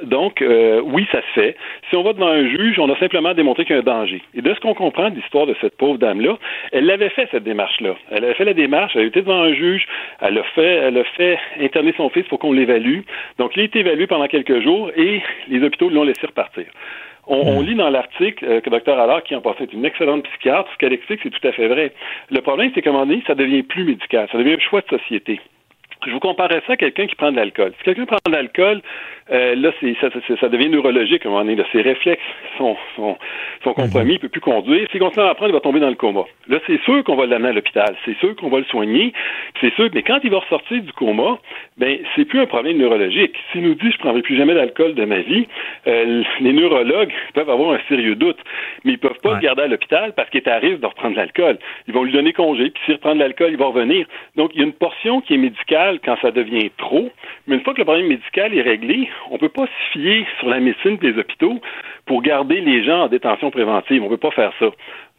donc 0.04 0.44
oui 0.86 1.08
ça 1.12 1.20
se 1.22 1.42
fait. 1.42 1.56
Si 1.90 1.96
on 1.96 2.04
va 2.04 2.14
devant 2.14 2.28
un 2.28 2.48
juge, 2.48 2.80
on 2.80 2.90
a 2.92 2.98
simplement 3.00 3.34
démontré 3.34 3.61
qu'il 3.66 3.76
y 3.76 3.80
a 3.80 3.82
un 3.82 3.86
danger. 3.86 4.22
Et 4.34 4.42
de 4.42 4.54
ce 4.54 4.60
qu'on 4.60 4.74
comprend 4.74 5.10
de 5.10 5.16
l'histoire 5.16 5.46
de 5.46 5.56
cette 5.62 5.78
pauvre 5.78 5.98
dame 5.98 6.22
là, 6.22 6.38
elle 6.72 6.86
l'avait 6.86 7.10
fait 7.10 7.28
cette 7.32 7.44
démarche 7.44 7.80
là. 7.82 7.96
Elle 8.12 8.24
avait 8.24 8.34
fait 8.34 8.46
la 8.46 8.54
démarche 8.54 8.92
elle 8.96 9.02
a 9.02 9.06
été 9.06 9.22
devant 9.22 9.42
un 9.42 9.54
juge, 9.54 9.86
elle 10.22 10.38
a 10.38 10.44
fait, 10.44 10.64
elle 10.64 10.98
a 10.98 11.04
fait 11.04 11.40
interner 11.60 11.94
son 11.98 12.10
fils 12.10 12.28
pour 12.28 12.40
qu'on 12.40 12.54
l'évalue. 12.54 13.02
Donc, 13.38 13.56
il 13.56 13.62
a 13.62 13.64
été 13.66 13.80
évalué 13.80 14.08
pendant 14.08 14.28
quelques 14.28 14.62
jours 14.62 14.92
et 14.96 15.22
les 15.48 15.64
hôpitaux 15.64 15.90
l'ont 15.90 16.04
laissé 16.04 16.26
repartir. 16.26 16.66
On, 17.28 17.62
hmm. 17.62 17.66
lit 17.66 17.76
dans 17.76 17.90
l'article 17.90 18.44
euh, 18.46 18.62
que 18.62 18.70
Dr. 18.70 19.00
Allard, 19.00 19.24
qui 19.24 19.36
en 19.36 19.42
passé 19.42 19.64
est 19.64 19.74
une 19.74 19.86
excellente 19.86 20.24
psychiatre, 20.24 20.70
ce 20.74 20.78
qu'elle 20.78 20.94
explique, 20.94 21.20
c'est 21.24 21.30
tout 21.30 21.48
à 21.48 21.52
fait 21.52 21.68
vrai. 21.68 21.94
Le 22.30 22.42
problème, 22.42 22.72
c'est 22.74 22.82
qu'à 22.82 22.90
un 22.90 22.94
moment 22.94 23.06
donné, 23.06 23.24
ça 23.28 23.36
devient 23.36 23.64
plus 23.64 23.84
médical, 23.84 24.28
ça 24.32 24.38
devient 24.38 24.54
un 24.54 24.60
choix 24.60 24.82
de 24.82 24.98
société. 24.98 25.40
Je 26.08 26.12
vous 26.12 26.20
comparais 26.20 26.64
ça 26.66 26.74
à 26.74 26.78
quelqu'un 26.78 27.06
qui 27.06 27.16
prend 27.16 27.32
de 27.32 27.38
l'alcool. 27.38 27.74
Si 27.78 27.84
quelqu'un 27.84 28.06
prend 28.06 28.18
de 28.26 28.32
l'alcool, 28.32 28.82
euh, 29.32 29.56
là, 29.56 29.72
c'est, 29.80 29.96
ça, 30.02 30.10
ça, 30.40 30.50
devient 30.50 30.70
neurologique 30.70 31.26
à 31.26 31.30
un 31.30 31.32
moment 31.32 31.44
donné. 31.44 31.56
Là. 31.56 31.64
Ses 31.72 31.82
réflexes 31.82 32.22
sont, 32.58 32.76
sont, 32.96 33.18
sont 33.64 33.74
compromis, 33.74 34.14
il 34.14 34.20
peut 34.20 34.30
plus 34.30 34.42
conduire. 34.42 34.88
S'il 34.92 35.00
continue 35.00 35.26
à 35.26 35.30
apprendre, 35.30 35.52
il 35.52 35.54
va 35.54 35.62
tomber 35.62 35.80
dans 35.80 35.90
le 35.90 35.96
coma. 35.96 36.24
Là, 36.48 36.60
c'est 36.68 36.82
sûr 36.82 37.04
qu'on 37.04 37.16
va 37.16 37.26
l'amener 37.26 37.50
à 37.50 37.54
l'hôpital. 37.54 37.96
C'est 38.04 38.18
sûr 38.18 38.36
qu'on 38.36 38.50
va 38.50 38.60
le 38.60 38.66
soigner. 38.66 39.14
C'est 39.62 39.74
sûr, 39.76 39.90
mais 39.94 40.04
quand 40.04 40.20
il 40.24 40.32
va 40.32 40.40
ressortir 40.40 40.82
du 40.82 40.92
coma, 40.94 41.38
ben, 41.78 42.00
c'est 42.16 42.26
plus 42.26 42.42
un 42.42 42.46
problème 42.46 42.78
neurologique. 42.78 43.36
S'il 43.52 43.62
nous 43.62 43.76
dit, 43.76 43.92
je 43.92 43.98
prendrai 44.00 44.22
plus 44.22 44.36
jamais 44.36 44.54
d'alcool 44.54 44.96
de 44.96 45.06
ma 45.06 45.20
vie, 45.20 45.48
euh, 45.88 46.24
les 46.42 46.54
neurologues 46.54 47.14
peuvent 47.34 47.50
avoir 47.50 47.74
un 47.74 47.80
sérieux 47.88 48.16
doute. 48.16 48.40
Mais 48.84 48.94
ils 48.94 49.00
peuvent 49.00 49.20
pas 49.24 49.36
le 49.36 49.40
garder 49.40 49.64
à 49.64 49.68
l'hôpital 49.68 50.14
parce 50.14 50.30
qu'il 50.30 50.42
est 50.42 50.50
à 50.50 50.58
risque 50.58 50.82
de 50.82 50.88
reprendre 50.88 51.14
de 51.14 51.20
l'alcool. 51.20 51.58
Ils 51.88 51.94
vont 51.94 52.04
lui 52.04 52.12
donner 52.12 52.34
congé, 52.34 52.70
puis 52.70 52.82
s'il 52.86 52.96
reprend 52.96 53.16
de 53.16 53.20
l'alcool, 53.20 53.52
il 53.52 53.58
va 53.58 53.68
revenir. 53.68 54.06
Donc, 54.36 54.52
il 54.54 54.60
y 54.60 54.64
a 54.64 54.66
une 54.66 54.74
portion 54.74 55.22
qui 55.22 55.36
est 55.36 55.38
médicale 55.38 56.00
quand 56.04 56.18
ça 56.22 56.32
devient 56.32 56.70
trop. 56.78 57.10
Mais 57.48 57.56
une 57.56 57.62
fois 57.62 57.74
que 57.74 57.80
le 57.80 57.86
problème 57.86 58.08
médical 58.08 58.54
est 58.58 58.62
réglé, 58.62 59.10
on 59.30 59.36
ne 59.36 59.40
peut 59.40 59.50
pas 59.50 59.66
se 59.66 59.92
fier 59.92 60.26
sur 60.40 60.50
la 60.50 60.60
médecine 60.60 60.98
des 60.98 61.18
hôpitaux 61.18 61.62
pour 62.06 62.22
garder 62.22 62.62
les 62.62 62.84
gens 62.84 63.04
en 63.04 63.08
détention 63.08 63.52
préventive. 63.52 64.02
On 64.02 64.06
ne 64.06 64.12
peut 64.12 64.18
pas 64.18 64.32
faire 64.32 64.54
ça. 64.60 64.68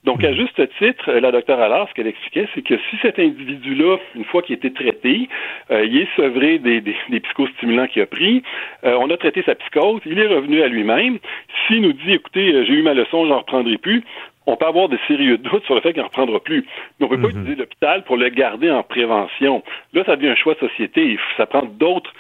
Donc, 0.05 0.25
à 0.25 0.33
juste 0.33 0.61
titre, 0.79 1.13
la 1.13 1.31
docteure 1.31 1.61
Allard, 1.61 1.89
ce 1.89 1.95
qu'elle 1.95 2.09
expliquait, 2.09 2.49
c'est 2.55 2.63
que 2.63 2.75
si 2.91 2.97
cet 3.03 3.21
individu-là, 3.21 3.99
une 4.17 4.25
fois 4.25 4.43
qu'il 4.43 4.55
a 4.55 4.57
été 4.57 4.73
traité, 4.73 5.29
euh, 5.71 5.85
il 5.85 5.97
est 5.97 6.09
sevré 6.17 6.59
des, 6.59 6.81
des, 6.81 7.21
psychostimulants 7.21 7.87
qu'il 7.87 8.03
a 8.03 8.07
pris, 8.07 8.43
euh, 8.85 8.97
on 9.01 9.11
a 9.11 9.17
traité 9.17 9.45
sa 9.47 9.55
psychose, 9.55 10.01
il 10.05 10.19
est 10.19 10.27
revenu 10.27 10.61
à 10.61 10.67
lui-même. 10.67 11.19
S'il 11.67 11.83
nous 11.83 11.93
dit, 11.93 12.15
écoutez, 12.15 12.53
euh, 12.53 12.65
j'ai 12.65 12.73
eu 12.73 12.83
ma 12.83 12.95
leçon, 12.95 13.27
j'en 13.27 13.39
reprendrai 13.39 13.79
plus, 13.79 14.03
on 14.47 14.57
peut 14.57 14.67
avoir 14.67 14.89
de 14.89 14.99
sérieux 15.07 15.39
doutes 15.39 15.65
sur 15.67 15.77
le 15.77 15.81
fait 15.81 15.93
qu'il 15.93 16.03
n'en 16.03 16.09
reprendra 16.09 16.41
plus. 16.41 16.67
Mais 16.99 17.07
on 17.07 17.11
ne 17.11 17.15
peut 17.15 17.23
pas 17.23 17.29
mhm. 17.29 17.43
utiliser 17.43 17.61
l'hôpital 17.61 18.03
pour 18.03 18.17
le 18.17 18.29
garder 18.29 18.73
en 18.73 18.83
prévention. 18.83 19.63
Là, 19.93 20.03
ça 20.05 20.17
devient 20.17 20.31
un 20.31 20.35
choix 20.35 20.55
de 20.55 20.69
société. 20.69 21.17
Ça 21.37 21.47
prend 21.47 21.63
d'autres 21.63 22.13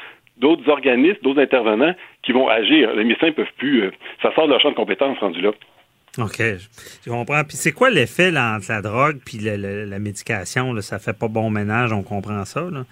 d'autres 0.43 0.68
organismes, 0.68 1.18
d'autres 1.22 1.40
intervenants 1.40 1.95
qui 2.22 2.32
vont 2.32 2.49
agir. 2.49 2.93
Les 2.95 3.05
médecins 3.05 3.28
ne 3.28 3.32
peuvent 3.32 3.47
plus. 3.57 3.84
Euh, 3.84 3.90
ça 4.20 4.34
sort 4.34 4.47
de 4.47 4.51
leur 4.51 4.61
champ 4.61 4.70
de 4.70 4.76
compétences 4.76 5.18
rendu 5.18 5.40
là. 5.40 5.53
OK, 6.18 6.38
je 6.38 7.11
comprends. 7.11 7.43
Puis 7.45 7.57
c'est 7.57 7.72
quoi 7.72 7.88
l'effet 7.88 8.36
entre 8.36 8.66
la 8.68 8.82
drogue 8.82 9.18
puis 9.24 9.38
la 9.38 9.99
médication? 9.99 10.74
Là? 10.74 10.82
Ça 10.82 10.99
fait 10.99 11.18
pas 11.18 11.28
bon 11.28 11.49
ménage, 11.49 11.93
on 11.93 12.03
comprend 12.03 12.45
ça. 12.45 12.61
Là. 12.70 12.84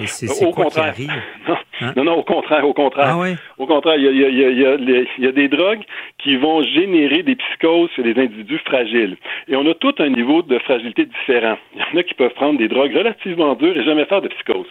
Et 0.00 0.08
c'est, 0.08 0.28
au 0.44 0.50
quoi 0.50 0.64
contraire. 0.64 0.94
Qui 0.94 1.08
arrive? 1.08 1.22
Non, 1.48 1.56
non, 1.96 2.14
au 2.14 2.22
contraire, 2.22 2.66
au 2.66 2.72
contraire. 2.72 3.16
Ah 3.18 3.34
Au 3.58 3.66
contraire, 3.66 3.96
il 3.96 4.04
y, 4.04 4.08
a, 4.08 4.28
y 4.28 4.44
a, 4.44 4.50
y 4.50 4.66
a, 4.66 5.04
y 5.18 5.26
a 5.26 5.32
des 5.32 5.48
drogues 5.48 5.82
qui 6.18 6.36
vont 6.36 6.62
générer 6.62 7.22
des 7.22 7.36
psychoses 7.36 7.90
chez 7.94 8.02
les 8.02 8.20
individus 8.20 8.58
fragiles. 8.64 9.16
Et 9.48 9.56
on 9.56 9.66
a 9.70 9.74
tout 9.74 9.94
un 9.98 10.08
niveau 10.08 10.42
de 10.42 10.58
fragilité 10.58 11.04
différent. 11.06 11.58
Il 11.74 11.80
y 11.80 11.84
en 11.84 12.00
a 12.00 12.02
qui 12.02 12.14
peuvent 12.14 12.34
prendre 12.34 12.58
des 12.58 12.68
drogues 12.68 12.94
relativement 12.94 13.54
dures 13.54 13.76
et 13.76 13.84
jamais 13.84 14.04
faire 14.06 14.22
de 14.22 14.28
psychose. 14.28 14.66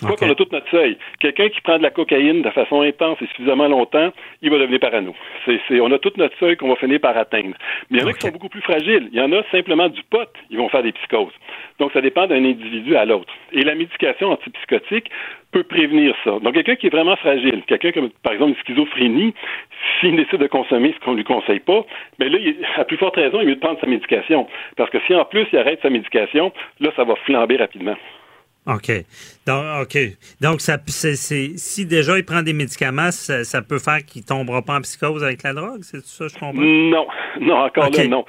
Quoi 0.00 0.16
qu'on 0.16 0.30
a 0.30 0.34
tout 0.34 0.46
notre 0.50 0.70
seuil. 0.70 0.96
Quelqu'un 1.18 1.48
qui 1.48 1.60
prend 1.60 1.78
de 1.78 1.82
la 1.82 1.90
cocaïne 1.90 2.42
de 2.42 2.50
façon 2.50 2.80
intense 2.80 3.18
et 3.20 3.26
suffisamment 3.26 3.68
longtemps, 3.68 4.10
il 4.40 4.50
va 4.50 4.58
devenir 4.58 4.80
parano. 4.80 5.14
C'est, 5.44 5.60
c'est, 5.68 5.80
on 5.80 5.92
a 5.92 5.98
tout 5.98 6.12
notre 6.16 6.36
seuil 6.38 6.56
qu'on 6.56 6.68
va 6.68 6.76
finir 6.76 7.00
par 7.00 7.16
atteindre. 7.16 7.54
Mais 7.90 7.98
il 7.98 8.00
y 8.00 8.04
en 8.04 8.08
a 8.08 8.12
qui 8.12 8.20
sont 8.20 8.32
beaucoup 8.32 8.48
plus 8.48 8.62
fragiles. 8.62 9.08
Il 9.12 9.18
y 9.18 9.22
en 9.22 9.32
a 9.32 9.42
simplement 9.50 9.88
du 9.88 10.02
pot, 10.04 10.28
ils 10.48 10.56
vont 10.56 10.68
faire 10.68 10.82
des 10.82 10.92
psychoses. 10.92 11.32
Donc, 11.78 11.92
ça 11.92 12.00
dépend 12.00 12.26
d'un 12.26 12.44
individu 12.44 12.96
à 12.96 13.04
l'autre. 13.04 13.32
Et 13.52 13.62
la 13.62 13.74
médication 13.74 14.30
antipsychotique 14.30 15.10
peut 15.52 15.64
prévenir 15.64 16.14
ça. 16.24 16.38
Donc, 16.38 16.54
quelqu'un 16.54 16.76
qui 16.76 16.86
est 16.86 16.90
vraiment 16.90 17.16
fragile, 17.16 17.62
quelqu'un 17.66 17.92
comme, 17.92 18.10
par 18.22 18.32
exemple, 18.32 18.52
une 18.52 18.56
schizophrénie, 18.64 19.34
s'il 20.00 20.16
décide 20.16 20.38
de 20.38 20.46
consommer 20.46 20.94
ce 20.98 21.04
qu'on 21.04 21.14
lui 21.14 21.24
conseille 21.24 21.60
pas, 21.60 21.84
mais 22.18 22.28
là, 22.28 22.38
il, 22.40 22.56
à 22.76 22.84
plus 22.84 22.96
forte 22.96 23.16
raison, 23.16 23.40
il 23.40 23.48
de 23.48 23.54
prendre 23.54 23.80
sa 23.80 23.86
médication. 23.86 24.46
Parce 24.76 24.90
que 24.90 24.98
si 25.06 25.14
en 25.14 25.24
plus 25.24 25.46
il 25.52 25.58
arrête 25.58 25.80
sa 25.82 25.90
médication, 25.90 26.52
là, 26.78 26.90
ça 26.96 27.04
va 27.04 27.16
flamber 27.16 27.56
rapidement. 27.56 27.96
OK. 28.66 28.90
Donc, 29.50 29.82
OK. 29.82 29.98
Donc, 30.40 30.60
ça, 30.60 30.78
c'est, 30.86 31.16
si 31.56 31.86
déjà 31.86 32.16
il 32.16 32.24
prend 32.24 32.42
des 32.42 32.52
médicaments, 32.52 33.10
ça, 33.10 33.62
peut 33.62 33.78
faire 33.78 34.04
qu'il 34.06 34.24
tombera 34.24 34.62
pas 34.62 34.76
en 34.76 34.80
psychose 34.82 35.24
avec 35.24 35.42
la 35.42 35.52
drogue, 35.52 35.80
c'est 35.82 36.04
ça, 36.04 36.26
je 36.28 36.34
comprends? 36.34 36.62
Non, 36.62 37.06
non, 37.40 37.56
encore 37.56 37.90
là, 37.90 38.06
non. 38.06 38.24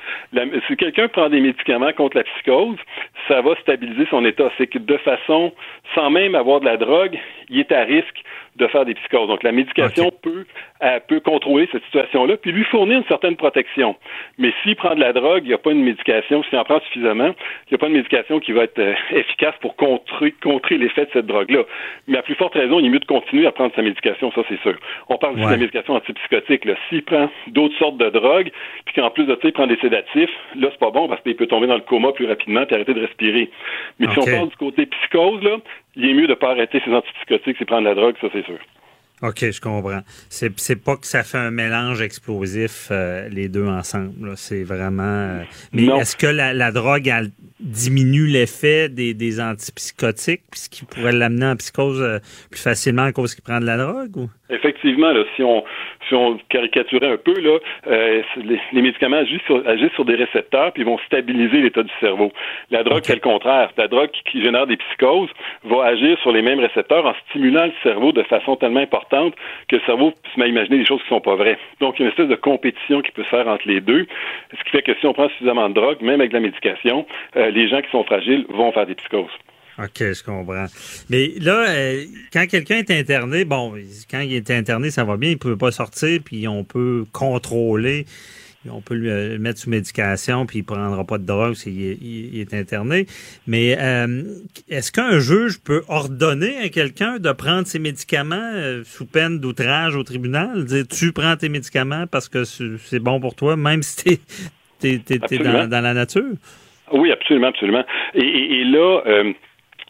si 0.67 0.75
quelqu'un 0.77 1.07
prend 1.09 1.29
des 1.29 1.39
médicaments 1.39 1.93
contre 1.93 2.17
la 2.17 2.23
psychose, 2.23 2.77
ça 3.27 3.41
va 3.41 3.55
stabiliser 3.61 4.07
son 4.09 4.25
état. 4.25 4.49
C'est 4.57 4.67
que 4.67 4.79
de 4.79 4.97
façon, 4.97 5.53
sans 5.93 6.09
même 6.09 6.33
avoir 6.33 6.59
de 6.59 6.65
la 6.65 6.77
drogue, 6.77 7.17
il 7.49 7.59
est 7.59 7.71
à 7.71 7.83
risque 7.83 8.23
de 8.55 8.67
faire 8.67 8.85
des 8.85 8.95
psychoses. 8.95 9.27
Donc, 9.27 9.43
la 9.43 9.51
médication 9.51 10.11
peut, 10.21 10.45
peut 11.07 11.19
contrôler 11.19 11.69
cette 11.71 11.83
situation-là, 11.85 12.37
puis 12.37 12.51
lui 12.51 12.63
fournir 12.65 12.97
une 12.97 13.05
certaine 13.05 13.35
protection. 13.35 13.95
Mais 14.37 14.53
s'il 14.61 14.75
prend 14.75 14.95
de 14.95 14.99
la 14.99 15.13
drogue, 15.13 15.43
il 15.43 15.47
n'y 15.47 15.53
a 15.53 15.57
pas 15.57 15.71
une 15.71 15.83
médication, 15.83 16.43
s'il 16.43 16.57
en 16.59 16.63
prend 16.63 16.79
suffisamment, 16.81 17.33
il 17.67 17.71
n'y 17.71 17.75
a 17.75 17.77
pas 17.77 17.87
une 17.87 17.93
médication 17.93 18.39
qui 18.39 18.51
va 18.51 18.63
être 18.63 18.79
euh, 18.79 18.93
efficace 19.11 19.55
pour 19.61 19.75
contrer, 19.75 20.33
contrer 20.43 20.77
l'effet 20.77 21.05
de 21.05 21.10
cette 21.13 21.25
drogue-là. 21.25 21.63
Mais 22.07 22.17
à 22.17 22.21
plus 22.21 22.35
forte 22.35 22.53
raison, 22.53 22.79
il 22.79 22.85
est 22.85 22.89
mieux 22.89 22.99
de 22.99 23.05
continuer 23.05 23.47
à 23.47 23.51
prendre 23.51 23.73
sa 23.75 23.81
médication, 23.81 24.31
ça 24.31 24.41
c'est 24.49 24.59
sûr. 24.61 24.75
On 25.09 25.17
parle 25.17 25.35
aussi 25.35 25.45
de 25.45 25.51
la 25.51 25.57
médication 25.57 25.95
antipsychotique. 25.95 26.67
S'il 26.89 27.03
prend 27.03 27.29
d'autres 27.47 27.77
sortes 27.77 27.97
de 27.97 28.09
drogues, 28.09 28.51
puis 28.85 28.95
qu'en 28.95 29.09
plus 29.09 29.25
de 29.25 29.33
ça, 29.33 29.47
il 29.47 29.53
prend 29.53 29.67
des 29.67 29.77
sédatifs, 29.77 30.31
là, 30.55 30.69
c'est 30.71 30.79
pas 30.79 30.91
bon 30.91 31.07
parce 31.07 31.21
qu'il 31.21 31.35
peut 31.35 31.47
tomber 31.47 31.67
dans 31.67 31.75
le 31.75 31.81
coma 31.81 32.11
plus 32.11 32.27
rapidement 32.27 32.65
et 32.69 32.73
arrêter 32.73 32.93
de 32.93 33.01
respirer. 33.01 33.49
Mais 33.99 34.07
si 34.11 34.19
on 34.19 34.25
parle 34.25 34.49
du 34.49 34.55
côté 34.55 34.85
psychose, 34.85 35.43
là, 35.43 35.57
il 35.95 36.09
est 36.09 36.13
mieux 36.13 36.27
de 36.27 36.31
ne 36.31 36.35
pas 36.35 36.51
arrêter 36.51 36.81
ses 36.85 36.93
antipsychotiques 36.93 37.61
et 37.61 37.65
prendre 37.65 37.87
la 37.87 37.95
drogue, 37.95 38.15
ça 38.21 38.27
c'est 38.31 38.45
sûr. 38.45 38.59
OK, 39.21 39.51
je 39.51 39.61
comprends. 39.61 40.01
C'est, 40.29 40.51
c'est 40.59 40.75
pas 40.75 40.97
que 40.97 41.05
ça 41.05 41.23
fait 41.23 41.37
un 41.37 41.51
mélange 41.51 42.01
explosif, 42.01 42.87
euh, 42.89 43.29
les 43.29 43.49
deux 43.49 43.67
ensemble. 43.67 44.29
là. 44.29 44.33
C'est 44.35 44.63
vraiment. 44.63 45.03
euh, 45.03 45.43
Mais 45.73 45.83
Non. 45.83 45.99
est-ce 45.99 46.15
que 46.15 46.27
la, 46.27 46.53
la 46.53 46.71
drogue 46.71 47.07
elle 47.07 47.31
diminue 47.59 48.25
l'effet 48.25 48.89
des, 48.89 49.13
des 49.13 49.39
antipsychotiques, 49.39 50.41
puis 50.49 50.59
ce 50.61 50.69
qui 50.69 50.85
pourrait 50.85 51.11
l'amener 51.11 51.45
en 51.45 51.55
psychose 51.55 52.01
euh, 52.01 52.17
plus 52.49 52.59
facilement 52.59 53.03
à 53.03 53.11
cause 53.11 53.35
qu'il 53.35 53.43
prend 53.43 53.59
de 53.59 53.65
la 53.65 53.77
drogue? 53.77 54.17
Ou? 54.17 54.29
Effectivement, 54.51 55.11
là, 55.11 55.23
si 55.35 55.43
on 55.43 55.63
si 56.07 56.15
on 56.15 56.37
caricaturait 56.49 57.11
un 57.13 57.17
peu, 57.17 57.39
là, 57.39 57.57
euh, 57.87 58.21
les, 58.37 58.59
les 58.73 58.81
médicaments 58.81 59.17
agissent 59.17 59.41
sur, 59.45 59.67
agissent 59.67 59.93
sur 59.93 60.05
des 60.05 60.15
récepteurs 60.15 60.71
puis 60.73 60.83
ils 60.83 60.85
vont 60.85 60.97
stabiliser 61.05 61.61
l'état 61.61 61.83
du 61.83 61.91
cerveau. 61.99 62.31
La 62.69 62.83
drogue, 62.83 63.01
c'est 63.03 63.15
le 63.15 63.21
contraire. 63.21 63.71
La 63.77 63.87
drogue 63.87 64.09
qui, 64.11 64.23
qui 64.23 64.43
génère 64.43 64.67
des 64.67 64.77
psychoses 64.77 65.29
va 65.63 65.85
agir 65.85 66.17
sur 66.19 66.31
les 66.31 66.41
mêmes 66.41 66.59
récepteurs 66.59 67.05
en 67.05 67.13
stimulant 67.29 67.65
le 67.65 67.73
cerveau 67.83 68.11
de 68.11 68.23
façon 68.23 68.55
tellement 68.55 68.79
importante 68.79 69.33
que 69.67 69.77
le 69.77 69.81
cerveau 69.85 70.13
se 70.33 70.39
met 70.39 70.45
à 70.45 70.49
imaginer 70.49 70.79
des 70.79 70.85
choses 70.85 71.01
qui 71.03 71.09
sont 71.09 71.21
pas 71.21 71.35
vraies. 71.35 71.57
Donc, 71.79 71.97
il 71.97 72.01
y 72.01 72.03
a 72.03 72.05
une 72.05 72.11
espèce 72.11 72.27
de 72.27 72.35
compétition 72.35 73.01
qui 73.01 73.11
peut 73.11 73.23
se 73.23 73.29
faire 73.29 73.47
entre 73.47 73.67
les 73.67 73.81
deux, 73.81 74.05
ce 74.57 74.63
qui 74.63 74.69
fait 74.71 74.81
que 74.81 74.93
si 74.99 75.05
on 75.05 75.13
prend 75.13 75.29
suffisamment 75.29 75.69
de 75.69 75.75
drogue, 75.75 76.01
même 76.01 76.19
avec 76.19 76.31
de 76.31 76.35
la 76.35 76.41
médication, 76.41 77.05
euh, 77.35 77.51
les 77.51 77.67
gens 77.69 77.81
qui 77.81 77.89
sont 77.91 78.03
fragiles 78.03 78.45
vont 78.49 78.71
faire 78.71 78.85
des 78.85 78.95
psychoses. 78.95 79.31
OK, 79.83 79.97
je 79.99 80.23
comprends. 80.23 80.65
Mais 81.09 81.31
là, 81.39 81.65
euh, 81.69 82.03
quand 82.31 82.45
quelqu'un 82.47 82.77
est 82.77 82.91
interné, 82.91 83.45
bon, 83.45 83.73
quand 84.09 84.19
il 84.19 84.33
est 84.33 84.51
interné, 84.51 84.91
ça 84.91 85.03
va 85.03 85.17
bien, 85.17 85.29
il 85.29 85.33
ne 85.33 85.39
peut 85.39 85.57
pas 85.57 85.71
sortir, 85.71 86.19
puis 86.23 86.47
on 86.47 86.63
peut 86.63 87.05
contrôler, 87.11 88.05
on 88.69 88.81
peut 88.81 88.93
lui 88.93 89.09
euh, 89.09 89.39
mettre 89.39 89.59
sous 89.59 89.69
médication, 89.71 90.45
puis 90.45 90.59
il 90.59 90.61
ne 90.61 90.65
prendra 90.67 91.03
pas 91.03 91.17
de 91.17 91.25
drogue 91.25 91.55
s'il 91.55 91.81
est, 91.83 91.97
il- 91.99 92.39
est 92.39 92.53
interné. 92.53 93.07
Mais 93.47 93.75
euh, 93.79 94.23
est-ce 94.69 94.91
qu'un 94.91 95.17
juge 95.19 95.59
peut 95.63 95.81
ordonner 95.87 96.57
à 96.57 96.69
quelqu'un 96.69 97.17
de 97.17 97.31
prendre 97.31 97.65
ses 97.65 97.79
médicaments 97.79 98.51
euh, 98.53 98.83
sous 98.85 99.05
peine 99.07 99.39
d'outrage 99.39 99.95
au 99.95 100.03
tribunal? 100.03 100.65
Dire, 100.65 100.85
tu 100.87 101.11
prends 101.11 101.35
tes 101.37 101.49
médicaments 101.49 102.05
parce 102.05 102.29
que 102.29 102.43
c'est 102.43 102.99
bon 102.99 103.19
pour 103.19 103.33
toi, 103.35 103.57
même 103.57 103.81
si 103.81 104.19
t'es 104.79 105.01
es, 105.31 105.67
dans, 105.67 105.81
la 105.81 105.93
nature? 105.95 106.33
Oui, 106.93 107.11
absolument, 107.11 107.47
absolument. 107.47 107.83
Et, 108.13 108.19
et- 108.21 108.59
et 108.59 108.63
là, 108.65 109.01
euh, 109.07 109.31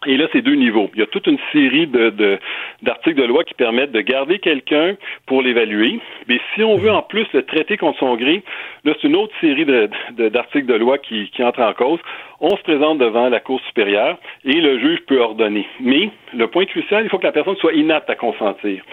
et 0.08 0.18
là, 0.18 0.26
c'est 0.34 0.42
deux 0.42 0.56
niveaux. 0.56 0.90
Il 0.96 1.00
y 1.00 1.04
a 1.04 1.06
toute 1.06 1.28
une 1.28 1.38
série 1.52 1.86
de, 1.86 2.40
d'articles 2.82 3.20
de 3.20 3.26
loi 3.26 3.44
qui 3.44 3.54
permettent 3.54 3.92
de 3.92 4.02
garder 4.02 4.40
quelqu'un 4.40 4.96
pour 5.28 5.44
l'évaluer. 5.44 6.00
Mais 6.28 6.40
si 6.56 6.64
on 6.64 6.76
veut 6.76 6.92
en 6.92 7.04
plus 7.04 7.28
le 7.34 7.44
traiter 7.44 7.78
contre 7.78 8.00
son 8.00 8.16
gré, 8.16 8.42
là, 8.84 8.94
c'est 9.00 9.08
une 9.08 9.16
autre 9.16 9.34
série 9.42 9.66
de, 9.66 9.90
d'articles 10.30 10.66
de 10.66 10.74
loi 10.74 10.98
qui, 10.98 11.30
qui 11.30 11.44
entre 11.44 11.62
en 11.62 11.74
cause. 11.74 12.00
On 12.40 12.56
se 12.58 12.64
présente 12.64 12.98
devant 12.98 13.30
la 13.30 13.40
Cour 13.40 13.62
supérieure 13.68 14.18
et 14.44 14.60
le 14.60 14.80
juge 14.80 15.02
peut 15.06 15.20
ordonner. 15.20 15.68
Mais 15.80 16.10
le 16.34 16.48
point 16.48 16.66
crucial, 16.66 17.04
il 17.04 17.10
faut 17.10 17.20
que 17.20 17.28
la 17.28 17.32
personne 17.32 17.56
soit 17.58 17.74
inapte 17.74 18.10
à 18.10 18.16
consentir. 18.16 18.84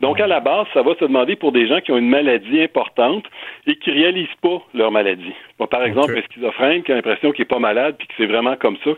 Donc, 0.00 0.20
à 0.20 0.26
la 0.26 0.40
base, 0.40 0.66
ça 0.74 0.82
va 0.82 0.94
se 0.94 1.04
demander 1.04 1.36
pour 1.36 1.52
des 1.52 1.66
gens 1.66 1.80
qui 1.80 1.92
ont 1.92 1.98
une 1.98 2.08
maladie 2.08 2.60
importante 2.60 3.24
et 3.66 3.76
qui 3.76 3.90
réalisent 3.90 4.26
pas 4.42 4.62
leur 4.74 4.90
maladie. 4.90 5.32
Bon, 5.58 5.66
par 5.66 5.84
exemple, 5.84 6.16
un 6.16 6.22
schizophrène 6.22 6.82
qui 6.82 6.92
a 6.92 6.96
l'impression 6.96 7.32
qu'il 7.32 7.42
est 7.42 7.48
pas 7.48 7.58
malade 7.58 7.96
puis 7.98 8.08
que 8.08 8.14
c'est 8.16 8.26
vraiment 8.26 8.56
comme 8.56 8.76
ça 8.84 8.90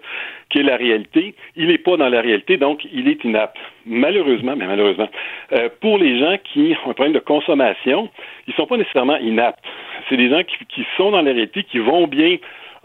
qui 0.51 0.59
est 0.59 0.63
la 0.63 0.77
réalité. 0.77 1.35
Il 1.57 1.69
n'est 1.69 1.79
pas 1.79 1.97
dans 1.97 2.09
la 2.09 2.21
réalité, 2.21 2.57
donc 2.57 2.87
il 2.93 3.09
est 3.09 3.23
inapte. 3.25 3.57
Malheureusement, 3.85 4.55
mais 4.57 4.67
malheureusement, 4.67 5.09
euh, 5.53 5.69
pour 5.81 5.99
les 5.99 6.19
gens 6.19 6.37
qui 6.45 6.77
ont 6.85 6.91
un 6.91 6.95
problème 6.95 7.15
de 7.15 7.21
consommation, 7.21 8.09
ils 8.47 8.55
sont 8.55 8.67
pas 8.67 8.77
nécessairement 8.77 9.17
inaptes. 9.17 9.65
C'est 10.09 10.17
des 10.17 10.31
gens 10.31 10.43
qui, 10.45 10.57
qui 10.67 10.87
sont 10.97 11.11
dans 11.11 11.23
la 11.23 11.33
réalité, 11.33 11.65
qui 11.65 11.79
vont 11.79 12.07
bien 12.07 12.37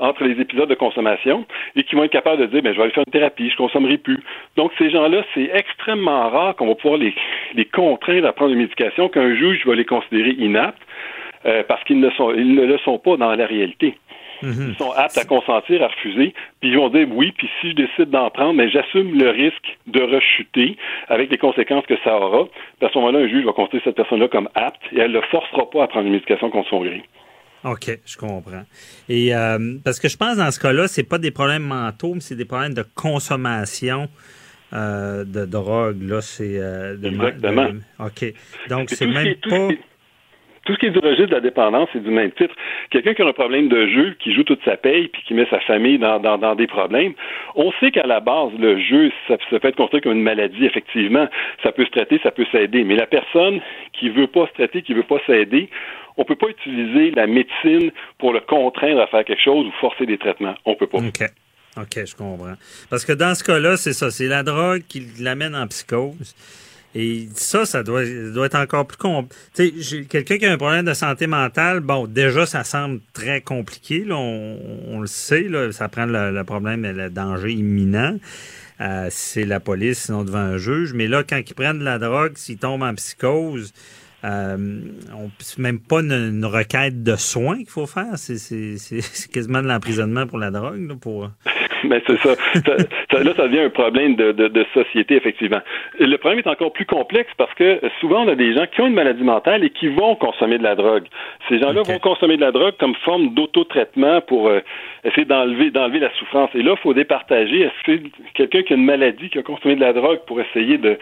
entre 0.02 0.26
les 0.26 0.42
épisodes 0.42 0.68
de 0.68 0.76
consommation 0.76 1.46
et 1.76 1.84
qui 1.84 1.96
vont 1.96 2.04
être 2.04 2.12
capables 2.12 2.42
de 2.42 2.48
dire 2.48 2.62
ben, 2.62 2.74
je 2.74 2.78
vais 2.78 2.84
aller 2.84 2.92
faire 2.92 3.04
une 3.06 3.14
thérapie, 3.14 3.50
je 3.50 3.56
consommerai 3.56 3.98
plus. 3.98 4.20
Donc 4.58 4.72
ces 4.78 4.90
gens-là, 4.90 5.24
c'est 5.34 5.50
extrêmement 5.54 6.30
rare 6.30 6.56
qu'on 6.56 6.68
va 6.68 6.76
pouvoir 6.76 7.00
les, 7.00 7.14
les 7.54 7.66
contraindre 7.66 8.28
à 8.28 8.34
prendre 8.34 8.52
une 8.52 8.60
médication, 8.60 9.08
qu'un 9.08 9.36
juge 9.36 9.66
va 9.66 9.76
les 9.76 9.86
considérer 9.86 10.32
inaptes 10.32 10.82
euh, 11.46 11.64
parce 11.68 11.84
qu'ils 11.86 12.00
ne 12.00 12.10
sont 12.12 12.34
ils 12.34 12.54
ne 12.54 12.66
le 12.66 12.78
sont 12.80 12.98
pas 12.98 13.16
dans 13.16 13.34
la 13.34 13.46
réalité. 13.46 13.96
Ils 14.44 14.76
sont 14.76 14.92
aptes 14.92 15.20
à 15.20 15.26
consentir, 15.26 15.84
à 15.84 15.88
refuser, 15.88 16.34
puis 16.60 16.72
ils 16.72 16.78
vont 16.78 16.90
dire 16.90 17.08
oui, 17.12 17.32
puis 17.38 17.48
si 17.60 17.70
je 17.72 17.76
décide 17.76 18.10
d'en 18.10 18.30
prendre, 18.32 18.54
mais 18.54 18.70
j'assume 18.70 19.18
le 19.18 19.30
risque 19.30 19.78
de 19.86 20.02
rechuter 20.02 20.78
avec 21.10 21.30
les 21.30 21.38
conséquences 21.38 21.86
que 21.86 21.94
ça 22.04 22.18
aura. 22.18 22.46
Puis 22.80 22.88
à 22.88 22.92
ce 22.92 22.98
moment-là, 22.98 23.20
un 23.20 23.28
juge 23.28 23.46
va 23.46 23.52
considérer 23.52 23.84
cette 23.84 23.96
personne-là 23.96 24.28
comme 24.30 24.50
apte 24.56 24.82
et 24.94 25.00
elle 25.00 25.12
ne 25.12 25.20
le 25.20 25.22
forcera 25.30 25.70
pas 25.70 25.84
à 25.84 25.88
prendre 25.88 26.08
une 26.08 26.14
médication 26.14 26.50
contre 26.50 26.70
son 26.70 26.82
gré. 26.82 27.04
OK, 27.64 28.00
je 28.06 28.18
comprends. 28.18 28.64
Et 29.08 29.36
euh, 29.36 29.76
parce 29.84 30.00
que 30.00 30.10
je 30.10 30.18
pense 30.18 30.38
dans 30.38 30.50
ce 30.52 30.60
cas-là, 30.60 30.88
c'est 30.88 31.08
pas 31.08 31.18
des 31.20 31.32
problèmes 31.32 31.64
mentaux, 31.64 32.14
mais 32.16 32.20
c'est 32.22 32.36
des 32.36 32.46
problèmes 32.46 32.74
de 32.74 32.84
consommation 32.96 34.08
euh, 34.74 35.24
de 35.26 35.46
drogue. 35.46 36.02
Là, 36.02 36.22
c'est 36.22 36.58
euh, 36.58 36.96
de, 36.98 37.08
Exactement. 37.10 37.66
de- 37.70 37.80
OK. 38.06 38.34
Donc 38.70 38.90
c'est 38.90 39.06
même 39.06 39.28
est- 39.28 39.36
tout 39.42 39.50
ce 39.50 39.56
pas. 39.56 39.74
est- 39.74 39.80
Tout 40.66 40.74
ce 40.74 40.78
qui 40.80 40.86
est 40.86 40.92
du 40.92 41.00
registre 41.00 41.30
de 41.32 41.36
la 41.36 41.42
dépendance, 41.42 41.90
c'est 41.92 42.04
du 42.04 42.12
même 42.12 42.32
titre. 42.34 42.54
Quelqu'un 42.92 43.16
qui 43.16 43.24
a 43.24 43.26
un 43.28 43.34
problème 43.34 43.68
de 43.68 43.88
jeu, 43.88 44.16
qui 44.20 44.32
joue 44.34 44.44
toute 44.44 44.64
sa 44.64 44.78
paye, 44.78 45.08
puis 45.08 45.22
qui 45.28 45.34
met 45.34 45.48
sa 45.50 45.60
famille 45.62 45.98
dans, 45.98 46.20
dans, 46.20 46.38
dans 46.38 46.54
des 46.54 46.68
problèmes, 46.68 47.14
on 47.56 47.72
sait 47.80 47.90
qu'à 47.90 48.06
la 48.06 48.20
base, 48.20 48.52
le 48.60 48.78
jeu, 48.80 49.12
ça, 49.28 49.38
ça 49.50 49.60
peut 49.60 49.70
être 49.70 49.76
considéré 49.76 50.02
comme 50.02 50.12
une 50.18 50.22
maladie, 50.24 50.64
effectivement. 50.64 51.28
Ça 51.64 51.72
peut 51.72 51.84
se 51.86 51.90
traiter, 51.90 52.20
ça 52.22 52.30
peut 52.30 52.46
s'aider. 52.52 52.84
Mais 52.84 52.96
la 52.96 53.08
personne 53.08 53.60
qui 53.94 54.10
veut 54.10 54.28
pas 54.28 54.46
se 54.48 54.54
traiter, 54.54 54.84
qui 54.84 54.94
veut 54.94 55.02
pas 55.04 55.20
s'aider, 55.26 55.68
on 56.18 56.26
peut 56.26 56.36
pas 56.36 56.48
utiliser 56.48 57.12
la 57.12 57.28
médecine 57.28 57.92
pour 58.18 58.34
le 58.34 58.42
contraindre 58.42 59.02
à 59.02 59.08
faire 59.08 59.26
quelque 59.26 59.42
chose 59.42 59.66
ou 59.68 59.72
forcer 59.80 60.06
des 60.06 60.18
traitements. 60.18 60.56
On 60.66 60.76
peut 60.76 60.88
pas. 60.88 61.00
OK. 61.00 61.24
OK, 61.78 62.06
je 62.06 62.16
comprends. 62.16 62.56
Parce 62.90 63.06
que 63.06 63.14
dans 63.14 63.34
ce 63.34 63.44
cas-là, 63.44 63.78
c'est 63.78 63.94
ça, 63.94 64.12
c'est 64.12 64.28
la 64.28 64.44
drogue 64.44 64.84
qui 64.88 65.08
l'amène 65.20 65.56
en 65.56 65.68
psychose. 65.68 66.36
Et 66.94 67.30
ça, 67.34 67.66
ça 67.66 67.84
doit, 67.84 68.04
être 68.04 68.56
encore 68.56 68.86
plus 68.86 68.98
compliqué. 68.98 70.06
Quelqu'un 70.10 70.38
qui 70.38 70.46
a 70.46 70.52
un 70.52 70.58
problème 70.58 70.84
de 70.84 70.94
santé 70.94 71.26
mentale, 71.26 71.80
bon, 71.80 72.06
déjà, 72.06 72.46
ça 72.46 72.66
semble 72.66 73.00
très 73.14 73.40
compliqué, 73.40 74.06
on, 74.12 75.00
le 75.00 75.08
sait, 75.08 75.48
ça 75.72 75.88
prend 75.88 76.06
le, 76.06 76.32
le 76.32 76.44
problème 76.44 76.84
et 76.84 76.92
le 76.92 77.10
danger 77.10 77.54
imminent. 77.54 78.18
Euh, 78.82 79.08
c'est 79.10 79.46
la 79.46 79.60
police, 79.60 80.06
sinon 80.06 80.24
devant 80.24 80.40
un 80.40 80.58
juge. 80.58 80.94
Mais 80.94 81.08
là, 81.08 81.24
quand 81.24 81.38
ils 81.38 81.54
prennent 81.54 81.80
de 81.80 81.86
la 81.86 82.00
drogue, 82.00 82.34
s'ils 82.36 82.58
tombent 82.58 82.84
en 82.84 82.96
psychose, 82.96 83.74
euh, 84.24 84.58
on 85.16 85.30
c'est 85.40 85.60
même 85.60 85.80
pas 85.80 86.00
une, 86.02 86.12
une 86.12 86.46
requête 86.46 87.04
de 87.04 87.16
soins 87.16 87.58
qu'il 87.58 87.70
faut 87.70 87.88
faire. 87.88 88.16
C'est, 88.16 88.38
c'est, 88.38 88.78
c'est, 88.78 89.02
c'est 89.02 89.32
quasiment 89.32 89.62
de 89.62 89.68
l'emprisonnement 89.68 90.28
pour 90.28 90.38
la 90.38 90.52
drogue. 90.52 90.88
Là, 90.88 90.96
pour... 91.02 91.30
Mais 91.84 92.02
c'est 92.08 92.18
ça. 92.20 92.36
Ça- 92.54 92.62
ça- 93.12 93.24
Là, 93.24 93.34
ça 93.36 93.48
devient 93.48 93.60
un 93.62 93.70
problème 93.70 94.16
de, 94.16 94.32
de- 94.32 94.48
de 94.48 94.66
société, 94.74 95.16
effectivement. 95.16 95.60
Le 96.00 96.16
problème 96.18 96.40
est 96.40 96.48
encore 96.48 96.72
plus 96.74 96.86
complexe 96.86 97.30
parce 97.38 97.54
que 97.56 97.80
souvent, 98.00 98.24
on 98.26 98.28
a 98.30 98.36
des 98.36 98.54
gens 98.56 98.66
qui 98.74 98.82
ont 98.82 98.88
une 98.88 98.94
maladie 98.94 99.24
mentale 99.24 99.64
et 99.64 99.70
qui 99.72 99.88
vont 99.88 100.16
consommer 100.16 100.58
de 100.58 100.64
la 100.64 100.76
drogue. 100.76 101.06
Ces 101.50 101.60
gens-là 101.60 101.82
vont 101.84 102.00
consommer 102.00 102.36
de 102.38 102.42
la 102.42 102.52
drogue 102.52 102.76
comme 102.80 102.96
forme 103.04 103.34
d'autotraitement 103.34 104.22
pour 104.22 104.48
euh, 104.48 104.60
essayer 105.04 105.26
d'enlever, 105.26 105.72
d'enlever 105.72 106.00
la 106.00 106.12
souffrance. 106.20 106.50
Et 106.56 106.62
là, 106.64 106.76
il 106.78 106.82
faut 106.82 106.94
départager. 106.94 107.62
Est-ce 107.62 107.84
que 107.98 108.04
c'est 108.18 108.34
quelqu'un 108.34 108.64
qui 108.64 108.74
a 108.74 108.76
une 108.78 108.86
maladie, 108.86 109.30
qui 109.30 109.40
a 109.40 109.44
consommé 109.44 109.76
de 109.76 109.82
la 109.82 109.94
drogue 109.94 110.20
pour 110.28 110.40
essayer 110.42 110.78
de 110.78 110.98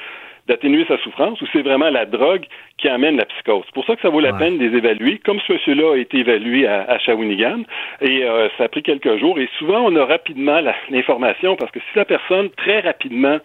d'atténuer 0.50 0.84
sa 0.86 0.98
souffrance 0.98 1.40
ou 1.42 1.46
c'est 1.54 1.62
vraiment 1.62 1.90
la 1.90 2.06
drogue 2.06 2.44
qui 2.78 2.90
amène 2.90 3.16
la 3.16 3.26
psychose? 3.26 3.64
C'est 3.68 3.74
pour 3.74 3.86
ça 3.86 3.96
que 3.96 4.02
ça 4.02 4.10
vaut 4.10 4.20
la 4.20 4.34
peine 4.34 4.58
de 4.58 4.66
les 4.66 4.78
évaluer, 4.78 5.20
comme 5.20 5.40
ce 5.48 5.54
monsieur-là 5.54 5.94
a 5.94 5.98
été 5.98 6.18
évalué 6.18 6.68
à, 6.68 6.82
à 6.82 7.00
Shawinigan, 7.00 7.62
et 8.02 8.26
euh, 8.26 8.50
ça 8.58 8.66
a 8.66 8.68
pris 8.68 8.84
quelques 8.84 9.18
jours, 9.18 9.40
et 9.40 9.48
souvent 9.58 9.82
on 9.86 9.96
a 9.96 10.06
rapidement 10.06 10.60
l'information, 10.90 11.56
parce 11.56 11.72
que 11.72 11.80
si 11.80 11.98
la 11.98 12.06
personne 12.06 12.50
très 12.50 12.82
rapidement 12.82 13.38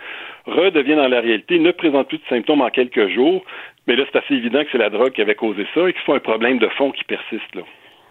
redevient 0.46 0.96
dans 0.96 1.08
la 1.08 1.20
réalité, 1.20 1.58
ne 1.58 1.70
présente 1.70 2.08
plus 2.08 2.18
de 2.18 2.26
symptômes 2.28 2.62
en 2.62 2.70
quelques 2.70 3.08
jours, 3.08 3.44
mais 3.86 3.96
là 3.96 4.04
c'est 4.10 4.18
assez 4.18 4.34
évident 4.34 4.64
que 4.64 4.70
c'est 4.72 4.78
la 4.78 4.90
drogue 4.90 5.12
qui 5.12 5.22
avait 5.22 5.34
causé 5.34 5.66
ça 5.74 5.88
et 5.88 5.92
qu'il 5.92 6.02
faut 6.02 6.14
un 6.14 6.20
problème 6.20 6.58
de 6.58 6.68
fond 6.68 6.90
qui 6.90 7.04
persiste 7.04 7.54
là. 7.54 7.62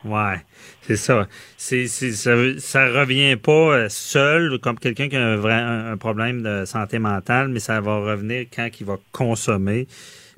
Ouais, 0.05 0.35
c'est 0.81 0.97
ça. 0.97 1.27
C'est, 1.57 1.87
ça. 1.87 2.35
Ça 2.57 2.87
revient 2.87 3.37
pas 3.37 3.51
euh, 3.51 3.89
seul 3.89 4.59
comme 4.59 4.77
quelqu'un 4.77 5.07
qui 5.07 5.15
a 5.15 5.25
un, 5.25 5.37
vrai, 5.37 5.53
un 5.53 5.95
problème 5.95 6.43
de 6.43 6.65
santé 6.65 6.99
mentale, 6.99 7.47
mais 7.47 7.59
ça 7.59 7.79
va 7.79 7.99
revenir 7.99 8.47
quand 8.53 8.69
il 8.79 8.85
va 8.85 8.97
consommer. 9.13 9.87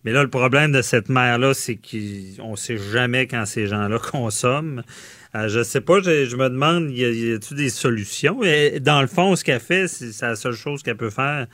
Mais 0.04 0.12
là, 0.12 0.22
le 0.22 0.30
problème 0.30 0.72
de 0.72 0.84
cette 0.84 1.10
mère-là, 1.10 1.56
c'est 1.56 1.78
qu'on 1.78 2.56
sait 2.56 2.78
jamais 2.78 3.26
quand 3.26 3.46
ces 3.48 3.66
gens-là 3.66 3.98
consomment. 4.12 4.84
Euh, 5.34 5.48
je 5.48 5.64
sais 5.64 5.82
pas, 5.82 6.00
je, 6.02 6.26
je 6.26 6.36
me 6.36 6.48
demande, 6.48 6.92
y 6.92 7.34
a-t-il 7.34 7.58
des 7.58 7.70
solutions? 7.70 8.44
Et 8.44 8.80
dans 8.80 9.02
le 9.02 9.08
fond, 9.08 9.36
ce 9.36 9.44
qu'elle 9.44 9.60
fait, 9.60 9.88
c'est, 9.88 10.12
c'est 10.12 10.28
la 10.28 10.36
seule 10.36 10.54
chose 10.54 10.84
qu'elle 10.84 10.96
peut 10.96 11.10
faire, 11.10 11.48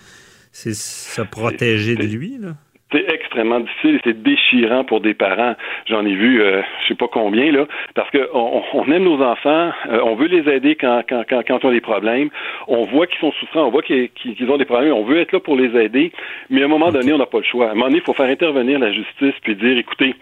c'est 0.52 0.76
se 0.76 1.22
protéger 1.22 1.96
de 1.96 2.04
lui, 2.04 2.38
là. 2.40 2.58
C'est 2.92 3.12
extrêmement 3.12 3.62
difficile 3.62 3.96
et 3.96 4.02
c'est 4.04 4.22
déchirant 4.22 4.84
pour 4.84 5.00
des 5.00 5.14
parents. 5.14 5.56
J'en 5.88 6.06
ai 6.06 6.14
vu, 6.14 6.42
euh, 6.42 6.62
je 6.82 6.88
sais 6.90 6.96
pas 6.96 7.08
combien 7.08 7.52
là, 7.52 7.66
parce 7.96 8.10
que 8.10 8.30
on, 8.34 8.64
on 8.74 8.92
aime 8.92 9.04
nos 9.04 9.22
enfants, 9.22 9.72
euh, 9.90 10.02
on 10.04 10.16
veut 10.16 10.28
les 10.28 10.52
aider 10.52 10.76
quand, 10.76 11.02
quand, 11.08 11.24
quand, 11.30 11.42
quand 11.48 11.60
ils 11.64 11.68
ont 11.68 11.72
des 11.72 11.82
problèmes. 11.82 12.30
On 12.68 12.86
voit 12.86 13.08
qu'ils 13.08 13.20
sont 13.20 13.32
souffrants, 13.34 13.66
on 13.66 13.72
voit 13.72 13.82
qu'ils 13.82 14.52
ont 14.52 14.58
des 14.58 14.66
problèmes, 14.66 14.94
on 14.94 15.04
veut 15.04 15.20
être 15.20 15.32
là 15.32 15.40
pour 15.40 15.56
les 15.56 15.80
aider, 15.80 16.12
mais 16.50 16.62
à 16.62 16.66
un 16.66 16.68
moment 16.68 16.92
donné, 16.92 17.14
on 17.14 17.18
n'a 17.18 17.26
pas 17.26 17.40
le 17.40 17.44
choix. 17.46 17.68
À 17.68 17.72
un 17.72 17.74
moment 17.76 17.86
donné, 17.86 18.00
il 18.00 18.04
faut 18.04 18.14
faire 18.14 18.30
intervenir 18.30 18.78
la 18.80 18.92
justice 18.92 19.36
puis 19.42 19.56
dire, 19.56 19.78
écoutez, 19.78 20.16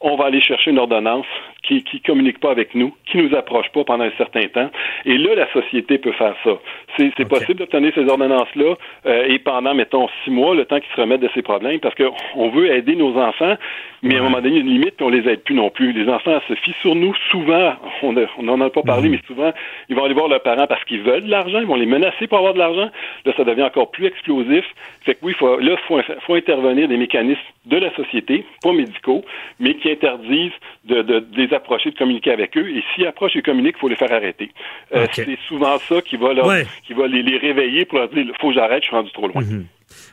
on 0.00 0.16
va 0.16 0.26
aller 0.26 0.40
chercher 0.40 0.70
une 0.70 0.78
ordonnance. 0.78 1.26
qui 1.66 1.82
qui 1.82 2.00
communiquent 2.00 2.40
pas 2.40 2.50
avec 2.50 2.74
nous, 2.74 2.94
qui 3.06 3.18
nous 3.18 3.34
approchent 3.34 3.70
pas 3.72 3.84
pendant 3.84 4.04
un 4.04 4.12
certain 4.18 4.46
temps. 4.48 4.70
Et 5.04 5.16
là, 5.18 5.34
la 5.34 5.52
société 5.52 5.98
peut 5.98 6.12
faire 6.12 6.34
ça. 6.44 6.58
C'est 6.96 7.28
possible 7.28 7.54
d'obtenir 7.54 7.92
ces 7.94 8.06
ordonnances-là 8.08 8.74
euh, 9.06 9.26
et 9.26 9.38
pendant, 9.38 9.74
mettons, 9.74 10.08
six 10.22 10.30
mois, 10.30 10.54
le 10.54 10.64
temps 10.64 10.78
qu'ils 10.78 10.94
se 10.94 11.00
remettent 11.00 11.22
de 11.22 11.30
ces 11.34 11.42
problèmes, 11.42 11.80
parce 11.80 11.94
qu'on 12.32 12.50
veut 12.50 12.72
aider 12.72 12.96
nos 12.96 13.16
enfants, 13.16 13.56
mais 14.04 14.16
à 14.16 14.20
un 14.20 14.24
moment 14.24 14.42
donné, 14.42 14.48
il 14.48 14.54
y 14.56 14.58
a 14.58 14.60
une 14.60 14.68
limite, 14.68 14.96
puis 14.96 15.06
on 15.06 15.08
les 15.08 15.26
aide 15.26 15.40
plus 15.40 15.54
non 15.54 15.70
plus. 15.70 15.92
Les 15.92 16.10
enfants 16.10 16.38
se 16.46 16.54
fient 16.56 16.74
sur 16.82 16.94
nous 16.94 17.14
souvent. 17.30 17.74
On 18.02 18.42
n'en 18.42 18.60
a 18.60 18.68
pas 18.68 18.82
parlé, 18.82 19.08
mais 19.08 19.18
souvent, 19.26 19.50
ils 19.88 19.96
vont 19.96 20.04
aller 20.04 20.12
voir 20.12 20.28
leurs 20.28 20.42
parents 20.42 20.66
parce 20.66 20.84
qu'ils 20.84 21.00
veulent 21.00 21.24
de 21.24 21.30
l'argent, 21.30 21.58
ils 21.58 21.66
vont 21.66 21.76
les 21.76 21.86
menacer 21.86 22.26
pour 22.26 22.36
avoir 22.36 22.52
de 22.52 22.58
l'argent. 22.58 22.90
Là, 23.24 23.32
ça 23.34 23.44
devient 23.44 23.62
encore 23.62 23.90
plus 23.90 24.06
explosif. 24.06 24.64
Fait 25.04 25.14
que 25.14 25.20
oui, 25.22 25.32
faut, 25.32 25.58
là, 25.58 25.72
il 25.72 25.86
faut, 25.88 25.98
faut 26.26 26.34
intervenir 26.34 26.86
des 26.86 26.98
mécanismes 26.98 27.40
de 27.64 27.78
la 27.78 27.94
société, 27.94 28.44
pas 28.62 28.72
médicaux, 28.72 29.24
mais 29.58 29.74
qui 29.76 29.90
interdisent 29.90 30.52
de, 30.84 31.00
de, 31.00 31.24
les 31.34 31.54
approcher, 31.54 31.90
de 31.90 31.96
communiquer 31.96 32.32
avec 32.32 32.58
eux. 32.58 32.68
Et 32.68 32.84
s'ils 32.94 33.06
approchent 33.06 33.36
et 33.36 33.42
communiquent, 33.42 33.76
il 33.78 33.80
faut 33.80 33.88
les 33.88 33.96
faire 33.96 34.12
arrêter. 34.12 34.50
Euh, 34.94 35.06
C'est 35.12 35.38
souvent 35.48 35.78
ça 35.78 36.02
qui 36.02 36.16
va, 36.16 36.34
leur, 36.34 36.46
qui 36.86 36.92
va 36.92 37.06
les, 37.06 37.22
les, 37.22 37.38
réveiller 37.38 37.86
pour 37.86 37.98
leur 37.98 38.08
dire 38.08 38.26
faut 38.38 38.48
que 38.48 38.54
j'arrête, 38.54 38.82
je 38.82 38.88
suis 38.88 38.96
rendu 38.96 39.10
trop 39.12 39.28
loin. 39.28 39.40
Mm-hmm. 39.40 39.64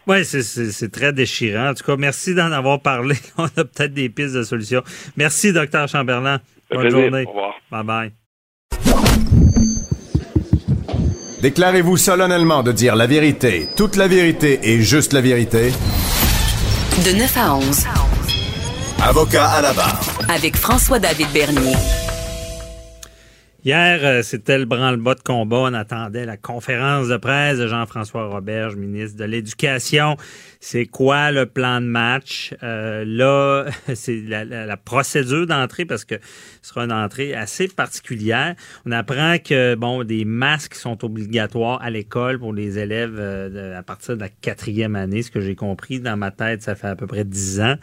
Oui, 0.07 0.25
c'est 0.25 0.91
très 0.91 1.13
déchirant. 1.13 1.69
En 1.69 1.73
tout 1.73 1.83
cas, 1.83 1.95
merci 1.95 2.33
d'en 2.33 2.51
avoir 2.51 2.81
parlé. 2.81 3.15
On 3.37 3.45
a 3.45 3.49
peut-être 3.65 3.93
des 3.93 4.09
pistes 4.09 4.35
de 4.35 4.43
solutions. 4.43 4.83
Merci, 5.17 5.53
docteur 5.53 5.87
Chamberlain. 5.87 6.39
Bonne 6.71 6.89
journée. 6.89 7.25
Au 7.25 7.29
revoir. 7.29 7.53
Bye 7.71 7.83
bye. 7.83 8.11
Déclarez-vous 11.41 11.97
solennellement 11.97 12.61
de 12.61 12.71
dire 12.71 12.95
la 12.95 13.07
vérité, 13.07 13.67
toute 13.75 13.95
la 13.95 14.07
vérité 14.07 14.59
et 14.61 14.79
juste 14.81 15.11
la 15.11 15.21
vérité. 15.21 15.71
De 17.03 17.17
9 17.17 17.37
à 17.37 17.55
11. 17.55 17.85
Avocat 19.03 19.47
à 19.47 19.61
la 19.63 19.73
barre. 19.73 19.99
Avec 20.29 20.55
François-David 20.55 21.27
Bernier. 21.33 21.73
Hier, 23.63 23.99
euh, 24.01 24.23
c'était 24.23 24.57
le 24.57 24.65
branle-bas 24.65 25.13
de 25.13 25.21
combat. 25.21 25.57
On 25.57 25.73
attendait 25.75 26.25
la 26.25 26.35
conférence 26.35 27.09
de 27.09 27.17
presse 27.17 27.59
de 27.59 27.67
Jean-François 27.67 28.27
Roberge, 28.27 28.75
ministre 28.75 29.19
de 29.19 29.23
l'Éducation. 29.25 30.17
C'est 30.59 30.87
quoi 30.87 31.31
le 31.31 31.45
plan 31.45 31.79
de 31.79 31.85
match? 31.85 32.55
Euh, 32.63 33.03
là, 33.05 33.65
c'est 33.93 34.19
la, 34.21 34.45
la, 34.45 34.77
procédure 34.77 35.45
d'entrée 35.45 35.85
parce 35.85 36.05
que 36.05 36.15
ce 36.63 36.69
sera 36.69 36.85
une 36.85 36.91
entrée 36.91 37.35
assez 37.35 37.67
particulière. 37.67 38.55
On 38.87 38.91
apprend 38.91 39.37
que, 39.37 39.75
bon, 39.75 40.03
des 40.03 40.25
masques 40.25 40.73
sont 40.73 41.05
obligatoires 41.05 41.79
à 41.83 41.91
l'école 41.91 42.39
pour 42.39 42.53
les 42.53 42.79
élèves 42.79 43.17
euh, 43.19 43.77
à 43.77 43.83
partir 43.83 44.15
de 44.15 44.21
la 44.21 44.29
quatrième 44.29 44.95
année. 44.95 45.21
Ce 45.21 45.29
que 45.29 45.39
j'ai 45.39 45.55
compris 45.55 45.99
dans 45.99 46.17
ma 46.17 46.31
tête, 46.31 46.63
ça 46.63 46.73
fait 46.73 46.87
à 46.87 46.95
peu 46.95 47.05
près 47.05 47.25
dix 47.25 47.61
ans. 47.61 47.75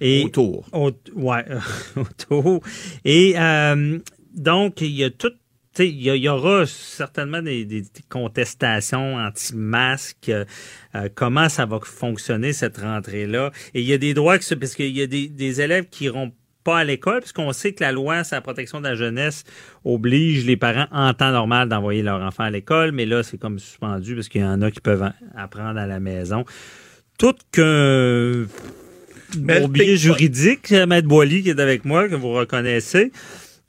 Et, 0.00 0.24
autour. 0.24 0.66
Au, 0.72 0.90
ouais, 1.14 1.44
autour. 1.96 2.62
Et 3.04 3.34
euh, 3.38 3.98
donc, 4.34 4.80
il 4.80 4.90
y 4.90 5.04
a 5.04 5.10
tout 5.10 5.32
il 5.78 6.02
y, 6.02 6.28
aura 6.28 6.66
certainement 6.66 7.42
des, 7.42 7.64
des 7.64 7.84
contestations 8.08 9.16
anti-masques. 9.16 10.30
Euh, 10.30 11.08
comment 11.14 11.48
ça 11.48 11.64
va 11.64 11.78
fonctionner 11.82 12.52
cette 12.52 12.78
rentrée-là? 12.78 13.52
Et 13.74 13.80
il 13.80 13.86
y 13.86 13.92
a 13.92 13.98
des 13.98 14.12
droits 14.12 14.38
que 14.38 14.54
parce 14.54 14.74
qu'il 14.74 14.96
y 14.96 15.00
a 15.00 15.06
des, 15.06 15.28
des 15.28 15.60
élèves 15.60 15.86
qui 15.88 16.04
iront 16.04 16.32
pas 16.64 16.80
à 16.80 16.84
l'école, 16.84 17.20
puisqu'on 17.20 17.52
sait 17.52 17.72
que 17.72 17.82
la 17.82 17.92
loi 17.92 18.24
sur 18.24 18.36
la 18.36 18.42
protection 18.42 18.80
de 18.80 18.88
la 18.88 18.94
jeunesse 18.94 19.44
oblige 19.84 20.44
les 20.44 20.56
parents 20.56 20.88
en 20.92 21.14
temps 21.14 21.30
normal 21.30 21.68
d'envoyer 21.68 22.02
leur 22.02 22.20
enfant 22.20 22.44
à 22.44 22.50
l'école, 22.50 22.92
mais 22.92 23.06
là, 23.06 23.22
c'est 23.22 23.38
comme 23.38 23.58
suspendu 23.58 24.14
parce 24.14 24.28
qu'il 24.28 24.42
y 24.42 24.44
en 24.44 24.60
a 24.60 24.70
qui 24.70 24.80
peuvent 24.80 25.10
apprendre 25.36 25.78
à 25.78 25.86
la 25.86 26.00
maison. 26.00 26.44
Tout 27.16 27.36
qu'un 27.52 28.46
bourbier 29.38 29.96
juridique, 29.96 30.70
Maître 30.70 31.08
Boily, 31.08 31.42
qui 31.42 31.50
est 31.50 31.60
avec 31.60 31.84
moi, 31.84 32.08
que 32.08 32.14
vous 32.14 32.32
reconnaissez, 32.32 33.12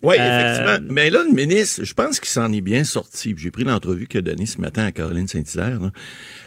oui, 0.03 0.15
euh, 0.19 0.55
effectivement. 0.55 0.87
Mais 0.93 1.09
là, 1.09 1.23
le 1.23 1.31
ministre, 1.31 1.83
je 1.83 1.93
pense 1.93 2.19
qu'il 2.19 2.29
s'en 2.29 2.51
est 2.51 2.61
bien 2.61 2.83
sorti. 2.83 3.35
J'ai 3.37 3.51
pris 3.51 3.63
l'entrevue 3.63 4.07
qu'il 4.07 4.19
a 4.19 4.21
donnée 4.21 4.47
ce 4.47 4.59
matin 4.59 4.85
à 4.85 4.91
Caroline 4.91 5.27
Saint-Hilaire. 5.27 5.79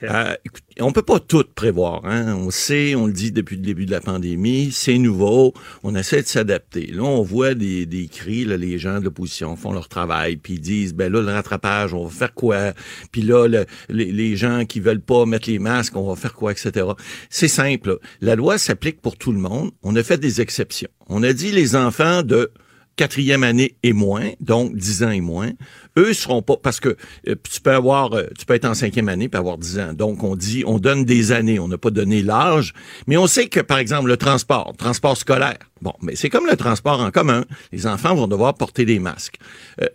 Euh, 0.02 0.34
on 0.80 0.90
peut 0.90 1.02
pas 1.02 1.20
tout 1.20 1.44
prévoir. 1.54 2.04
Hein? 2.04 2.34
On 2.34 2.50
sait, 2.50 2.94
on 2.96 3.06
le 3.06 3.12
dit 3.12 3.30
depuis 3.30 3.56
le 3.56 3.62
début 3.62 3.86
de 3.86 3.92
la 3.92 4.00
pandémie, 4.00 4.70
c'est 4.72 4.98
nouveau, 4.98 5.54
on 5.84 5.94
essaie 5.94 6.22
de 6.22 6.26
s'adapter. 6.26 6.86
Là, 6.86 7.04
on 7.04 7.22
voit 7.22 7.54
des, 7.54 7.86
des 7.86 8.08
cris, 8.08 8.44
là, 8.44 8.56
les 8.56 8.78
gens 8.78 8.98
de 8.98 9.04
l'opposition 9.04 9.54
font 9.54 9.72
leur 9.72 9.88
travail, 9.88 10.36
puis 10.36 10.54
ils 10.54 10.60
disent, 10.60 10.94
ben 10.94 11.12
là, 11.12 11.22
le 11.22 11.30
rattrapage, 11.30 11.94
on 11.94 12.04
va 12.04 12.10
faire 12.10 12.34
quoi? 12.34 12.72
Puis 13.12 13.22
là, 13.22 13.46
les, 13.88 14.12
les, 14.12 14.36
gens 14.36 14.64
qui 14.64 14.80
veulent 14.80 15.00
pas 15.00 15.26
mettre 15.26 15.48
les 15.48 15.60
masques, 15.60 15.96
on 15.96 16.08
va 16.08 16.16
faire 16.16 16.34
quoi, 16.34 16.50
etc. 16.50 16.86
C'est 17.30 17.48
simple. 17.48 17.98
La 18.20 18.34
loi 18.34 18.58
s'applique 18.58 19.00
pour 19.00 19.16
tout 19.16 19.30
le 19.30 19.38
monde. 19.38 19.70
On 19.84 19.94
a 19.94 20.02
fait 20.02 20.18
des 20.18 20.40
exceptions. 20.40 20.90
On 21.08 21.22
a 21.22 21.32
dit 21.32 21.52
les 21.52 21.76
enfants 21.76 22.22
de 22.22 22.50
quatrième 22.96 23.42
année 23.42 23.76
et 23.82 23.92
moins, 23.92 24.30
donc 24.40 24.74
dix 24.76 25.02
ans 25.02 25.10
et 25.10 25.20
moins, 25.20 25.52
eux 25.98 26.12
seront 26.12 26.42
pas 26.42 26.56
parce 26.56 26.80
que 26.80 26.96
euh, 27.28 27.34
tu 27.50 27.60
peux 27.60 27.72
avoir 27.72 28.14
euh, 28.14 28.26
tu 28.38 28.46
peux 28.46 28.54
être 28.54 28.64
en 28.64 28.74
cinquième 28.74 29.08
année 29.08 29.28
et 29.32 29.36
avoir 29.36 29.58
dix 29.58 29.78
ans. 29.78 29.92
Donc 29.92 30.22
on 30.22 30.36
dit 30.36 30.64
on 30.66 30.78
donne 30.78 31.04
des 31.04 31.32
années, 31.32 31.58
on 31.58 31.68
n'a 31.68 31.78
pas 31.78 31.90
donné 31.90 32.22
l'âge, 32.22 32.74
mais 33.06 33.16
on 33.16 33.26
sait 33.26 33.48
que 33.48 33.60
par 33.60 33.78
exemple 33.78 34.08
le 34.08 34.16
transport, 34.16 34.74
transport 34.76 35.16
scolaire. 35.16 35.58
Bon, 35.82 35.92
mais 36.00 36.16
c'est 36.16 36.30
comme 36.30 36.46
le 36.46 36.56
transport 36.56 37.00
en 37.00 37.10
commun, 37.10 37.44
les 37.70 37.86
enfants 37.86 38.14
vont 38.14 38.26
devoir 38.26 38.54
porter 38.54 38.86
des 38.86 38.98
masques. 38.98 39.36
Euh, 39.82 39.88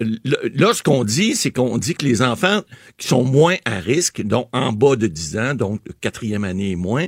là 0.54 0.74
ce 0.74 0.84
qu'on 0.84 1.04
dit, 1.04 1.36
c'est 1.36 1.52
qu'on 1.52 1.78
dit 1.78 1.96
que 1.96 2.06
les 2.06 2.22
enfants 2.22 2.62
qui 2.98 3.08
sont 3.08 3.24
moins 3.24 3.56
à 3.66 3.80
risque, 3.80 4.22
donc 4.22 4.50
en 4.54 4.72
bas 4.72 4.96
de 4.96 5.08
10 5.08 5.38
ans, 5.38 5.54
donc 5.56 5.82
quatrième 6.00 6.44
année 6.44 6.72
et 6.72 6.76
moins, 6.76 7.08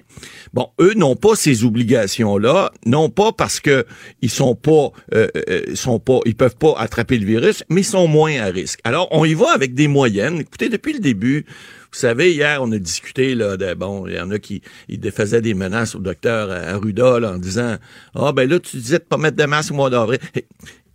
bon, 0.54 0.70
eux 0.80 0.94
n'ont 0.96 1.16
pas 1.16 1.36
ces 1.36 1.64
obligations 1.64 2.38
là, 2.38 2.72
non 2.86 3.10
pas 3.10 3.32
parce 3.32 3.60
que 3.60 3.86
ils 4.22 4.32
sont 4.32 4.56
pas 4.56 4.92
euh, 5.14 5.28
sont 5.76 6.00
pas 6.00 6.20
ils 6.26 6.36
peuvent 6.36 6.58
pas 6.58 6.74
attraper 6.78 7.20
le 7.20 7.26
virus, 7.26 7.64
mais 7.70 7.82
ils 7.82 7.86
sont 7.86 8.08
moins 8.08 8.40
à 8.40 8.46
risque. 8.46 8.81
Alors, 8.84 9.08
on 9.12 9.26
y 9.26 9.34
va 9.34 9.52
avec 9.52 9.74
des 9.74 9.88
moyennes. 9.88 10.40
Écoutez, 10.40 10.70
depuis 10.70 10.94
le 10.94 11.00
début, 11.00 11.46
vous 11.92 12.00
savez, 12.00 12.34
hier, 12.34 12.62
on 12.62 12.72
a 12.72 12.78
discuté, 12.78 13.36
là, 13.36 13.58
de, 13.58 13.74
bon, 13.74 14.08
il 14.08 14.16
y 14.16 14.20
en 14.20 14.32
a 14.32 14.40
qui 14.40 14.62
ils 14.88 15.12
faisaient 15.12 15.42
des 15.42 15.54
menaces 15.54 15.94
au 15.94 16.00
docteur 16.00 16.50
Arruda, 16.50 17.20
là, 17.20 17.34
en 17.34 17.38
disant, 17.38 17.78
ah, 18.16 18.28
oh, 18.30 18.34
ben 18.34 18.50
là, 18.50 18.60
tu 18.60 18.78
disais 18.78 19.00
de 19.00 19.04
pas 19.04 19.18
mettre 19.18 19.38
de 19.38 19.46
masque 19.46 19.72
au 19.72 19.76
mois 19.76 19.90
d'avril. 19.90 20.20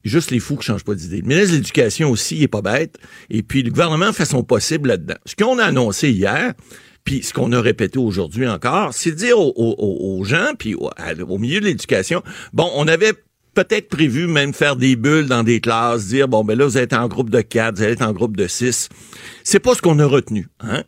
Juste 0.04 0.30
les 0.30 0.38
fous 0.38 0.56
qui 0.56 0.64
changent 0.64 0.84
pas 0.84 0.94
d'idée. 0.94 1.20
Le 1.20 1.26
ministre 1.26 1.50
de 1.50 1.56
l'Éducation 1.56 2.10
aussi, 2.10 2.36
il 2.36 2.44
est 2.44 2.48
pas 2.48 2.62
bête. 2.62 2.96
Et 3.28 3.42
puis, 3.42 3.62
le 3.62 3.70
gouvernement 3.70 4.12
fait 4.12 4.24
son 4.24 4.42
possible 4.44 4.88
là-dedans. 4.88 5.16
Ce 5.24 5.34
qu'on 5.34 5.58
a 5.58 5.64
annoncé 5.64 6.10
hier, 6.10 6.54
puis 7.06 7.22
ce 7.22 7.32
qu'on 7.32 7.52
a 7.52 7.60
répété 7.60 7.98
aujourd'hui 7.98 8.48
encore, 8.48 8.94
c'est 8.94 9.12
dire 9.12 9.38
aux, 9.38 10.24
gens, 10.24 10.52
puis 10.58 10.74
au 10.74 11.38
milieu 11.38 11.60
de 11.60 11.66
l'éducation, 11.66 12.22
bon, 12.52 12.70
on 12.74 12.86
avait 12.88 13.14
peut-être 13.56 13.88
prévu 13.88 14.26
même 14.26 14.52
faire 14.52 14.76
des 14.76 14.96
bulles 14.96 15.26
dans 15.26 15.42
des 15.42 15.60
classes, 15.60 16.06
dire 16.08 16.28
bon 16.28 16.44
ben 16.44 16.56
là 16.56 16.66
vous 16.66 16.76
êtes 16.76 16.92
en 16.92 17.08
groupe 17.08 17.30
de 17.30 17.40
quatre, 17.40 17.76
vous 17.76 17.82
allez 17.82 17.94
être 17.94 18.02
en 18.02 18.12
groupe 18.12 18.36
de 18.36 18.46
six. 18.46 18.90
C'est 19.48 19.60
pas 19.60 19.77
ce 19.77 19.81
qu'on 19.81 20.01
a 20.01 20.06
retenu. 20.06 20.48
Hein? 20.59 20.82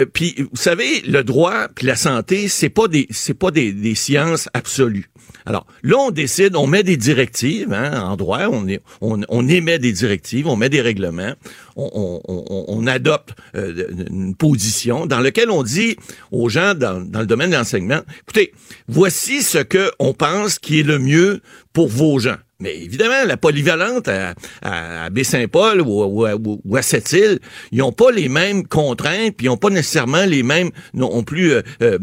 Euh, 0.00 0.06
puis 0.12 0.34
vous 0.50 0.56
savez, 0.56 1.02
le 1.02 1.22
droit 1.22 1.68
puis 1.68 1.86
la 1.86 1.94
santé, 1.94 2.48
c'est 2.48 2.68
pas 2.68 2.88
des 2.88 3.06
c'est 3.10 3.32
pas 3.32 3.52
des, 3.52 3.72
des 3.72 3.94
sciences 3.94 4.48
absolues. 4.54 5.08
Alors 5.46 5.68
là, 5.84 5.98
on 5.98 6.10
décide, 6.10 6.56
on 6.56 6.66
met 6.66 6.82
des 6.82 6.96
directives 6.96 7.72
hein, 7.72 8.02
en 8.02 8.16
droit, 8.16 8.48
on, 8.50 8.66
on, 9.02 9.20
on, 9.28 9.48
émet 9.48 9.78
des 9.78 9.92
directives, 9.92 10.48
on 10.48 10.56
met 10.56 10.68
des 10.68 10.80
règlements, 10.80 11.34
on 11.76 12.86
adopte 12.88 13.34
euh, 13.54 13.86
une 14.10 14.34
position 14.34 15.06
dans 15.06 15.20
laquelle 15.20 15.50
on 15.50 15.62
dit 15.62 15.94
aux 16.32 16.48
gens 16.48 16.74
dans, 16.74 17.00
dans 17.00 17.20
le 17.20 17.26
domaine 17.26 17.50
de 17.50 17.56
l'enseignement, 17.56 18.00
écoutez, 18.22 18.52
voici 18.88 19.42
ce 19.42 19.58
que 19.58 19.92
on 20.00 20.12
pense 20.12 20.58
qui 20.58 20.80
est 20.80 20.84
le 20.84 20.98
mieux 20.98 21.40
pour 21.72 21.86
vos 21.86 22.18
gens. 22.18 22.36
Mais 22.62 22.76
évidemment, 22.76 23.24
la 23.26 23.36
polyvalente 23.36 24.08
à, 24.08 25.10
Baie-Saint-Paul 25.10 25.80
ou, 25.80 26.04
ou, 26.64 26.76
à 26.76 26.82
Sept-Îles, 26.82 27.40
ils 27.72 27.78
n'ont 27.78 27.92
pas 27.92 28.12
les 28.12 28.28
mêmes 28.28 28.66
contraintes, 28.66 29.36
puis 29.36 29.46
ils 29.46 29.48
n'ont 29.48 29.56
pas 29.56 29.70
nécessairement 29.70 30.24
les 30.24 30.44
mêmes 30.44 30.70
non 30.94 31.24
plus 31.24 31.52
euh, 31.52 31.62
euh, 31.82 31.98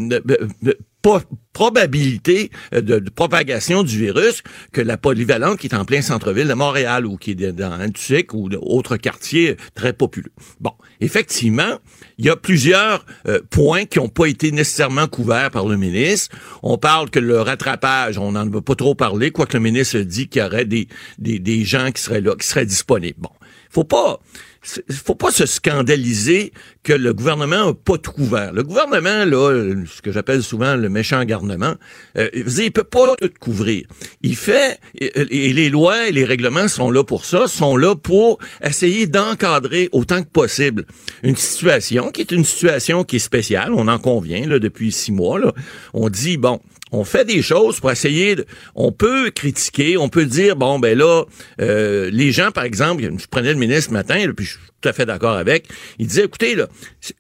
probabilité 1.53 2.51
euh, 2.73 2.81
de, 2.81 3.09
propagation 3.09 3.83
du 3.83 3.97
virus 3.97 4.43
que 4.71 4.81
la 4.81 4.97
polyvalente 4.97 5.57
qui 5.59 5.67
est 5.67 5.75
en 5.75 5.85
plein 5.85 6.01
centre-ville 6.01 6.47
de 6.47 6.53
Montréal 6.53 7.05
ou 7.05 7.17
qui 7.17 7.31
est 7.31 7.35
dans 7.35 7.81
Antusic 7.81 8.33
ou 8.33 8.49
d'autres 8.49 8.97
quartiers 8.97 9.57
très 9.75 9.93
populeux. 9.93 10.31
Bon, 10.59 10.73
effectivement, 10.99 11.79
il 12.17 12.25
y 12.25 12.29
a 12.29 12.35
plusieurs 12.35 13.05
euh, 13.27 13.39
points 13.49 13.85
qui 13.85 13.99
n'ont 13.99 14.09
pas 14.09 14.27
été 14.27 14.51
nécessairement 14.51 15.07
couverts 15.07 15.51
par 15.51 15.67
le 15.67 15.77
ministre. 15.77 16.35
On 16.63 16.77
parle 16.77 17.09
que 17.09 17.19
le 17.19 17.41
rattrapage, 17.41 18.17
on 18.17 18.33
n'en 18.33 18.47
veut 18.47 18.61
pas 18.61 18.75
trop 18.75 18.95
parler, 18.95 19.31
quoique 19.31 19.55
le 19.57 19.63
ministre 19.63 19.99
dit 19.99 20.27
qu'il 20.27 20.41
y 20.41 20.45
aurait 20.45 20.65
des, 20.65 20.87
des, 21.17 21.39
des 21.39 21.63
gens 21.63 21.91
qui 21.91 22.01
seraient 22.01 22.21
là, 22.21 22.35
qui 22.35 22.47
seraient 22.47 22.65
disponibles. 22.65 23.19
Bon, 23.19 23.31
faut 23.69 23.83
pas 23.83 24.19
faut 24.61 25.15
pas 25.15 25.31
se 25.31 25.45
scandaliser 25.45 26.51
que 26.83 26.93
le 26.93 27.13
gouvernement 27.13 27.67
n'a 27.67 27.73
pas 27.73 27.97
tout 27.97 28.11
couvert. 28.11 28.51
Le 28.53 28.63
gouvernement, 28.63 29.25
là, 29.25 29.73
ce 29.85 30.01
que 30.01 30.11
j'appelle 30.11 30.43
souvent 30.43 30.75
le 30.75 30.89
méchant 30.89 31.23
garnement, 31.23 31.75
euh, 32.17 32.29
il 32.33 32.71
peut 32.71 32.83
pas 32.83 33.15
tout 33.15 33.29
couvrir. 33.39 33.85
Il 34.21 34.35
fait, 34.35 34.79
et, 34.95 35.53
les 35.53 35.69
lois 35.69 36.07
et 36.07 36.11
les 36.11 36.25
règlements 36.25 36.67
sont 36.67 36.91
là 36.91 37.03
pour 37.03 37.25
ça, 37.25 37.47
sont 37.47 37.77
là 37.77 37.95
pour 37.95 38.39
essayer 38.61 39.07
d'encadrer 39.07 39.89
autant 39.91 40.21
que 40.23 40.29
possible 40.29 40.85
une 41.23 41.35
situation 41.35 42.11
qui 42.11 42.21
est 42.21 42.31
une 42.31 42.45
situation 42.45 43.03
qui 43.03 43.17
est 43.17 43.19
spéciale, 43.19 43.73
on 43.73 43.87
en 43.87 43.99
convient 43.99 44.45
là, 44.45 44.59
depuis 44.59 44.91
six 44.91 45.11
mois. 45.11 45.39
Là. 45.39 45.53
On 45.93 46.09
dit, 46.09 46.37
bon, 46.37 46.59
on 46.91 47.03
fait 47.03 47.25
des 47.25 47.41
choses 47.41 47.79
pour 47.79 47.91
essayer 47.91 48.35
de, 48.35 48.45
on 48.75 48.91
peut 48.91 49.31
critiquer, 49.31 49.97
on 49.97 50.09
peut 50.09 50.25
dire 50.25 50.55
bon 50.55 50.79
ben 50.79 50.97
là 50.97 51.23
euh, 51.61 52.09
les 52.11 52.31
gens 52.31 52.51
par 52.51 52.63
exemple, 52.63 53.03
je 53.17 53.27
prenais 53.27 53.53
le 53.53 53.59
ministre 53.59 53.89
ce 53.89 53.93
matin 53.93 54.25
puis 54.35 54.45
je 54.45 54.57
tout 54.79 54.89
à 54.89 54.93
fait 54.93 55.05
d'accord 55.05 55.35
avec, 55.35 55.67
il 55.97 56.07
disait 56.07 56.25
écoutez 56.25 56.55
là 56.55 56.67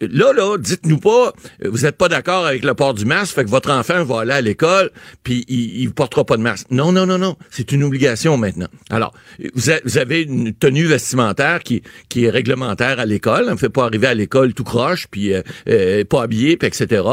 là 0.01 0.33
là 0.33 0.57
dites-nous 0.57 0.99
pas 0.99 1.33
euh, 1.63 1.69
vous 1.69 1.85
êtes 1.85 1.97
pas 1.97 2.09
d'accord 2.09 2.45
avec 2.45 2.63
le 2.63 2.73
port 2.73 2.93
du 2.93 3.05
masque, 3.05 3.35
fait 3.35 3.45
que 3.45 3.49
votre 3.49 3.71
enfant 3.71 4.03
va 4.03 4.21
aller 4.21 4.33
à 4.33 4.41
l'école 4.41 4.91
puis 5.23 5.45
il, 5.47 5.81
il 5.81 5.91
portera 5.91 6.25
pas 6.25 6.37
de 6.37 6.41
masque. 6.41 6.67
Non 6.71 6.91
non 6.91 7.05
non 7.05 7.17
non, 7.17 7.35
c'est 7.49 7.71
une 7.71 7.83
obligation 7.83 8.37
maintenant. 8.37 8.67
Alors 8.89 9.13
vous, 9.55 9.97
avez 9.97 10.21
une 10.21 10.53
tenue 10.53 10.85
vestimentaire 10.85 11.63
qui 11.63 11.83
qui 12.09 12.25
est 12.25 12.29
réglementaire 12.29 12.99
à 12.99 13.05
l'école, 13.05 13.45
on 13.47 13.53
ne 13.53 13.57
fait 13.57 13.69
pas 13.69 13.85
arriver 13.85 14.07
à 14.07 14.13
l'école 14.13 14.53
tout 14.53 14.63
croche 14.63 15.07
puis 15.09 15.33
euh, 15.33 16.03
pas 16.05 16.23
habillé 16.23 16.57
puis 16.57 16.67
etc. 16.67 17.03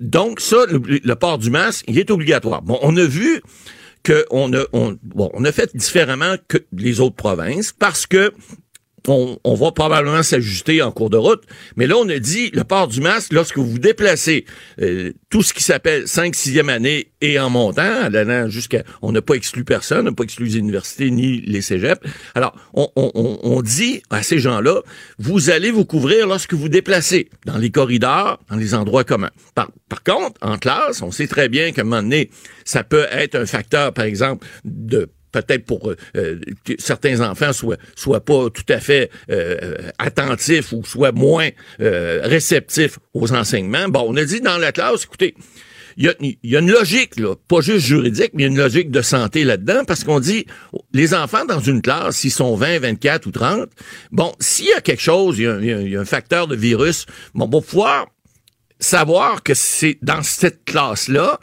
donc 0.00 0.40
ça 0.40 0.58
le, 0.70 0.80
le 1.02 1.14
port 1.14 1.38
du 1.38 1.50
masque 1.50 1.84
il 1.88 1.98
est 1.98 2.10
obligatoire. 2.10 2.62
Bon, 2.62 2.78
on 2.82 2.96
a 2.96 3.04
vu 3.04 3.42
qu'on 4.04 4.52
a, 4.54 4.64
on, 4.72 4.96
bon, 5.02 5.30
on 5.34 5.44
a 5.44 5.52
fait 5.52 5.76
différemment 5.76 6.36
que 6.46 6.58
les 6.72 7.00
autres 7.00 7.16
provinces 7.16 7.72
parce 7.72 8.06
que 8.06 8.32
on, 9.08 9.54
va 9.54 9.72
probablement 9.72 10.22
s'ajuster 10.22 10.82
en 10.82 10.92
cours 10.92 11.10
de 11.10 11.16
route. 11.16 11.42
Mais 11.76 11.86
là, 11.86 11.96
on 11.96 12.08
a 12.08 12.18
dit 12.18 12.50
le 12.52 12.64
port 12.64 12.88
du 12.88 13.00
masque 13.00 13.32
lorsque 13.32 13.58
vous 13.58 13.78
déplacez, 13.78 14.44
euh, 14.80 15.12
tout 15.30 15.42
ce 15.42 15.52
qui 15.52 15.62
s'appelle 15.62 16.06
5 16.06 16.34
6e 16.34 16.68
année 16.68 17.12
et 17.20 17.38
en 17.38 17.50
montant, 17.50 18.08
jusqu'à... 18.48 18.82
On 19.02 19.12
n'a 19.12 19.22
pas 19.22 19.34
exclu 19.34 19.64
personne, 19.64 20.00
on 20.00 20.10
n'a 20.10 20.12
pas 20.12 20.24
exclu 20.24 20.46
les 20.46 20.58
universités 20.58 21.10
ni 21.10 21.40
les 21.40 21.62
cégeps. 21.62 22.00
Alors, 22.34 22.54
on, 22.74 22.90
on 22.94 23.62
dit 23.62 24.02
à 24.10 24.22
ces 24.22 24.38
gens-là, 24.38 24.80
vous 25.18 25.50
allez 25.50 25.70
vous 25.70 25.84
couvrir 25.84 26.26
lorsque 26.26 26.54
vous 26.54 26.68
déplacez 26.68 27.28
dans 27.46 27.58
les 27.58 27.70
corridors, 27.70 28.38
dans 28.50 28.56
les 28.56 28.74
endroits 28.74 29.04
communs. 29.04 29.30
Par, 29.54 29.70
par 29.88 30.02
contre, 30.02 30.38
en 30.42 30.58
classe, 30.58 31.02
on 31.02 31.10
sait 31.10 31.26
très 31.26 31.48
bien 31.48 31.72
qu'à 31.72 31.82
un 31.82 31.84
moment 31.84 32.02
donné, 32.02 32.30
ça 32.64 32.84
peut 32.84 33.06
être 33.10 33.34
un 33.34 33.46
facteur, 33.46 33.92
par 33.92 34.04
exemple, 34.04 34.46
de 34.64 35.08
peut-être 35.32 35.64
pour 35.64 35.90
euh, 35.90 35.96
euh, 36.16 36.38
que 36.64 36.74
certains 36.78 37.20
enfants 37.20 37.52
soient 37.52 37.76
soient 37.94 38.24
pas 38.24 38.50
tout 38.50 38.64
à 38.68 38.80
fait 38.80 39.10
euh, 39.30 39.76
attentifs 39.98 40.72
ou 40.72 40.84
soient 40.84 41.12
moins 41.12 41.50
réceptifs 41.78 42.98
aux 43.14 43.32
enseignements. 43.32 43.88
Bon, 43.88 44.04
on 44.08 44.16
a 44.16 44.24
dit 44.24 44.40
dans 44.40 44.58
la 44.58 44.72
classe, 44.72 45.04
écoutez, 45.04 45.34
il 45.96 46.04
y 46.04 46.08
a, 46.08 46.14
y 46.44 46.56
a, 46.56 46.60
une 46.60 46.70
logique, 46.70 47.18
là, 47.18 47.34
pas 47.48 47.60
juste 47.60 47.84
juridique, 47.86 48.30
mais 48.34 48.44
il 48.44 48.46
y 48.46 48.48
a 48.48 48.50
une 48.52 48.58
logique 48.58 48.90
de 48.90 49.02
santé 49.02 49.42
là-dedans, 49.42 49.84
parce 49.84 50.04
qu'on 50.04 50.20
dit, 50.20 50.46
les 50.92 51.12
enfants 51.12 51.44
dans 51.44 51.58
une 51.58 51.82
classe, 51.82 52.18
s'ils 52.18 52.30
sont 52.30 52.54
20, 52.54 52.78
24 52.78 53.26
ou 53.26 53.32
30, 53.32 53.68
bon, 54.12 54.32
s'il 54.38 54.66
y 54.66 54.72
a 54.72 54.80
quelque 54.80 55.02
chose, 55.02 55.38
il 55.38 55.44
y, 55.64 55.96
a, 55.96 56.00
un 56.00 56.04
facteur 56.04 56.46
de 56.46 56.54
virus, 56.54 57.06
bon, 57.34 57.46
on 57.46 57.58
va 57.58 57.66
pouvoir 57.66 58.06
savoir 58.78 59.42
que 59.42 59.54
c'est 59.54 59.98
dans 60.02 60.22
cette 60.22 60.64
classe-là 60.64 61.40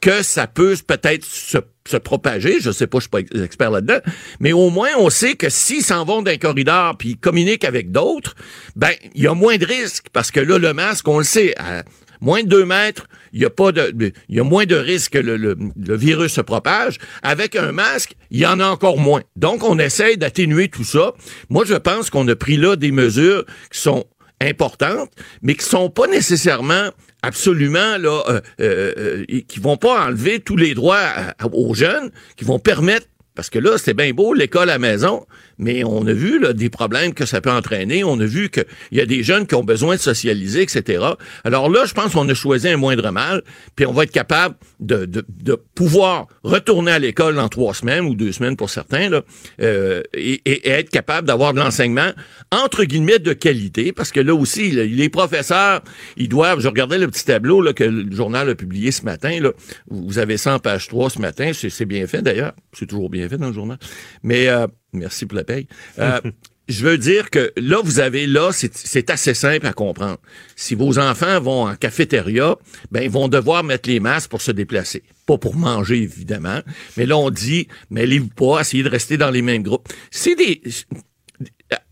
que 0.00 0.22
ça 0.22 0.46
peut 0.46 0.76
peut-être 0.86 1.24
se 1.24 1.58
se 1.88 1.96
propager. 1.96 2.60
Je 2.60 2.70
sais 2.70 2.86
pas, 2.86 2.98
je 2.98 3.02
suis 3.02 3.10
pas 3.10 3.42
expert 3.42 3.70
là-dedans. 3.70 3.98
Mais 4.38 4.52
au 4.52 4.70
moins, 4.70 4.90
on 4.98 5.10
sait 5.10 5.34
que 5.34 5.48
s'ils 5.48 5.82
s'en 5.82 6.04
vont 6.04 6.22
d'un 6.22 6.36
corridor 6.36 6.96
puis 6.96 7.16
communiquent 7.16 7.64
avec 7.64 7.90
d'autres, 7.90 8.34
ben, 8.76 8.92
il 9.14 9.22
y 9.22 9.26
a 9.26 9.34
moins 9.34 9.56
de 9.56 9.66
risques. 9.66 10.06
Parce 10.12 10.30
que 10.30 10.40
là, 10.40 10.58
le 10.58 10.72
masque, 10.72 11.08
on 11.08 11.18
le 11.18 11.24
sait, 11.24 11.54
à 11.58 11.84
moins 12.20 12.42
de 12.42 12.48
deux 12.48 12.64
mètres, 12.64 13.06
il 13.32 13.40
y 13.40 13.44
a 13.44 13.50
pas 13.50 13.72
de, 13.72 14.12
il 14.28 14.36
y 14.36 14.40
a 14.40 14.44
moins 14.44 14.66
de 14.66 14.76
risques 14.76 15.12
que 15.12 15.18
le, 15.18 15.36
le, 15.36 15.56
virus 15.96 16.32
se 16.34 16.40
propage. 16.40 16.98
Avec 17.22 17.56
un 17.56 17.72
masque, 17.72 18.14
il 18.30 18.40
y 18.40 18.46
en 18.46 18.60
a 18.60 18.66
encore 18.66 18.98
moins. 18.98 19.22
Donc, 19.36 19.64
on 19.64 19.78
essaye 19.78 20.18
d'atténuer 20.18 20.68
tout 20.68 20.84
ça. 20.84 21.14
Moi, 21.48 21.64
je 21.66 21.74
pense 21.74 22.10
qu'on 22.10 22.26
a 22.28 22.36
pris 22.36 22.56
là 22.56 22.76
des 22.76 22.92
mesures 22.92 23.44
qui 23.72 23.80
sont 23.80 24.04
importantes, 24.40 25.10
mais 25.42 25.54
qui 25.54 25.64
sont 25.64 25.90
pas 25.90 26.06
nécessairement 26.06 26.90
absolument 27.22 27.98
là, 27.98 28.22
euh, 28.28 28.40
euh, 28.60 28.94
euh, 28.98 29.40
qui 29.46 29.60
vont 29.60 29.76
pas 29.76 30.06
enlever 30.06 30.40
tous 30.40 30.56
les 30.56 30.74
droits 30.74 31.08
aux 31.52 31.74
jeunes, 31.74 32.10
qui 32.36 32.44
vont 32.44 32.58
permettre 32.58 33.06
parce 33.34 33.48
que 33.48 33.58
là, 33.58 33.78
c'est 33.78 33.94
bien 33.94 34.12
beau, 34.12 34.34
l'école 34.34 34.68
à 34.70 34.78
maison, 34.78 35.24
mais 35.60 35.84
on 35.84 36.06
a 36.06 36.12
vu 36.12 36.40
là, 36.40 36.52
des 36.54 36.70
problèmes 36.70 37.12
que 37.12 37.26
ça 37.26 37.40
peut 37.40 37.50
entraîner. 37.50 38.02
On 38.02 38.18
a 38.18 38.24
vu 38.24 38.48
qu'il 38.48 38.64
y 38.92 39.00
a 39.00 39.06
des 39.06 39.22
jeunes 39.22 39.46
qui 39.46 39.54
ont 39.54 39.62
besoin 39.62 39.96
de 39.96 40.00
socialiser, 40.00 40.62
etc. 40.62 41.04
Alors 41.44 41.68
là, 41.68 41.84
je 41.84 41.92
pense 41.92 42.14
qu'on 42.14 42.28
a 42.28 42.34
choisi 42.34 42.68
un 42.68 42.78
moindre 42.78 43.10
mal, 43.10 43.42
puis 43.76 43.84
on 43.84 43.92
va 43.92 44.04
être 44.04 44.10
capable 44.10 44.56
de, 44.80 45.04
de, 45.04 45.24
de 45.28 45.62
pouvoir 45.74 46.28
retourner 46.42 46.92
à 46.92 46.98
l'école 46.98 47.34
dans 47.34 47.48
trois 47.48 47.74
semaines 47.74 48.06
ou 48.06 48.14
deux 48.14 48.32
semaines 48.32 48.56
pour 48.56 48.70
certains, 48.70 49.10
là, 49.10 49.22
euh, 49.60 50.02
et, 50.14 50.40
et, 50.46 50.70
être 50.70 50.88
capable 50.88 51.28
d'avoir 51.28 51.52
de 51.52 51.60
l'enseignement, 51.60 52.10
entre 52.50 52.84
guillemets, 52.84 53.18
de 53.18 53.34
qualité, 53.34 53.92
parce 53.92 54.12
que 54.12 54.20
là 54.20 54.34
aussi, 54.34 54.70
les 54.70 55.08
professeurs, 55.10 55.82
ils 56.16 56.28
doivent, 56.28 56.60
je 56.60 56.68
regardais 56.68 56.98
le 56.98 57.08
petit 57.08 57.26
tableau 57.26 57.60
là, 57.60 57.74
que 57.74 57.84
le 57.84 58.10
journal 58.10 58.48
a 58.48 58.54
publié 58.54 58.92
ce 58.92 59.04
matin, 59.04 59.38
là, 59.40 59.52
vous 59.90 60.18
avez 60.18 60.38
ça 60.38 60.54
en 60.54 60.58
page 60.58 60.88
3 60.88 61.10
ce 61.10 61.18
matin, 61.18 61.50
c'est 61.52 61.84
bien 61.84 62.06
fait 62.06 62.22
d'ailleurs, 62.22 62.52
c'est 62.72 62.86
toujours 62.86 63.10
bien 63.10 63.28
fait 63.28 63.36
dans 63.36 63.48
le 63.48 63.52
journal. 63.52 63.78
Mais 64.22 64.48
euh, 64.48 64.66
merci 64.92 65.26
pour 65.26 65.36
la 65.36 65.44
paye. 65.44 65.66
Euh, 65.98 66.20
je 66.68 66.84
veux 66.84 66.98
dire 66.98 67.30
que 67.30 67.52
là, 67.56 67.80
vous 67.82 68.00
avez 68.00 68.26
là, 68.26 68.50
c'est 68.52 69.10
assez 69.10 69.34
simple 69.34 69.66
à 69.66 69.72
comprendre. 69.72 70.18
Si 70.56 70.74
vos 70.74 70.98
enfants 70.98 71.40
vont 71.40 71.68
en 71.68 71.74
cafétéria, 71.74 72.56
ben 72.90 73.02
ils 73.02 73.10
vont 73.10 73.28
devoir 73.28 73.64
mettre 73.64 73.88
les 73.88 74.00
masques 74.00 74.30
pour 74.30 74.40
se 74.40 74.52
déplacer. 74.52 75.02
Pas 75.26 75.38
pour 75.38 75.56
manger, 75.56 76.02
évidemment. 76.02 76.60
Mais 76.96 77.06
là, 77.06 77.16
on 77.16 77.30
dit, 77.30 77.68
mêlez-vous 77.90 78.28
pas, 78.28 78.60
essayez 78.60 78.82
de 78.82 78.88
rester 78.88 79.16
dans 79.16 79.30
les 79.30 79.42
mêmes 79.42 79.62
groupes. 79.62 79.88
C'est 80.10 80.36
des. 80.36 80.62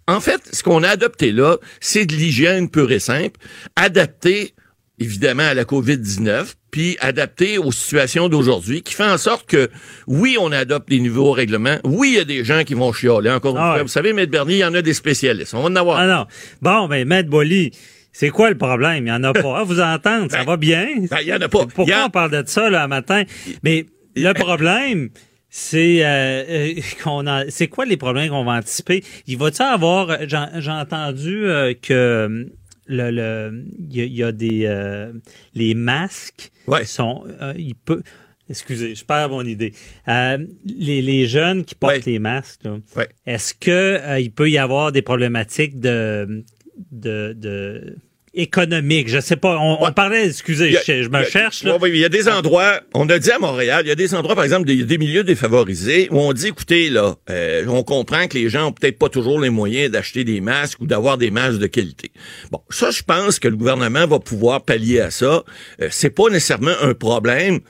En 0.06 0.20
fait, 0.20 0.40
ce 0.52 0.62
qu'on 0.62 0.82
a 0.84 0.88
adopté 0.88 1.32
là, 1.32 1.58
c'est 1.80 2.06
de 2.06 2.14
l'hygiène 2.14 2.70
pure 2.70 2.90
et 2.90 2.98
simple, 2.98 3.38
adapté 3.76 4.54
évidemment 5.00 5.44
à 5.44 5.54
la 5.54 5.64
COVID-19, 5.64 6.54
puis 6.70 6.96
adapté 7.00 7.58
aux 7.58 7.72
situations 7.72 8.28
d'aujourd'hui, 8.28 8.82
qui 8.82 8.94
fait 8.94 9.04
en 9.04 9.18
sorte 9.18 9.48
que, 9.48 9.68
oui, 10.06 10.36
on 10.40 10.52
adopte 10.52 10.88
des 10.88 11.00
nouveaux 11.00 11.32
règlements, 11.32 11.78
oui, 11.84 12.10
il 12.12 12.16
y 12.16 12.20
a 12.20 12.24
des 12.24 12.44
gens 12.44 12.64
qui 12.64 12.74
vont 12.74 12.92
chialer, 12.92 13.30
encore 13.30 13.56
une 13.56 13.62
ah 13.62 13.74
fois. 13.74 13.82
Vous 13.82 13.88
savez, 13.88 14.12
Maître 14.12 14.32
Bernier, 14.32 14.56
il 14.56 14.60
y 14.60 14.64
en 14.64 14.74
a 14.74 14.82
des 14.82 14.94
spécialistes. 14.94 15.54
On 15.54 15.62
va 15.62 15.68
en 15.68 15.76
avoir. 15.76 15.98
Ah 15.98 16.06
non. 16.06 16.26
Bon, 16.60 16.88
ben, 16.88 17.06
Maître 17.06 17.28
Bolly, 17.28 17.72
c'est 18.12 18.30
quoi 18.30 18.50
le 18.50 18.58
problème? 18.58 18.98
Il 18.98 19.04
n'y 19.04 19.12
en 19.12 19.24
a 19.24 19.32
pas. 19.32 19.58
Ah, 19.60 19.64
vous 19.64 19.80
entendre, 19.80 20.30
ça 20.30 20.38
ben, 20.38 20.44
va 20.44 20.56
bien? 20.56 20.86
Ben, 21.10 21.18
il 21.20 21.26
n'y 21.26 21.32
en 21.32 21.40
a 21.40 21.48
pas. 21.48 21.66
Pourquoi 21.66 22.06
on 22.06 22.10
parle 22.10 22.30
de 22.30 22.42
ça, 22.46 22.68
là, 22.68 22.88
matin? 22.88 23.22
Mais 23.62 23.86
le 24.16 24.32
problème, 24.34 25.10
c'est 25.50 26.04
euh, 26.04 26.44
euh, 26.48 26.74
qu'on 27.02 27.26
a 27.26 27.48
c'est 27.48 27.68
quoi 27.68 27.84
les 27.86 27.96
problèmes 27.96 28.28
qu'on 28.28 28.44
va 28.44 28.52
anticiper? 28.52 29.02
Il 29.26 29.38
va-t-il 29.38 29.62
avoir 29.62 30.18
j'ai 30.26 30.70
entendu 30.70 31.46
euh, 31.46 31.74
que 31.80 32.50
le, 32.88 33.10
le 33.10 33.64
y, 33.90 34.22
a 34.22 34.32
des 34.32 34.66
euh, 34.66 35.12
les 35.54 35.74
masques 35.74 36.50
ouais. 36.66 36.84
sont 36.84 37.24
euh, 37.40 37.54
il 37.56 37.74
peut 37.74 38.02
excusez 38.48 38.94
je 38.94 39.04
perds 39.04 39.28
mon 39.28 39.44
idée 39.44 39.72
euh, 40.08 40.38
les, 40.64 41.02
les 41.02 41.26
jeunes 41.26 41.64
qui 41.64 41.74
portent 41.74 42.06
les 42.06 42.18
masques 42.18 42.66
ouais. 42.96 43.08
est-ce 43.26 43.54
que 43.54 44.20
il 44.20 44.32
peut 44.32 44.50
y 44.50 44.58
avoir 44.58 44.92
des 44.92 45.02
problématiques 45.02 45.78
de 45.78 46.44
de, 46.90 47.34
de 47.36 47.96
économique. 48.38 49.08
Je 49.08 49.20
sais 49.20 49.36
pas. 49.36 49.58
On, 49.58 49.90
parlait, 49.92 50.28
excusez, 50.28 50.70
je, 50.70 51.08
me 51.08 51.24
cherche. 51.24 51.64
Là. 51.64 51.76
il 51.86 51.96
y 51.96 52.04
a 52.04 52.08
des 52.08 52.28
endroits, 52.28 52.80
on 52.94 53.08
a 53.10 53.18
dit 53.18 53.30
à 53.30 53.38
Montréal, 53.38 53.82
il 53.84 53.88
y 53.88 53.92
a 53.92 53.96
des 53.96 54.14
endroits, 54.14 54.34
par 54.34 54.44
exemple, 54.44 54.66
des, 54.66 54.84
des 54.84 54.98
milieux 54.98 55.24
défavorisés 55.24 56.08
où 56.10 56.18
on 56.18 56.32
dit, 56.32 56.48
écoutez, 56.48 56.88
là, 56.88 57.16
euh, 57.30 57.66
on 57.68 57.82
comprend 57.82 58.26
que 58.28 58.38
les 58.38 58.48
gens 58.48 58.68
ont 58.68 58.72
peut-être 58.72 58.98
pas 58.98 59.08
toujours 59.08 59.40
les 59.40 59.50
moyens 59.50 59.90
d'acheter 59.90 60.24
des 60.24 60.40
masques 60.40 60.80
ou 60.80 60.86
d'avoir 60.86 61.18
des 61.18 61.30
masques 61.30 61.58
de 61.58 61.66
qualité. 61.66 62.12
Bon, 62.52 62.60
ça, 62.70 62.90
je 62.90 63.02
pense 63.02 63.38
que 63.38 63.48
le 63.48 63.56
gouvernement 63.56 64.06
va 64.06 64.20
pouvoir 64.20 64.62
pallier 64.64 65.00
à 65.00 65.10
ça. 65.10 65.42
Euh, 65.82 65.88
c'est 65.90 66.10
pas 66.10 66.30
nécessairement 66.30 66.74
un 66.80 66.94
problème 66.94 67.60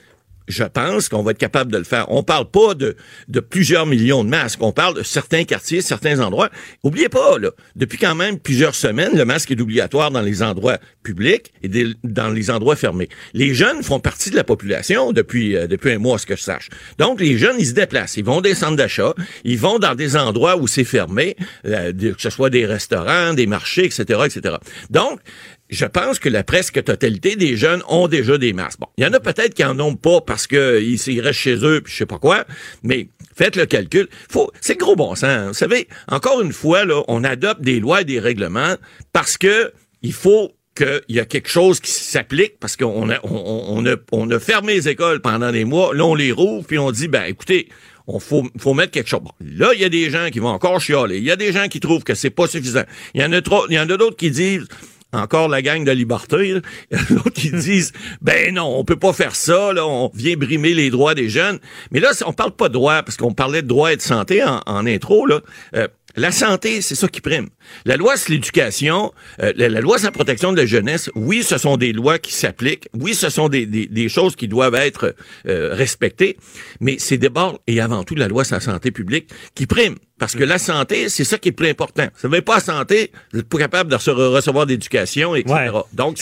je 0.48 0.64
pense 0.64 1.08
qu'on 1.08 1.22
va 1.22 1.32
être 1.32 1.38
capable 1.38 1.70
de 1.70 1.78
le 1.78 1.84
faire. 1.84 2.10
On 2.10 2.22
parle 2.22 2.50
pas 2.50 2.74
de, 2.74 2.96
de 3.28 3.40
plusieurs 3.40 3.86
millions 3.86 4.24
de 4.24 4.28
masques. 4.28 4.62
On 4.62 4.72
parle 4.72 4.94
de 4.94 5.02
certains 5.02 5.44
quartiers, 5.44 5.82
certains 5.82 6.20
endroits. 6.20 6.50
Oubliez 6.82 7.08
pas, 7.08 7.38
là, 7.38 7.50
depuis 7.76 7.98
quand 7.98 8.14
même 8.14 8.38
plusieurs 8.38 8.74
semaines, 8.74 9.16
le 9.16 9.24
masque 9.24 9.50
est 9.50 9.60
obligatoire 9.60 10.10
dans 10.10 10.22
les 10.22 10.42
endroits 10.42 10.78
publics 11.02 11.52
et 11.62 11.68
dans 12.04 12.30
les 12.30 12.50
endroits 12.50 12.76
fermés. 12.76 13.08
Les 13.34 13.54
jeunes 13.54 13.82
font 13.82 14.00
partie 14.00 14.30
de 14.30 14.36
la 14.36 14.44
population 14.44 15.12
depuis, 15.12 15.56
euh, 15.56 15.66
depuis 15.66 15.92
un 15.92 15.98
mois, 15.98 16.18
ce 16.18 16.26
que 16.26 16.36
je 16.36 16.42
sache. 16.42 16.68
Donc, 16.98 17.20
les 17.20 17.38
jeunes, 17.38 17.56
ils 17.58 17.66
se 17.66 17.72
déplacent. 17.72 18.16
Ils 18.16 18.24
vont 18.24 18.40
des 18.40 18.54
centres 18.54 18.76
d'achat. 18.76 19.14
Ils 19.44 19.58
vont 19.58 19.78
dans 19.78 19.94
des 19.94 20.16
endroits 20.16 20.56
où 20.56 20.66
c'est 20.66 20.84
fermé, 20.84 21.36
euh, 21.66 21.92
que 21.92 22.20
ce 22.20 22.30
soit 22.30 22.50
des 22.50 22.66
restaurants, 22.66 23.34
des 23.34 23.46
marchés, 23.46 23.84
etc., 23.84 24.20
etc. 24.26 24.56
Donc, 24.90 25.20
je 25.68 25.84
pense 25.84 26.18
que 26.18 26.28
la 26.28 26.44
presque 26.44 26.82
totalité 26.82 27.36
des 27.36 27.56
jeunes 27.56 27.82
ont 27.88 28.08
déjà 28.08 28.38
des 28.38 28.52
masques. 28.52 28.80
Bon, 28.80 28.88
il 28.96 29.04
y 29.04 29.06
en 29.06 29.12
a 29.12 29.20
peut-être 29.20 29.54
qui 29.54 29.64
en 29.64 29.78
ont 29.80 29.96
pas 29.96 30.20
parce 30.20 30.46
que 30.46 30.80
ils, 30.80 31.20
restent 31.20 31.40
chez 31.40 31.56
eux, 31.64 31.80
puis 31.82 31.92
je 31.92 31.98
sais 31.98 32.06
pas 32.06 32.18
quoi, 32.18 32.44
mais 32.82 33.08
faites 33.34 33.56
le 33.56 33.66
calcul. 33.66 34.08
Faut, 34.30 34.50
c'est 34.60 34.78
gros 34.78 34.96
bon 34.96 35.14
sens. 35.14 35.24
Hein. 35.24 35.48
Vous 35.48 35.54
savez, 35.54 35.88
encore 36.08 36.40
une 36.40 36.52
fois, 36.52 36.84
là, 36.84 37.02
on 37.08 37.22
adopte 37.24 37.60
des 37.60 37.80
lois 37.80 38.00
et 38.00 38.04
des 38.04 38.18
règlements 38.18 38.76
parce 39.12 39.36
que 39.36 39.72
il 40.02 40.12
faut 40.12 40.52
qu'il 40.74 41.02
y 41.08 41.20
a 41.20 41.24
quelque 41.24 41.48
chose 41.48 41.80
qui 41.80 41.90
s'applique 41.90 42.58
parce 42.60 42.76
qu'on 42.76 43.10
a, 43.10 43.18
on, 43.24 43.84
a, 43.84 43.96
on 44.12 44.30
a 44.30 44.38
fermé 44.38 44.74
les 44.74 44.88
écoles 44.88 45.20
pendant 45.20 45.50
des 45.50 45.64
mois. 45.64 45.92
Là, 45.94 46.04
on 46.04 46.14
les 46.14 46.32
rouvre 46.32 46.64
puis 46.66 46.78
on 46.78 46.92
dit, 46.92 47.08
ben 47.08 47.24
écoutez, 47.24 47.68
on 48.06 48.20
faut, 48.20 48.44
faut 48.58 48.74
mettre 48.74 48.92
quelque 48.92 49.08
chose. 49.08 49.20
Bon, 49.20 49.32
là, 49.40 49.72
il 49.74 49.80
y 49.80 49.84
a 49.84 49.88
des 49.88 50.08
gens 50.08 50.30
qui 50.30 50.38
vont 50.38 50.48
encore 50.48 50.80
chialer. 50.80 51.18
Il 51.18 51.24
y 51.24 51.30
a 51.30 51.36
des 51.36 51.52
gens 51.52 51.68
qui 51.68 51.80
trouvent 51.80 52.04
que 52.04 52.14
c'est 52.14 52.30
pas 52.30 52.46
suffisant. 52.46 52.84
Il 53.14 53.20
y 53.20 53.24
en 53.24 53.32
a 53.32 53.42
trop, 53.42 53.66
il 53.68 53.74
y 53.74 53.78
en 53.78 53.90
a 53.90 53.96
d'autres 53.96 54.16
qui 54.16 54.30
disent 54.30 54.66
encore 55.12 55.48
la 55.48 55.62
gang 55.62 55.84
de 55.84 55.90
liberté, 55.90 56.60
l'autre 57.10 57.30
qui 57.32 57.50
disent, 57.50 57.92
ben 58.20 58.54
non, 58.54 58.78
on 58.78 58.84
peut 58.84 58.98
pas 58.98 59.12
faire 59.12 59.34
ça, 59.34 59.72
là, 59.72 59.86
on 59.86 60.10
vient 60.14 60.36
brimer 60.36 60.74
les 60.74 60.90
droits 60.90 61.14
des 61.14 61.28
jeunes. 61.28 61.58
Mais 61.90 62.00
là, 62.00 62.10
on 62.26 62.32
parle 62.32 62.52
pas 62.52 62.68
de 62.68 62.74
droit, 62.74 63.02
parce 63.02 63.16
qu'on 63.16 63.32
parlait 63.32 63.62
de 63.62 63.68
droit 63.68 63.92
et 63.92 63.96
de 63.96 64.02
santé 64.02 64.42
en, 64.44 64.60
en 64.66 64.86
intro, 64.86 65.26
là. 65.26 65.40
Euh, 65.74 65.88
la 66.16 66.32
santé, 66.32 66.80
c'est 66.82 66.96
ça 66.96 67.06
qui 67.06 67.20
prime. 67.20 67.48
La 67.84 67.96
loi 67.96 68.16
sur 68.16 68.32
l'éducation, 68.32 69.12
euh, 69.42 69.52
la, 69.56 69.68
la, 69.68 69.80
loi 69.80 69.98
sur 69.98 70.06
la 70.06 70.12
protection 70.12 70.52
de 70.52 70.56
la 70.56 70.66
jeunesse, 70.66 71.10
oui, 71.14 71.42
ce 71.42 71.58
sont 71.58 71.76
des 71.76 71.92
lois 71.92 72.18
qui 72.18 72.32
s'appliquent, 72.32 72.88
oui, 72.94 73.14
ce 73.14 73.28
sont 73.28 73.48
des, 73.48 73.66
des, 73.66 73.86
des, 73.86 74.08
choses 74.08 74.36
qui 74.36 74.48
doivent 74.48 74.74
être 74.74 75.14
euh, 75.46 75.74
respectées, 75.74 76.36
mais 76.80 76.96
c'est 76.98 77.18
d'abord 77.18 77.60
et 77.66 77.80
avant 77.80 78.04
tout 78.04 78.14
la 78.14 78.28
loi 78.28 78.44
sur 78.44 78.56
la 78.56 78.60
santé 78.60 78.90
publique 78.90 79.28
qui 79.54 79.66
prime. 79.66 79.96
Parce 80.18 80.34
que 80.34 80.42
la 80.42 80.58
santé, 80.58 81.08
c'est 81.08 81.22
ça 81.22 81.38
qui 81.38 81.50
est 81.50 81.52
plus 81.52 81.68
important. 81.68 82.06
Ça 82.16 82.26
ne 82.26 82.34
veut 82.34 82.42
pas 82.42 82.56
la 82.56 82.60
santé, 82.60 83.12
vous 83.32 83.38
n'êtes 83.38 83.48
pas 83.48 83.58
capable 83.58 83.88
de 83.88 83.94
recevoir 83.94 84.66
d'éducation, 84.66 85.36
etc. 85.36 85.70
Ouais. 85.72 85.80
Donc, 85.92 86.18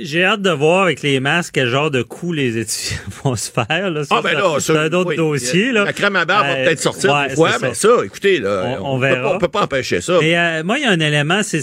j'ai 0.00 0.24
hâte 0.24 0.42
de 0.42 0.50
voir 0.50 0.82
avec 0.82 1.00
les 1.02 1.20
masques 1.20 1.54
quel 1.54 1.68
genre 1.68 1.92
de 1.92 2.02
coups 2.02 2.34
les 2.34 2.58
étudiants 2.58 2.98
vont 3.24 3.36
se 3.36 3.52
faire. 3.52 3.90
Là. 3.90 4.04
Ça, 4.04 4.16
ah, 4.18 4.22
ben 4.22 4.32
là, 4.34 4.56
c'est 4.58 4.76
un 4.76 4.92
autre 4.92 5.10
oui, 5.10 5.16
dossier. 5.16 5.70
Là. 5.70 5.84
La 5.84 5.92
crème 5.92 6.16
à 6.16 6.24
barbe 6.24 6.46
euh, 6.48 6.54
va 6.54 6.64
peut-être 6.64 6.80
sortir 6.80 7.14
ouais, 7.14 7.34
fois, 7.36 7.50
mais 7.62 7.74
ça. 7.74 7.88
ça, 7.88 8.04
écoutez, 8.04 8.40
là, 8.40 8.78
on, 8.80 8.84
on, 8.84 8.94
on 8.94 8.98
verra. 8.98 9.14
Peut 9.14 9.22
pas, 9.22 9.34
on 9.34 9.38
peut 9.38 9.48
pas 9.48 9.62
empêcher 9.62 10.00
ça. 10.00 10.18
Mais 10.20 10.34
euh, 10.60 10.64
moi, 10.64 10.78
il 10.78 10.82
y 10.82 10.86
a 10.86 10.90
un 10.90 11.00
élément, 11.00 11.42
c'est 11.42 11.62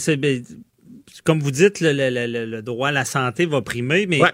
comme 1.24 1.40
vous 1.40 1.52
dites, 1.52 1.82
le, 1.82 1.92
le, 1.92 2.10
le, 2.10 2.46
le, 2.46 2.62
droit 2.62 2.88
à 2.88 2.92
la 2.92 3.06
santé 3.06 3.46
va 3.46 3.62
primer, 3.62 4.08
mais 4.08 4.22
ouais. 4.22 4.30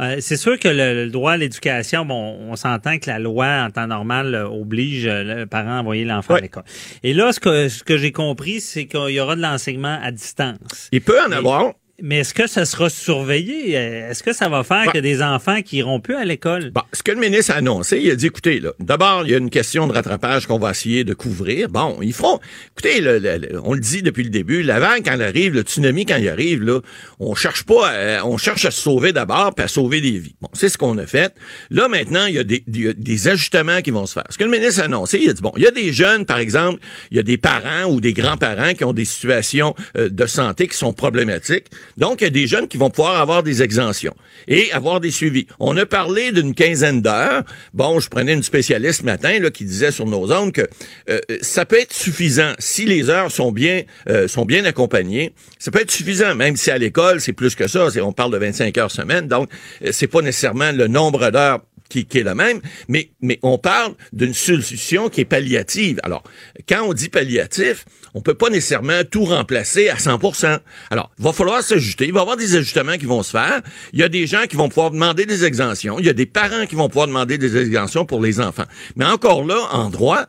euh, 0.00 0.16
c'est 0.20 0.36
sûr 0.36 0.58
que 0.58 0.68
le, 0.68 1.10
droit 1.10 1.32
à 1.32 1.36
l'éducation, 1.36 2.04
bon, 2.04 2.38
on 2.40 2.54
s'entend 2.54 2.98
que 2.98 3.08
la 3.08 3.18
loi, 3.18 3.64
en 3.64 3.70
temps 3.70 3.86
normal, 3.86 4.34
oblige 4.34 5.06
le 5.06 5.46
parent 5.46 5.78
à 5.78 5.80
envoyer 5.80 6.04
l'enfant 6.04 6.34
ouais. 6.34 6.40
à 6.40 6.42
l'école. 6.42 6.64
Et 7.02 7.12
là, 7.12 7.32
ce 7.32 7.40
que, 7.40 7.68
ce 7.68 7.82
que 7.82 7.96
j'ai 7.96 8.12
compris, 8.12 8.60
c'est 8.60 8.86
qu'il 8.86 9.10
y 9.10 9.20
aura 9.20 9.36
de 9.36 9.42
l'enseignement 9.42 9.98
à 10.02 10.12
distance. 10.12 10.88
Il 10.92 11.00
peut 11.00 11.20
en 11.20 11.32
Et, 11.32 11.34
avoir. 11.34 11.72
Mais 12.00 12.18
est-ce 12.18 12.32
que 12.32 12.46
ça 12.46 12.64
sera 12.64 12.88
surveillé? 12.90 13.72
Est-ce 13.72 14.22
que 14.22 14.32
ça 14.32 14.48
va 14.48 14.62
faire 14.62 14.86
bah, 14.86 14.92
que 14.92 14.98
des 14.98 15.20
enfants 15.20 15.62
qui 15.62 15.78
iront 15.78 15.98
plus 15.98 16.14
à 16.14 16.24
l'école? 16.24 16.70
Bah, 16.70 16.86
ce 16.92 17.02
que 17.02 17.10
le 17.10 17.18
ministre 17.18 17.52
a 17.52 17.56
annoncé, 17.56 17.98
il 18.00 18.08
a 18.12 18.14
dit, 18.14 18.26
écoutez, 18.26 18.60
là, 18.60 18.70
d'abord, 18.78 19.22
il 19.24 19.32
y 19.32 19.34
a 19.34 19.38
une 19.38 19.50
question 19.50 19.88
de 19.88 19.92
rattrapage 19.92 20.46
qu'on 20.46 20.60
va 20.60 20.70
essayer 20.70 21.02
de 21.02 21.12
couvrir. 21.12 21.68
Bon, 21.68 21.98
ils 22.00 22.12
feront. 22.12 22.38
Écoutez, 22.70 23.00
le, 23.00 23.60
on 23.64 23.74
le 23.74 23.80
dit 23.80 24.02
depuis 24.02 24.22
le 24.22 24.30
début, 24.30 24.62
la 24.62 24.78
vague 24.78 25.02
quand 25.04 25.14
elle 25.14 25.22
arrive, 25.22 25.54
le 25.54 25.62
tsunami 25.62 26.06
quand 26.06 26.18
il 26.18 26.28
arrive, 26.28 26.62
là, 26.62 26.80
on 27.18 27.34
cherche 27.34 27.64
pas, 27.64 27.88
à, 27.88 28.24
on 28.24 28.36
cherche 28.36 28.64
à 28.64 28.70
se 28.70 28.80
sauver 28.80 29.12
d'abord, 29.12 29.52
puis 29.56 29.64
à 29.64 29.68
sauver 29.68 30.00
des 30.00 30.18
vies. 30.18 30.36
Bon, 30.40 30.50
c'est 30.52 30.68
ce 30.68 30.78
qu'on 30.78 30.98
a 30.98 31.06
fait. 31.06 31.34
Là, 31.70 31.88
maintenant, 31.88 32.26
il 32.26 32.36
y, 32.36 32.38
a 32.38 32.44
des, 32.44 32.62
il 32.68 32.80
y 32.80 32.88
a 32.88 32.92
des 32.92 33.26
ajustements 33.26 33.82
qui 33.82 33.90
vont 33.90 34.06
se 34.06 34.12
faire. 34.12 34.26
Ce 34.30 34.38
que 34.38 34.44
le 34.44 34.50
ministre 34.50 34.82
a 34.82 34.84
annoncé, 34.84 35.18
il 35.20 35.30
a 35.30 35.32
dit, 35.32 35.42
bon, 35.42 35.52
il 35.56 35.64
y 35.64 35.66
a 35.66 35.72
des 35.72 35.92
jeunes, 35.92 36.26
par 36.26 36.38
exemple, 36.38 36.80
il 37.10 37.16
y 37.16 37.20
a 37.20 37.24
des 37.24 37.38
parents 37.38 37.90
ou 37.90 38.00
des 38.00 38.12
grands-parents 38.12 38.74
qui 38.74 38.84
ont 38.84 38.92
des 38.92 39.04
situations 39.04 39.74
euh, 39.96 40.08
de 40.08 40.26
santé 40.26 40.68
qui 40.68 40.76
sont 40.76 40.92
problématiques. 40.92 41.66
Donc, 41.96 42.20
il 42.20 42.24
y 42.24 42.26
a 42.26 42.30
des 42.30 42.46
jeunes 42.46 42.68
qui 42.68 42.76
vont 42.76 42.90
pouvoir 42.90 43.20
avoir 43.20 43.42
des 43.42 43.62
exemptions 43.62 44.14
et 44.46 44.70
avoir 44.72 45.00
des 45.00 45.10
suivis. 45.10 45.46
On 45.58 45.76
a 45.76 45.86
parlé 45.86 46.32
d'une 46.32 46.54
quinzaine 46.54 47.02
d'heures. 47.02 47.44
Bon, 47.74 48.00
je 48.00 48.08
prenais 48.08 48.32
une 48.32 48.42
spécialiste 48.42 49.00
ce 49.00 49.04
matin 49.04 49.38
là, 49.38 49.50
qui 49.50 49.64
disait 49.64 49.90
sur 49.90 50.06
nos 50.06 50.32
ondes 50.32 50.52
que 50.52 50.66
euh, 51.08 51.20
ça 51.42 51.64
peut 51.64 51.80
être 51.80 51.92
suffisant 51.92 52.52
si 52.58 52.84
les 52.84 53.10
heures 53.10 53.30
sont 53.30 53.52
bien 53.52 53.82
euh, 54.08 54.28
sont 54.28 54.44
bien 54.44 54.64
accompagnées. 54.64 55.32
Ça 55.58 55.70
peut 55.70 55.80
être 55.80 55.90
suffisant, 55.90 56.34
même 56.34 56.56
si 56.56 56.70
à 56.70 56.78
l'école 56.78 57.20
c'est 57.20 57.32
plus 57.32 57.54
que 57.54 57.66
ça. 57.66 57.88
On 58.02 58.12
parle 58.12 58.32
de 58.32 58.38
25 58.38 58.76
heures 58.78 58.90
semaine, 58.90 59.28
donc 59.28 59.50
euh, 59.84 59.90
c'est 59.92 60.06
pas 60.06 60.22
nécessairement 60.22 60.72
le 60.72 60.86
nombre 60.88 61.30
d'heures 61.30 61.60
qui, 61.88 62.04
qui, 62.04 62.18
est 62.18 62.22
le 62.22 62.34
même, 62.34 62.60
mais, 62.88 63.10
mais 63.20 63.38
on 63.42 63.58
parle 63.58 63.94
d'une 64.12 64.34
solution 64.34 65.08
qui 65.08 65.22
est 65.22 65.24
palliative. 65.24 66.00
Alors, 66.02 66.22
quand 66.68 66.82
on 66.82 66.92
dit 66.92 67.08
palliatif, 67.08 67.86
on 68.14 68.20
peut 68.20 68.34
pas 68.34 68.50
nécessairement 68.50 69.02
tout 69.10 69.24
remplacer 69.24 69.88
à 69.88 69.96
100% 69.96 70.58
Alors, 70.90 71.10
il 71.18 71.24
va 71.24 71.32
falloir 71.32 71.62
s'ajuster. 71.62 72.06
Il 72.06 72.12
va 72.12 72.20
y 72.20 72.22
avoir 72.22 72.36
des 72.36 72.56
ajustements 72.56 72.96
qui 72.96 73.06
vont 73.06 73.22
se 73.22 73.30
faire. 73.30 73.60
Il 73.92 74.00
y 74.00 74.02
a 74.02 74.08
des 74.08 74.26
gens 74.26 74.44
qui 74.48 74.56
vont 74.56 74.68
pouvoir 74.68 74.90
demander 74.90 75.26
des 75.26 75.44
exemptions. 75.44 75.98
Il 75.98 76.06
y 76.06 76.08
a 76.08 76.12
des 76.12 76.26
parents 76.26 76.66
qui 76.66 76.74
vont 76.74 76.88
pouvoir 76.88 77.06
demander 77.06 77.38
des 77.38 77.56
exemptions 77.56 78.04
pour 78.04 78.20
les 78.20 78.40
enfants. 78.40 78.64
Mais 78.96 79.04
encore 79.04 79.44
là, 79.44 79.58
en 79.72 79.90
droit, 79.90 80.26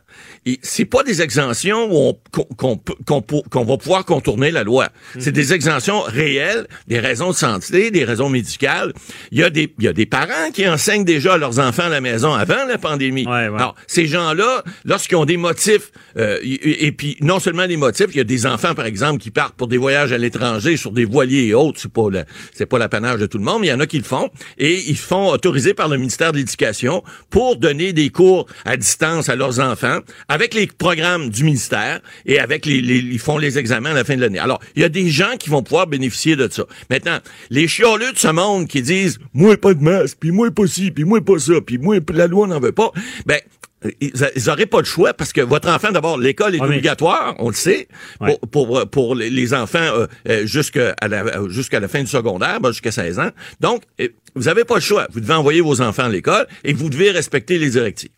c'est 0.62 0.84
pas 0.84 1.02
des 1.02 1.22
exemptions 1.22 1.88
qu'on 2.56 2.76
qu 2.76 3.42
qu 3.50 3.64
va 3.64 3.76
pouvoir 3.76 4.04
contourner 4.04 4.50
la 4.50 4.64
loi. 4.64 4.86
-hmm. 4.86 5.20
C'est 5.20 5.32
des 5.32 5.52
exemptions 5.52 6.00
réelles, 6.00 6.66
des 6.86 7.00
raisons 7.00 7.30
de 7.30 7.36
santé, 7.36 7.90
des 7.90 8.04
raisons 8.04 8.28
médicales. 8.28 8.92
Il 9.32 9.38
y 9.38 9.44
a 9.44 9.50
des, 9.50 9.72
il 9.78 9.84
y 9.84 9.88
a 9.88 9.92
des 9.92 10.06
parents 10.06 10.50
qui 10.52 10.68
enseignent 10.68 11.04
déjà 11.04 11.34
à 11.34 11.38
leurs 11.38 11.58
enfants 11.58 11.84
à 11.84 11.88
la 11.88 12.00
maison 12.00 12.32
avant 12.34 12.64
la 12.66 12.78
pandémie. 12.78 13.26
Ouais, 13.26 13.48
ouais. 13.48 13.60
Alors, 13.60 13.74
ces 13.86 14.06
gens-là, 14.06 14.62
lorsqu'ils 14.84 15.16
ont 15.16 15.24
des 15.24 15.36
motifs, 15.36 15.90
euh, 16.16 16.38
et, 16.42 16.86
et, 16.86 16.92
puis 16.92 17.16
non 17.20 17.38
seulement 17.40 17.66
motifs, 17.76 18.08
il 18.10 18.16
y 18.16 18.20
a 18.20 18.24
des 18.24 18.46
enfants, 18.46 18.74
par 18.74 18.86
exemple, 18.86 19.20
qui 19.20 19.30
partent 19.30 19.56
pour 19.56 19.68
des 19.68 19.78
voyages 19.78 20.12
à 20.12 20.18
l'étranger 20.18 20.76
sur 20.76 20.92
des 20.92 21.04
voiliers 21.04 21.46
et 21.46 21.54
autres. 21.54 21.80
C'est 21.80 21.92
pas 21.92 22.08
c'est 22.54 22.66
pas 22.66 22.78
l'apanage 22.78 23.20
de 23.20 23.26
tout 23.26 23.38
le 23.38 23.44
monde, 23.44 23.60
mais 23.60 23.68
il 23.68 23.70
y 23.70 23.72
en 23.72 23.80
a 23.80 23.86
qui 23.86 23.98
le 23.98 24.04
font. 24.04 24.30
Et 24.58 24.82
ils 24.88 24.98
font 24.98 25.30
autoriser 25.30 25.74
par 25.74 25.88
le 25.88 25.96
ministère 25.96 26.32
de 26.32 26.38
l'Éducation 26.38 27.02
pour 27.30 27.56
donner 27.56 27.92
des 27.92 28.10
cours 28.10 28.46
à 28.64 28.76
distance 28.76 29.28
à 29.28 29.36
leurs 29.36 29.60
enfants 29.60 30.00
avec 30.28 30.54
les 30.54 30.66
programmes 30.66 31.30
du 31.30 31.44
ministère 31.44 32.00
et 32.26 32.38
avec 32.38 32.66
les, 32.66 32.80
les 32.80 32.98
ils 32.98 33.18
font 33.18 33.38
les 33.38 33.58
examens 33.58 33.90
à 33.90 33.94
la 33.94 34.04
fin 34.04 34.16
de 34.16 34.20
l'année. 34.20 34.38
Alors, 34.38 34.60
il 34.76 34.82
y 34.82 34.84
a 34.84 34.88
des 34.88 35.08
gens 35.10 35.36
qui 35.38 35.50
vont 35.50 35.62
pouvoir 35.62 35.86
bénéficier 35.86 36.36
de 36.36 36.48
ça. 36.50 36.64
Maintenant, 36.90 37.18
les 37.50 37.68
chioleux 37.68 38.12
de 38.12 38.18
ce 38.18 38.28
monde 38.28 38.68
qui 38.68 38.82
disent 38.82 39.18
moi 39.32 39.56
pas 39.56 39.74
de 39.74 39.82
masque, 39.82 40.18
puis 40.20 40.30
moi 40.30 40.50
pas 40.50 40.66
ci, 40.66 40.90
puis 40.90 41.04
moi 41.04 41.20
pas 41.20 41.38
ça, 41.38 41.54
puis 41.64 41.78
moi 41.78 41.96
la 42.12 42.26
loi 42.26 42.46
n'en 42.46 42.60
veut 42.60 42.72
pas, 42.72 42.92
ben 43.26 43.40
ils 44.00 44.12
n'auraient 44.46 44.66
pas 44.66 44.80
de 44.82 44.86
choix 44.86 45.14
parce 45.14 45.32
que 45.32 45.40
votre 45.40 45.68
enfant, 45.68 45.90
d'abord, 45.90 46.18
l'école 46.18 46.54
est 46.54 46.58
mais- 46.58 46.64
obligatoire, 46.66 47.34
on 47.38 47.48
le 47.48 47.54
sait, 47.54 47.88
pour, 48.18 48.38
pour, 48.40 48.90
pour 48.90 49.14
les- 49.14 49.54
enfants 49.54 49.78
euh, 49.80 50.06
euh, 50.28 50.46
jusqu'à 50.46 50.94
la, 51.08 51.24
euh, 51.24 51.48
jusqu'à 51.48 51.80
la 51.80 51.88
fin 51.88 52.00
du 52.00 52.06
secondaire, 52.06 52.60
ben, 52.60 52.70
jusqu'à 52.70 52.92
16 52.92 53.18
ans. 53.18 53.30
Donc, 53.60 53.82
euh, 54.00 54.08
vous 54.36 54.44
n'avez 54.44 54.64
pas 54.64 54.74
le 54.76 54.80
choix. 54.80 55.06
Vous 55.12 55.20
devez 55.20 55.34
envoyer 55.34 55.60
vos 55.60 55.80
enfants 55.80 56.04
à 56.04 56.08
l'école 56.08 56.46
et 56.62 56.72
vous 56.72 56.90
devez 56.90 57.10
respecter 57.10 57.58
les 57.58 57.70
directives. 57.70 58.10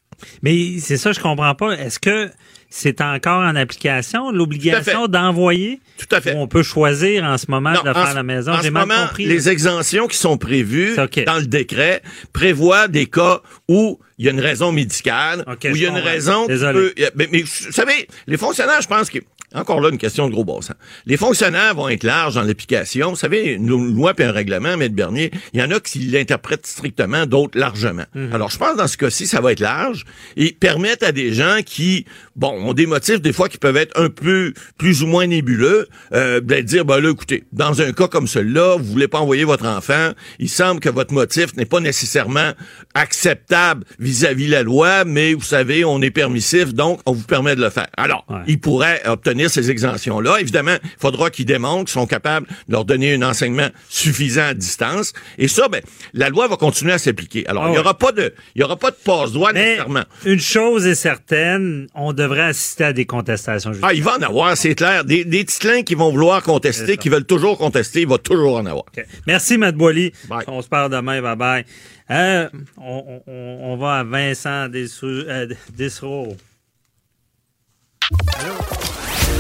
Mais 0.42 0.78
c'est 0.78 0.96
ça, 0.98 1.12
je 1.12 1.20
comprends 1.20 1.54
pas. 1.54 1.72
Est-ce 1.72 1.98
que 1.98 2.28
c'est 2.74 3.02
encore 3.02 3.40
en 3.42 3.54
application, 3.54 4.30
l'obligation 4.32 5.06
d'envoyer? 5.06 5.80
Tout 5.98 6.06
à 6.16 6.22
fait. 6.22 6.34
On 6.34 6.48
peut 6.48 6.62
choisir 6.62 7.22
en 7.24 7.36
ce 7.36 7.44
moment 7.50 7.72
de 7.72 7.86
le 7.86 7.92
faire 7.92 7.96
à 8.06 8.14
la 8.14 8.22
maison? 8.22 8.54
J'ai 8.62 8.70
mal 8.70 8.86
moment, 8.88 9.06
compris. 9.08 9.26
les 9.26 9.50
exemptions 9.50 10.06
qui 10.08 10.16
sont 10.16 10.38
prévues 10.38 10.96
dans 11.26 11.36
le 11.38 11.46
décret 11.46 12.00
prévoient 12.32 12.88
des 12.88 13.06
cas 13.06 13.40
où 13.68 14.00
il 14.18 14.24
y 14.24 14.28
a 14.28 14.32
une 14.32 14.40
raison 14.40 14.72
médicale, 14.72 15.44
où 15.46 15.52
il 15.66 15.76
y 15.82 15.84
a 15.84 15.88
une 15.90 15.94
comprends. 15.96 16.08
raison 16.10 16.46
Désolé. 16.46 16.72
peut- 16.72 16.94
mais, 17.14 17.28
mais 17.30 17.42
vous 17.42 17.72
savez, 17.72 18.08
les 18.26 18.36
fonctionnaires, 18.38 18.80
je 18.80 18.88
pense 18.88 19.10
que 19.10 19.18
encore 19.54 19.80
là, 19.80 19.88
une 19.90 19.98
question 19.98 20.26
de 20.28 20.32
gros 20.32 20.44
bon 20.44 20.60
sens. 20.60 20.76
Les 21.06 21.16
fonctionnaires 21.16 21.74
vont 21.74 21.88
être 21.88 22.04
larges 22.04 22.34
dans 22.34 22.42
l'application. 22.42 23.10
Vous 23.10 23.16
savez, 23.16 23.52
une 23.54 23.68
loi 23.68 24.12
et 24.18 24.24
un 24.24 24.32
règlement, 24.32 24.70
M. 24.74 24.88
Bernier, 24.88 25.30
il 25.52 25.60
y 25.60 25.62
en 25.62 25.70
a 25.70 25.80
qui 25.80 25.98
l'interprètent 26.00 26.66
strictement, 26.66 27.26
d'autres 27.26 27.58
largement. 27.58 28.04
Mhm. 28.14 28.32
Alors, 28.32 28.50
je 28.50 28.58
pense 28.58 28.76
dans 28.76 28.86
ce 28.86 28.96
cas-ci, 28.96 29.26
ça 29.26 29.40
va 29.40 29.52
être 29.52 29.60
large 29.60 30.04
et 30.36 30.52
permettre 30.52 31.06
à 31.06 31.12
des 31.12 31.32
gens 31.32 31.58
qui, 31.64 32.04
bon, 32.36 32.50
ont 32.68 32.72
des 32.72 32.86
motifs 32.86 33.20
des 33.20 33.32
fois 33.32 33.48
qui 33.48 33.58
peuvent 33.58 33.76
être 33.76 33.98
un 34.00 34.08
peu 34.08 34.52
plus 34.78 35.02
ou 35.02 35.06
moins 35.06 35.26
nébuleux, 35.26 35.88
euh, 36.12 36.40
de 36.40 36.60
dire, 36.60 36.84
ben 36.84 37.00
là, 37.00 37.10
écoutez, 37.10 37.44
dans 37.52 37.80
un 37.82 37.92
cas 37.92 38.08
comme 38.08 38.26
celui-là, 38.26 38.76
vous 38.78 38.84
voulez 38.84 39.08
pas 39.08 39.18
envoyer 39.20 39.44
votre 39.44 39.66
enfant, 39.66 40.10
il 40.38 40.48
semble 40.48 40.80
que 40.80 40.88
votre 40.88 41.12
motif 41.12 41.54
n'est 41.56 41.64
pas 41.66 41.80
nécessairement 41.80 42.52
acceptable 42.94 43.84
vis-à-vis 43.98 44.48
la 44.48 44.62
loi, 44.62 45.04
mais 45.04 45.34
vous 45.34 45.42
savez, 45.42 45.84
on 45.84 46.00
est 46.02 46.10
permissif, 46.10 46.72
donc 46.74 47.00
on 47.06 47.12
vous 47.12 47.24
permet 47.24 47.56
de 47.56 47.60
le 47.62 47.70
faire. 47.70 47.88
Alors, 47.96 48.24
Ouais. 48.28 48.38
ils 48.46 48.60
pourraient 48.60 49.02
obtenir 49.06 49.41
ces 49.48 49.70
exemptions-là. 49.70 50.38
Évidemment, 50.40 50.76
il 50.82 50.90
faudra 50.98 51.30
qu'ils 51.30 51.46
démontrent 51.46 51.84
qu'ils 51.84 52.00
sont 52.00 52.06
capables 52.06 52.46
de 52.68 52.72
leur 52.72 52.84
donner 52.84 53.14
un 53.14 53.22
enseignement 53.22 53.68
suffisant 53.88 54.42
à 54.46 54.54
distance. 54.54 55.12
Et 55.38 55.48
ça, 55.48 55.68
ben, 55.68 55.80
la 56.14 56.28
loi 56.28 56.48
va 56.48 56.56
continuer 56.56 56.92
à 56.92 56.98
s'appliquer. 56.98 57.46
Alors, 57.46 57.64
Ah 57.64 57.68
il 57.68 57.70
y 57.70 57.74
ouais. 57.74 57.80
aura 57.80 57.98
pas 57.98 58.12
de, 58.12 58.34
il 58.54 58.60
y 58.60 58.64
aura 58.64 58.76
pas 58.76 58.90
de 58.90 58.96
passe-doigt 58.96 59.52
Mais 59.52 59.64
nécessairement. 59.64 60.04
une 60.24 60.40
chose 60.40 60.86
est 60.86 60.94
certaine, 60.94 61.86
on 61.94 62.12
devrait 62.12 62.42
assister 62.42 62.84
à 62.84 62.92
des 62.92 63.06
contestations 63.06 63.72
judiciaires. 63.72 63.90
Ah, 63.90 63.94
il 63.94 64.02
va 64.02 64.16
en 64.18 64.22
avoir, 64.22 64.56
c'est 64.56 64.74
clair. 64.74 65.04
Des, 65.04 65.24
des 65.24 65.44
titlins 65.44 65.82
qui 65.82 65.94
vont 65.94 66.10
vouloir 66.10 66.42
contester, 66.42 66.96
qui 66.96 67.08
veulent 67.08 67.24
toujours 67.24 67.58
contester, 67.58 68.02
il 68.02 68.08
va 68.08 68.18
toujours 68.18 68.56
en 68.56 68.66
avoir. 68.66 68.84
Merci, 69.26 69.58
Matt 69.58 69.74
Boily. 69.76 70.12
Bye. 70.28 70.44
On 70.46 70.62
se 70.62 70.68
parle 70.68 70.90
demain. 70.90 71.20
Bye-bye. 71.20 71.64
Euh, 72.10 72.48
on, 72.78 73.22
on- 73.26 73.58
on 73.72 73.76
va 73.76 74.00
à 74.00 74.04
Vincent 74.04 74.68
Dessou- 74.68 75.06
euh, 75.28 75.46
Dessereau. 75.76 76.36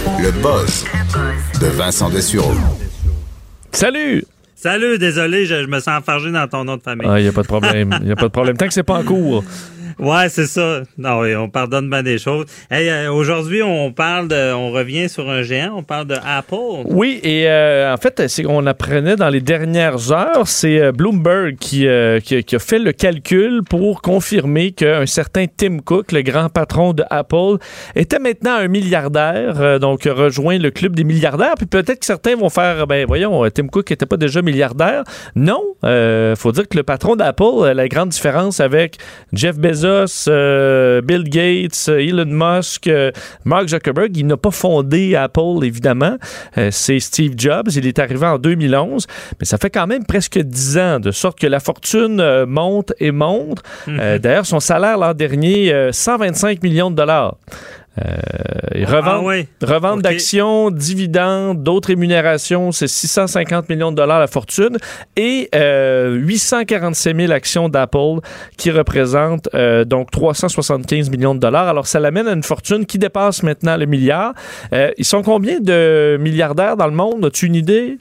Le 0.06 0.30
buzz 0.42 0.84
de 1.60 1.66
Vincent 1.66 2.10
Dessureau. 2.10 2.52
Salut! 3.70 4.24
Salut, 4.54 4.98
désolé, 4.98 5.46
je, 5.46 5.62
je 5.62 5.66
me 5.66 5.80
sens 5.80 5.98
enfargé 6.00 6.30
dans 6.30 6.46
ton 6.46 6.64
nom 6.64 6.76
de 6.76 6.82
famille. 6.82 7.06
Ah, 7.08 7.18
il 7.18 7.22
n'y 7.24 7.28
a 7.28 7.32
pas 7.32 7.42
de 7.42 7.46
problème. 7.48 7.98
Il 8.04 8.10
a 8.12 8.16
pas 8.16 8.22
de 8.22 8.28
problème. 8.28 8.56
Tant 8.56 8.66
que 8.66 8.72
c'est 8.72 8.82
pas 8.82 8.98
en 8.98 9.02
cours. 9.04 9.44
Ouais, 10.02 10.28
c'est 10.28 10.46
ça. 10.46 10.82
Non, 10.98 11.20
oui, 11.20 11.36
on 11.36 11.48
pardonne 11.48 11.88
bien 11.88 12.02
des 12.02 12.18
choses. 12.18 12.46
Euh, 12.72 13.08
aujourd'hui, 13.08 13.62
on 13.62 13.92
parle 13.92 14.26
de, 14.26 14.52
on 14.52 14.72
revient 14.72 15.08
sur 15.08 15.30
un 15.30 15.42
géant, 15.42 15.74
on 15.76 15.84
parle 15.84 16.08
de 16.08 16.16
Apple. 16.26 16.82
Oui, 16.86 17.20
et 17.22 17.48
euh, 17.48 17.94
en 17.94 17.96
fait, 17.98 18.20
on 18.48 18.66
apprenait 18.66 19.14
dans 19.14 19.28
les 19.28 19.40
dernières 19.40 20.10
heures, 20.10 20.48
c'est 20.48 20.80
euh, 20.80 20.90
Bloomberg 20.90 21.54
qui, 21.54 21.86
qui, 22.24 22.56
a 22.56 22.58
fait 22.58 22.80
le 22.80 22.90
calcul 22.90 23.62
pour 23.62 24.02
confirmer 24.02 24.72
qu'un 24.72 25.06
certain 25.06 25.44
Tim 25.56 25.78
Cook, 25.78 26.10
le 26.10 26.22
grand 26.22 26.48
patron 26.48 26.94
de 26.94 27.04
Apple, 27.08 27.58
était 27.94 28.18
maintenant 28.18 28.56
un 28.56 28.66
milliardaire, 28.66 29.78
donc 29.78 30.02
rejoint 30.02 30.58
le 30.58 30.72
club 30.72 30.96
des 30.96 31.04
milliardaires. 31.04 31.54
Puis 31.56 31.66
peut-être 31.66 32.00
que 32.00 32.06
certains 32.06 32.34
vont 32.34 32.50
faire, 32.50 32.88
ben 32.88 33.06
voyons, 33.06 33.48
Tim 33.54 33.68
Cook 33.68 33.88
n'était 33.88 34.06
pas 34.06 34.16
déjà 34.16 34.42
milliardaire. 34.42 35.04
Non, 35.36 35.62
faut 35.80 36.50
dire 36.50 36.68
que 36.68 36.76
le 36.76 36.82
patron 36.82 37.14
d'Apple, 37.14 37.70
la 37.72 37.86
grande 37.86 38.08
différence 38.08 38.58
avec 38.58 38.96
Jeff 39.32 39.56
Bezos, 39.56 39.91
euh, 40.28 41.00
Bill 41.02 41.24
Gates, 41.24 41.86
euh, 41.88 41.98
Elon 41.98 42.26
Musk, 42.26 42.86
euh, 42.86 43.10
Mark 43.44 43.68
Zuckerberg, 43.68 44.16
il 44.16 44.26
n'a 44.26 44.36
pas 44.36 44.50
fondé 44.50 45.14
Apple, 45.16 45.62
évidemment. 45.62 46.16
Euh, 46.58 46.68
c'est 46.70 47.00
Steve 47.00 47.34
Jobs. 47.36 47.68
Il 47.76 47.86
est 47.86 47.98
arrivé 47.98 48.26
en 48.26 48.38
2011, 48.38 49.06
mais 49.38 49.46
ça 49.46 49.58
fait 49.58 49.70
quand 49.70 49.86
même 49.86 50.04
presque 50.04 50.38
10 50.38 50.78
ans, 50.78 51.00
de 51.00 51.10
sorte 51.10 51.38
que 51.38 51.46
la 51.46 51.60
fortune 51.60 52.44
monte 52.46 52.92
et 52.98 53.10
monte. 53.10 53.62
Euh, 53.88 54.18
D'ailleurs, 54.18 54.46
son 54.46 54.60
salaire 54.60 54.98
l'an 54.98 55.14
dernier, 55.14 55.72
euh, 55.72 55.92
125 55.92 56.62
millions 56.62 56.90
de 56.90 56.96
dollars. 56.96 57.36
Euh, 57.98 58.84
revente, 58.86 59.04
Ah 59.06 59.20
ouais. 59.22 59.48
revente 59.62 59.98
Ok. 59.98 60.02
d'actions, 60.02 60.70
dividendes, 60.70 61.62
d'autres 61.62 61.88
rémunérations, 61.88 62.72
c'est 62.72 62.88
650 62.88 63.68
millions 63.68 63.90
de 63.90 63.96
dollars 63.96 64.18
la 64.18 64.26
fortune 64.28 64.78
et 65.14 65.50
euh, 65.54 66.14
847 66.14 67.14
000 67.16 67.32
actions 67.32 67.68
d'Apple 67.68 68.20
qui 68.56 68.70
représentent 68.70 69.50
euh, 69.54 69.84
donc 69.84 70.10
375 70.10 71.10
millions 71.10 71.34
de 71.34 71.40
dollars. 71.40 71.68
Alors 71.68 71.86
ça 71.86 72.00
l'amène 72.00 72.28
à 72.28 72.32
une 72.32 72.42
fortune 72.42 72.86
qui 72.86 72.98
dépasse 72.98 73.42
maintenant 73.42 73.76
le 73.76 73.84
milliard. 73.84 74.32
Euh, 74.72 74.90
ils 74.96 75.04
sont 75.04 75.22
combien 75.22 75.60
de 75.60 76.16
milliardaires 76.18 76.78
dans 76.78 76.86
le 76.86 76.94
monde? 76.94 77.26
As-tu 77.26 77.44
une 77.46 77.56
idée? 77.56 77.98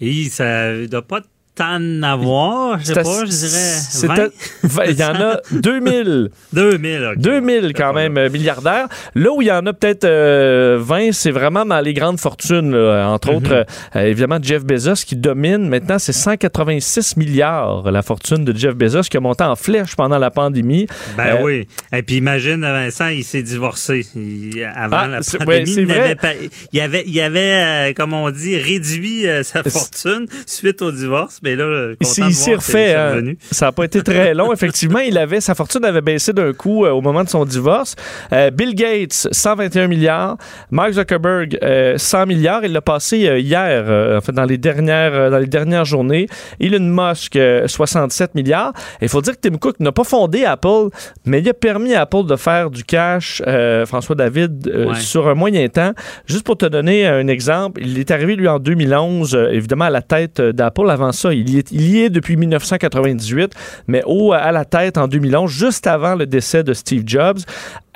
Et 0.00 0.24
ça 0.24 0.72
ne 0.72 0.86
doit 0.86 1.02
pas 1.02 1.20
en 1.60 2.02
avoir, 2.02 2.78
je 2.80 2.84
sais 2.86 2.94
pas, 2.94 3.24
je 3.24 3.30
dirais 3.30 3.48
c'est 3.90 4.06
20. 4.06 4.14
à- 4.14 4.28
vingt- 4.64 4.84
Il 4.90 4.98
y 4.98 5.04
en 5.04 5.14
a 5.14 5.40
2000. 5.52 6.30
2000, 6.52 7.12
OK. 7.12 7.18
2000 7.18 7.72
quand 7.74 7.92
même 7.92 8.16
euh, 8.18 8.28
milliardaires. 8.30 8.88
Là 9.14 9.30
où 9.32 9.42
il 9.42 9.48
y 9.48 9.52
en 9.52 9.64
a 9.66 9.72
peut-être 9.72 10.04
euh, 10.04 10.78
20, 10.80 11.12
c'est 11.12 11.30
vraiment 11.30 11.64
dans 11.64 11.80
les 11.80 11.94
grandes 11.94 12.20
fortunes. 12.20 12.72
là. 12.72 13.06
Entre 13.08 13.30
Mhm. 13.30 13.36
autres, 13.36 13.66
euh, 13.96 14.00
évidemment, 14.04 14.38
Jeff 14.40 14.64
Bezos 14.64 15.04
qui 15.06 15.16
domine. 15.16 15.68
Maintenant, 15.68 15.98
c'est 15.98 16.12
186 16.12 17.16
milliards 17.16 17.90
la 17.90 18.02
fortune 18.02 18.44
de 18.44 18.56
Jeff 18.56 18.74
Bezos 18.74 19.02
qui 19.10 19.16
a 19.16 19.20
monté 19.20 19.44
en 19.44 19.56
flèche 19.56 19.96
pendant 19.96 20.18
la 20.18 20.30
pandémie. 20.30 20.86
Ben 21.16 21.36
Euh, 21.36 21.42
oui. 21.42 21.68
Et 21.92 22.02
puis 22.02 22.16
imagine, 22.16 22.60
Vincent, 22.60 23.08
il 23.08 23.24
s'est 23.24 23.42
divorcé 23.42 24.06
Il- 24.14 24.64
avant 24.74 24.96
Ah, 25.00 25.06
la 25.08 25.20
pandémie. 25.20 25.46
ouais, 25.48 25.62
il, 25.82 25.86
vrai. 25.86 26.16
avait 26.22 26.50
il 26.72 26.80
avait, 26.80 27.04
il 27.06 27.20
avait 27.20 27.90
euh, 27.90 27.92
comme 27.94 28.12
on 28.12 28.30
dit, 28.30 28.56
réduit 28.58 29.26
euh, 29.28 29.42
sa 29.42 29.62
fortune 29.62 30.26
suite 30.46 30.82
au 30.82 30.92
divorce. 30.92 31.38
Mais 31.46 31.54
là, 31.56 31.94
content 32.02 32.26
il 32.28 32.34
s'est 32.34 32.54
refait. 32.54 32.94
hein. 32.94 33.22
Ça 33.52 33.66
n'a 33.66 33.72
pas 33.72 33.84
été 33.84 34.02
très 34.02 34.34
long. 34.34 34.52
Effectivement, 34.56 34.98
il 34.98 35.16
avait 35.16 35.40
sa 35.40 35.54
fortune 35.54 35.84
avait 35.84 36.00
baissé 36.00 36.32
d'un 36.32 36.52
coup 36.52 36.84
euh, 36.84 36.90
au 36.90 37.00
moment 37.00 37.22
de 37.24 37.28
son 37.28 37.44
divorce. 37.44 37.94
Euh, 38.32 38.50
Bill 38.50 38.74
Gates, 38.74 39.28
121 39.30 39.86
milliards. 39.86 40.36
Mark 40.70 40.92
Zuckerberg, 40.92 41.58
euh, 41.62 41.96
100 41.98 42.26
milliards. 42.26 42.64
Il 42.64 42.72
l'a 42.72 42.80
passé 42.80 43.28
euh, 43.28 43.38
hier, 43.38 43.84
euh, 43.86 44.18
en 44.18 44.20
fait, 44.20 44.32
dans 44.32 44.44
les 44.44 44.58
dernières, 44.58 45.14
euh, 45.14 45.30
dans 45.30 45.38
les 45.38 45.46
dernières 45.46 45.84
journées. 45.84 46.26
Elon 46.60 46.80
Musk, 46.80 47.36
euh, 47.36 47.68
67 47.68 48.34
milliards. 48.34 48.72
Il 49.00 49.08
faut 49.08 49.20
dire 49.22 49.34
que 49.40 49.48
Tim 49.48 49.56
Cook 49.58 49.76
n'a 49.80 49.92
pas 49.92 50.04
fondé 50.04 50.44
Apple, 50.44 50.88
mais 51.24 51.40
il 51.40 51.48
a 51.48 51.54
permis 51.54 51.94
à 51.94 52.02
Apple 52.02 52.24
de 52.26 52.36
faire 52.36 52.70
du 52.70 52.82
cash, 52.84 53.42
euh, 53.46 53.86
François 53.86 54.14
David, 54.16 54.68
euh, 54.68 54.86
Ouais. 54.88 54.94
sur 55.00 55.28
un 55.28 55.34
moyen 55.34 55.68
temps. 55.68 55.92
Juste 56.26 56.44
pour 56.44 56.56
te 56.56 56.66
donner 56.66 57.06
un 57.06 57.26
exemple, 57.28 57.80
il 57.82 57.98
est 57.98 58.10
arrivé, 58.10 58.36
lui, 58.36 58.48
en 58.48 58.58
2011, 58.58 59.34
euh, 59.34 59.48
évidemment, 59.50 59.84
à 59.86 59.90
la 59.90 60.02
tête 60.02 60.40
euh, 60.40 60.52
d'Apple. 60.52 60.90
Avant 60.90 61.12
ça, 61.12 61.32
il 61.36 61.50
y 61.50 61.58
est, 61.58 61.70
il 61.70 62.10
depuis 62.10 62.36
1998, 62.36 63.52
mais 63.86 64.02
au, 64.06 64.32
à 64.32 64.52
la 64.52 64.64
tête 64.64 64.98
en 64.98 65.08
2011, 65.08 65.50
juste 65.50 65.86
avant 65.86 66.14
le 66.14 66.26
décès 66.26 66.64
de 66.64 66.72
Steve 66.72 67.02
Jobs. 67.06 67.38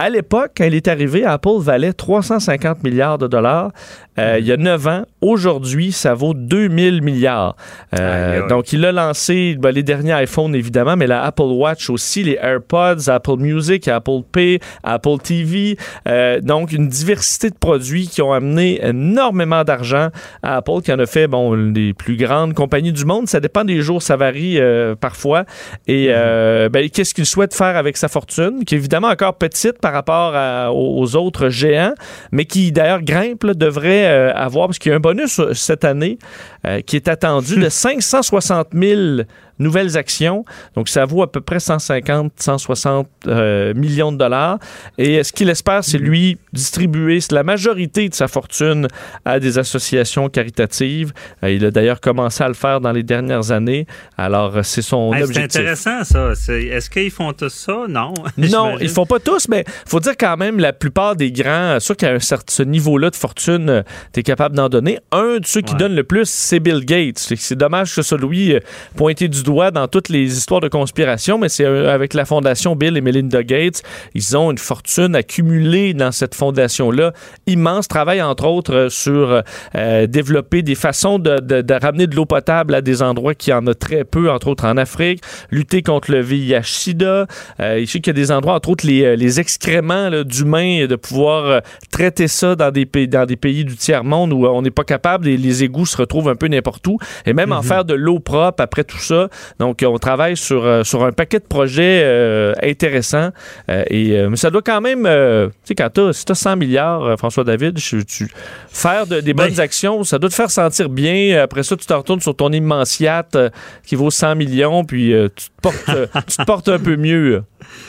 À 0.01 0.09
l'époque, 0.09 0.53
quand 0.57 0.65
il 0.65 0.75
est 0.75 0.89
arrivé, 0.89 1.27
Apple 1.27 1.59
valait 1.59 1.93
350 1.93 2.83
milliards 2.85 3.19
de 3.19 3.27
dollars. 3.27 3.71
Euh, 4.19 4.39
Il 4.39 4.47
y 4.47 4.53
a 4.53 4.57
9 4.57 4.87
ans. 4.87 5.03
Aujourd'hui, 5.21 5.93
ça 5.93 6.15
vaut 6.15 6.33
2000 6.33 7.03
milliards. 7.03 7.55
Euh, 7.99 8.49
donc, 8.49 8.73
il 8.73 8.83
a 8.87 8.93
lancé 8.93 9.57
ben, 9.59 9.71
les 9.71 9.83
derniers 9.83 10.23
iPhones, 10.23 10.55
évidemment, 10.55 10.97
mais 10.97 11.07
la 11.07 11.23
Apple 11.25 11.43
Watch 11.43 11.91
aussi, 11.91 12.23
les 12.23 12.39
AirPods, 12.41 13.09
Apple 13.09 13.37
Music, 13.37 13.89
Apple 13.89 14.23
Pay, 14.33 14.59
Apple 14.83 15.19
TV. 15.23 15.77
Euh, 16.09 16.41
donc, 16.41 16.73
une 16.73 16.89
diversité 16.89 17.51
de 17.51 17.57
produits 17.57 18.09
qui 18.09 18.23
ont 18.23 18.33
amené 18.33 18.81
énormément 18.83 19.65
d'argent 19.65 20.09
à 20.43 20.57
Apple, 20.57 20.81
qui 20.83 20.93
en 20.95 20.99
a 20.99 21.07
fait, 21.07 21.27
bon, 21.27 21.73
des 21.73 21.93
plus 21.93 22.17
grandes 22.17 22.55
compagnies 22.55 22.93
du 22.93 23.05
monde. 23.05 23.29
Ça 23.29 23.39
dépend 23.41 23.65
des 23.65 23.83
jours, 23.83 24.01
ça 24.01 24.17
varie 24.17 24.59
parfois. 24.99 25.45
Et 25.87 26.07
euh, 26.09 26.71
ben, 26.71 26.89
qu'est-ce 26.89 27.13
qu'il 27.13 27.27
souhaite 27.27 27.55
faire 27.55 27.77
avec 27.77 27.99
sa 27.99 28.09
fortune, 28.09 28.65
qui 28.65 28.75
est 28.75 28.79
évidemment 28.79 29.09
encore 29.09 29.35
petite 29.35 29.79
par 29.79 29.90
rapport 29.93 30.35
à- 30.35 30.73
aux, 30.73 31.17
autres 31.17 31.49
géants, 31.49 31.95
mais 32.33 32.45
qui 32.45 32.73
d'ailleurs 32.73 33.03
grimpe, 33.03 33.45
là, 33.45 33.55
devrait 33.55 34.07
euh, 34.07 34.33
avoir, 34.35 34.67
parce 34.69 34.79
qu'il 34.79 34.91
y 34.91 34.93
a 34.93 34.97
un 34.97 35.01
bonus 35.01 35.39
euh, 35.41 35.55
cette 35.55 35.85
année 35.85 36.19
euh, 36.67 36.81
qui 36.81 36.97
est 36.97 37.09
attendu 37.09 37.57
de 37.57 37.69
560 37.69 38.69
000 38.75 39.23
nouvelles 39.61 39.97
actions. 39.97 40.45
Donc, 40.75 40.89
ça 40.89 41.05
vaut 41.05 41.23
à 41.23 41.31
peu 41.31 41.41
près 41.41 41.61
150, 41.61 42.33
160 42.37 43.07
euh, 43.29 43.73
millions 43.75 44.11
de 44.11 44.17
dollars. 44.17 44.59
Et 44.99 45.23
ce 45.23 45.33
qu'il 45.33 45.49
espère, 45.49 45.85
c'est 45.85 45.99
lui 45.99 46.39
distribuer 46.53 47.21
la 47.31 47.43
majorité 47.45 48.09
de 48.09 48.15
sa 48.15 48.27
fortune 48.27 48.89
à 49.25 49.39
des 49.39 49.59
associations 49.59 50.29
caritatives. 50.29 51.13
Euh, 51.45 51.51
il 51.51 51.65
a 51.65 51.71
d'ailleurs 51.71 52.01
commencé 52.01 52.43
à 52.43 52.49
le 52.49 52.55
faire 52.55 52.81
dans 52.81 52.93
les 52.93 53.03
dernières 53.03 53.51
années. 53.53 53.87
Alors, 54.19 54.57
euh, 54.57 54.63
c'est 54.63 54.83
son 54.83 55.13
Hey, 55.13 55.21
c'est 55.21 55.25
objectif. 55.29 55.61
intéressant, 55.61 56.05
ça. 56.05 56.33
Est-ce 56.57 56.91
qu'ils 56.91 57.11
font 57.11 57.33
tous 57.33 57.51
ça? 57.53 57.85
Non. 57.89 58.15
Non, 58.39 58.79
ils 58.81 58.89
font 58.89 59.07
pas 59.07 59.21
tous, 59.21 59.49
mais 59.49 59.65
faut 59.87 60.01
dire 60.01 60.15
quand 60.19 60.37
même, 60.37 60.59
la 60.59 60.73
plupart 60.73 61.15
des 61.15 61.31
grands, 61.31 61.79
euh, 61.79 61.95
qu'à 61.97 62.11
un 62.13 62.19
certain 62.19 62.53
ce 62.53 62.63
niveau-là 62.63 63.11
de 63.11 63.17
fortune, 63.17 63.85
tu 64.13 64.21
es 64.21 64.23
capable 64.23 64.57
d'en 64.57 64.69
donner. 64.69 64.99
Un 65.13 65.39
de 65.39 65.47
ceux 65.47 65.61
qui 65.61 65.73
Ouais. 65.75 65.79
donne 65.79 65.95
le 65.95 66.05
plus, 66.05 66.29
c'est 66.29 66.59
Bill 66.59 66.85
Gates. 66.85 67.19
C'est- 67.19 67.55
dommage 67.55 67.91
que 67.91 67.95
ce 67.97 68.03
soit 68.03 68.19
lui 68.19 68.55
euh, 68.55 68.61
pointé 68.97 69.29
du 69.29 69.43
doigt 69.43 69.50
dans 69.51 69.89
toutes 69.89 70.09
les 70.09 70.37
histoires 70.39 70.61
de 70.61 70.69
conspiration, 70.69 71.39
mais 71.39 71.49
c'est 71.49 71.65
euh, 71.65 71.93
avec 71.93 72.15
la 72.15 72.25
fondation 72.25 72.77
Bill 72.77 72.97
et 72.97 73.01
Melinda 73.01 73.43
Gates, 73.43 73.83
ils 74.15 74.37
ont 74.37 74.51
une 74.51 74.59
fortune 74.59 75.15
accumulée 75.17 75.93
dans 75.95 76.13
cette 76.13 76.35
fondation-là. 76.35 77.13
Immense 77.47 77.89
travail, 77.89 78.23
entre 78.23 78.47
autres, 78.47 78.75
euh, 78.75 78.89
sur 78.89 79.43
euh, 79.75 80.07
développer 80.07 80.63
des 80.63 80.75
façons 80.77 81.19
de, 81.19 81.39
de- 81.41 81.63
de 81.63 81.75
ramener 81.75 82.07
de 82.07 82.15
l'eau 82.15 82.27
potable 82.27 82.75
à 82.75 82.81
des 82.81 83.03
endroits 83.03 83.35
qui 83.35 83.53
en 83.53 83.67
a 83.67 83.75
très 83.75 84.05
peu, 84.05 84.31
entre 84.31 84.49
autres 84.49 84.65
en 84.67 84.77
Afrique, 84.77 85.21
lutter 85.51 85.83
contre 85.83 86.11
le 86.13 86.21
VIH-Sida. 86.21 87.27
Euh, 87.61 87.81
je 87.81 87.85
sais 87.87 88.01
qu'il 88.01 88.09
y 88.09 88.17
a 88.17 88.21
des 88.21 88.31
endroits, 88.33 88.55
entre 88.55 88.69
autres 88.71 88.87
les, 88.87 89.17
les 89.17 89.41
excréments 89.41 90.11
d'humains, 90.25 90.87
de 90.87 90.97
pouvoir 90.97 91.45
euh, 91.47 91.61
traiter 91.91 92.29
ça 92.29 92.55
dans 92.55 92.71
des, 92.71 92.87
pays, 92.87 93.09
dans 93.09 93.27
des 93.27 93.37
pays 93.37 93.65
du 93.65 93.77
tiers-monde 93.77 94.33
où 94.33 94.47
on 94.47 94.63
n'est 94.63 94.71
pas 94.71 94.85
capable, 94.85 95.29
et 95.29 95.37
les 95.37 95.65
égouts 95.65 95.87
se 95.87 95.97
retrouvent 95.97 96.29
un 96.29 96.37
peu 96.37 96.47
n'importe 96.49 96.87
où, 96.87 96.99
et 97.27 97.33
même 97.33 97.53
en 97.53 97.63
faire 97.63 97.85
de 97.85 97.95
l'eau 97.95 98.19
propre 98.21 98.63
après 98.63 98.85
tout 98.85 98.99
ça. 98.99 99.29
Donc, 99.59 99.85
on 99.87 99.99
travaille 99.99 100.37
sur, 100.37 100.65
euh, 100.65 100.83
sur 100.85 101.05
un 101.05 101.13
paquet 101.13 101.39
de 101.39 101.45
projets 101.45 102.01
euh, 102.05 102.53
intéressants. 102.63 103.31
Euh, 103.69 103.85
et, 103.89 104.13
euh, 104.19 104.29
mais 104.31 104.37
ça 104.37 104.51
doit 104.51 104.63
quand 104.63 104.81
même, 104.81 105.07
euh, 105.07 105.49
tu 105.49 105.55
sais, 105.65 105.75
quand 105.75 105.91
t'as, 105.93 106.13
si 106.13 106.25
t'as 106.25 106.35
100 106.35 106.57
milliards, 106.57 107.19
François 107.19 107.45
David, 107.45 107.77
tu, 107.79 108.05
tu- 108.05 108.29
faire 108.69 109.07
de- 109.07 109.21
des 109.21 109.35
bonnes 109.35 109.55
Ben. 109.55 109.61
actions, 109.61 110.05
ça 110.05 110.19
doit 110.19 110.31
te 110.31 110.35
faire 110.35 110.51
sentir 110.51 110.89
bien. 110.89 111.41
Après 111.43 111.63
ça, 111.63 111.77
tu 111.77 111.87
te 111.87 111.93
retournes 111.93 112.21
sur 112.21 112.35
ton 112.37 112.51
immense 112.53 113.01
yacht 113.01 113.37
euh, 113.37 113.51
qui 113.87 113.95
vaut 113.95 114.11
100 114.11 114.35
millions, 114.37 114.85
puis 114.85 115.13
euh, 115.13 115.29
tu, 115.35 115.47
te 115.47 115.61
portes, 115.63 116.11
tu 116.29 116.37
te 116.37 116.45
portes 116.45 116.69
un 116.69 116.79
peu 116.79 116.97
mieux. 116.97 117.43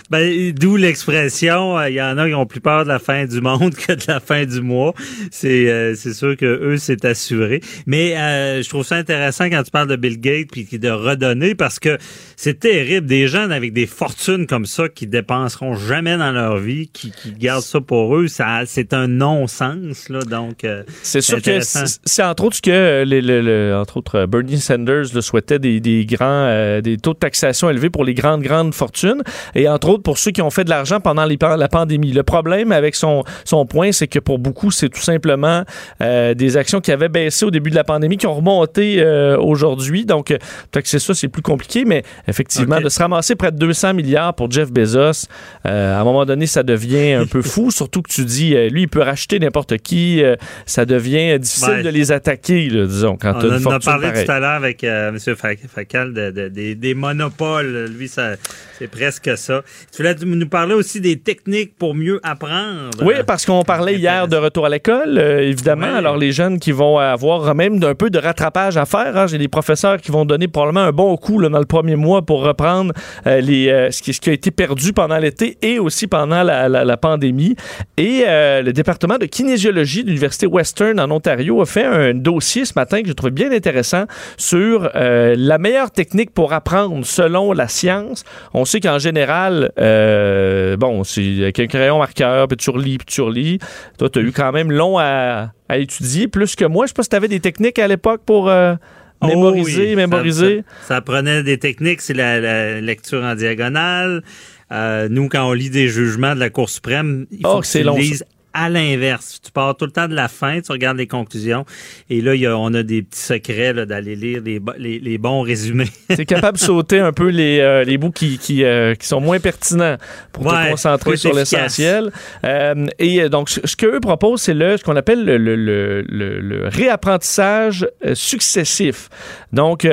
Ben, 0.09 0.51
d'où 0.53 0.75
l'expression, 0.77 1.77
euh, 1.77 1.89
il 1.89 1.95
y 1.95 2.01
en 2.01 2.17
a 2.17 2.27
qui 2.27 2.33
ont 2.33 2.45
plus 2.45 2.61
peur 2.61 2.83
de 2.83 2.89
la 2.89 2.99
fin 2.99 3.25
du 3.25 3.41
monde 3.41 3.73
que 3.87 3.93
de 3.93 4.03
la 4.07 4.19
fin 4.19 4.45
du 4.45 4.61
mois. 4.61 4.93
C'est 5.31 5.69
euh, 5.69 5.95
c'est 5.95 6.13
sûr 6.13 6.35
que 6.37 6.45
eux 6.45 6.77
c'est 6.77 7.05
assuré. 7.05 7.61
Mais 7.85 8.17
euh, 8.17 8.61
je 8.61 8.69
trouve 8.69 8.85
ça 8.85 8.95
intéressant 8.95 9.45
quand 9.45 9.63
tu 9.63 9.71
parles 9.71 9.87
de 9.87 9.95
Bill 9.95 10.19
Gates 10.19 10.47
puis 10.51 10.67
de 10.71 10.89
redonner 10.89 11.55
parce 11.55 11.79
que 11.79 11.97
c'est 12.35 12.59
terrible 12.59 13.07
des 13.07 13.27
gens 13.27 13.49
avec 13.49 13.73
des 13.73 13.85
fortunes 13.85 14.47
comme 14.47 14.65
ça 14.65 14.89
qui 14.89 15.07
dépenseront 15.07 15.75
jamais 15.75 16.17
dans 16.17 16.31
leur 16.31 16.57
vie, 16.57 16.87
qui, 16.87 17.11
qui 17.11 17.31
gardent 17.33 17.63
ça 17.63 17.81
pour 17.81 18.15
eux, 18.17 18.27
ça 18.27 18.61
c'est 18.65 18.93
un 18.93 19.07
non-sens 19.07 20.09
là. 20.09 20.19
Donc 20.21 20.63
euh, 20.63 20.83
C'est 21.03 21.21
sûr 21.21 21.41
que 21.41 21.59
c'est 21.61 22.23
entre 22.23 22.43
autres 22.45 22.57
ce 22.57 22.61
que 22.61 22.71
euh, 22.71 23.05
les- 23.05 23.73
entre 23.73 23.97
autres 23.97 24.15
euh, 24.19 24.27
Bernie 24.27 24.59
Sanders 24.59 25.05
le 25.13 25.21
souhaitait 25.21 25.59
des, 25.59 25.79
des 25.79 26.05
grands 26.05 26.25
euh, 26.47 26.81
des 26.81 26.97
taux 26.97 27.13
de 27.13 27.19
taxation 27.19 27.69
élevés 27.69 27.89
pour 27.89 28.03
les 28.03 28.13
grandes 28.13 28.41
grandes 28.41 28.73
fortunes 28.73 29.21
et 29.55 29.67
entre 29.71 29.89
autres 29.89 30.03
pour 30.03 30.17
ceux 30.17 30.31
qui 30.31 30.41
ont 30.41 30.49
fait 30.49 30.63
de 30.63 30.69
l'argent 30.69 30.99
pendant 30.99 31.25
les, 31.25 31.37
la 31.41 31.67
pandémie. 31.67 32.11
Le 32.11 32.23
problème 32.23 32.71
avec 32.71 32.95
son, 32.95 33.23
son 33.45 33.65
point, 33.65 33.91
c'est 33.91 34.07
que 34.07 34.19
pour 34.19 34.39
beaucoup, 34.39 34.71
c'est 34.71 34.89
tout 34.89 35.01
simplement 35.01 35.63
euh, 36.01 36.33
des 36.33 36.57
actions 36.57 36.81
qui 36.81 36.91
avaient 36.91 37.09
baissé 37.09 37.45
au 37.45 37.51
début 37.51 37.69
de 37.69 37.75
la 37.75 37.83
pandémie, 37.83 38.17
qui 38.17 38.27
ont 38.27 38.33
remonté 38.33 39.01
euh, 39.01 39.37
aujourd'hui. 39.37 40.05
Donc, 40.05 40.27
peut-être 40.27 40.83
que 40.83 40.89
c'est 40.89 40.99
ça, 40.99 41.13
c'est 41.13 41.27
plus 41.27 41.41
compliqué, 41.41 41.85
mais 41.85 42.03
effectivement, 42.27 42.79
de 42.79 42.89
se 42.89 42.99
ramasser 42.99 43.35
près 43.35 43.51
de 43.51 43.57
200 43.57 43.93
milliards 43.93 44.33
pour 44.33 44.51
Jeff 44.51 44.71
Bezos, 44.71 45.27
à 45.63 45.99
un 45.99 46.03
moment 46.03 46.25
donné, 46.25 46.45
ça 46.45 46.63
devient 46.63 47.13
un 47.13 47.25
peu 47.25 47.41
fou, 47.41 47.71
surtout 47.71 48.01
que 48.01 48.11
tu 48.11 48.25
dis, 48.25 48.55
lui, 48.69 48.83
il 48.83 48.89
peut 48.89 49.01
racheter 49.01 49.39
n'importe 49.39 49.77
qui. 49.77 50.21
ça 50.65 50.85
devient 50.85 51.39
difficile 51.39 51.83
de 51.83 51.89
les 51.89 52.11
attaquer, 52.11 52.67
disons, 52.67 53.17
quand 53.17 53.39
tu 53.39 53.47
On 53.47 53.65
en 53.67 53.71
a 53.71 53.79
parlé 53.79 54.11
tout 54.25 54.31
à 54.31 54.39
l'heure 54.39 54.51
avec 54.51 54.83
M. 54.83 55.17
Facal 55.17 56.13
de, 56.13 56.49
des, 56.73 56.93
monopoles. 56.93 57.85
Lui, 57.97 58.09
c'est 58.09 58.87
presque 58.87 59.37
ça. 59.37 59.60
Tu 59.91 60.01
voulais 60.01 60.15
nous 60.23 60.47
parler 60.47 60.73
aussi 60.73 61.01
des 61.01 61.19
techniques 61.19 61.77
pour 61.77 61.93
mieux 61.95 62.19
apprendre. 62.23 62.89
Oui, 63.01 63.15
parce 63.25 63.45
qu'on 63.45 63.63
parlait 63.63 63.95
hier 63.95 64.27
de 64.27 64.35
retour 64.35 64.65
à 64.65 64.69
l'école, 64.69 65.17
euh, 65.17 65.41
évidemment. 65.41 65.93
Alors, 65.95 66.17
les 66.17 66.31
jeunes 66.31 66.59
qui 66.59 66.71
vont 66.71 66.97
avoir 66.97 67.53
même 67.55 67.83
un 67.83 67.95
peu 67.95 68.09
de 68.09 68.19
rattrapage 68.19 68.77
à 68.77 68.85
faire. 68.85 69.15
Hein. 69.17 69.27
J'ai 69.27 69.37
des 69.37 69.47
professeurs 69.47 69.97
qui 69.97 70.11
vont 70.11 70.25
donner 70.25 70.47
probablement 70.47 70.85
un 70.85 70.91
bon 70.91 71.15
coup 71.17 71.39
là, 71.39 71.49
dans 71.49 71.59
le 71.59 71.65
premier 71.65 71.95
mois 71.95 72.21
pour 72.21 72.43
reprendre 72.43 72.93
euh, 73.27 73.41
les, 73.41 73.69
euh, 73.69 73.91
ce, 73.91 74.01
qui, 74.01 74.13
ce, 74.13 74.21
qui, 74.21 74.29
a 74.29 74.33
été 74.33 74.51
perdu 74.51 74.93
pendant 74.93 75.17
l'été 75.17 75.57
et 75.61 75.79
aussi 75.79 76.07
pendant 76.07 76.43
la, 76.43 76.67
la, 76.69 76.97
pandémie. 76.97 77.55
Et 77.97 78.23
le 78.27 78.71
département 78.71 79.17
de 79.17 79.25
kinésiologie 79.25 80.03
de 80.03 80.09
l'Université 80.09 80.45
Western 80.45 80.99
en 80.99 81.09
Ontario 81.09 81.61
a 81.61 81.65
fait 81.65 81.85
un 81.85 82.13
dossier 82.13 82.65
ce 82.65 82.73
matin 82.75 83.01
que 83.01 83.07
j'ai 83.07 83.15
trouvé 83.15 83.31
bien 83.31 83.51
intéressant 83.51 84.05
sur 84.37 84.89
la 84.93 85.57
meilleure 85.57 85.91
technique 85.91 86.31
pour 86.31 86.53
apprendre 86.53 87.05
selon 87.05 87.53
la 87.53 87.67
science. 87.67 88.23
On 88.53 88.65
sait 88.65 88.79
qu'en 88.79 88.99
général, 88.99 89.50
euh, 89.79 90.77
bon, 90.77 91.03
c'est 91.03 91.41
avec 91.41 91.59
un 91.59 91.67
crayon 91.67 91.97
marqueur, 91.99 92.47
puis 92.47 92.57
tu 92.57 92.69
relis, 92.69 92.97
puis 92.97 93.05
tu 93.05 93.21
relis. 93.21 93.59
Toi, 93.97 94.09
tu 94.09 94.19
as 94.19 94.21
eu 94.21 94.31
quand 94.31 94.51
même 94.51 94.71
long 94.71 94.97
à, 94.97 95.51
étudier, 95.73 96.27
plus 96.27 96.55
que 96.55 96.65
moi. 96.65 96.85
Je 96.85 96.89
sais 96.89 96.93
pas 96.93 97.03
si 97.03 97.09
tu 97.09 97.15
avais 97.15 97.27
des 97.27 97.39
techniques 97.39 97.79
à 97.79 97.87
l'époque 97.87 98.21
pour... 98.25 98.49
Euh, 98.49 98.75
oh 99.21 99.27
mémoriser, 99.27 99.95
mémoriser. 99.95 100.63
Ça, 100.87 101.01
prenait 101.01 101.43
des 101.43 101.57
techniques, 101.57 102.01
c'est 102.01 102.13
la, 102.13 102.81
lecture 102.81 103.23
en 103.23 103.35
diagonale. 103.35 104.23
Euh, 104.71 105.07
nous, 105.09 105.27
quand 105.27 105.47
on 105.47 105.53
lit 105.53 105.69
des 105.69 105.87
jugements 105.87 106.33
de 106.33 106.39
la 106.39 106.49
Cour 106.49 106.69
suprême, 106.69 107.25
il 107.31 107.41
faut 107.41 107.57
oh, 107.57 107.61
que 107.61 107.67
tu 107.67 107.99
lises 107.99 108.25
à 108.53 108.69
l'inverse. 108.69 109.39
Tu 109.43 109.51
pars 109.51 109.75
tout 109.75 109.85
le 109.85 109.91
temps 109.91 110.07
de 110.07 110.15
la 110.15 110.27
fin, 110.27 110.59
tu 110.61 110.71
regardes 110.71 110.97
les 110.97 111.07
conclusions, 111.07 111.65
et 112.09 112.21
là, 112.21 112.35
y 112.35 112.45
a, 112.45 112.57
on 112.57 112.73
a 112.73 112.83
des 112.83 113.01
petits 113.01 113.19
secrets 113.19 113.73
d'aller 113.85 114.15
lire 114.15 114.41
les, 114.43 114.61
les, 114.77 114.99
les, 114.99 115.17
bons 115.17 115.41
résumés. 115.41 115.89
tu 116.09 116.21
es 116.21 116.25
capable 116.25 116.57
de 116.57 116.63
sauter 116.63 116.99
un 116.99 117.13
peu 117.13 117.29
les, 117.29 117.59
euh, 117.59 117.83
les 117.83 117.97
bouts 117.97 118.11
qui, 118.11 118.37
qui, 118.37 118.63
euh, 118.63 118.95
qui, 118.95 119.07
sont 119.07 119.21
moins 119.21 119.39
pertinents 119.39 119.97
pour 120.31 120.51
te 120.51 120.69
concentrer 120.69 121.17
sur 121.17 121.33
l'essentiel. 121.33 122.11
Euh, 122.43 122.87
et 122.99 123.29
donc, 123.29 123.49
ce 123.49 123.75
qu'eux 123.75 123.99
proposent, 123.99 124.41
c'est 124.41 124.53
le, 124.53 124.77
ce 124.77 124.83
qu'on 124.83 124.95
appelle 124.95 125.23
le, 125.23 125.37
le, 125.37 125.55
le, 125.55 126.01
le, 126.01 126.67
réapprentissage 126.67 127.87
successif. 128.13 129.09
Donc, 129.53 129.87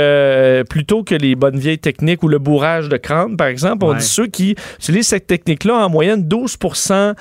plutôt 0.68 1.04
que 1.04 1.14
les 1.14 1.34
bonnes 1.34 1.58
vieilles 1.58 1.78
techniques 1.78 2.22
ou 2.22 2.28
le 2.28 2.38
bourrage 2.38 2.88
de 2.88 2.96
crâne, 2.96 3.36
par 3.36 3.48
exemple, 3.48 3.84
on 3.84 3.94
dit 3.94 4.04
ceux 4.04 4.26
qui 4.26 4.56
utilisent 4.78 5.08
cette 5.08 5.26
technique-là 5.26 5.74
en 5.74 5.88
moyenne 5.88 6.22
12% 6.22 7.14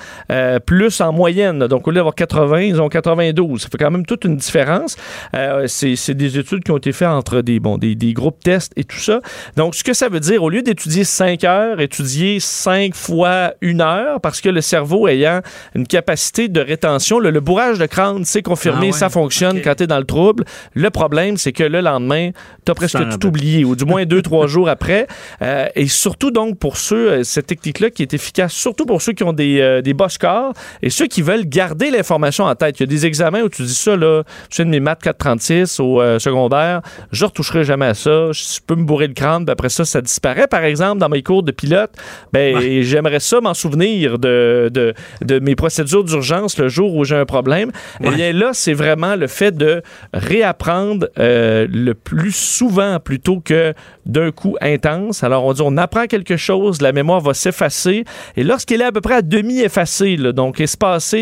plus 0.66 1.00
en 1.00 1.12
moyenne 1.12 1.27
donc, 1.68 1.86
au 1.86 1.90
lieu 1.90 1.96
d'avoir 1.96 2.14
80, 2.14 2.60
ils 2.60 2.80
ont 2.80 2.88
92. 2.88 3.62
Ça 3.62 3.68
fait 3.68 3.78
quand 3.78 3.90
même 3.90 4.06
toute 4.06 4.24
une 4.24 4.36
différence. 4.36 4.96
Euh, 5.34 5.66
c'est 5.66 6.14
des 6.14 6.38
études 6.38 6.64
qui 6.64 6.70
ont 6.70 6.76
été 6.76 6.92
faites 6.92 7.08
entre 7.08 7.42
des, 7.42 7.60
bon, 7.60 7.78
des, 7.78 7.94
des, 7.94 8.12
groupes 8.12 8.42
tests 8.42 8.72
et 8.76 8.84
tout 8.84 8.98
ça. 8.98 9.20
Donc, 9.56 9.74
ce 9.74 9.84
que 9.84 9.92
ça 9.92 10.08
veut 10.08 10.20
dire, 10.20 10.42
au 10.42 10.50
lieu 10.50 10.62
d'étudier 10.62 11.04
5 11.04 11.44
heures, 11.44 11.80
étudier 11.80 12.40
5 12.40 12.94
fois 12.94 13.52
une 13.60 13.80
heure, 13.80 14.20
parce 14.20 14.40
que 14.40 14.48
le 14.48 14.60
cerveau 14.60 15.08
ayant 15.08 15.40
une 15.74 15.86
capacité 15.86 16.48
de 16.48 16.60
rétention, 16.60 17.18
le, 17.18 17.38
bourrage 17.40 17.78
de 17.78 17.86
crâne, 17.86 18.24
c'est 18.24 18.42
confirmé, 18.42 18.90
ah 18.92 18.96
ça 18.96 19.08
fonctionne 19.08 19.60
quand 19.62 19.74
tu 19.76 19.84
es 19.84 19.86
dans 19.86 19.98
le 19.98 20.04
trouble. 20.04 20.44
Le 20.74 20.90
problème, 20.90 21.36
c'est 21.36 21.52
que 21.52 21.64
le 21.64 21.80
lendemain, 21.80 22.30
tu 22.64 22.72
as 22.72 22.74
presque 22.74 22.98
tout 23.10 23.26
oublié, 23.26 23.64
ou 23.64 23.76
du 23.76 23.84
moins 23.84 24.04
2-3 24.04 24.46
jours 24.48 24.68
après. 24.68 25.06
Euh, 25.42 25.66
et 25.74 25.86
surtout, 25.86 26.30
donc, 26.30 26.58
pour 26.58 26.76
ceux, 26.76 27.10
euh, 27.10 27.22
cette 27.22 27.46
technique-là 27.46 27.90
qui 27.90 28.02
est 28.02 28.14
efficace, 28.14 28.52
surtout 28.52 28.86
pour 28.86 29.02
ceux 29.02 29.12
qui 29.12 29.24
ont 29.24 29.32
des, 29.32 29.80
des 29.82 29.94
bas 29.94 30.08
scores 30.08 30.52
et 30.82 30.90
ceux 30.90 31.06
qui 31.06 31.17
veulent 31.22 31.46
garder 31.46 31.90
l'information 31.90 32.44
en 32.44 32.54
tête. 32.54 32.80
Il 32.80 32.82
y 32.82 32.84
a 32.84 32.86
des 32.86 33.06
examens 33.06 33.42
où 33.42 33.48
tu 33.48 33.62
dis 33.62 33.74
ça, 33.74 33.96
là, 33.96 34.22
je 34.50 34.56
fais 34.56 34.64
de 34.64 34.70
mes 34.70 34.80
maths 34.80 35.02
436 35.02 35.80
au 35.80 36.00
euh, 36.00 36.18
secondaire, 36.18 36.82
je 37.12 37.24
retoucherai 37.24 37.64
jamais 37.64 37.86
à 37.86 37.94
ça, 37.94 38.32
je 38.32 38.60
peux 38.66 38.74
me 38.74 38.84
bourrer 38.84 39.06
le 39.06 39.14
crâne, 39.14 39.44
puis 39.44 39.52
après 39.52 39.68
ça, 39.68 39.84
ça 39.84 40.00
disparaît. 40.00 40.46
Par 40.46 40.64
exemple, 40.64 40.98
dans 40.98 41.08
mes 41.08 41.22
cours 41.22 41.42
de 41.42 41.52
pilote, 41.52 41.90
ben, 42.32 42.82
j'aimerais 42.82 43.20
ça 43.20 43.40
m'en 43.40 43.54
souvenir 43.54 44.18
de, 44.18 44.70
de, 44.72 44.94
de, 45.22 45.38
mes 45.38 45.54
procédures 45.54 46.04
d'urgence 46.04 46.58
le 46.58 46.68
jour 46.68 46.94
où 46.94 47.04
j'ai 47.04 47.16
un 47.16 47.26
problème. 47.26 47.70
Et 48.02 48.08
eh 48.08 48.10
bien 48.10 48.32
là, 48.32 48.50
c'est 48.52 48.74
vraiment 48.74 49.16
le 49.16 49.26
fait 49.26 49.56
de 49.56 49.82
réapprendre 50.12 51.08
euh, 51.18 51.66
le 51.70 51.94
plus 51.94 52.34
souvent 52.34 52.98
plutôt 53.00 53.40
que 53.40 53.74
d'un 54.06 54.30
coup 54.30 54.56
intense. 54.60 55.22
Alors, 55.22 55.44
on 55.44 55.52
dit, 55.52 55.62
on 55.64 55.76
apprend 55.76 56.06
quelque 56.06 56.36
chose, 56.36 56.80
la 56.80 56.92
mémoire 56.92 57.20
va 57.20 57.34
s'effacer. 57.34 58.04
Et 58.36 58.42
lorsqu'elle 58.42 58.80
est 58.80 58.86
à 58.86 58.92
peu 58.92 59.00
près 59.00 59.14
à 59.14 59.22
demi 59.22 59.60
effacée, 59.60 60.16
donc 60.16 60.60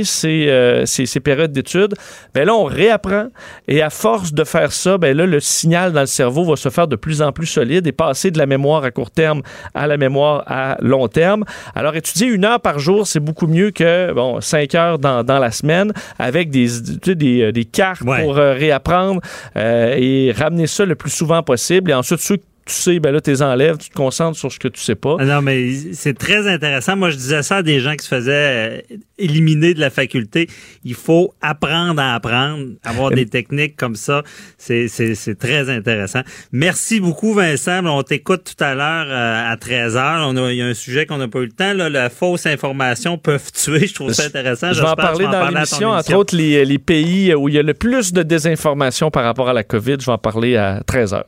ces, 0.05 0.49
euh, 0.49 0.87
ces, 0.87 1.07
ces, 1.07 1.21
périodes 1.21 1.53
d'études, 1.53 1.95
ben 2.35 2.47
là, 2.47 2.55
on 2.55 2.65
réapprend. 2.65 3.29
Et 3.69 3.83
à 3.83 3.91
force 3.91 4.33
de 4.33 4.45
faire 4.45 4.73
ça, 4.73 4.99
ben 4.99 5.17
là, 5.17 5.27
le 5.27 5.41
signal 5.41 5.93
dans 5.93 6.01
le 6.01 6.07
cerveau 6.07 6.45
va 6.45 6.57
se 6.57 6.69
faire 6.69 6.89
de 6.89 6.97
plus 6.97 7.23
en 7.23 7.33
plus 7.33 7.47
solide 7.47 7.87
et 7.87 7.93
passer 7.93 8.31
de 8.31 8.39
la 8.39 8.47
mémoire 8.47 8.85
à 8.85 8.91
court 8.91 9.11
terme 9.11 9.43
à 9.75 9.87
la 9.87 9.97
mémoire 9.97 10.45
à 10.47 10.77
long 10.81 11.09
terme. 11.09 11.45
Alors, 11.75 11.95
étudier 11.97 12.29
une 12.29 12.45
heure 12.45 12.61
par 12.61 12.79
jour, 12.79 13.07
c'est 13.07 13.21
beaucoup 13.21 13.47
mieux 13.47 13.71
que, 13.71 14.13
bon, 14.13 14.41
cinq 14.41 14.75
heures 14.75 14.99
dans, 14.99 15.25
dans 15.25 15.39
la 15.39 15.51
semaine 15.51 15.93
avec 16.19 16.51
des, 16.51 16.69
des, 17.07 17.43
euh, 17.43 17.53
des 17.53 17.65
cartes 17.65 18.05
pour 18.05 18.39
euh, 18.39 18.53
réapprendre 18.55 19.21
et 19.57 20.33
ramener 20.37 20.67
ça 20.67 20.85
le 20.85 20.95
plus 20.95 21.11
souvent 21.11 21.43
possible. 21.43 21.91
Et 21.91 21.95
ensuite, 21.95 22.21
ceux 22.21 22.39
tu 22.67 22.75
sais, 22.75 22.99
ben 22.99 23.13
là, 23.13 23.21
tu 23.21 23.31
les 23.31 23.43
enlèves, 23.43 23.79
tu 23.79 23.91
te 23.91 23.95
concentres 23.95 24.37
sur 24.37 24.51
ce 24.51 24.59
que 24.59 24.67
tu 24.67 24.81
sais 24.81 24.97
pas. 24.97 25.17
Ah 25.21 25.25
non, 25.25 25.41
mais 25.41 25.71
c'est 25.93 26.19
très 26.19 26.49
intéressant. 26.49 26.97
Moi, 26.97 27.11
je 27.11 27.17
disais 27.17 27.45
ça 27.45 27.59
à 27.59 27.63
des 27.63 27.79
gens 27.79 27.95
qui 27.95 28.05
se 28.05 28.09
faisaient 28.09 28.33
euh, 28.33 28.97
éliminer 29.19 29.73
de 29.73 29.79
la 29.79 29.89
faculté. 29.89 30.49
Il 30.85 30.95
faut 30.95 31.33
apprendre 31.41 32.01
à 32.03 32.17
apprendre, 32.17 32.67
avoir 32.83 33.11
des 33.13 33.27
techniques 33.27 33.77
comme 33.77 33.95
ça. 33.95 34.25
C'est 34.59 35.39
très 35.39 35.71
intéressant. 35.71 36.23
Merci 36.51 36.99
beaucoup, 36.99 37.35
Vincent. 37.35 37.87
On 37.87 38.03
t'écoute 38.03 38.43
tout 38.57 38.65
à 38.65 38.75
l'heure 38.75 39.07
euh, 39.09 39.53
à 39.53 39.57
13 39.57 39.95
h 39.95 40.51
Il 40.51 40.57
y 40.57 40.63
a 40.63 40.67
un 40.67 40.75
sujet 40.75 41.07
qu'on 41.07 41.19
n'a 41.19 41.29
pas 41.29 41.39
eu 41.39 41.47
le 41.47 41.53
temps. 41.53 41.73
Là, 41.73 41.89
la 41.89 42.11
fausse 42.11 42.47
information 42.47 43.17
peuvent 43.17 43.53
tuer. 43.53 43.87
Je 43.87 43.95
trouve 43.95 44.13
ça 44.13 44.25
intéressant. 44.25 44.73
Je 44.73 44.83
vais 44.83 44.89
en 44.89 44.97
parler 44.97 45.27
dans 45.27 45.49
l'émission. 45.51 45.91
Entre 45.91 46.15
autres, 46.15 46.35
les, 46.35 46.65
les 46.65 46.79
pays 46.79 47.33
où 47.33 47.49
il 47.49 47.55
y 47.55 47.59
a 47.59 47.63
le 47.63 47.75
plus 47.75 48.13
de 48.13 48.25
désinformation 48.25 49.13
par 49.13 49.23
rapport 49.23 49.49
à 49.49 49.53
la 49.53 49.63
COVID. 49.63 49.99
Je 50.01 50.07
vais 50.07 50.13
en 50.13 50.19
parler 50.19 50.57
à 50.57 50.83
13 50.85 51.13
h 51.15 51.23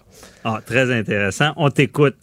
ah, 0.45 0.61
très 0.65 0.93
intéressant. 0.93 1.53
On 1.57 1.71
t'écoute. 1.71 2.17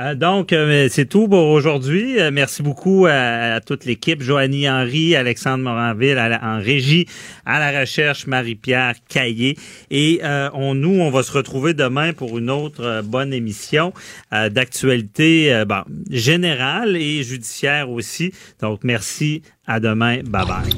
Euh, 0.00 0.14
donc, 0.14 0.52
euh, 0.52 0.88
c'est 0.90 1.04
tout 1.04 1.28
pour 1.28 1.48
aujourd'hui. 1.48 2.18
Euh, 2.18 2.30
merci 2.32 2.62
beaucoup 2.62 3.06
à, 3.08 3.60
toute 3.60 3.84
l'équipe. 3.84 4.22
Joanie 4.22 4.68
Henry, 4.68 5.14
Alexandre 5.14 5.64
Moranville 5.64 6.18
en 6.42 6.58
régie, 6.58 7.06
à 7.44 7.58
la 7.58 7.80
recherche, 7.80 8.26
Marie-Pierre 8.26 8.94
Caillé. 9.08 9.58
Et 9.90 10.20
on, 10.54 10.74
nous, 10.74 11.00
on 11.00 11.10
va 11.10 11.22
se 11.22 11.32
retrouver 11.32 11.74
demain 11.74 12.12
pour 12.12 12.38
une 12.38 12.50
autre 12.50 13.02
bonne 13.04 13.32
émission 13.32 13.92
d'actualité 14.30 15.62
générale 16.10 16.96
et 16.96 17.22
judiciaire 17.22 17.90
aussi. 17.90 18.32
Donc, 18.60 18.80
merci. 18.84 19.42
À 19.66 19.78
demain. 19.78 20.22
Bye 20.24 20.46
bye. 20.46 20.70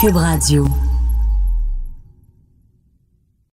Cube 0.00 0.16
Radio. 0.16 0.89